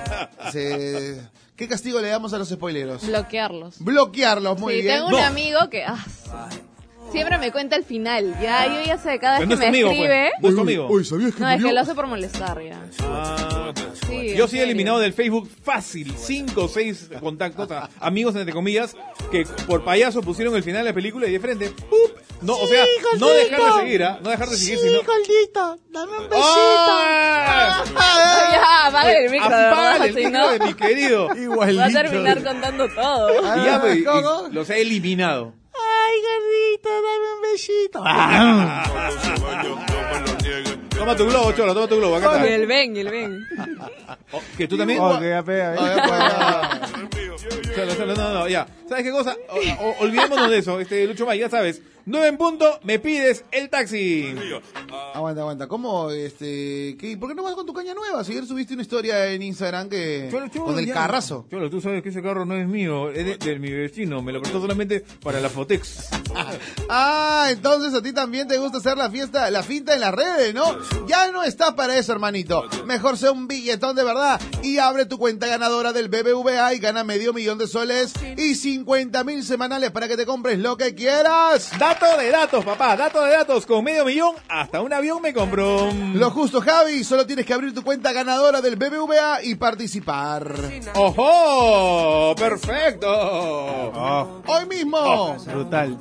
se... 0.53 1.21
¿Qué 1.57 1.69
castigo 1.69 2.01
le 2.01 2.09
damos 2.09 2.33
a 2.33 2.39
los 2.39 2.49
spoileros? 2.49 3.07
Bloquearlos. 3.07 3.81
Bloquearlos, 3.81 4.59
muy 4.59 4.77
sí, 4.77 4.83
bien. 4.83 4.95
tengo 4.97 5.09
un 5.09 5.17
amigo 5.23 5.59
que 5.69 5.85
ah, 5.85 6.03
siempre 7.13 7.37
me 7.39 7.53
cuenta 7.53 7.77
el 7.77 7.85
final. 7.85 8.35
Ya, 8.41 8.67
yo 8.67 8.83
ya 8.83 8.97
sé, 8.97 9.19
cada 9.19 9.39
vez 9.39 9.47
Pero 9.47 9.57
no 9.57 9.61
que 9.61 9.67
es 9.67 9.73
me 9.73 9.79
amigo, 9.79 9.91
escribe. 9.91 10.31
pues. 10.41 10.43
No 10.43 10.49
es 10.49 10.55
tu 10.55 10.61
amigo. 10.63 10.89
Uy, 10.91 11.05
¿sabías 11.05 11.35
que 11.35 11.41
No, 11.41 11.49
es 11.51 11.57
murió? 11.57 11.67
que 11.69 11.75
lo 11.75 11.81
hace 11.81 11.95
por 11.95 12.07
molestar 12.07 12.63
ya. 12.65 12.83
Ah, 13.03 13.73
Sí, 14.09 14.29
Yo 14.29 14.33
en 14.33 14.39
soy 14.39 14.49
serio. 14.49 14.65
eliminado 14.65 14.99
del 14.99 15.13
Facebook 15.13 15.49
fácil, 15.63 16.13
cinco 16.17 16.65
o 16.65 16.69
seis 16.69 17.11
contactos, 17.21 17.71
a- 17.71 17.89
amigos 18.01 18.35
entre 18.37 18.53
comillas, 18.53 18.97
que 19.31 19.45
por 19.67 19.85
payaso 19.85 20.21
pusieron 20.23 20.57
el 20.57 20.63
final 20.65 20.83
de 20.83 20.91
la 20.91 20.95
película 20.95 21.29
y 21.29 21.33
de 21.33 21.39
frente, 21.41 21.71
¡pup! 21.71 22.17
No, 22.43 22.57
o 22.57 22.67
sea, 22.67 22.85
no 23.19 23.29
dejar 23.29 23.61
de 23.61 23.81
seguir, 23.81 24.03
¿ah? 24.05 24.19
No 24.23 24.31
dejar 24.31 24.49
de 24.49 24.57
seguir, 24.57 24.79
sino... 24.79 25.03
Gordito, 25.03 25.79
dame 25.91 26.19
un 26.19 26.29
¡Ah! 26.33 27.85
Ya, 28.53 28.87
apaga 28.87 29.13
el 29.13 29.31
micro, 29.31 29.49
de 29.49 29.55
verdad, 29.57 29.73
Apágale 29.73 30.07
el 30.09 30.15
micro 30.15 30.51
de 30.51 30.59
mi 30.61 30.75
querido. 30.75 31.29
va 31.79 31.85
a 31.85 31.91
terminar 31.91 32.43
contando 32.43 32.89
todo. 32.89 33.31
Y 33.41 33.65
ya, 33.65 33.81
pues, 33.81 33.97
y- 33.99 34.05
los 34.55 34.71
he 34.71 34.81
eliminado. 34.81 35.53
Ay, 35.75 36.17
gordito, 36.23 36.89
dame 37.03 37.35
un 37.35 37.43
besito. 37.43 38.03
Toma 40.97 41.17
tu 41.17 41.27
globo, 41.27 41.53
cholo, 41.53 41.73
toma 41.75 41.87
tu 41.89 41.97
globo. 41.97 42.17
Acá 42.17 42.27
Y 42.33 42.35
está. 42.43 42.55
el 42.55 42.67
ven, 42.67 42.97
y 42.97 43.01
el 43.01 43.09
ven. 43.11 43.47
Oh, 44.33 44.41
que 44.57 44.69
tú 44.69 44.77
también. 44.77 45.01
Ok, 45.01 45.23
ya 45.23 45.43
pega, 45.43 45.73
Ah, 45.73 45.75
¿eh? 45.75 45.97
ya, 45.97 46.03
pues, 46.09 46.19
ya. 46.21 47.75
Cholo, 47.75 47.95
cholo, 47.95 48.15
no, 48.15 48.35
no, 48.35 48.49
ya. 48.49 48.67
¿Sabes 48.89 49.05
qué 49.05 49.11
cosa? 49.11 49.37
O- 49.49 49.85
o- 49.85 49.97
olvidémonos 50.01 50.51
de 50.51 50.59
eso, 50.59 50.79
este 50.81 51.07
Lucho 51.07 51.25
May, 51.27 51.39
ya 51.39 51.49
sabes. 51.49 51.81
9 52.11 52.27
en 52.29 52.37
punto, 52.37 52.81
me 52.83 52.99
pides 52.99 53.45
el 53.53 53.71
taxi. 53.71 54.35
Aguanta, 55.15 55.41
aguanta. 55.43 55.67
¿Cómo, 55.69 56.11
este, 56.11 56.97
qué, 56.99 57.17
por 57.19 57.29
qué 57.29 57.35
no 57.35 57.43
vas 57.43 57.55
con 57.55 57.67
tu 57.67 57.73
caña 57.73 57.95
nueva? 57.95 58.25
Si 58.25 58.33
ayer 58.33 58.47
subiste 58.47 58.75
una 58.75 58.83
historia 58.83 59.29
en 59.29 59.43
Instagram 59.43 59.89
que, 59.89 60.29
Cholo, 60.31 60.49
cholo, 60.49 60.65
con 60.67 60.79
el 60.79 60.87
ya. 60.87 60.95
carrazo. 60.95 61.47
Cholo, 61.51 61.71
tú 61.71 61.81
sabes 61.81 62.03
que 62.03 62.09
ese 62.11 62.23
carro 62.23 62.45
no 62.45 62.57
es 62.57 62.67
mío, 62.67 63.11
es 63.11 63.25
de, 63.25 63.37
de 63.37 63.59
mi 63.59 63.71
vecino. 63.71 64.23
Me 64.23 64.33
lo 64.33 64.41
prestó 64.41 64.61
solamente 64.61 65.05
para 65.23 65.41
la 65.41 65.49
Fotex. 65.49 66.09
Ah, 66.89 67.49
entonces 67.51 67.95
a 67.95 68.03
ti 68.03 68.13
también 68.13 68.49
te 68.49 68.59
gusta 68.59 68.79
hacer 68.79 68.97
la 68.97 69.11
fiesta, 69.11 69.51
la 69.51 69.63
finta 69.63 69.95
en 69.95 70.01
las 70.01 70.13
redes, 70.13 70.53
¿no? 70.55 70.77
Ya 71.07 71.31
no 71.31 71.43
está 71.45 71.77
para 71.77 71.97
eso, 71.97 72.13
hermanito. 72.13 72.65
Mejor 72.87 73.17
sea 73.17 73.31
un 73.33 73.47
billetón 73.47 73.95
de 73.95 74.03
verdad 74.05 74.41
y 74.63 74.79
abre 74.79 75.07
tu 75.07 75.19
cuenta 75.19 75.47
ganadora 75.47 75.93
del 75.93 76.09
BBVA 76.09 76.75
y 76.75 76.79
gana 76.79 77.05
medio 77.05 77.33
millón 77.33 77.59
de 77.59 77.69
soles 77.69 78.13
y 78.37 78.55
50 78.55 79.23
mil 79.25 79.45
semanales 79.45 79.91
para 79.93 80.09
que 80.09 80.17
te 80.17 80.27
compres 80.27 80.59
lo 80.59 80.77
que 80.77 80.95
quieras. 80.95 81.71
Dato 82.01 82.17
de 82.17 82.31
datos, 82.31 82.65
papá, 82.65 82.97
dato 82.97 83.23
de 83.25 83.33
datos. 83.33 83.67
Con 83.67 83.85
medio 83.85 84.07
millón, 84.07 84.35
hasta 84.49 84.81
un 84.81 84.91
avión 84.91 85.21
me 85.21 85.35
compró. 85.35 85.87
Lo 86.15 86.31
justo, 86.31 86.63
Javi, 86.63 87.05
solo 87.05 87.27
tienes 87.27 87.45
que 87.45 87.53
abrir 87.53 87.75
tu 87.75 87.85
cuenta 87.85 88.13
ganadora 88.13 88.63
del 88.63 88.77
BBVA 88.77 89.43
y 89.43 89.55
participar. 89.57 90.51
¡Ojo! 90.95 92.35
¡Perfecto! 92.37 93.07
Hoy 94.47 94.67
mismo, 94.67 95.37
Brutal. 95.45 95.99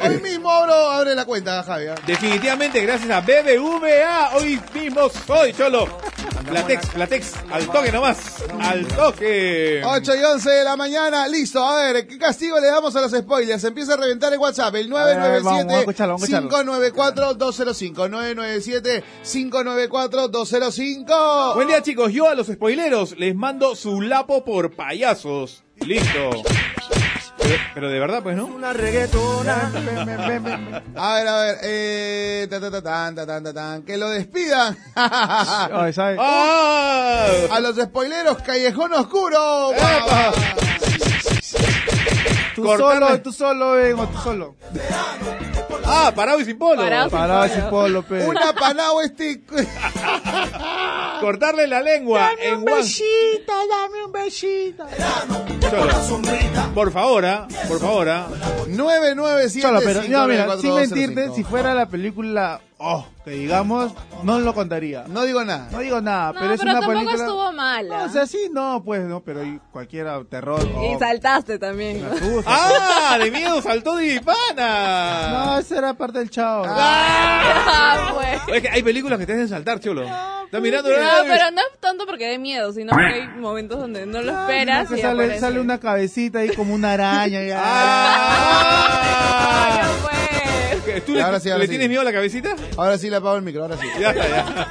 Hoy 0.00 0.20
mismo 0.20 0.50
abro, 0.50 0.74
abre 0.74 1.14
la 1.14 1.24
cuenta, 1.24 1.62
Javi. 1.62 1.86
¿ah? 1.86 1.94
Definitivamente, 2.06 2.80
gracias 2.80 3.10
a 3.10 3.20
BBVA, 3.20 4.36
hoy 4.36 4.60
mismo 4.74 5.08
soy 5.26 5.52
Cholo. 5.52 5.86
Platex, 6.46 6.86
Platex, 6.88 7.32
al 7.50 7.66
toque 7.68 7.92
nomás, 7.92 8.42
al 8.60 8.86
toque. 8.88 9.80
8 9.84 10.16
y 10.16 10.24
11 10.24 10.50
de 10.50 10.64
la 10.64 10.76
mañana, 10.76 11.28
listo. 11.28 11.64
A 11.64 11.82
ver, 11.82 12.06
¿qué 12.06 12.18
castigo 12.18 12.58
le 12.58 12.66
damos 12.66 12.94
a 12.96 13.00
los 13.00 13.12
spoilers? 13.12 13.62
Empieza 13.64 13.94
a 13.94 13.96
reventar 13.96 14.32
el 14.32 14.38
WhatsApp, 14.40 14.74
el 14.74 14.92
ver, 14.92 15.18
a 15.18 15.28
ver, 15.28 15.42
vamos, 15.42 15.60
vamos 15.60 15.74
a 15.74 15.78
escucharlo, 15.80 16.14
vamos 16.14 16.32
a 16.32 16.38
escucharlo. 16.38 16.62
997-594-205. 18.08 19.02
997-594-205. 19.22 21.54
Buen 21.54 21.68
día 21.68 21.82
chicos, 21.82 22.12
yo 22.12 22.28
a 22.28 22.34
los 22.34 22.48
spoileros 22.48 23.16
les 23.18 23.34
mando 23.34 23.74
su 23.76 24.00
lapo 24.00 24.44
por 24.44 24.74
payasos. 24.74 25.62
Listo. 25.86 26.30
Pero, 27.42 27.56
pero 27.74 27.90
de 27.90 27.98
verdad, 27.98 28.22
pues, 28.22 28.36
¿no? 28.36 28.46
Una 28.46 28.72
reggaetona. 28.72 29.72
A 30.96 31.14
ver, 31.14 31.28
a 31.28 31.40
ver, 31.42 31.58
eh, 31.62 32.46
ta, 32.48 32.60
ta, 32.60 32.70
ta, 32.70 32.82
tan, 32.82 33.14
ta, 33.14 33.26
tan, 33.26 33.44
ta, 33.44 33.52
tan, 33.52 33.82
que 33.82 33.96
lo 33.96 34.08
despidan. 34.10 34.76
A 37.50 37.60
los 37.60 37.76
spoileros, 37.76 38.38
Callejón 38.42 38.92
Oscuro. 38.92 39.72
¡Epa! 39.72 40.32
Tú 42.54 42.64
solo, 42.64 43.20
tú 43.22 43.32
solo, 43.32 43.72
ven, 43.72 43.98
o 43.98 44.08
tú 44.08 44.18
solo. 44.18 44.56
¡Ah! 45.84 46.12
Parado 46.14 46.40
y 46.40 46.44
sin 46.44 46.58
polo. 46.58 46.82
Parado. 46.82 47.10
Parado 47.10 47.44
ese 47.44 47.62
polo, 47.62 48.02
pe. 48.02 48.26
Una 48.26 48.52
panao 48.52 49.00
este. 49.00 49.42
Cortarle 51.20 51.66
la 51.66 51.80
lengua 51.82 52.30
en 52.40 52.56
one. 52.56 52.72
besito, 52.74 53.52
dame 53.70 54.04
un 54.04 54.12
besito. 54.12 54.84
Cholo. 55.70 55.92
Por 56.74 56.92
favor, 56.92 57.24
¿ah? 57.24 57.46
Por 57.68 57.80
favor, 57.80 58.08
¿ah? 58.08 58.26
997 58.66 59.60
Cholo, 59.60 59.80
pero 59.84 60.02
no, 60.08 60.26
mira, 60.26 60.56
sin 60.58 60.72
594-205. 60.72 60.74
mentirte, 60.74 61.30
si 61.34 61.44
fuera 61.44 61.74
la 61.74 61.86
película, 61.86 62.60
oh, 62.82 63.06
que 63.24 63.30
digamos, 63.30 63.92
no 64.22 64.40
lo 64.40 64.54
contaría. 64.54 65.04
No 65.08 65.22
digo 65.22 65.44
nada. 65.44 65.68
No 65.70 65.78
digo 65.78 66.00
nada, 66.00 66.32
No, 66.32 66.40
pero 66.40 66.54
es 66.54 66.60
pero 66.60 66.70
una 66.72 66.80
tampoco 66.80 66.98
película. 67.00 67.24
estuvo 67.24 67.52
mala. 67.52 67.98
No, 67.98 68.04
o 68.04 68.08
sea, 68.08 68.26
sí, 68.26 68.48
no, 68.52 68.82
pues, 68.84 69.02
no, 69.04 69.20
pero 69.20 69.40
hay 69.42 69.60
cualquiera, 69.70 70.20
terror. 70.28 70.60
Y 70.62 70.94
oh, 70.94 70.98
saltaste 70.98 71.58
también. 71.58 72.02
me 72.02 72.08
¿no? 72.08 72.14
asusta. 72.14 72.42
¡Ah! 73.14 73.18
De 73.18 73.30
miedo 73.30 73.62
saltó 73.62 73.96
de 73.96 74.20
pana. 74.20 75.28
No, 75.30 75.58
esa 75.58 75.78
era 75.78 75.94
parte 75.94 76.18
del 76.18 76.30
chavo. 76.30 76.64
Ah, 76.66 78.12
pues. 78.14 78.56
Es 78.56 78.62
que 78.62 78.68
hay 78.68 78.82
películas 78.82 79.18
que 79.18 79.26
te 79.26 79.32
hacen 79.34 79.48
saltar, 79.48 79.80
cholo. 79.80 80.02
Estás 80.02 80.60
mirando. 80.60 80.90
No, 80.90 80.96
pero 81.26 81.50
no 81.50 81.60
es 81.60 81.80
tanto 81.80 82.06
porque 82.06 82.28
dé 82.28 82.38
miedo, 82.38 82.72
sino 82.72 82.90
porque 82.92 83.14
hay 83.14 83.26
momentos 83.28 83.78
donde 83.80 84.04
no 84.06 84.20
lo 84.20 84.32
esperas 84.40 84.88
Que 84.88 84.98
y 84.98 85.02
sale, 85.02 85.22
aparece. 85.24 85.40
sale 85.40 85.60
una 85.60 85.78
cabecita 85.80 86.40
ahí 86.40 86.54
como 86.54 86.74
una 86.74 86.92
araña. 86.92 87.42
y- 87.42 87.50
¡Ah! 87.54 88.88
Ay, 89.64 89.78
no, 89.82 89.88
pues. 90.02 90.11
¿Qué, 90.94 91.00
¿Tú 91.00 91.14
le, 91.14 91.22
Ahora 91.22 91.40
sí, 91.40 91.48
ahora 91.48 91.60
le 91.60 91.66
sí. 91.66 91.70
tienes 91.70 91.88
miedo 91.88 92.02
a 92.02 92.04
la 92.04 92.12
cabecita? 92.12 92.54
Ahora 92.76 92.98
sí 92.98 93.08
le 93.10 93.16
apago 93.16 93.36
el 93.36 93.42
micro, 93.42 93.62
ahora 93.62 93.76
sí. 93.76 93.86
Ya 94.00 94.10
está, 94.10 94.28
ya. 94.28 94.68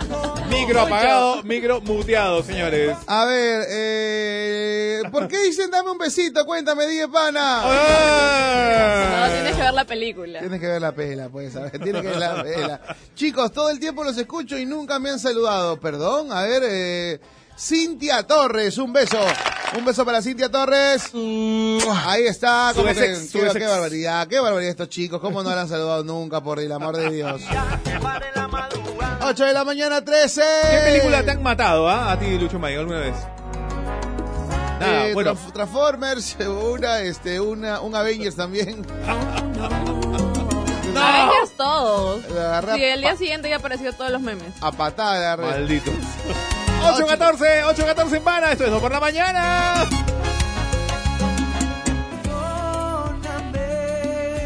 Micro 0.49 0.81
apagado, 0.81 1.43
micro 1.43 1.81
muteado, 1.81 2.43
señores. 2.43 2.95
A 3.07 3.25
ver, 3.25 3.65
eh, 3.69 5.01
¿por 5.11 5.27
qué 5.27 5.41
dicen 5.43 5.71
dame 5.71 5.91
un 5.91 5.97
besito? 5.97 6.45
Cuéntame, 6.45 6.87
die 6.87 7.07
pana. 7.07 7.61
¡Ah! 7.63 9.27
No, 9.27 9.33
tienes 9.33 9.55
que 9.55 9.61
ver 9.61 9.73
la 9.73 9.85
película. 9.85 10.39
Tienes 10.39 10.59
que 10.59 10.67
ver 10.67 10.81
la 10.81 10.91
pela, 10.93 11.29
pues, 11.29 11.55
a 11.55 11.61
ver, 11.61 11.71
tienes 11.79 12.01
que 12.01 12.07
ver 12.09 12.17
la 12.17 12.43
pela. 12.43 12.81
Chicos, 13.15 13.51
todo 13.51 13.69
el 13.69 13.79
tiempo 13.79 14.03
los 14.03 14.17
escucho 14.17 14.57
y 14.57 14.65
nunca 14.65 14.99
me 14.99 15.09
han 15.09 15.19
saludado. 15.19 15.79
Perdón, 15.79 16.31
a 16.31 16.43
ver, 16.43 16.63
eh, 16.65 17.19
Cintia 17.63 18.23
Torres, 18.23 18.77
un 18.79 18.91
beso. 18.91 19.19
Un 19.77 19.85
beso 19.85 20.03
para 20.03 20.19
Cintia 20.21 20.49
Torres. 20.49 21.11
Ahí 21.13 22.25
está, 22.27 22.71
como 22.75 22.87
que- 22.87 23.15
qué, 23.31 23.67
barbaridad, 23.67 24.27
qué 24.27 24.39
barbaridad 24.39 24.71
estos 24.71 24.89
chicos, 24.89 25.21
cómo 25.21 25.43
no 25.43 25.51
la 25.53 25.61
han 25.61 25.69
saludado 25.69 26.03
nunca, 26.03 26.41
por 26.41 26.59
el 26.59 26.71
amor 26.71 26.97
de 26.97 27.11
Dios. 27.11 27.39
8 29.23 29.45
de 29.45 29.53
la 29.53 29.63
mañana, 29.63 30.03
13. 30.03 30.41
¿Qué 30.71 30.77
película 30.91 31.23
te 31.23 31.29
han 31.31 31.43
matado, 31.43 31.87
ah? 31.87 32.11
A 32.11 32.19
ti, 32.19 32.37
Lucho 32.39 32.57
May, 32.57 32.75
alguna 32.75 32.99
vez. 32.99 33.15
Nada, 34.79 35.07
Eh, 35.07 35.13
bueno. 35.13 35.33
Trans- 35.35 35.53
Transformers, 35.53 36.35
una, 36.73 36.99
este, 37.01 37.39
una, 37.39 37.79
un 37.81 37.95
Avengers 37.95 38.35
también. 38.35 38.83
Avengers 40.97 41.51
todos. 41.55 42.23
Sí, 42.27 42.33
a 42.35 42.93
el 42.95 43.01
día 43.01 43.15
siguiente 43.15 43.47
ya 43.49 43.57
apareció 43.57 43.93
todos 43.93 44.09
los 44.11 44.21
memes. 44.21 44.51
a 44.61 44.71
patada 44.71 45.11
la 45.19 45.33
agarré. 45.33 45.45
Maldito. 45.59 45.91
8.14, 46.81 47.63
8.14 47.75 48.17
en 48.17 48.23
Pana, 48.23 48.51
esto 48.51 48.65
es 48.65 48.71
2 48.71 48.81
por 48.81 48.91
la 48.91 48.99
mañana. 48.99 49.87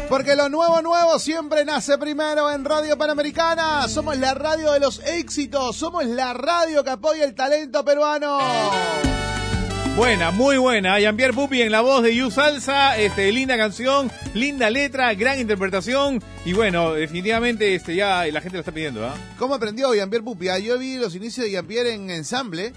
Porque 0.08 0.36
lo 0.36 0.48
nuevo, 0.48 0.82
nuevo 0.82 1.18
siempre 1.18 1.64
nace 1.64 1.98
primero 1.98 2.50
en 2.50 2.64
Radio 2.64 2.96
Panamericana. 2.96 3.88
Somos 3.88 4.16
la 4.18 4.34
radio 4.34 4.72
de 4.72 4.80
los 4.80 5.00
éxitos. 5.00 5.76
Somos 5.76 6.04
la 6.04 6.32
radio 6.32 6.84
que 6.84 6.90
apoya 6.90 7.24
el 7.24 7.34
talento 7.34 7.84
peruano. 7.84 8.38
Buena, 9.96 10.30
muy 10.30 10.58
buena. 10.58 11.00
Jean-Pierre 11.00 11.32
Pupi 11.32 11.62
en 11.62 11.72
la 11.72 11.80
voz 11.80 12.02
de 12.02 12.14
You 12.14 12.30
Salsa. 12.30 12.98
Este, 12.98 13.32
linda 13.32 13.56
canción, 13.56 14.12
linda 14.34 14.68
letra, 14.68 15.14
gran 15.14 15.40
interpretación. 15.40 16.22
Y 16.44 16.52
bueno, 16.52 16.92
definitivamente 16.92 17.74
este, 17.74 17.96
ya 17.96 18.26
la 18.26 18.42
gente 18.42 18.58
lo 18.58 18.60
está 18.60 18.72
pidiendo, 18.72 19.06
¿ah? 19.06 19.14
¿Cómo 19.38 19.54
aprendió 19.54 19.94
Jean-Pierre 19.94 20.22
Pupia? 20.22 20.58
Yo 20.58 20.78
vi 20.78 20.98
los 20.98 21.14
inicios 21.14 21.46
de 21.46 21.52
Jean-Pierre 21.52 21.94
en 21.94 22.10
ensamble. 22.10 22.74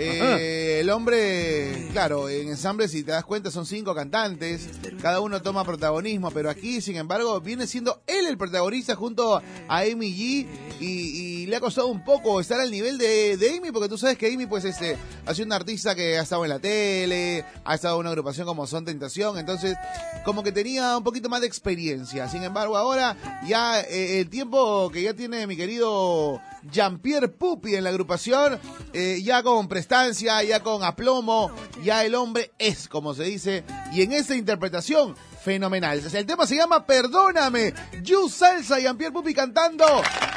Eh, 0.00 0.78
el 0.80 0.90
hombre, 0.90 1.88
claro, 1.92 2.28
en 2.28 2.48
ensamble, 2.48 2.86
si 2.86 3.02
te 3.02 3.10
das 3.10 3.24
cuenta, 3.24 3.50
son 3.50 3.66
cinco 3.66 3.94
cantantes, 3.94 4.68
cada 5.02 5.20
uno 5.20 5.42
toma 5.42 5.64
protagonismo, 5.64 6.30
pero 6.30 6.50
aquí, 6.50 6.80
sin 6.80 6.96
embargo, 6.96 7.40
viene 7.40 7.66
siendo 7.66 8.00
él 8.06 8.26
el 8.26 8.38
protagonista 8.38 8.94
junto 8.94 9.36
a 9.36 9.42
Amy 9.68 10.14
G. 10.14 10.46
Y, 10.80 11.46
le 11.46 11.56
ha 11.56 11.60
costado 11.60 11.86
un 11.88 12.04
poco 12.04 12.40
estar 12.40 12.60
al 12.60 12.70
nivel 12.70 12.98
de, 12.98 13.36
de 13.36 13.56
Amy, 13.56 13.72
porque 13.72 13.88
tú 13.88 13.96
sabes 13.98 14.18
que 14.18 14.32
Amy, 14.32 14.46
pues, 14.46 14.64
este, 14.64 14.96
ha 15.26 15.34
sido 15.34 15.46
una 15.46 15.56
artista 15.56 15.94
que 15.94 16.18
ha 16.18 16.22
estado 16.22 16.44
en 16.44 16.50
la 16.50 16.58
tele, 16.58 17.44
ha 17.64 17.74
estado 17.74 17.96
en 17.96 18.00
una 18.00 18.10
agrupación 18.10 18.46
como 18.46 18.66
Son 18.66 18.84
Tentación, 18.84 19.38
entonces, 19.38 19.76
como 20.24 20.42
que 20.42 20.52
tenía 20.52 20.96
un 20.96 21.04
poquito 21.04 21.28
más 21.28 21.40
de 21.40 21.46
experiencia. 21.46 22.28
Sin 22.28 22.44
embargo, 22.44 22.76
ahora 22.76 23.16
ya 23.46 23.80
eh, 23.80 24.20
el 24.20 24.28
tiempo 24.28 24.90
que 24.90 25.02
ya 25.02 25.14
tiene 25.14 25.46
mi 25.46 25.56
querido 25.56 26.40
Jean-Pierre 26.70 27.28
Pupi 27.28 27.74
en 27.74 27.84
la 27.84 27.90
agrupación, 27.90 28.58
eh, 28.92 29.20
ya 29.22 29.42
con 29.42 29.68
prestancia, 29.68 30.42
ya 30.42 30.62
con 30.62 30.82
aplomo, 30.84 31.50
ya 31.82 32.04
el 32.04 32.14
hombre 32.14 32.52
es, 32.58 32.88
como 32.88 33.14
se 33.14 33.24
dice, 33.24 33.64
y 33.92 34.02
en 34.02 34.12
esa 34.12 34.34
interpretación, 34.34 35.14
fenomenal. 35.42 36.02
El 36.12 36.26
tema 36.26 36.46
se 36.46 36.56
llama 36.56 36.84
Perdóname, 36.84 37.72
You 38.02 38.28
Salsa 38.28 38.78
y 38.80 38.82
Jean-Pierre 38.82 39.12
Pupi 39.12 39.32
cantando 39.32 39.86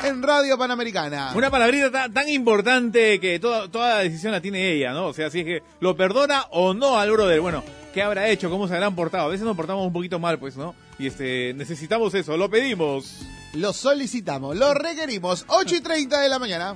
en 0.05 0.21
Radio 0.23 0.57
Panamericana. 0.57 1.31
Una 1.35 1.49
palabrita 1.49 1.91
ta- 1.91 2.09
tan, 2.09 2.29
importante 2.29 3.19
que 3.19 3.39
toda, 3.39 3.69
toda 3.69 3.95
la 3.95 3.99
decisión 4.03 4.31
la 4.31 4.41
tiene 4.41 4.71
ella, 4.71 4.93
¿no? 4.93 5.07
O 5.07 5.13
sea, 5.13 5.29
si 5.29 5.39
es 5.39 5.45
que 5.45 5.63
lo 5.79 5.97
perdona 5.97 6.45
o 6.51 6.73
no 6.73 6.97
al 6.97 7.11
brother. 7.11 7.41
Bueno, 7.41 7.63
¿qué 7.93 8.01
habrá 8.03 8.29
hecho? 8.29 8.49
¿Cómo 8.49 8.67
se 8.67 8.75
habrán 8.75 8.95
portado? 8.95 9.25
A 9.25 9.29
veces 9.29 9.45
nos 9.45 9.57
portamos 9.57 9.85
un 9.85 9.91
poquito 9.91 10.17
mal, 10.19 10.39
pues, 10.39 10.55
¿no? 10.55 10.75
Y 10.97 11.07
este, 11.07 11.53
necesitamos 11.55 12.13
eso, 12.13 12.37
lo 12.37 12.49
pedimos. 12.49 13.21
Lo 13.53 13.73
solicitamos, 13.73 14.55
lo 14.55 14.73
requerimos. 14.73 15.45
8 15.47 15.75
y 15.75 15.81
30 15.81 16.21
de 16.21 16.29
la 16.29 16.39
mañana. 16.39 16.75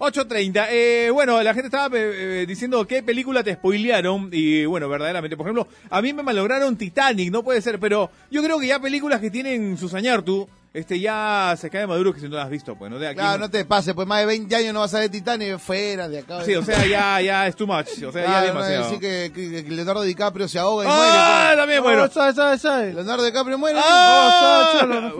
8.30. 0.00 0.66
Eh, 0.70 1.10
bueno, 1.12 1.42
la 1.42 1.52
gente 1.52 1.66
estaba 1.66 1.94
eh, 1.96 2.42
eh, 2.42 2.46
diciendo 2.48 2.86
qué 2.86 3.02
película 3.02 3.44
te 3.44 3.54
spoilearon. 3.54 4.30
Y 4.32 4.64
bueno, 4.64 4.88
verdaderamente, 4.88 5.36
por 5.36 5.46
ejemplo, 5.46 5.68
a 5.90 6.00
mí 6.02 6.12
me 6.12 6.22
malograron 6.22 6.76
Titanic, 6.76 7.30
no 7.30 7.42
puede 7.42 7.60
ser, 7.60 7.78
pero 7.78 8.10
yo 8.30 8.42
creo 8.42 8.58
que 8.58 8.66
ya 8.66 8.80
películas 8.80 9.20
que 9.20 9.30
tienen 9.30 9.76
sus 9.76 9.94
tú 10.24 10.48
este 10.72 11.00
ya 11.00 11.56
se 11.58 11.68
cae 11.68 11.84
maduro 11.84 12.14
que 12.14 12.20
si 12.20 12.28
no 12.28 12.36
las 12.36 12.44
has 12.44 12.50
visto, 12.50 12.76
pues, 12.76 12.90
¿no? 12.92 12.98
De 13.00 13.08
aquí 13.08 13.16
Claro, 13.16 13.40
no 13.40 13.50
te 13.50 13.64
pases, 13.64 13.92
pues 13.92 14.06
más 14.06 14.20
de 14.20 14.26
20 14.26 14.54
años 14.54 14.72
no 14.72 14.80
vas 14.80 14.94
a 14.94 15.00
ver 15.00 15.10
Titanic 15.10 15.58
fuera 15.58 16.08
de 16.08 16.20
acá. 16.20 16.44
Sí, 16.44 16.54
o 16.54 16.62
sea, 16.64 16.86
ya, 16.86 17.20
ya 17.20 17.48
es 17.48 17.56
too 17.56 17.66
much. 17.66 17.88
O 18.06 18.12
sea, 18.12 18.24
ya 18.24 18.40
no 18.40 18.46
demasiado. 18.46 18.84
decir 18.84 19.00
que, 19.00 19.32
que- 19.34 19.64
que 19.64 19.70
Leonardo 19.70 20.02
DiCaprio 20.02 20.46
se 20.46 20.60
ahoga 20.60 20.84
y 20.84 20.88
¡Ah! 20.88 20.94
muere. 20.94 21.56
También, 21.56 21.82
pues. 21.82 21.94
bueno. 21.96 22.08
Oh, 22.08 22.14
sabe, 22.14 22.34
sabe, 22.34 22.58
sabe. 22.58 22.94
Leonardo 22.94 23.24
DiCaprio 23.24 23.58
muere. 23.58 23.80
¡Ah! 23.82 24.70
Oh, 24.74 24.78
sabe, 24.78 25.00
no 25.00 25.16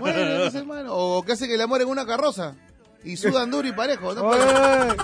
muere, 0.00 0.38
no 0.44 0.50
sé, 0.50 0.58
hermano. 0.58 0.94
O 0.96 1.22
que 1.22 1.32
hace 1.32 1.46
que 1.46 1.56
le 1.56 1.66
muere 1.68 1.84
en 1.84 1.90
una 1.90 2.04
carroza. 2.04 2.54
Y 3.04 3.16
sudan 3.16 3.50
duro 3.50 3.66
y 3.68 3.72
parejo. 3.72 4.14
No 4.14 4.22
puede- 4.28 4.96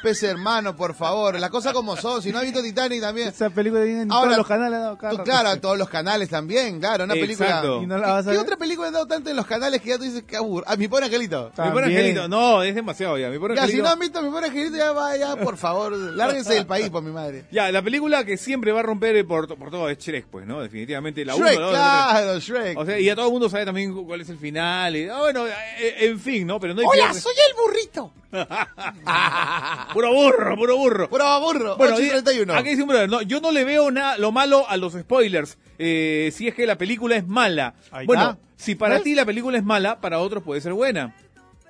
Pese 0.00 0.28
hermano, 0.28 0.76
por 0.76 0.94
favor. 0.94 1.40
Las 1.40 1.50
cosas 1.50 1.72
como 1.72 1.96
son. 1.96 2.22
Si 2.22 2.30
no 2.30 2.38
has 2.38 2.44
visto 2.44 2.62
Titanic 2.62 3.00
también. 3.00 3.28
Esa 3.30 3.50
película 3.50 3.82
viene 3.82 4.02
en 4.02 4.12
Ahora, 4.12 4.26
todos 4.26 4.38
los 4.38 4.46
canales. 4.46 4.76
ha 4.78 4.82
dado 4.82 4.96
cada 4.98 5.16
Tú, 5.16 5.24
claro, 5.24 5.48
a 5.48 5.56
todos 5.56 5.76
los 5.76 5.88
canales 5.88 6.28
también, 6.28 6.78
claro, 6.78 7.02
una 7.02 7.14
película. 7.14 7.62
Y 7.82 7.86
no 7.86 7.98
la 7.98 8.06
vas 8.12 8.26
a 8.28 8.30
¿Qué 8.30 8.36
ver. 8.36 8.44
otra 8.44 8.56
película 8.56 8.86
han 8.86 8.92
dado 8.94 9.08
tanto 9.08 9.28
en 9.28 9.34
los 9.34 9.44
canales 9.44 9.80
que 9.82 9.88
ya 9.88 9.98
tú 9.98 10.04
dices 10.04 10.22
que 10.22 10.36
aburro? 10.36 10.64
Ah, 10.68 10.76
mi 10.76 10.86
pobre 10.86 11.06
angelito. 11.06 11.50
Mi 11.58 11.70
pobre 11.70 11.86
angelito, 11.86 12.28
no, 12.28 12.62
es 12.62 12.76
demasiado 12.76 13.18
ya. 13.18 13.28
Mi 13.28 13.40
pobre 13.40 13.56
Ya, 13.56 13.66
si 13.66 13.78
no 13.78 13.88
han 13.88 13.98
visto 13.98 14.22
mi 14.22 14.30
pobre 14.30 14.46
angelito, 14.46 14.76
ya 14.76 14.92
va, 14.92 15.16
ya, 15.16 15.34
por 15.34 15.56
favor, 15.56 15.90
lárguense 16.14 16.54
del 16.54 16.66
país, 16.66 16.88
por 16.90 17.02
mi 17.02 17.10
madre. 17.10 17.46
Ya, 17.50 17.72
la 17.72 17.82
película 17.82 18.22
que 18.24 18.36
siempre 18.36 18.70
va 18.70 18.78
a 18.80 18.84
romper 18.84 19.26
por, 19.26 19.48
por 19.58 19.68
todo 19.72 19.88
es 19.88 19.98
Shrek, 19.98 20.26
pues, 20.28 20.46
¿no? 20.46 20.60
Definitivamente. 20.62 21.24
La 21.24 21.34
uno, 21.34 21.44
Shrek, 21.44 21.58
la 21.58 21.66
tres. 21.66 21.80
claro, 21.80 22.38
Shrek. 22.38 22.78
O 22.78 22.86
sea, 22.86 23.00
y 23.00 23.04
ya 23.06 23.16
todo 23.16 23.26
el 23.26 23.32
mundo 23.32 23.48
sabe 23.50 23.64
también 23.64 23.92
cu- 23.92 24.06
cuál 24.06 24.20
es 24.20 24.28
el 24.28 24.38
final. 24.38 24.94
Y, 24.94 25.08
ah, 25.08 25.18
bueno, 25.18 25.44
eh, 25.48 25.96
en 26.06 26.20
fin, 26.20 26.46
¿no? 26.46 26.60
Pero 26.60 26.72
no 26.74 26.82
hay 26.82 26.86
Hola, 26.86 27.14
soy 27.14 27.32
el 27.48 27.54
burrito. 27.56 28.12
Puro 29.92 30.12
burro, 30.12 30.56
puro 30.56 30.76
burro. 30.76 31.08
Puro 31.08 31.40
burro. 31.40 31.76
Bueno, 31.76 31.94
8 31.94 32.00
y 32.02 32.04
di- 32.04 32.10
31. 32.10 32.54
Aquí 32.54 32.68
dice 32.70 32.82
un 32.82 32.88
brother, 32.88 33.08
no, 33.08 33.22
yo 33.22 33.40
no 33.40 33.50
le 33.52 33.64
veo 33.64 33.90
nada 33.90 34.18
lo 34.18 34.32
malo 34.32 34.68
a 34.68 34.76
los 34.76 34.92
spoilers. 34.92 35.56
eh, 35.78 36.30
si 36.34 36.46
es 36.48 36.54
que 36.54 36.66
la 36.66 36.76
película 36.76 37.16
es 37.16 37.26
mala. 37.26 37.74
Ahí 37.90 38.06
bueno, 38.06 38.22
está. 38.32 38.38
si 38.56 38.74
para 38.74 38.94
¿Ves? 38.96 39.04
ti 39.04 39.14
la 39.14 39.24
película 39.24 39.56
es 39.58 39.64
mala, 39.64 40.00
para 40.00 40.18
otros 40.18 40.42
puede 40.42 40.60
ser 40.60 40.72
buena. 40.74 41.14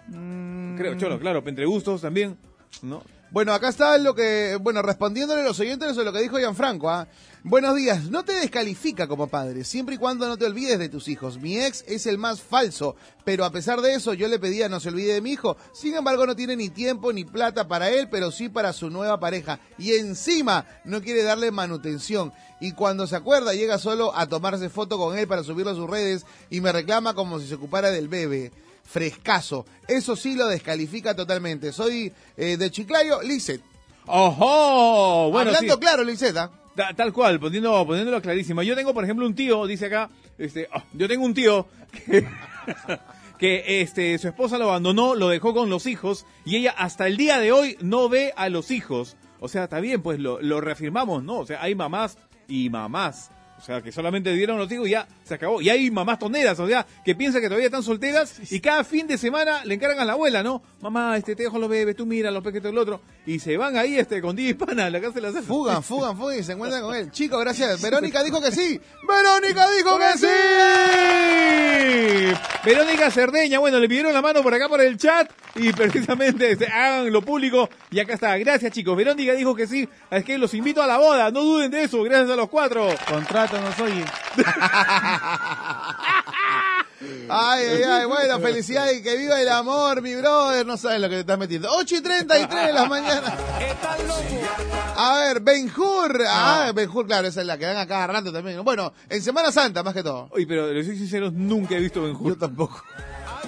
Mm, 0.08 0.76
Creo, 0.76 0.96
Cholo, 0.96 1.18
claro, 1.20 1.42
entre 1.46 1.64
gustos 1.66 2.00
también. 2.00 2.36
¿no? 2.82 3.02
Bueno, 3.30 3.52
acá 3.52 3.68
está 3.68 3.98
lo 3.98 4.14
que, 4.14 4.56
bueno, 4.58 4.80
respondiéndole 4.80 5.42
a 5.42 5.44
los 5.44 5.60
oyentes 5.60 5.94
lo 5.96 6.12
que 6.14 6.22
dijo 6.22 6.38
Gianfranco, 6.38 6.88
¿ah? 6.88 7.06
Buenos 7.44 7.76
días, 7.76 8.04
no 8.04 8.24
te 8.24 8.32
descalifica 8.32 9.06
como 9.06 9.26
padre, 9.26 9.64
siempre 9.64 9.96
y 9.96 9.98
cuando 9.98 10.26
no 10.26 10.38
te 10.38 10.46
olvides 10.46 10.78
de 10.78 10.88
tus 10.88 11.08
hijos. 11.08 11.38
Mi 11.38 11.58
ex 11.58 11.84
es 11.86 12.06
el 12.06 12.16
más 12.16 12.40
falso, 12.40 12.96
pero 13.26 13.44
a 13.44 13.50
pesar 13.50 13.82
de 13.82 13.92
eso 13.92 14.14
yo 14.14 14.28
le 14.28 14.38
pedía 14.38 14.70
no 14.70 14.80
se 14.80 14.88
olvide 14.88 15.12
de 15.12 15.20
mi 15.20 15.32
hijo. 15.32 15.58
Sin 15.74 15.94
embargo, 15.94 16.26
no 16.26 16.34
tiene 16.34 16.56
ni 16.56 16.70
tiempo 16.70 17.12
ni 17.12 17.24
plata 17.24 17.68
para 17.68 17.90
él, 17.90 18.08
pero 18.10 18.30
sí 18.30 18.48
para 18.48 18.72
su 18.72 18.88
nueva 18.88 19.20
pareja. 19.20 19.60
Y 19.76 19.92
encima 19.92 20.64
no 20.84 21.02
quiere 21.02 21.22
darle 21.22 21.50
manutención. 21.50 22.32
Y 22.60 22.72
cuando 22.72 23.06
se 23.06 23.16
acuerda, 23.16 23.52
llega 23.52 23.76
solo 23.76 24.16
a 24.16 24.26
tomarse 24.26 24.70
foto 24.70 24.96
con 24.96 25.18
él 25.18 25.28
para 25.28 25.44
subirlo 25.44 25.72
a 25.72 25.76
sus 25.76 25.88
redes 25.88 26.24
y 26.48 26.62
me 26.62 26.72
reclama 26.72 27.12
como 27.12 27.38
si 27.38 27.46
se 27.46 27.56
ocupara 27.56 27.90
del 27.90 28.08
bebé 28.08 28.52
frescazo. 28.88 29.66
Eso 29.86 30.16
sí 30.16 30.34
lo 30.34 30.46
descalifica 30.48 31.14
totalmente. 31.14 31.72
Soy 31.72 32.12
eh, 32.36 32.56
de 32.56 32.70
Chiclayo, 32.70 33.20
Lizeth. 33.22 33.62
¡Ojo! 34.06 35.30
Bueno, 35.30 35.50
Hablando 35.50 35.74
sí. 35.74 35.80
claro, 35.80 36.02
Lizeth, 36.04 36.36
¿ah? 36.36 36.50
Ta- 36.74 36.94
Tal 36.94 37.12
cual, 37.12 37.38
poniendo, 37.38 37.86
poniéndolo 37.86 38.20
clarísimo. 38.22 38.62
Yo 38.62 38.74
tengo, 38.74 38.94
por 38.94 39.04
ejemplo, 39.04 39.26
un 39.26 39.34
tío, 39.34 39.66
dice 39.66 39.86
acá, 39.86 40.08
este, 40.38 40.68
oh, 40.74 40.82
yo 40.94 41.08
tengo 41.08 41.24
un 41.24 41.34
tío 41.34 41.66
que, 42.06 42.26
que 43.38 43.80
este, 43.82 44.16
su 44.18 44.28
esposa 44.28 44.58
lo 44.58 44.64
abandonó, 44.64 45.14
lo 45.14 45.28
dejó 45.28 45.52
con 45.54 45.68
los 45.70 45.86
hijos 45.86 46.24
y 46.44 46.56
ella 46.56 46.74
hasta 46.76 47.06
el 47.06 47.16
día 47.16 47.38
de 47.38 47.52
hoy 47.52 47.76
no 47.80 48.08
ve 48.08 48.32
a 48.36 48.48
los 48.48 48.70
hijos. 48.70 49.16
O 49.40 49.48
sea, 49.48 49.64
está 49.64 49.80
bien, 49.80 50.02
pues 50.02 50.18
lo, 50.18 50.40
lo 50.40 50.60
reafirmamos, 50.60 51.22
¿no? 51.22 51.38
O 51.38 51.46
sea, 51.46 51.62
hay 51.62 51.74
mamás 51.74 52.16
y 52.48 52.70
mamás. 52.70 53.30
O 53.58 53.60
sea, 53.60 53.82
que 53.82 53.90
solamente 53.90 54.32
dieron 54.32 54.56
los 54.56 54.70
y 54.70 54.90
ya 54.90 55.08
se 55.24 55.34
acabó. 55.34 55.60
Y 55.60 55.68
hay 55.68 55.90
mamás 55.90 56.18
toneras, 56.18 56.58
o 56.60 56.68
sea, 56.68 56.86
que 57.04 57.14
piensan 57.14 57.40
que 57.40 57.48
todavía 57.48 57.66
están 57.66 57.82
solteras 57.82 58.52
y 58.52 58.60
cada 58.60 58.84
fin 58.84 59.06
de 59.06 59.18
semana 59.18 59.64
le 59.64 59.74
encargan 59.74 59.98
a 59.98 60.04
la 60.04 60.12
abuela, 60.12 60.42
¿no? 60.42 60.62
Mamá, 60.80 61.16
este, 61.16 61.34
te 61.34 61.42
dejo 61.44 61.58
los 61.58 61.68
bebés, 61.68 61.96
tú 61.96 62.06
mira 62.06 62.30
los 62.30 62.44
pequeños 62.44 62.64
del 62.64 62.78
otro. 62.78 63.00
Y 63.26 63.40
se 63.40 63.56
van 63.56 63.76
ahí, 63.76 63.98
este, 63.98 64.22
con 64.22 64.36
10 64.36 64.56
panas 64.56 64.86
a 64.86 64.90
la 64.90 65.00
casa 65.00 65.20
de 65.20 65.20
la 65.22 65.32
Fugan, 65.42 65.82
fugan, 65.82 66.16
fugan 66.16 66.38
y 66.38 66.42
se 66.42 66.52
encuentran 66.52 66.82
con 66.82 66.94
él. 66.94 67.10
Chicos, 67.12 67.40
gracias. 67.40 67.82
Verónica 67.82 68.22
dijo 68.22 68.40
que 68.40 68.52
sí. 68.52 68.80
Verónica 69.06 69.70
dijo 69.72 69.98
que 69.98 70.18
sí. 70.18 70.26
Verónica 72.64 73.10
Cerdeña, 73.10 73.58
bueno, 73.58 73.78
le 73.78 73.88
pidieron 73.88 74.12
la 74.12 74.22
mano 74.22 74.42
por 74.42 74.52
acá 74.52 74.68
por 74.68 74.80
el 74.80 74.96
chat 74.96 75.30
y 75.54 75.72
precisamente 75.72 76.52
este, 76.52 76.66
hagan 76.66 77.10
lo 77.12 77.22
público 77.22 77.68
y 77.90 77.98
acá 78.00 78.14
está. 78.14 78.36
Gracias 78.36 78.72
chicos, 78.72 78.96
Verónica 78.96 79.32
dijo 79.32 79.54
que 79.54 79.66
sí, 79.66 79.88
es 80.10 80.24
que 80.24 80.38
los 80.38 80.52
invito 80.54 80.82
a 80.82 80.86
la 80.86 80.98
boda, 80.98 81.30
no 81.30 81.42
duden 81.42 81.70
de 81.70 81.84
eso, 81.84 82.02
gracias 82.02 82.30
a 82.30 82.36
los 82.36 82.48
cuatro. 82.48 82.88
Contrátanos, 83.48 83.80
oye. 83.80 84.04
Ay, 87.30 87.64
ay, 87.64 87.82
ay. 87.84 88.06
Bueno, 88.06 88.40
felicidades 88.40 88.98
y 88.98 89.02
que 89.02 89.16
viva 89.16 89.40
el 89.40 89.48
amor, 89.48 90.02
mi 90.02 90.14
brother. 90.16 90.66
No 90.66 90.76
sabes 90.76 91.00
lo 91.00 91.08
que 91.08 91.14
te 91.14 91.20
estás 91.20 91.38
metiendo. 91.38 91.68
8 91.70 91.96
y 91.96 92.00
33 92.00 92.66
de 92.66 92.72
la 92.72 92.86
mañana. 92.86 93.34
A 94.96 95.18
ver, 95.18 95.40
Benjur. 95.40 96.24
Ah, 96.26 96.72
Benjur, 96.74 97.06
claro, 97.06 97.28
esa 97.28 97.42
es 97.42 97.46
la 97.46 97.56
que 97.56 97.66
dan 97.66 97.76
a 97.76 97.86
cada 97.86 98.08
rato 98.08 98.32
también. 98.32 98.64
Bueno, 98.64 98.92
en 99.08 99.22
Semana 99.22 99.52
Santa, 99.52 99.82
más 99.84 99.94
que 99.94 100.02
todo. 100.02 100.28
Oye, 100.32 100.46
pero 100.46 100.72
les 100.72 100.86
soy 100.86 100.98
sincero, 100.98 101.30
nunca 101.30 101.76
he 101.76 101.78
visto 101.78 102.02
Ben 102.02 102.16
Hur. 102.16 102.30
Yo 102.30 102.38
tampoco. 102.38 102.82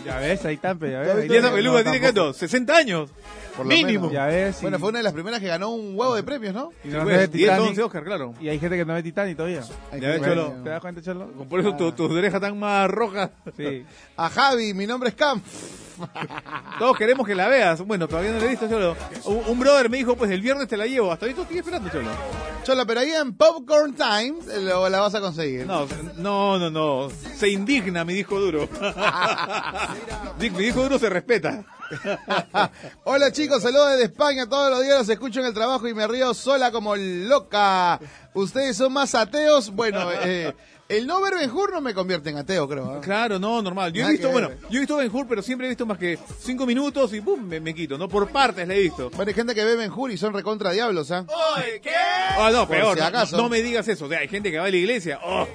Ya 0.04 0.18
ves, 0.18 0.44
ahí 0.44 0.54
está, 0.54 0.72
ya 0.80 1.00
ves. 1.00 1.30
Y 1.30 1.36
esa 1.36 1.52
peluca 1.52 1.82
tiene 1.82 2.00
que 2.00 2.06
tampoco. 2.06 2.24
¿cuánto? 2.26 2.38
60 2.38 2.76
años. 2.76 3.10
Por 3.56 3.66
lo 3.66 3.70
Mínimo. 3.70 4.08
menos. 4.08 4.12
Ya 4.12 4.26
ves. 4.26 4.58
y- 4.58 4.62
Bueno, 4.62 4.78
fue 4.78 4.88
una 4.88 4.98
de 4.98 5.02
las 5.02 5.12
primeras 5.12 5.40
que 5.40 5.46
ganó 5.48 5.70
un 5.70 5.98
huevo 5.98 6.14
de 6.14 6.22
premios, 6.22 6.54
¿no? 6.54 6.70
y 6.84 6.88
Sí, 6.88 6.94
no 6.96 7.02
pues, 7.02 7.16
ve 7.18 7.26
10, 7.28 7.30
Titanic. 7.50 7.68
11 7.70 7.82
Oscar, 7.82 8.04
claro. 8.04 8.34
Y 8.40 8.48
hay 8.48 8.58
gente 8.58 8.76
que 8.76 8.84
no 8.84 8.94
ve 8.94 9.02
Titanic 9.02 9.36
todavía. 9.36 9.60
Ya 10.00 10.08
ves, 10.08 10.22
Cholo. 10.22 10.54
¿Te 10.64 10.70
das 10.70 10.80
cuenta, 10.80 11.02
Cholo? 11.02 11.26
Por 11.48 11.60
eso 11.60 11.76
tu- 11.76 11.92
tus 11.92 12.10
orejas 12.10 12.40
tan 12.40 12.58
más 12.58 12.88
rojas. 12.90 13.30
Sí. 13.56 13.84
A 14.16 14.28
Javi, 14.30 14.72
mi 14.74 14.86
nombre 14.86 15.10
es 15.10 15.14
Cam. 15.14 15.42
Todos 16.78 16.96
queremos 16.96 17.26
que 17.26 17.34
la 17.34 17.48
veas. 17.48 17.80
Bueno, 17.82 18.08
todavía 18.08 18.32
no 18.32 18.38
la 18.38 18.44
he 18.44 18.48
visto, 18.48 18.68
Cholo. 18.68 18.96
Un, 19.24 19.42
un 19.46 19.58
brother 19.58 19.88
me 19.90 19.98
dijo, 19.98 20.16
pues 20.16 20.30
el 20.30 20.40
viernes 20.40 20.68
te 20.68 20.76
la 20.76 20.86
llevo. 20.86 21.12
Hasta 21.12 21.26
ahorita 21.26 21.42
estoy 21.42 21.58
esperando, 21.58 21.90
Cholo. 21.90 22.10
Chola, 22.62 22.84
pero 22.84 23.00
ahí 23.00 23.10
en 23.10 23.34
Popcorn 23.34 23.94
Time 23.94 24.34
eh, 24.52 24.60
lo, 24.60 24.88
la 24.88 25.00
vas 25.00 25.14
a 25.14 25.20
conseguir. 25.20 25.66
No, 25.66 25.86
no, 26.16 26.58
no, 26.58 26.70
no. 26.70 27.08
Se 27.36 27.48
indigna, 27.48 28.04
mi 28.04 28.14
disco 28.14 28.38
duro. 28.38 28.68
Mi 30.38 30.48
disco 30.48 30.82
duro 30.82 30.98
se 30.98 31.08
respeta. 31.10 31.64
Hola 33.04 33.32
chicos, 33.32 33.62
saludos 33.62 33.90
desde 33.92 34.04
España. 34.04 34.48
Todos 34.48 34.70
los 34.70 34.82
días 34.82 34.98
los 34.98 35.08
escucho 35.08 35.40
en 35.40 35.46
el 35.46 35.54
trabajo 35.54 35.88
y 35.88 35.94
me 35.94 36.06
río 36.06 36.32
sola 36.34 36.70
como 36.70 36.96
loca. 36.96 37.98
¿Ustedes 38.34 38.76
son 38.76 38.92
más 38.92 39.14
ateos? 39.14 39.70
Bueno, 39.70 40.08
eh, 40.22 40.54
el 40.90 41.06
no 41.06 41.20
ver 41.20 41.34
Benjur 41.34 41.72
no 41.72 41.80
me 41.80 41.94
convierte 41.94 42.30
en 42.30 42.36
ateo, 42.38 42.68
creo. 42.68 42.96
¿eh? 42.96 43.00
Claro, 43.00 43.38
no, 43.38 43.62
normal. 43.62 43.92
Yo 43.92 44.00
he 44.00 44.02
Nada 44.02 44.12
visto, 44.12 44.26
que 44.28 44.32
bueno, 44.32 44.48
ver. 44.48 44.58
yo 44.68 44.76
he 44.76 44.80
visto 44.80 44.96
Ben 44.96 45.10
Hur, 45.14 45.26
pero 45.26 45.40
siempre 45.42 45.66
he 45.66 45.70
visto 45.70 45.86
más 45.86 45.96
que 45.98 46.18
cinco 46.40 46.66
minutos 46.66 47.12
y 47.14 47.20
pum, 47.20 47.40
me, 47.40 47.60
me 47.60 47.74
quito, 47.74 47.96
¿no? 47.96 48.08
Por 48.08 48.28
partes 48.30 48.66
la 48.68 48.74
he 48.74 48.80
visto. 48.80 49.08
Bueno, 49.10 49.28
hay 49.28 49.34
gente 49.34 49.54
que 49.54 49.64
ve 49.64 49.76
Benjur 49.76 50.10
y 50.10 50.18
son 50.18 50.32
recontra 50.34 50.72
diablos, 50.72 51.10
¿ah? 51.10 51.24
Ah, 52.38 52.50
no, 52.52 52.66
Por 52.66 52.76
peor. 52.76 52.94
si 52.94 53.00
no- 53.00 53.06
acaso. 53.06 53.36
No, 53.36 53.48
me 53.48 53.62
digas 53.62 53.86
eso. 53.88 54.06
O 54.06 54.08
sea, 54.08 54.18
hay 54.20 54.28
gente 54.28 54.50
que 54.50 54.58
va 54.58 54.66
a 54.66 54.70
la 54.70 54.76
iglesia. 54.76 55.20
Oh. 55.24 55.46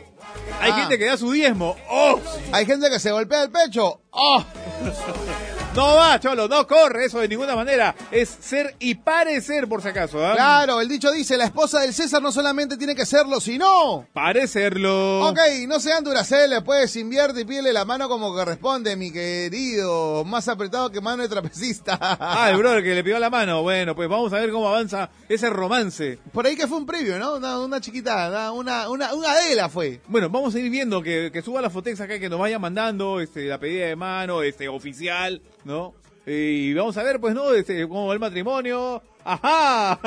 Hay 0.62 0.72
Ah. 0.72 0.76
gente 0.82 0.98
que 0.98 1.06
da 1.06 1.18
su 1.18 1.32
diezmo. 1.32 1.76
Oh. 1.90 2.20
Hay 2.52 2.66
gente 2.66 2.90
que 2.90 3.00
se 3.00 3.12
golpea 3.12 3.44
el 3.44 3.52
pecho. 3.52 4.02
¡Oh! 4.12 4.44
No 5.76 5.96
va, 5.98 6.18
cholo, 6.22 6.48
no 6.48 6.66
corre 6.66 7.04
eso 7.04 7.20
de 7.20 7.28
ninguna 7.28 7.54
manera. 7.54 7.94
Es 8.10 8.30
ser 8.30 8.78
y 8.80 8.96
parecer, 8.96 9.68
por 9.68 9.82
si 9.82 9.90
acaso. 9.90 10.26
¿ah? 10.26 10.34
Claro, 10.34 10.80
el 10.80 10.88
dicho 10.88 11.12
dice, 11.12 11.36
la 11.36 11.44
esposa 11.44 11.82
del 11.82 11.94
César 11.94 12.22
no 12.22 12.32
solamente 12.32 12.78
tiene 12.78 12.96
que 12.96 13.06
serlo, 13.06 13.42
sino... 13.42 14.08
Parecerlo. 14.14 15.28
Ok, 15.28 15.38
no 15.68 15.82
sean 15.82 16.06
duraceles, 16.06 16.62
pues 16.64 16.96
invierte 16.96 17.42
y 17.42 17.46
pídele 17.46 17.74
la 17.74 17.84
mano 17.84 18.08
como 18.08 18.34
corresponde, 18.34 18.96
mi 18.96 19.12
querido. 19.12 20.24
Más 20.24 20.48
apretado 20.48 20.90
que 20.92 21.02
mano 21.02 21.24
de 21.24 21.30
trapecista. 21.30 22.00
Ah, 22.28 22.50
el 22.50 22.58
brother 22.58 22.84
que 22.84 22.96
le 22.96 23.04
pidió 23.04 23.20
la 23.20 23.30
mano. 23.30 23.62
Bueno, 23.62 23.96
pues 23.96 24.08
vamos 24.08 24.32
a 24.34 24.40
ver 24.40 24.52
cómo 24.52 24.68
avanza 24.68 25.10
ese 25.28 25.50
romance. 25.50 26.18
Por 26.32 26.46
ahí 26.46 26.56
que 26.56 26.68
fue 26.68 26.78
un 26.78 26.86
previo, 26.86 27.20
¿no? 27.20 27.36
Una, 27.36 27.60
una 27.60 27.82
chiquita, 27.82 28.28
una, 28.30 28.52
una, 28.52 28.90
una, 28.90 29.14
una 29.14 29.32
Adela 29.32 29.70
fue. 29.70 30.00
Bueno, 30.08 30.30
vamos 30.30 30.56
a 30.56 30.60
ir 30.60 30.70
viendo 30.70 31.02
que, 31.02 31.32
que 31.32 31.42
suba 31.42 31.62
la 31.62 31.70
fotex 31.70 32.00
acá, 32.00 32.20
que 32.20 32.30
nos 32.30 32.40
vaya 32.40 32.60
mandando 32.60 33.20
este, 33.20 33.46
la 33.46 33.60
pedida 33.60 33.88
de 33.88 33.96
mano 33.96 34.42
este, 34.44 34.68
oficial, 34.68 35.42
¿no? 35.66 35.94
Y 36.26 36.74
vamos 36.74 36.98
a 36.98 37.04
ver, 37.04 37.20
pues, 37.20 37.36
¿no? 37.36 37.54
Este, 37.54 37.86
cómo 37.88 38.08
va 38.08 38.14
el 38.14 38.20
matrimonio. 38.20 39.02
¡Ajá! 39.26 40.00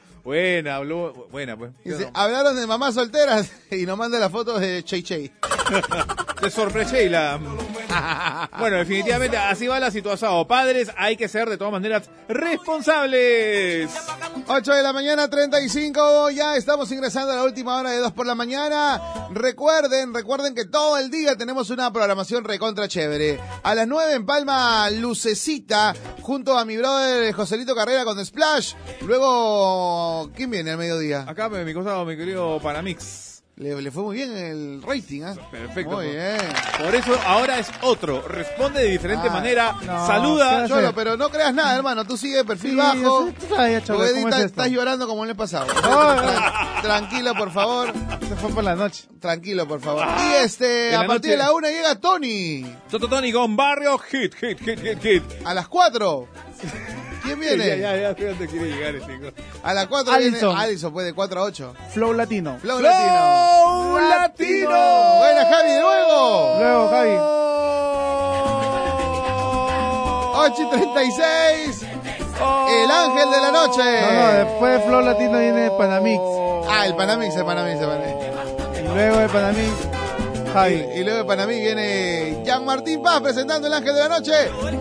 buena, 0.22 0.76
habló, 0.76 1.28
buena, 1.30 1.56
pues. 1.56 1.72
Dice, 1.84 2.10
hablaron 2.14 2.56
de 2.56 2.66
mamás 2.66 2.94
solteras 2.94 3.50
y 3.70 3.86
nos 3.86 3.98
manda 3.98 4.18
la 4.18 4.30
foto 4.30 4.58
de 4.58 4.82
Chey 4.82 5.02
Chey. 5.02 5.32
Te 6.40 6.50
sorprendí 6.50 7.08
la... 7.08 7.38
Bueno, 8.58 8.76
definitivamente 8.76 9.36
así 9.36 9.66
va 9.66 9.80
la 9.80 9.90
situación. 9.90 10.46
Padres, 10.46 10.90
hay 10.96 11.16
que 11.16 11.28
ser 11.28 11.48
de 11.48 11.56
todas 11.56 11.72
maneras 11.72 12.08
responsables. 12.28 13.90
8 14.46 14.72
de 14.72 14.82
la 14.82 14.92
mañana, 14.92 15.28
35. 15.28 16.30
Ya 16.30 16.56
estamos 16.56 16.90
ingresando 16.92 17.32
a 17.32 17.36
la 17.36 17.44
última 17.44 17.78
hora 17.78 17.90
de 17.90 17.98
2 17.98 18.12
por 18.12 18.26
la 18.26 18.34
mañana. 18.34 19.00
Recuerden, 19.32 20.14
recuerden 20.14 20.54
que 20.54 20.64
todo 20.64 20.98
el 20.98 21.10
día 21.10 21.36
tenemos 21.36 21.70
una 21.70 21.92
programación 21.92 22.44
recontra 22.44 22.88
chévere. 22.88 23.40
A 23.62 23.74
las 23.74 23.86
9 23.86 24.14
en 24.14 24.26
Palma, 24.26 24.90
Lucecita, 24.90 25.94
junto 26.22 26.56
a 26.56 26.64
mi 26.64 26.76
brother 26.76 27.32
Joselito 27.32 27.74
Carrera 27.74 28.04
con 28.04 28.24
Splash. 28.24 28.74
Luego, 29.02 30.09
¿quién 30.34 30.50
viene 30.50 30.70
al 30.72 30.78
mediodía? 30.78 31.24
Acá 31.26 31.48
me 31.48 31.64
mi 31.64 31.74
costado, 31.74 32.04
mi 32.04 32.16
querido 32.16 32.58
Panamix. 32.60 33.28
Le, 33.56 33.78
le 33.82 33.90
fue 33.90 34.02
muy 34.04 34.16
bien 34.16 34.34
el 34.34 34.82
rating, 34.82 35.20
¿ah? 35.22 35.34
Perfecto. 35.50 35.90
Muy 35.96 36.06
bien. 36.06 36.38
Por 36.82 36.94
eso 36.94 37.12
ahora 37.26 37.58
es 37.58 37.70
otro. 37.82 38.26
Responde 38.26 38.80
de 38.82 38.88
diferente 38.88 39.28
Ah, 39.28 39.32
manera. 39.32 39.72
no, 39.84 40.06
Saluda. 40.06 40.62
¿qué 40.62 40.68
Cholo, 40.70 40.94
pero 40.94 41.18
no 41.18 41.28
creas 41.28 41.52
nada, 41.52 41.76
hermano. 41.76 42.06
Tú 42.06 42.16
sigue 42.16 42.42
perfil 42.42 42.70
Sí, 42.70 42.76
bajo. 42.76 43.28
sé, 43.38 43.72
ya, 43.72 43.82
Cholo, 43.84 43.98
¿cómo 43.98 44.28
es 44.28 44.34
esto? 44.34 44.46
estás 44.46 44.68
llorando 44.70 45.06
como 45.06 45.24
el 45.24 45.28
mes 45.28 45.36
pasado. 45.36 45.66
No, 45.82 46.80
Tranquilo, 46.82 47.34
por 47.34 47.50
favor. 47.52 47.92
Se 48.26 48.34
fue 48.36 48.48
por 48.50 48.64
la 48.64 48.74
noche. 48.76 49.04
Tranquilo, 49.20 49.68
por 49.68 49.80
favor. 49.82 50.06
Y 50.06 50.42
este, 50.42 50.94
En 50.94 51.00
a 51.00 51.06
partir 51.06 51.32
de 51.32 51.36
la 51.36 51.52
una 51.52 51.68
llega 51.68 51.96
Tony. 51.96 52.64
Toto 52.90 53.08
Tony 53.08 53.30
con 53.30 53.56
Barrio 53.56 53.98
Hit, 53.98 54.34
Hit, 54.36 54.58
Hit, 54.60 54.80
Hit, 54.80 55.02
Hit. 55.02 55.22
A 55.44 55.52
las 55.52 55.68
cuatro. 55.68 56.28
¿Quién 57.22 57.40
viene? 57.40 57.66
Ya, 57.66 57.76
ya, 57.76 57.96
ya, 57.96 58.14
fíjate 58.14 58.46
quiere 58.46 58.68
llegar 58.68 58.94
chico. 59.00 59.28
A 59.62 59.74
las 59.74 59.86
cuatro 59.86 60.12
Alison. 60.12 60.48
viene 60.50 60.62
Alison, 60.62 60.92
pues 60.92 61.06
de 61.06 61.12
4 61.14 61.40
a 61.40 61.44
8. 61.44 61.74
Flow 61.92 62.12
latino. 62.12 62.58
Flow 62.60 62.80
Latino. 62.80 63.96
Flow 63.96 64.08
Latino. 64.08 64.68
Buena, 65.18 65.44
Javi, 65.50 65.72
de 65.72 65.80
luego. 65.80 66.54
Luego, 66.58 66.88
Javi. 66.88 67.16
8 70.32 70.62
y 70.62 70.70
36. 70.70 71.82
El 71.82 72.90
ángel 72.90 73.30
de 73.30 73.40
la 73.40 73.50
noche. 73.52 74.00
No, 74.00 74.12
no, 74.12 74.32
después 74.32 74.72
de 74.72 74.80
Flow 74.86 75.00
latino 75.02 75.38
viene 75.38 75.70
Panamix. 75.76 76.20
Ah, 76.68 76.86
el 76.86 76.94
Panamix, 76.96 77.36
el 77.36 77.44
Panamix, 77.44 77.80
el 77.80 77.86
Panamix. 77.86 78.78
Y 78.78 78.82
luego 78.94 79.16
de 79.18 79.28
Panamix, 79.28 79.70
Javi. 80.52 80.82
Y, 80.96 81.04
luego 81.04 81.18
de 81.18 81.24
Panamí 81.24 81.60
viene 81.60 82.42
Jean 82.44 82.64
Martín 82.64 83.02
Paz 83.02 83.20
presentando 83.20 83.66
el 83.68 83.74
ángel 83.74 83.94
de 83.94 84.00
la 84.00 84.08
noche. 84.08 84.32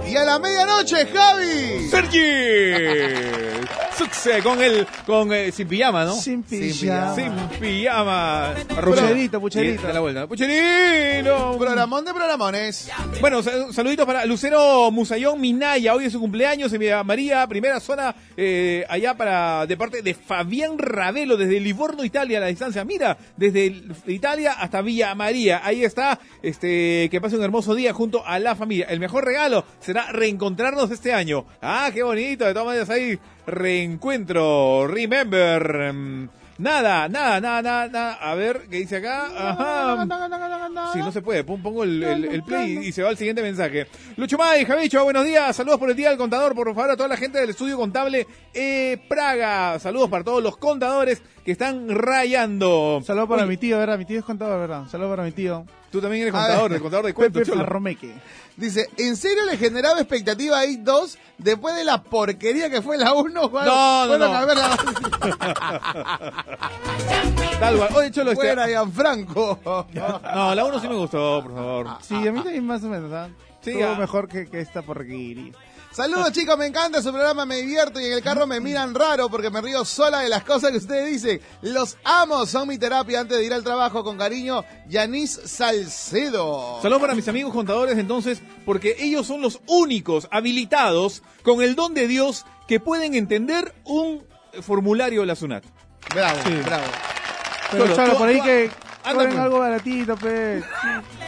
Y 0.08 0.16
a 0.16 0.24
la 0.24 0.40
medianoche, 0.40 1.06
Javi. 1.08 1.88
Sergi. 1.90 3.68
Suxe 3.98 4.41
con 4.41 4.62
el 4.62 4.88
con 5.06 5.34
eh, 5.34 5.52
sin 5.52 5.68
pijama, 5.68 6.06
¿no? 6.06 6.16
Sin 6.16 6.41
pijama. 6.44 7.16
Sin 7.16 7.34
pijama. 7.60 8.54
Pucherito, 8.84 9.41
pucherito. 9.41 9.84
Y 9.84 9.88
de 9.88 9.94
la 9.94 10.00
vuelta. 10.00 10.26
Pucherito. 10.28 11.58
Programón 11.58 12.06
de 12.06 12.14
programones. 12.14 12.90
Bueno, 13.20 13.44
sal- 13.44 13.74
saluditos 13.74 14.06
para 14.06 14.26
Lucero 14.26 14.90
Musayón 14.91 15.41
Minaya. 15.41 15.94
Hoy 15.96 16.06
es 16.06 16.14
su 16.14 16.20
cumpleaños 16.22 16.72
en 16.72 16.80
Villa 16.80 17.04
María, 17.04 17.46
primera 17.48 17.80
zona 17.82 18.16
eh, 18.38 18.86
allá 18.90 19.16
para 19.16 19.66
de 19.66 19.76
parte 19.76 20.02
de 20.02 20.14
Fabián 20.14 20.78
Ravelo 20.78 21.36
desde 21.36 21.60
Livorno, 21.60 22.06
Italia, 22.06 22.38
a 22.38 22.41
la 22.41 22.48
distancia. 22.48 22.86
Mira, 22.86 23.18
desde 23.36 23.68
el- 23.68 23.94
Italia 24.08 24.54
hasta 24.54 24.82
Villa 24.82 25.14
María. 25.14 25.58
Ahí 25.64 25.84
está. 25.84 26.19
Este, 26.41 27.07
que 27.10 27.22
pase 27.22 27.38
un 27.38 27.44
hermoso 27.44 27.76
día 27.76 27.94
junto 27.94 28.26
a 28.26 28.40
la 28.40 28.56
familia. 28.56 28.88
El 28.90 28.99
mejor 28.99 29.26
regalo 29.26 29.65
será 29.80 30.11
reencontrarnos 30.11 30.91
este 30.91 31.14
año. 31.14 31.45
Ah, 31.61 31.90
qué 31.94 32.03
bonito. 32.03 32.45
De 32.45 32.53
todas 32.53 32.68
maneras 32.68 32.90
ahí 32.90 33.19
reencuentro. 33.45 34.88
Remember. 34.88 36.30
Nada, 36.60 37.07
nada, 37.07 37.40
nada, 37.40 37.61
nada, 37.61 37.88
nada. 37.88 38.14
A 38.15 38.36
ver, 38.36 38.68
¿qué 38.69 38.77
dice 38.80 38.98
acá? 38.98 39.27
Ajá. 39.52 39.95
Sí, 40.91 40.99
no 40.99 41.11
se 41.11 41.22
puede. 41.22 41.45
Pon- 41.45 41.61
Pongo 41.64 41.84
el, 41.86 42.03
el- 42.03 42.26
el 42.26 42.44
play 42.44 42.80
y 42.88 42.91
se 42.91 43.02
va 43.02 43.07
al 43.10 43.18
siguiente 43.18 43.41
mensaje. 43.41 43.88
Lucho 44.18 44.38
May, 44.38 44.65
Javicho, 44.65 45.02
buenos 45.06 45.23
días. 45.23 45.56
Saludos 45.56 45.80
por 45.80 45.90
el 45.90 45.95
Día 45.95 46.10
del 46.10 46.18
Contador. 46.18 46.53
Por 46.53 46.68
favor, 46.76 46.91
a 46.91 46.98
toda 46.98 47.07
la 47.07 47.15
gente 47.15 47.40
del 47.40 47.52
estudio 47.52 47.77
contable 47.77 48.27
eh, 48.53 48.98
Praga. 49.07 49.80
Saludos 49.80 50.10
para 50.10 50.26
todos 50.26 50.44
los 50.44 50.57
contadores 50.57 51.22
que 51.45 51.53
están 51.53 51.88
rayando. 51.90 53.02
Saludos 53.06 53.30
para 53.30 53.45
mi 53.45 53.56
tío, 53.56 53.77
¿verdad? 53.77 53.98
Mi 53.98 54.03
tío 54.06 54.19
es 54.19 54.26
contador, 54.26 54.60
¿verdad? 54.60 54.86
Saludos 54.90 55.11
para 55.11 55.23
mi 55.23 55.31
tío. 55.31 55.65
Tú 55.91 56.02
también 56.02 56.24
eres 56.24 56.36
A 56.36 56.38
contador, 56.38 56.70
ver. 56.70 56.76
el 56.78 56.82
contador 56.82 57.06
de 57.07 57.14
cuentos, 57.14 57.44
Pepe. 57.48 57.57
Farromeque. 57.57 58.14
Dice, 58.57 58.90
¿en 58.98 59.16
serio 59.16 59.44
le 59.45 59.57
generaba 59.57 59.99
expectativa 59.99 60.60
a 60.60 60.66
IT 60.66 60.82
2 60.82 61.18
después 61.38 61.76
de 61.76 61.84
la 61.84 62.03
porquería 62.03 62.70
que 62.70 62.82
fue 62.82 62.98
la 62.98 63.14
1? 63.14 63.30
No, 63.32 63.49
no, 64.06 64.18
no. 64.18 64.30
Tal 67.60 67.78
cual. 67.78 68.11
Cholo, 68.11 68.32
este- 68.32 68.45
Fuera 68.45 68.68
Gianfranco. 68.68 69.60
No, 69.94 70.56
la 70.56 70.66
1 70.66 70.80
sí 70.80 70.88
me 70.88 70.95
gustó, 70.95 71.41
por 71.44 71.53
favor. 71.53 71.88
Sí, 72.02 72.16
a 72.16 72.32
mí 72.32 72.41
también 72.41 72.66
más 72.66 72.84
o 72.84 72.90
menos, 72.90 73.11
¿ah? 73.11 73.30
Sí, 73.61 73.82
ah. 73.82 73.95
mejor 73.99 74.28
que, 74.28 74.49
que 74.49 74.61
esta 74.61 74.82
porquería. 74.82 75.52
Saludos 75.91 76.32
chicos, 76.32 76.56
me 76.57 76.68
encanta 76.68 77.02
su 77.02 77.10
programa, 77.11 77.45
me 77.45 77.57
divierto 77.57 77.99
y 77.99 78.06
en 78.06 78.14
el 78.14 78.22
carro 78.22 78.45
me 78.45 78.60
miran 78.60 78.94
raro 78.94 79.28
porque 79.28 79.49
me 79.49 79.60
río 79.60 79.84
sola 79.84 80.20
de 80.20 80.30
las 80.30 80.44
cosas 80.44 80.70
que 80.72 80.78
ustedes 80.78 81.07
dicen. 81.11 81.41
Los 81.64 81.98
amo, 82.03 82.45
son 82.45 82.68
mi 82.68 82.78
terapia 82.78 83.22
antes 83.22 83.38
de 83.38 83.45
ir 83.45 83.53
al 83.53 83.64
trabajo 83.64 84.03
con 84.03 84.18
cariño. 84.18 84.64
Yanis 84.88 85.40
Salcedo. 85.45 86.80
Saludos 86.82 87.02
para 87.02 87.16
mis 87.16 87.28
amigos 87.28 87.52
contadores 87.53 87.98
entonces, 87.98 88.40
porque 88.66 88.95
ellos 88.99 89.26
son 89.26 89.41
los 89.41 89.60
únicos 89.66 90.28
habilitados 90.32 91.24
con 91.44 91.61
el 91.64 91.76
don 91.76 91.94
de 91.95 92.07
Dios 92.07 92.45
que 92.68 92.80
pueden 92.80 93.16
entender 93.16 93.74
un 93.84 94.24
formulario 94.61 95.22
de 95.22 95.28
la 95.28 95.36
SUNAT. 95.36 95.64
Bravo, 96.14 96.40
Sí. 96.45 96.53
bravo. 96.66 96.84
Pero 97.72 97.95
Cholo, 97.95 98.18
por 98.18 98.28
ahí 98.30 98.38
tú- 98.38 98.44
que 98.45 98.72
cobren 99.14 99.30
pues. 99.30 99.40
algo 99.40 99.60
baratito, 99.60 100.15
pe. 100.18 100.61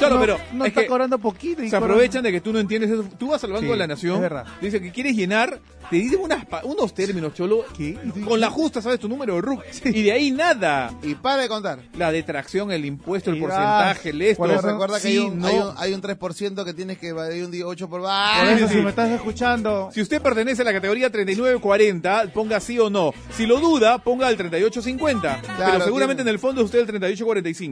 No, 0.01 0.19
pero 0.19 0.37
No 0.53 0.65
es 0.65 0.69
está 0.69 0.81
que 0.81 0.87
cobrando 0.87 1.17
poquito. 1.19 1.61
Y 1.63 1.69
Se 1.69 1.77
cobran- 1.77 1.83
aprovechan 1.83 2.23
de 2.23 2.31
que 2.31 2.41
tú 2.41 2.51
no 2.53 2.59
entiendes 2.59 2.89
eso. 2.91 3.03
Tú 3.17 3.27
vas 3.29 3.43
al 3.43 3.51
Banco 3.51 3.65
Sí, 3.65 3.71
de 3.71 3.77
la 3.77 3.87
Nación, 3.87 4.15
es 4.15 4.21
verdad. 4.21 4.45
dice 4.61 4.81
que 4.81 4.91
quieres 4.91 5.15
llenar, 5.15 5.59
te 5.89 5.95
dicen 5.97 6.19
unas 6.21 6.45
unos 6.63 6.93
términos, 6.93 7.33
cholo, 7.33 7.65
¿Qué? 7.77 7.97
¿Y 8.03 8.11
tú- 8.11 8.25
con 8.25 8.39
la 8.39 8.49
justa 8.49 8.81
sabes 8.81 8.99
tu 8.99 9.07
número 9.09 9.35
de 9.35 9.41
RUC, 9.41 9.63
y 9.85 10.03
de 10.03 10.11
ahí 10.11 10.31
nada. 10.31 10.91
Y 11.03 11.15
para 11.15 11.43
de 11.43 11.49
contar. 11.49 11.79
La 11.97 12.11
detracción, 12.11 12.71
el 12.71 12.85
impuesto, 12.85 13.29
el 13.31 13.37
Y 13.37 13.41
porcentaje, 13.41 14.09
el 14.09 14.21
esto. 14.21 14.37
por 14.43 14.51
eso- 14.51 14.61
recuerda 14.61 14.95
que 14.99 15.01
sí, 15.07 15.07
hay, 15.09 15.17
un, 15.19 15.39
no. 15.39 15.47
hay, 15.47 15.55
un, 15.57 15.73
hay 15.77 15.93
un 15.93 16.01
3% 16.01 16.65
que 16.65 16.73
tienes 16.73 16.97
que 16.97 17.07
hay 17.11 17.41
un 17.41 17.51
8 17.63 17.89
por... 17.89 18.01
Por 18.01 18.09
¡Ah! 18.11 18.51
eso, 18.55 18.67
sí. 18.67 18.75
si 18.75 18.81
me 18.81 18.89
estás 18.89 19.09
escuchando, 19.11 19.89
Si 19.93 20.01
usted 20.01 20.21
pertenece 20.21 20.61
a 20.61 20.65
la 20.65 20.73
categoría 20.73 21.09
3940, 21.11 22.31
ponga 22.33 22.59
sí 22.59 22.79
o 22.79 22.89
no. 22.89 23.13
Si 23.35 23.45
lo 23.45 23.59
duda, 23.59 23.99
ponga 23.99 24.29
el 24.29 24.37
3850. 24.37 25.41
Claro, 25.41 25.71
Pero 25.73 25.85
seguramente 25.85 26.23
tiene- 26.23 26.29
en 26.31 26.35
el 26.35 26.39
fondo 26.39 26.63
usted 26.63 26.79
el 26.79 26.87
3845. 26.87 27.70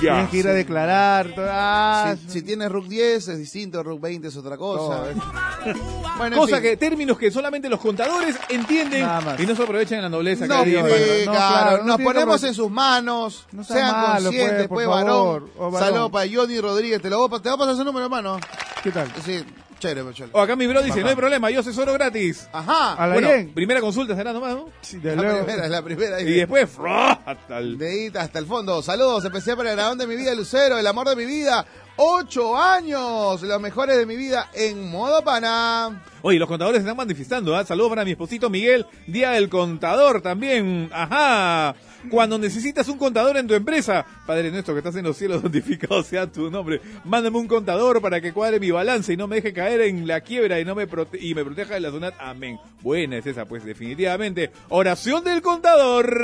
Ya. 0.00 0.12
tienes 0.12 0.30
que 0.30 0.36
ir 0.38 0.48
a 0.48 0.52
declarar. 0.52 1.34
Ah, 1.38 2.14
Si, 2.26 2.30
si 2.30 2.42
tienes 2.42 2.70
RUC 2.70 2.86
10 2.86 3.28
es 3.28 3.38
distinto, 3.38 3.82
RUC 3.82 4.00
20 4.00 4.28
es 4.28 4.36
otra 4.36 4.56
cosa. 4.56 5.04
bueno, 6.18 6.36
en 6.36 6.40
Cosa 6.40 6.56
fin. 6.56 6.62
que, 6.62 6.76
términos 6.76 7.18
que 7.18 7.30
solamente 7.30 7.68
los 7.68 7.80
contadores 7.80 8.36
entienden 8.48 9.06
y 9.38 9.46
no 9.46 9.54
se 9.54 9.62
aprovechan 9.62 9.98
en 9.98 10.04
la 10.04 10.08
nobleza. 10.08 10.46
No, 10.46 10.64
que 10.64 10.78
pues, 10.80 10.92
Panamá. 10.92 11.24
No, 11.26 11.32
claro, 11.32 11.66
claro, 11.68 11.78
no 11.78 11.88
nos 11.88 12.00
ponemos 12.00 12.44
en 12.44 12.54
sus 12.54 12.70
manos. 12.70 13.46
No 13.52 13.64
sea 13.64 13.76
sean 13.76 13.92
malo, 13.92 14.24
conscientes, 14.24 14.68
pues, 14.68 14.86
pues, 14.86 14.88
varón. 14.88 15.50
Saludos 15.78 16.10
para 16.10 16.30
Johnny 16.32 16.60
Rodríguez. 16.60 17.02
Te, 17.02 17.10
lo 17.10 17.26
voy 17.28 17.38
a, 17.38 17.42
te 17.42 17.48
voy 17.48 17.56
a 17.56 17.58
pasar 17.58 17.76
su 17.76 17.84
número, 17.84 18.04
hermano. 18.06 18.38
¿qué 18.82 18.90
tal? 18.90 19.12
Sí, 19.24 19.44
chévere. 19.82 20.30
O 20.32 20.40
acá 20.40 20.56
mi 20.56 20.66
bro 20.66 20.82
dice, 20.82 21.00
no 21.02 21.08
hay 21.08 21.16
problema, 21.16 21.50
yo 21.50 21.60
asesoro 21.60 21.92
gratis. 21.92 22.48
Ajá. 22.52 22.94
A 22.94 23.06
la 23.06 23.12
Bueno, 23.14 23.28
bien. 23.28 23.52
primera 23.54 23.80
consulta 23.80 24.14
será 24.14 24.32
nomás, 24.32 24.54
¿no? 24.54 24.68
Sí, 24.80 24.98
de 24.98 25.16
la 25.16 25.22
luego. 25.22 25.44
primera, 25.44 25.64
es 25.64 25.70
la 25.70 25.82
primera. 25.82 26.20
Y 26.20 26.32
después, 26.32 26.70
¡fra! 26.70 27.12
hasta 27.26 27.58
el- 27.58 27.76
De 27.78 27.88
ahí 27.90 28.12
hasta 28.14 28.38
el 28.38 28.46
fondo. 28.46 28.80
Saludos, 28.82 29.24
especial 29.24 29.56
para 29.56 29.70
el 29.70 29.76
dragón 29.76 29.98
de 29.98 30.06
mi 30.06 30.16
vida, 30.16 30.34
Lucero, 30.34 30.78
el 30.78 30.86
amor 30.86 31.08
de 31.08 31.16
mi 31.16 31.26
vida. 31.26 31.66
Ocho 31.96 32.56
años, 32.56 33.42
los 33.42 33.60
mejores 33.60 33.96
de 33.98 34.06
mi 34.06 34.16
vida 34.16 34.48
en 34.54 34.90
modo 34.90 35.22
pana. 35.22 36.02
Oye, 36.22 36.38
los 36.38 36.48
contadores 36.48 36.78
se 36.78 36.84
están 36.84 36.96
manifestando, 36.96 37.54
¿ah? 37.54 37.64
Saludos 37.66 37.90
para 37.90 38.04
mi 38.04 38.12
esposito 38.12 38.48
Miguel, 38.48 38.86
Día 39.06 39.32
del 39.32 39.48
Contador 39.50 40.22
también. 40.22 40.88
Ajá. 40.92 41.74
Cuando 42.10 42.38
necesitas 42.38 42.88
un 42.88 42.98
contador 42.98 43.36
en 43.36 43.46
tu 43.46 43.54
empresa, 43.54 44.04
Padre 44.26 44.50
nuestro 44.50 44.74
que 44.74 44.78
estás 44.78 44.96
en 44.96 45.04
los 45.04 45.16
cielos, 45.16 45.42
santificado 45.42 46.02
sea 46.02 46.26
tu 46.26 46.50
nombre. 46.50 46.80
Mándame 47.04 47.38
un 47.38 47.48
contador 47.48 48.00
para 48.00 48.20
que 48.20 48.32
cuadre 48.32 48.60
mi 48.60 48.70
balance 48.70 49.12
y 49.12 49.16
no 49.16 49.28
me 49.28 49.36
deje 49.36 49.52
caer 49.52 49.82
en 49.82 50.06
la 50.06 50.20
quiebra 50.20 50.60
y 50.60 50.64
no 50.64 50.74
me 50.74 50.86
proteja 50.86 51.74
de 51.74 51.80
la 51.80 51.90
zona. 51.90 52.12
Amén. 52.18 52.58
Buena 52.82 53.18
es 53.18 53.26
esa, 53.26 53.44
pues 53.44 53.64
definitivamente. 53.64 54.50
Oración 54.68 55.24
del 55.24 55.42
contador. 55.42 56.22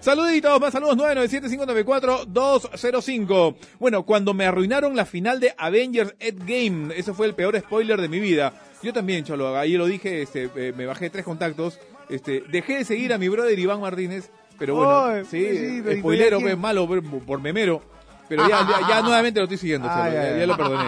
Saluditos, 0.00 0.60
más 0.60 0.72
saludos 0.72 0.96
997-594-205. 0.98 3.56
Bueno, 3.78 4.04
cuando 4.04 4.34
me 4.34 4.46
arruinaron 4.46 4.96
la 4.96 5.06
final 5.06 5.40
de 5.40 5.54
Avengers 5.56 6.14
Endgame, 6.18 6.94
eso 6.96 7.14
fue 7.14 7.26
el 7.26 7.34
peor 7.34 7.58
spoiler 7.58 8.00
de 8.00 8.08
mi 8.08 8.20
vida. 8.20 8.52
Yo 8.82 8.92
también, 8.92 9.24
Cholo, 9.24 9.56
ahí 9.56 9.76
lo 9.76 9.86
dije, 9.86 10.22
este, 10.22 10.50
eh, 10.56 10.72
me 10.76 10.86
bajé 10.86 11.10
tres 11.10 11.24
contactos, 11.24 11.78
este, 12.08 12.42
dejé 12.48 12.78
de 12.78 12.84
seguir 12.84 13.12
a 13.12 13.18
mi 13.18 13.28
brother 13.28 13.58
Iván 13.58 13.80
Martínez, 13.80 14.30
pero 14.58 14.74
bueno, 14.76 15.04
Ay, 15.06 15.24
sí, 15.30 15.42
pobrecito, 15.44 15.92
¿y 15.92 15.98
spoilero, 16.00 16.28
todavía 16.38 16.38
pues, 16.38 16.44
quién? 16.54 16.60
malo 16.60 16.86
por, 16.86 17.24
por 17.24 17.40
memero, 17.40 17.82
pero 18.28 18.48
ya, 18.48 18.66
ya, 18.68 18.88
ya 18.88 19.02
nuevamente 19.02 19.38
lo 19.40 19.44
estoy 19.44 19.58
siguiendo, 19.58 19.88
Ah, 19.88 19.98
Cholo, 20.08 20.14
ya, 20.14 20.22
ya, 20.24 20.30
ya. 20.30 20.36
ya 20.38 20.46
lo 20.46 20.56
perdoné. 20.56 20.84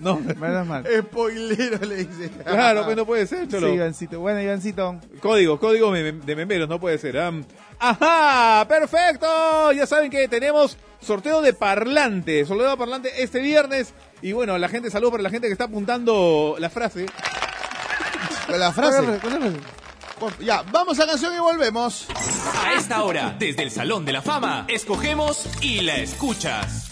¿no? 0.00 0.20
No, 0.20 0.34
Menos 0.40 0.66
mal. 0.66 0.84
Spoilero, 1.00 1.78
le 1.86 1.96
dice. 2.04 2.30
claro, 2.44 2.84
pues 2.84 2.96
no 2.96 3.04
puede 3.06 3.26
ser, 3.26 3.48
Cholo. 3.48 3.66
Sí, 3.68 3.72
Ivancito. 3.74 4.20
Bueno, 4.20 4.40
Ivancito. 4.40 4.96
Código, 5.20 5.58
código 5.58 5.92
de 5.92 6.36
memeros, 6.36 6.68
no 6.68 6.78
puede 6.78 6.98
ser. 6.98 7.18
¡Ajá! 7.80 8.66
¡Perfecto! 8.68 9.72
Ya 9.72 9.86
saben 9.86 10.10
que 10.10 10.26
tenemos 10.28 10.76
sorteo 11.00 11.42
de 11.42 11.52
parlante. 11.52 12.44
Sorteo 12.44 12.70
de 12.70 12.76
parlante 12.76 13.22
este 13.22 13.38
viernes 13.40 13.94
Y 14.22 14.32
bueno, 14.32 14.58
la 14.58 14.68
gente, 14.68 14.90
saludo 14.90 15.12
para 15.12 15.22
la 15.22 15.30
gente 15.30 15.46
que 15.46 15.52
está 15.52 15.64
apuntando 15.64 16.56
la 16.58 16.70
frase. 16.70 17.06
La 18.48 18.72
frase. 18.72 19.18
¿Cuál 19.20 19.34
es 19.34 19.40
la 19.40 19.50
frase? 19.50 19.77
Por- 20.18 20.38
Ya, 20.44 20.62
vamos 20.72 20.98
a 21.00 21.06
canción 21.06 21.34
y 21.34 21.38
volvemos. 21.38 22.06
A 22.64 22.72
esta 22.74 23.02
hora, 23.02 23.36
desde 23.38 23.62
el 23.62 23.70
Salón 23.70 24.04
de 24.04 24.12
la 24.12 24.22
Fama, 24.22 24.64
escogemos 24.68 25.46
y 25.60 25.80
la 25.82 25.96
escuchas. 25.96 26.88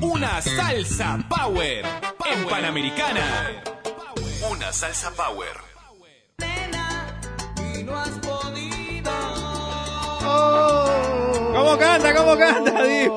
Una 0.00 0.40
salsa 0.42 1.18
power 1.28 1.84
en 2.26 2.44
Panamericana. 2.46 3.62
Una 4.50 4.72
salsa 4.72 5.10
power. 5.12 5.52
¿Cómo 11.54 11.78
canta? 11.78 12.14
¿Cómo 12.14 12.36
canta? 12.36 12.82
Di? 12.84 13.08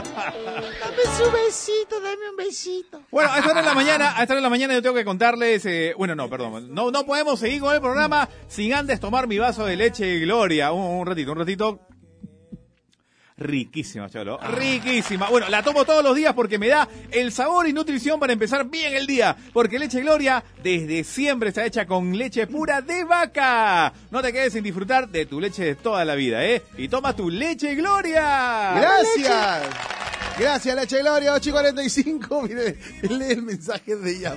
Dame 0.00 1.02
su 1.16 1.30
besito, 1.30 2.00
dame 2.00 2.30
un 2.30 2.36
besito. 2.36 3.02
Bueno, 3.10 3.30
a 3.30 3.38
esta 3.38 3.50
hora 3.50 3.60
de 3.60 3.66
la 3.66 3.74
mañana, 3.74 4.16
a 4.16 4.22
esta 4.22 4.34
hora 4.34 4.36
de 4.36 4.42
la 4.42 4.50
mañana 4.50 4.74
yo 4.74 4.82
tengo 4.82 4.94
que 4.94 5.04
contarles, 5.04 5.66
eh, 5.66 5.94
bueno, 5.96 6.14
no, 6.14 6.30
perdón, 6.30 6.72
no, 6.74 6.90
no 6.90 7.04
podemos 7.04 7.38
seguir 7.38 7.60
con 7.60 7.74
el 7.74 7.80
programa 7.80 8.28
sin 8.48 8.72
antes 8.74 9.00
tomar 9.00 9.26
mi 9.26 9.38
vaso 9.38 9.64
de 9.66 9.76
leche 9.76 10.18
Gloria. 10.20 10.72
Un, 10.72 11.00
un 11.00 11.06
ratito, 11.06 11.32
un 11.32 11.38
ratito. 11.38 11.80
Riquísima, 13.42 14.08
Cholo. 14.08 14.38
Riquísima. 14.38 15.28
Bueno, 15.28 15.48
la 15.48 15.62
tomo 15.62 15.84
todos 15.84 16.02
los 16.02 16.16
días 16.16 16.34
porque 16.34 16.58
me 16.58 16.68
da 16.68 16.88
el 17.10 17.32
sabor 17.32 17.68
y 17.68 17.72
nutrición 17.72 18.18
para 18.20 18.32
empezar 18.32 18.68
bien 18.68 18.94
el 18.94 19.06
día. 19.06 19.36
Porque 19.52 19.78
Leche 19.78 20.00
Gloria 20.00 20.42
desde 20.62 21.04
siempre 21.04 21.48
está 21.48 21.64
hecha 21.64 21.86
con 21.86 22.16
leche 22.16 22.46
pura 22.46 22.80
de 22.80 23.04
vaca. 23.04 23.92
No 24.10 24.22
te 24.22 24.32
quedes 24.32 24.52
sin 24.52 24.62
disfrutar 24.62 25.08
de 25.08 25.26
tu 25.26 25.40
leche 25.40 25.64
de 25.64 25.74
toda 25.74 26.04
la 26.04 26.14
vida, 26.14 26.44
¿eh? 26.44 26.62
Y 26.78 26.88
toma 26.88 27.14
tu 27.14 27.30
Leche 27.30 27.74
Gloria. 27.74 28.74
Gracias. 28.76 29.91
Gracias, 30.38 30.74
Leche 30.74 30.98
Gloria, 31.00 31.34
8 31.34 31.48
y 31.48 31.52
45. 31.52 32.42
Mire, 32.48 32.76
lee 33.02 33.32
el 33.32 33.42
mensaje 33.42 33.96
de 33.96 34.10
ella. 34.16 34.36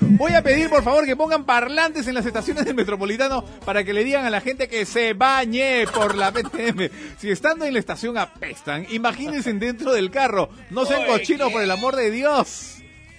Voy 0.00 0.32
a 0.32 0.42
pedir, 0.42 0.68
por 0.70 0.82
favor, 0.82 1.04
que 1.04 1.14
pongan 1.16 1.44
parlantes 1.44 2.06
en 2.08 2.14
las 2.14 2.24
estaciones 2.26 2.64
del 2.64 2.74
Metropolitano 2.74 3.44
para 3.64 3.84
que 3.84 3.92
le 3.92 4.02
digan 4.04 4.24
a 4.24 4.30
la 4.30 4.40
gente 4.40 4.68
que 4.68 4.86
se 4.86 5.12
bañe 5.12 5.86
por 5.94 6.14
la 6.14 6.32
PTM. 6.32 6.88
Si 7.18 7.30
estando 7.30 7.64
en 7.64 7.74
la 7.74 7.78
estación 7.80 8.16
apestan, 8.18 8.86
imagínense 8.90 9.52
dentro 9.52 9.92
del 9.92 10.10
carro. 10.10 10.48
No 10.70 10.84
sean 10.86 11.06
cochinos, 11.06 11.52
por 11.52 11.62
el 11.62 11.70
amor 11.70 11.96
de 11.96 12.10
Dios. 12.10 12.72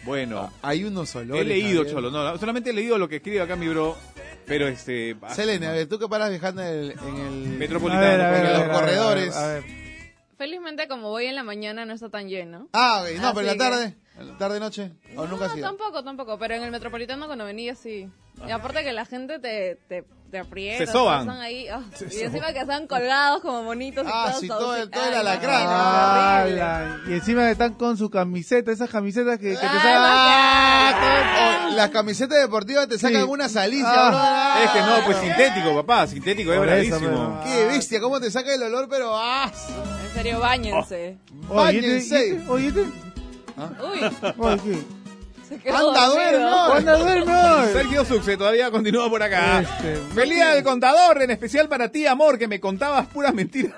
Bueno, 0.03 0.51
Hay 0.61 0.85
unos 0.85 1.13
olores. 1.15 1.41
he 1.43 1.45
leído, 1.45 1.79
Javier. 1.83 1.95
Cholo. 1.95 2.11
No, 2.11 2.37
solamente 2.37 2.69
he 2.69 2.73
leído 2.73 2.97
lo 2.97 3.09
que 3.09 3.17
escribe 3.17 3.41
acá 3.41 3.55
mi 3.55 3.67
bro. 3.67 3.97
Pero 4.45 4.67
este. 4.67 5.17
Selene, 5.35 5.67
a 5.67 5.71
ver, 5.73 5.87
tú 5.87 5.99
que 5.99 6.07
paras 6.07 6.29
viajando 6.29 6.61
en 6.63 6.67
el, 6.69 6.91
en 6.91 7.15
el 7.17 7.33
Metropolitano. 7.57 8.05
A 8.05 8.09
ver, 8.09 8.21
a 8.21 8.31
ver, 8.31 8.39
en 8.39 8.45
a 8.45 8.51
los 8.51 8.59
ver, 8.59 8.69
a 8.69 8.71
ver, 8.71 8.79
corredores. 8.79 9.35
a 9.35 9.47
ver, 9.47 9.49
a 9.49 9.53
ver. 9.65 9.86
Felizmente, 10.37 10.87
como 10.87 11.09
voy 11.09 11.25
en 11.25 11.35
la 11.35 11.43
mañana, 11.43 11.85
no 11.85 11.93
está 11.93 12.09
tan 12.09 12.27
lleno. 12.29 12.67
Ah, 12.73 13.01
ok, 13.03 13.19
no, 13.19 13.33
pero 13.33 13.49
en 13.51 13.57
la 13.57 13.63
tarde, 13.69 13.95
en 14.19 14.27
la 14.27 14.37
tarde 14.37 14.59
noche, 14.59 14.91
o 15.15 15.25
nunca 15.25 15.45
ha 15.45 15.47
No, 15.47 15.53
sido. 15.55 15.67
tampoco, 15.67 16.03
tampoco. 16.03 16.37
Pero 16.37 16.53
en 16.55 16.63
el 16.63 16.71
metropolitano, 16.71 17.25
cuando 17.25 17.43
venía, 17.45 17.73
sí. 17.75 18.07
Y 18.47 18.51
aparte 18.51 18.83
que 18.83 18.91
la 18.93 19.05
gente 19.05 19.39
te, 19.39 19.79
te, 19.89 20.03
te 20.29 20.37
aprieta. 20.37 20.85
Se 20.85 20.91
soban. 20.91 21.21
Están 21.21 21.41
ahí. 21.41 21.67
ah, 21.69 21.81
y 22.11 22.19
encima 22.21 22.53
que 22.53 22.59
están 22.59 22.85
colgados 22.85 23.41
como 23.41 23.63
bonitos. 23.63 24.05
y 24.05 24.09
Ah, 24.13 24.25
todos 24.27 24.39
sí, 24.41 24.47
todo 24.47 24.75
el- 24.75 24.91
todo 24.91 25.01
el 25.05 25.09
Ay, 25.09 25.13
no, 25.15 25.19
alacrán. 25.21 25.63
no, 25.63 26.41
horrible. 26.43 26.61
Ala, 26.61 26.99
Y 27.07 27.13
encima 27.13 27.49
están 27.49 27.73
con 27.73 27.97
su 27.97 28.11
camiseta, 28.11 28.71
esas 28.71 28.91
camisetas 28.91 29.39
que, 29.39 29.49
que 29.53 29.57
te 29.57 29.65
Ah, 29.65 29.71
sacan. 29.73 30.97
Ah, 30.99 31.67
o 31.71 31.75
las 31.75 31.89
camisetas 31.89 32.37
deportivas 32.39 32.87
te 32.87 32.99
sacan 32.99 33.23
Sí. 33.23 33.27
una 33.27 33.49
salicia, 33.49 33.87
Ah. 33.91 34.09
bro. 34.09 34.17
Ah, 34.21 34.61
Es 34.65 34.69
que 34.71 34.79
no, 34.81 35.05
pues 35.05 35.17
sintético, 35.17 35.75
papá. 35.75 36.05
Sintético, 36.05 36.51
es 36.53 36.59
Por 36.59 36.69
eso, 36.69 36.99
bravísimo. 36.99 37.41
pero- 37.43 37.51
Qué 37.55 37.65
bestia, 37.65 37.99
cómo 37.99 38.19
te 38.19 38.29
saca 38.29 38.53
el 38.53 38.61
olor, 38.61 38.87
pero 38.87 39.13
ah, 39.15 39.51
serio, 40.17 40.39
bañense. 40.39 41.17
Báñense. 41.49 41.97
este- 41.97 42.49
oye, 42.49 42.67
este- 42.67 42.81
Uy, 42.81 43.99
oye, 44.37 44.61
¿qué? 44.63 44.77
se 45.47 45.57
quedó 45.59 45.89
anda, 45.89 46.07
duerme. 46.07 46.45
Anda, 46.77 46.97
duerme. 46.97 47.71
Sergio 47.73 48.05
Suxe 48.05 48.37
todavía 48.37 48.69
continúa 48.71 49.09
por 49.09 49.23
acá. 49.23 49.61
Este, 49.61 49.95
Feliz 50.13 50.35
día 50.35 50.49
del 50.55 50.63
contador, 50.63 51.21
en 51.21 51.31
especial 51.31 51.69
para 51.69 51.89
ti, 51.91 52.05
amor, 52.07 52.37
que 52.37 52.47
me 52.47 52.59
contabas 52.59 53.07
puras 53.07 53.33
mentiras. 53.33 53.73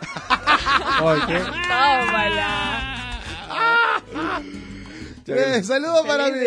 Oye, 1.02 1.22
¿qué? 1.28 1.40
Tómala. 1.40 3.20
Saludos 5.64 6.06
para 6.07 6.30
mi. 6.30 6.39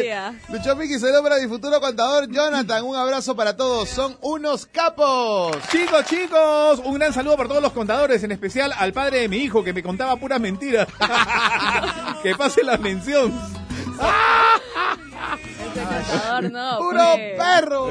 Lucho 0.49 0.77
Miki, 0.77 0.99
saludos 0.99 1.23
para 1.23 1.39
mi 1.39 1.47
futuro 1.47 1.81
contador 1.81 2.29
Jonathan. 2.29 2.85
Un 2.85 2.97
abrazo 2.97 3.37
para 3.37 3.57
todos, 3.57 3.89
son 3.89 4.17
unos 4.21 4.67
capos. 4.67 5.57
Chicos, 5.71 6.05
chicos, 6.07 6.81
un 6.85 6.95
gran 6.95 7.13
saludo 7.13 7.37
para 7.37 7.49
todos 7.49 7.63
los 7.63 7.73
contadores, 7.73 8.23
en 8.25 8.33
especial 8.33 8.73
al 8.77 8.93
padre 8.93 9.21
de 9.21 9.29
mi 9.29 9.39
hijo 9.39 9.63
que 9.63 9.73
me 9.73 9.83
contaba 9.83 10.17
puras 10.17 10.41
mentiras. 10.41 10.89
que 12.23 12.35
pase 12.35 12.65
la 12.65 12.77
mención. 12.77 13.33
No. 16.51 16.79
¡Puro 16.79 17.05
pues. 17.13 17.39
perro! 17.39 17.89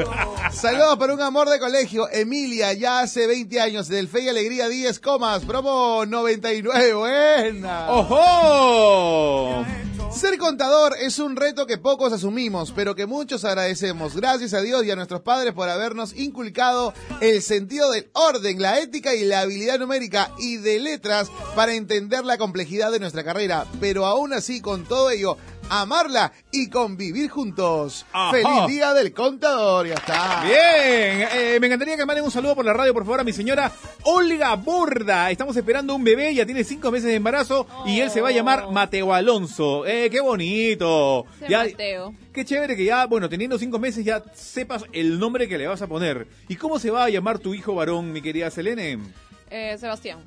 Saludos 0.51 0.97
para 0.97 1.13
un 1.13 1.21
amor 1.21 1.49
de 1.49 1.59
colegio, 1.59 2.07
Emilia, 2.11 2.73
ya 2.73 3.01
hace 3.01 3.27
20 3.27 3.59
años, 3.59 3.87
del 3.87 4.07
Fe 4.07 4.21
y 4.21 4.29
Alegría 4.29 4.67
10 4.67 4.99
comas, 4.99 5.43
promo 5.45 6.05
99, 6.05 6.93
buena. 6.93 7.91
¡Ojo! 7.91 9.65
Ser 10.11 10.37
contador 10.37 10.93
es 10.99 11.19
un 11.19 11.37
reto 11.37 11.65
que 11.65 11.77
pocos 11.77 12.11
asumimos, 12.11 12.73
pero 12.75 12.95
que 12.95 13.05
muchos 13.05 13.45
agradecemos. 13.45 14.15
Gracias 14.15 14.53
a 14.53 14.61
Dios 14.61 14.85
y 14.85 14.91
a 14.91 14.95
nuestros 14.95 15.21
padres 15.21 15.53
por 15.53 15.69
habernos 15.69 16.13
inculcado 16.13 16.93
el 17.21 17.41
sentido 17.41 17.89
del 17.91 18.09
orden, 18.13 18.61
la 18.61 18.79
ética 18.79 19.15
y 19.15 19.23
la 19.23 19.39
habilidad 19.41 19.79
numérica 19.79 20.31
y 20.37 20.57
de 20.57 20.79
letras 20.79 21.31
para 21.55 21.73
entender 21.73 22.25
la 22.25 22.37
complejidad 22.37 22.91
de 22.91 22.99
nuestra 22.99 23.23
carrera. 23.23 23.65
Pero 23.79 24.05
aún 24.05 24.33
así, 24.33 24.59
con 24.59 24.83
todo 24.83 25.09
ello, 25.09 25.37
amarla 25.71 26.31
y 26.51 26.69
convivir 26.69 27.29
juntos. 27.29 28.05
Ajá. 28.11 28.31
¡Feliz 28.31 28.67
Día 28.67 28.93
del 28.93 29.13
Contador! 29.13 29.87
Ya 29.87 29.93
está. 29.95 30.43
Bien, 30.43 31.27
eh, 31.31 31.57
me 31.61 31.67
encantaría 31.67 31.95
que 31.97 32.05
manden 32.05 32.25
un 32.25 32.31
saludo 32.31 32.55
por 32.55 32.65
la 32.65 32.73
radio, 32.73 32.93
por 32.93 33.03
favor, 33.05 33.21
a 33.21 33.23
mi 33.23 33.31
señora 33.33 33.71
Olga 34.03 34.55
Burda. 34.55 35.31
Estamos 35.31 35.55
esperando 35.55 35.95
un 35.95 36.03
bebé, 36.03 36.33
ya 36.35 36.45
tiene 36.45 36.63
cinco 36.63 36.91
meses 36.91 37.07
de 37.07 37.15
embarazo 37.15 37.65
y 37.85 37.99
él 38.01 38.11
se 38.11 38.19
va 38.21 38.29
a 38.29 38.31
llamar 38.31 38.69
Mateo 38.71 39.13
Alonso. 39.13 39.85
Eh, 39.85 40.09
qué 40.11 40.19
bonito. 40.19 41.25
Ya- 41.47 41.59
Mateo. 41.63 42.13
Qué 42.33 42.45
chévere 42.45 42.75
que 42.75 42.85
ya, 42.85 43.05
bueno, 43.07 43.27
teniendo 43.29 43.57
cinco 43.59 43.77
meses 43.79 44.05
ya 44.05 44.23
sepas 44.33 44.85
el 44.93 45.19
nombre 45.19 45.47
que 45.47 45.57
le 45.57 45.67
vas 45.67 45.81
a 45.81 45.87
poner. 45.87 46.27
¿Y 46.47 46.55
cómo 46.55 46.79
se 46.79 46.91
va 46.91 47.05
a 47.05 47.09
llamar 47.09 47.39
tu 47.39 47.53
hijo 47.53 47.75
varón, 47.75 48.11
mi 48.11 48.21
querida 48.21 48.49
Selene? 48.49 48.99
Eh, 49.49 49.75
Sebastián. 49.77 50.19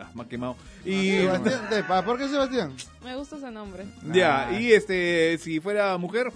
Ah, 0.00 0.10
más 0.14 0.26
quemado. 0.26 0.56
Y 0.84 1.18
Sebastián, 1.18 1.70
de- 1.70 1.84
¿pa- 1.84 2.04
¿Por 2.04 2.18
qué 2.18 2.28
Sebastián? 2.28 2.74
Me 3.04 3.14
gusta 3.16 3.36
ese 3.36 3.50
nombre. 3.50 3.86
ya, 4.12 4.50
y 4.58 4.72
este, 4.72 5.38
si 5.38 5.60
fuera 5.60 5.96
mujer, 5.98 6.32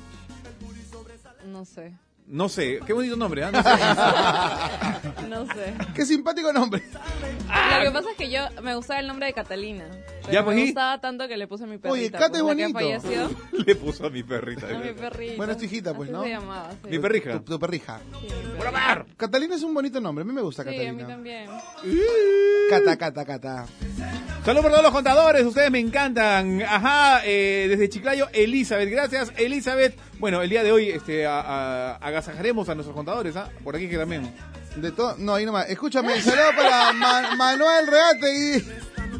No 1.46 1.64
sé. 1.64 1.92
no 2.26 2.48
sé, 2.48 2.80
qué 2.86 2.92
bonito 2.92 3.16
nombre, 3.16 3.44
¿ah? 3.44 3.50
No 3.50 3.62
sé. 3.62 3.70
No 5.28 5.46
sé. 5.46 5.74
¡Qué 5.94 6.04
simpático 6.06 6.52
nombre! 6.52 6.82
Lo 6.92 7.82
que 7.84 7.90
pasa 7.90 8.10
es 8.10 8.16
que 8.16 8.30
yo 8.30 8.40
me 8.62 8.74
gustaba 8.74 9.00
el 9.00 9.06
nombre 9.06 9.26
de 9.26 9.32
Catalina. 9.32 9.84
Pero 10.22 10.32
Ya, 10.32 10.44
pues, 10.44 10.54
me 10.56 10.62
¿y? 10.62 10.66
gustaba 10.66 11.00
tanto 11.00 11.26
que 11.28 11.36
le 11.36 11.46
puse 11.48 11.64
a 11.64 11.66
mi 11.66 11.78
perrita. 11.78 11.92
Oye, 11.92 12.10
Cata 12.10 12.28
pues, 12.28 12.38
es 12.38 12.42
bonito. 12.42 12.72
falleció. 12.72 13.30
Le 13.66 13.74
puso 13.76 14.06
a 14.06 14.10
mi 14.10 14.22
perrita. 14.22 14.66
A 14.68 14.78
mi 14.78 14.92
perrita. 14.92 15.34
Bueno, 15.36 15.52
es 15.52 15.58
tu 15.58 15.64
hijita, 15.64 15.94
pues, 15.94 16.08
Así 16.08 16.16
¿no? 16.16 16.22
se 16.22 16.28
llamaba, 16.30 16.70
sí. 16.70 16.88
Mi 16.90 16.98
perrija. 16.98 17.32
Tu, 17.32 17.40
tu 17.52 17.58
perrija. 17.58 18.00
Sí. 18.20 18.28
Catalina 19.16 19.54
es 19.56 19.62
un 19.62 19.74
bonito 19.74 20.00
nombre, 20.00 20.22
a 20.22 20.24
mí 20.24 20.32
me 20.32 20.40
gusta 20.42 20.62
Sí, 20.62 20.68
a 20.68 20.72
Catalina. 20.72 20.92
mí 20.92 21.02
también. 21.12 21.48
Cata, 22.70 22.96
cata, 22.96 23.24
cata. 23.24 23.66
Saludos 24.44 24.62
por 24.62 24.70
todos 24.72 24.82
los 24.82 24.92
contadores, 24.92 25.44
ustedes 25.44 25.70
me 25.70 25.78
encantan. 25.78 26.62
Ajá, 26.62 27.22
eh, 27.24 27.66
desde 27.68 27.88
Chiclayo, 27.88 28.28
Elizabeth. 28.32 28.88
Gracias, 28.90 29.32
Elizabeth. 29.36 29.96
Bueno, 30.18 30.42
el 30.42 30.50
día 30.50 30.62
de 30.64 30.72
hoy 30.72 30.88
este, 30.90 31.26
a- 31.26 31.40
a- 31.40 31.96
agasajaremos 31.96 32.68
a 32.68 32.74
nuestros 32.74 32.94
contadores, 32.96 33.36
¿ah? 33.36 33.50
Por 33.62 33.76
aquí 33.76 33.88
que 33.88 33.96
también. 33.98 34.32
De 34.76 34.90
todo, 34.90 35.16
no, 35.18 35.34
ahí 35.34 35.44
nomás. 35.44 35.68
Escúchame, 35.68 36.20
saludo 36.22 36.46
para 36.56 36.92
Ma- 36.94 37.36
Manuel 37.36 37.86
Reategui. 37.86 38.64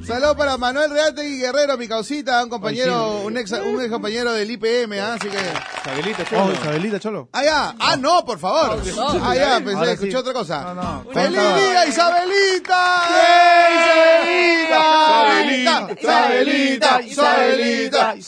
Saludo 0.07 0.37
para 0.37 0.59
Manuel 0.59 0.91
Reategui 0.91 1.39
Guerrero, 1.39 1.79
mi 1.79 1.87
causita, 1.87 2.43
un 2.43 2.51
compañero, 2.51 3.21
un 3.25 3.37
ex, 3.37 3.53
un 3.53 3.81
ex 3.81 3.91
compañero 3.91 4.33
del 4.33 4.51
IPM, 4.51 4.99
¿ah? 5.01 5.15
así 5.15 5.29
que. 5.29 5.39
Isabelita, 5.39 6.23
Oh, 6.23 6.27
chulo. 6.27 6.53
Isabelita, 6.53 7.01
cholo. 7.01 7.29
Ah, 7.33 7.45
ya. 7.45 7.75
Ah, 7.79 7.97
no, 7.97 8.25
por 8.25 8.39
favor. 8.39 8.81
Ah, 9.23 9.35
ya, 9.35 9.59
pensé, 9.61 9.75
Ahora 9.77 9.93
escuché 9.93 10.11
sí. 10.11 10.17
otra 10.17 10.33
cosa. 10.33 10.63
No, 10.63 10.75
no. 10.75 11.05
¡Feliz 11.13 11.39
día, 11.39 11.87
Isabelita! 11.87 13.03
Isabelita! 14.69 15.89
Isabelita! 16.01 17.03
Isabelita! 17.03 18.17
Isabelita! 18.17 18.19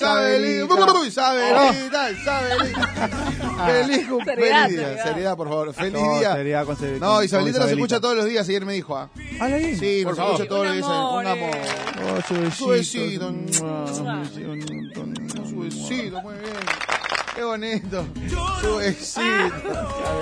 Isabelita! 1.09 2.11
Isabelita! 2.11 3.11
Feliz 3.65 4.09
cum- 4.09 4.25
Seriedad, 4.25 4.65
feliz 4.65 4.77
día. 4.79 4.87
seriedad. 4.87 5.05
Seriedad, 5.05 5.37
por 5.37 5.49
favor. 5.49 5.75
Feliz 5.75 5.93
No, 5.93 6.19
día. 6.19 6.33
seriedad 6.35 6.65
con 6.67 6.75
Isabelita. 6.75 7.07
No, 7.07 7.23
Isabelita 7.23 7.59
nos 7.61 7.71
escucha 7.71 8.01
todos 8.01 8.17
los 8.17 8.25
días, 8.27 8.49
ayer 8.49 8.65
me 8.67 8.73
dijo. 8.75 8.97
¿ah? 8.97 9.09
Bien. 9.15 9.79
Sí, 9.79 10.05
nos 10.05 10.19
escucha 10.19 10.47
todos 10.49 10.67
los 10.67 10.75
días. 10.75 10.87
Un 10.87 11.27
amor. 11.27 11.51
Oh, 12.07 12.21
su 12.27 12.35
besito. 12.35 12.55
Su 12.57 12.69
besito. 12.69 13.33
Mua, 13.33 13.87
Mua. 13.87 14.25
su 14.25 14.51
besito. 14.51 15.49
Su 15.49 15.61
besito, 15.61 16.23
muy 16.23 16.35
bien. 16.35 16.55
Qué 17.35 17.43
bonito. 17.43 18.07
Su 18.61 18.77
besito. 18.77 19.23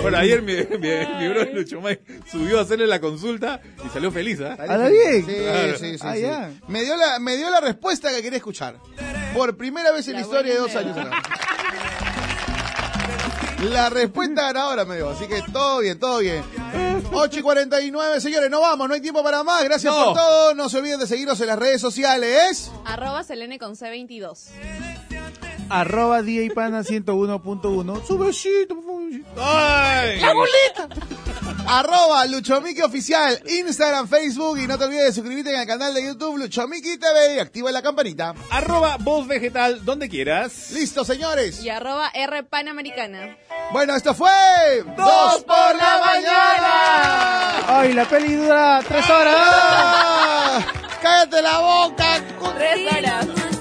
Bueno, 0.01 0.17
ayer 0.17 0.41
mi, 0.41 0.53
mi, 0.55 0.89
mi 1.19 1.27
bro 1.29 1.45
Lucho 1.53 1.79
May 1.81 1.99
subió 2.31 2.57
a 2.59 2.61
hacerle 2.63 2.87
la 2.87 2.99
consulta 2.99 3.61
y 3.85 3.89
salió 3.89 4.11
feliz, 4.11 4.39
¿ah? 4.41 4.57
Habla 4.59 4.89
bien. 4.89 5.25
Sí, 5.25 5.33
Claro. 5.35 5.77
sí, 5.77 5.91
sí. 5.97 5.99
Ah, 6.01 6.13
sí. 6.15 6.21
ya. 6.21 6.51
Me, 6.67 6.83
dio 6.83 6.95
la, 6.97 7.19
me 7.19 7.35
dio 7.37 7.49
la 7.51 7.61
respuesta 7.61 8.09
que 8.11 8.21
quería 8.23 8.37
escuchar. 8.37 8.77
Por 9.33 9.55
primera 9.57 9.91
vez 9.91 10.07
en 10.07 10.13
la, 10.13 10.19
La 10.21 10.25
historia 10.25 10.53
de 10.53 10.59
dos 10.59 10.75
años. 10.75 10.97
La 13.63 13.89
respuesta 13.89 14.41
ganadora 14.43 14.85
me 14.85 14.95
dio, 14.97 15.09
así 15.09 15.25
que 15.27 15.41
todo 15.51 15.79
bien, 15.79 15.99
todo 15.99 16.19
bien. 16.19 16.43
8 17.11 17.39
y 17.39 17.41
49, 17.41 18.21
señores, 18.21 18.49
no 18.49 18.59
vamos, 18.61 18.87
no 18.87 18.93
hay 18.93 19.01
tiempo 19.01 19.23
para 19.23 19.43
más. 19.43 19.63
Gracias 19.63 19.93
No. 19.93 20.05
por 20.05 20.13
todo. 20.15 20.53
No 20.55 20.69
se 20.69 20.77
olviden 20.79 20.99
de 20.99 21.07
seguirnos 21.07 21.39
en 21.41 21.47
las 21.47 21.59
redes 21.59 21.79
sociales. 21.81 22.71
Arroba 22.85 23.23
Selene 23.23 23.59
con 23.59 23.75
C22. 23.75 24.47
Arroba 25.69 26.21
DJ 26.21 26.51
Pana 26.53 26.81
101.1. 26.83 28.05
Su 28.05 28.17
besito, 28.17 28.75
por 28.75 28.83
favor. 28.83 29.03
¡Ay! 29.37 30.19
Arroba 31.67 32.25
Luchomiki 32.25 32.81
Oficial, 32.81 33.41
Instagram, 33.47 34.07
Facebook 34.07 34.59
y 34.59 34.67
no 34.67 34.77
te 34.77 34.85
olvides 34.85 35.05
de 35.05 35.13
suscribirte 35.13 35.53
en 35.53 35.61
el 35.61 35.67
canal 35.67 35.93
de 35.93 36.03
YouTube 36.05 36.37
Luchomiki 36.37 36.97
TV 36.97 37.35
y 37.35 37.39
activa 37.39 37.71
la 37.71 37.81
campanita. 37.81 38.33
Arroba 38.51 38.97
voz 38.99 39.27
vegetal 39.27 39.83
donde 39.85 40.09
quieras. 40.09 40.71
Listo, 40.71 41.03
señores. 41.05 41.63
Y 41.63 41.69
arroba 41.69 42.09
R 42.13 42.43
Panamericana. 42.43 43.37
Bueno, 43.71 43.95
esto 43.95 44.13
fue 44.13 44.29
Dos 44.95 45.43
por 45.43 45.75
la 45.75 45.99
mañana. 46.05 47.79
Ay, 47.79 47.93
la 47.93 48.05
peli 48.05 48.35
dura 48.35 48.81
tres 48.87 49.09
horas. 49.09 50.65
¡Cállate 51.01 51.41
la 51.41 51.59
boca! 51.59 52.23
Tres 52.57 52.93
horas. 52.93 53.52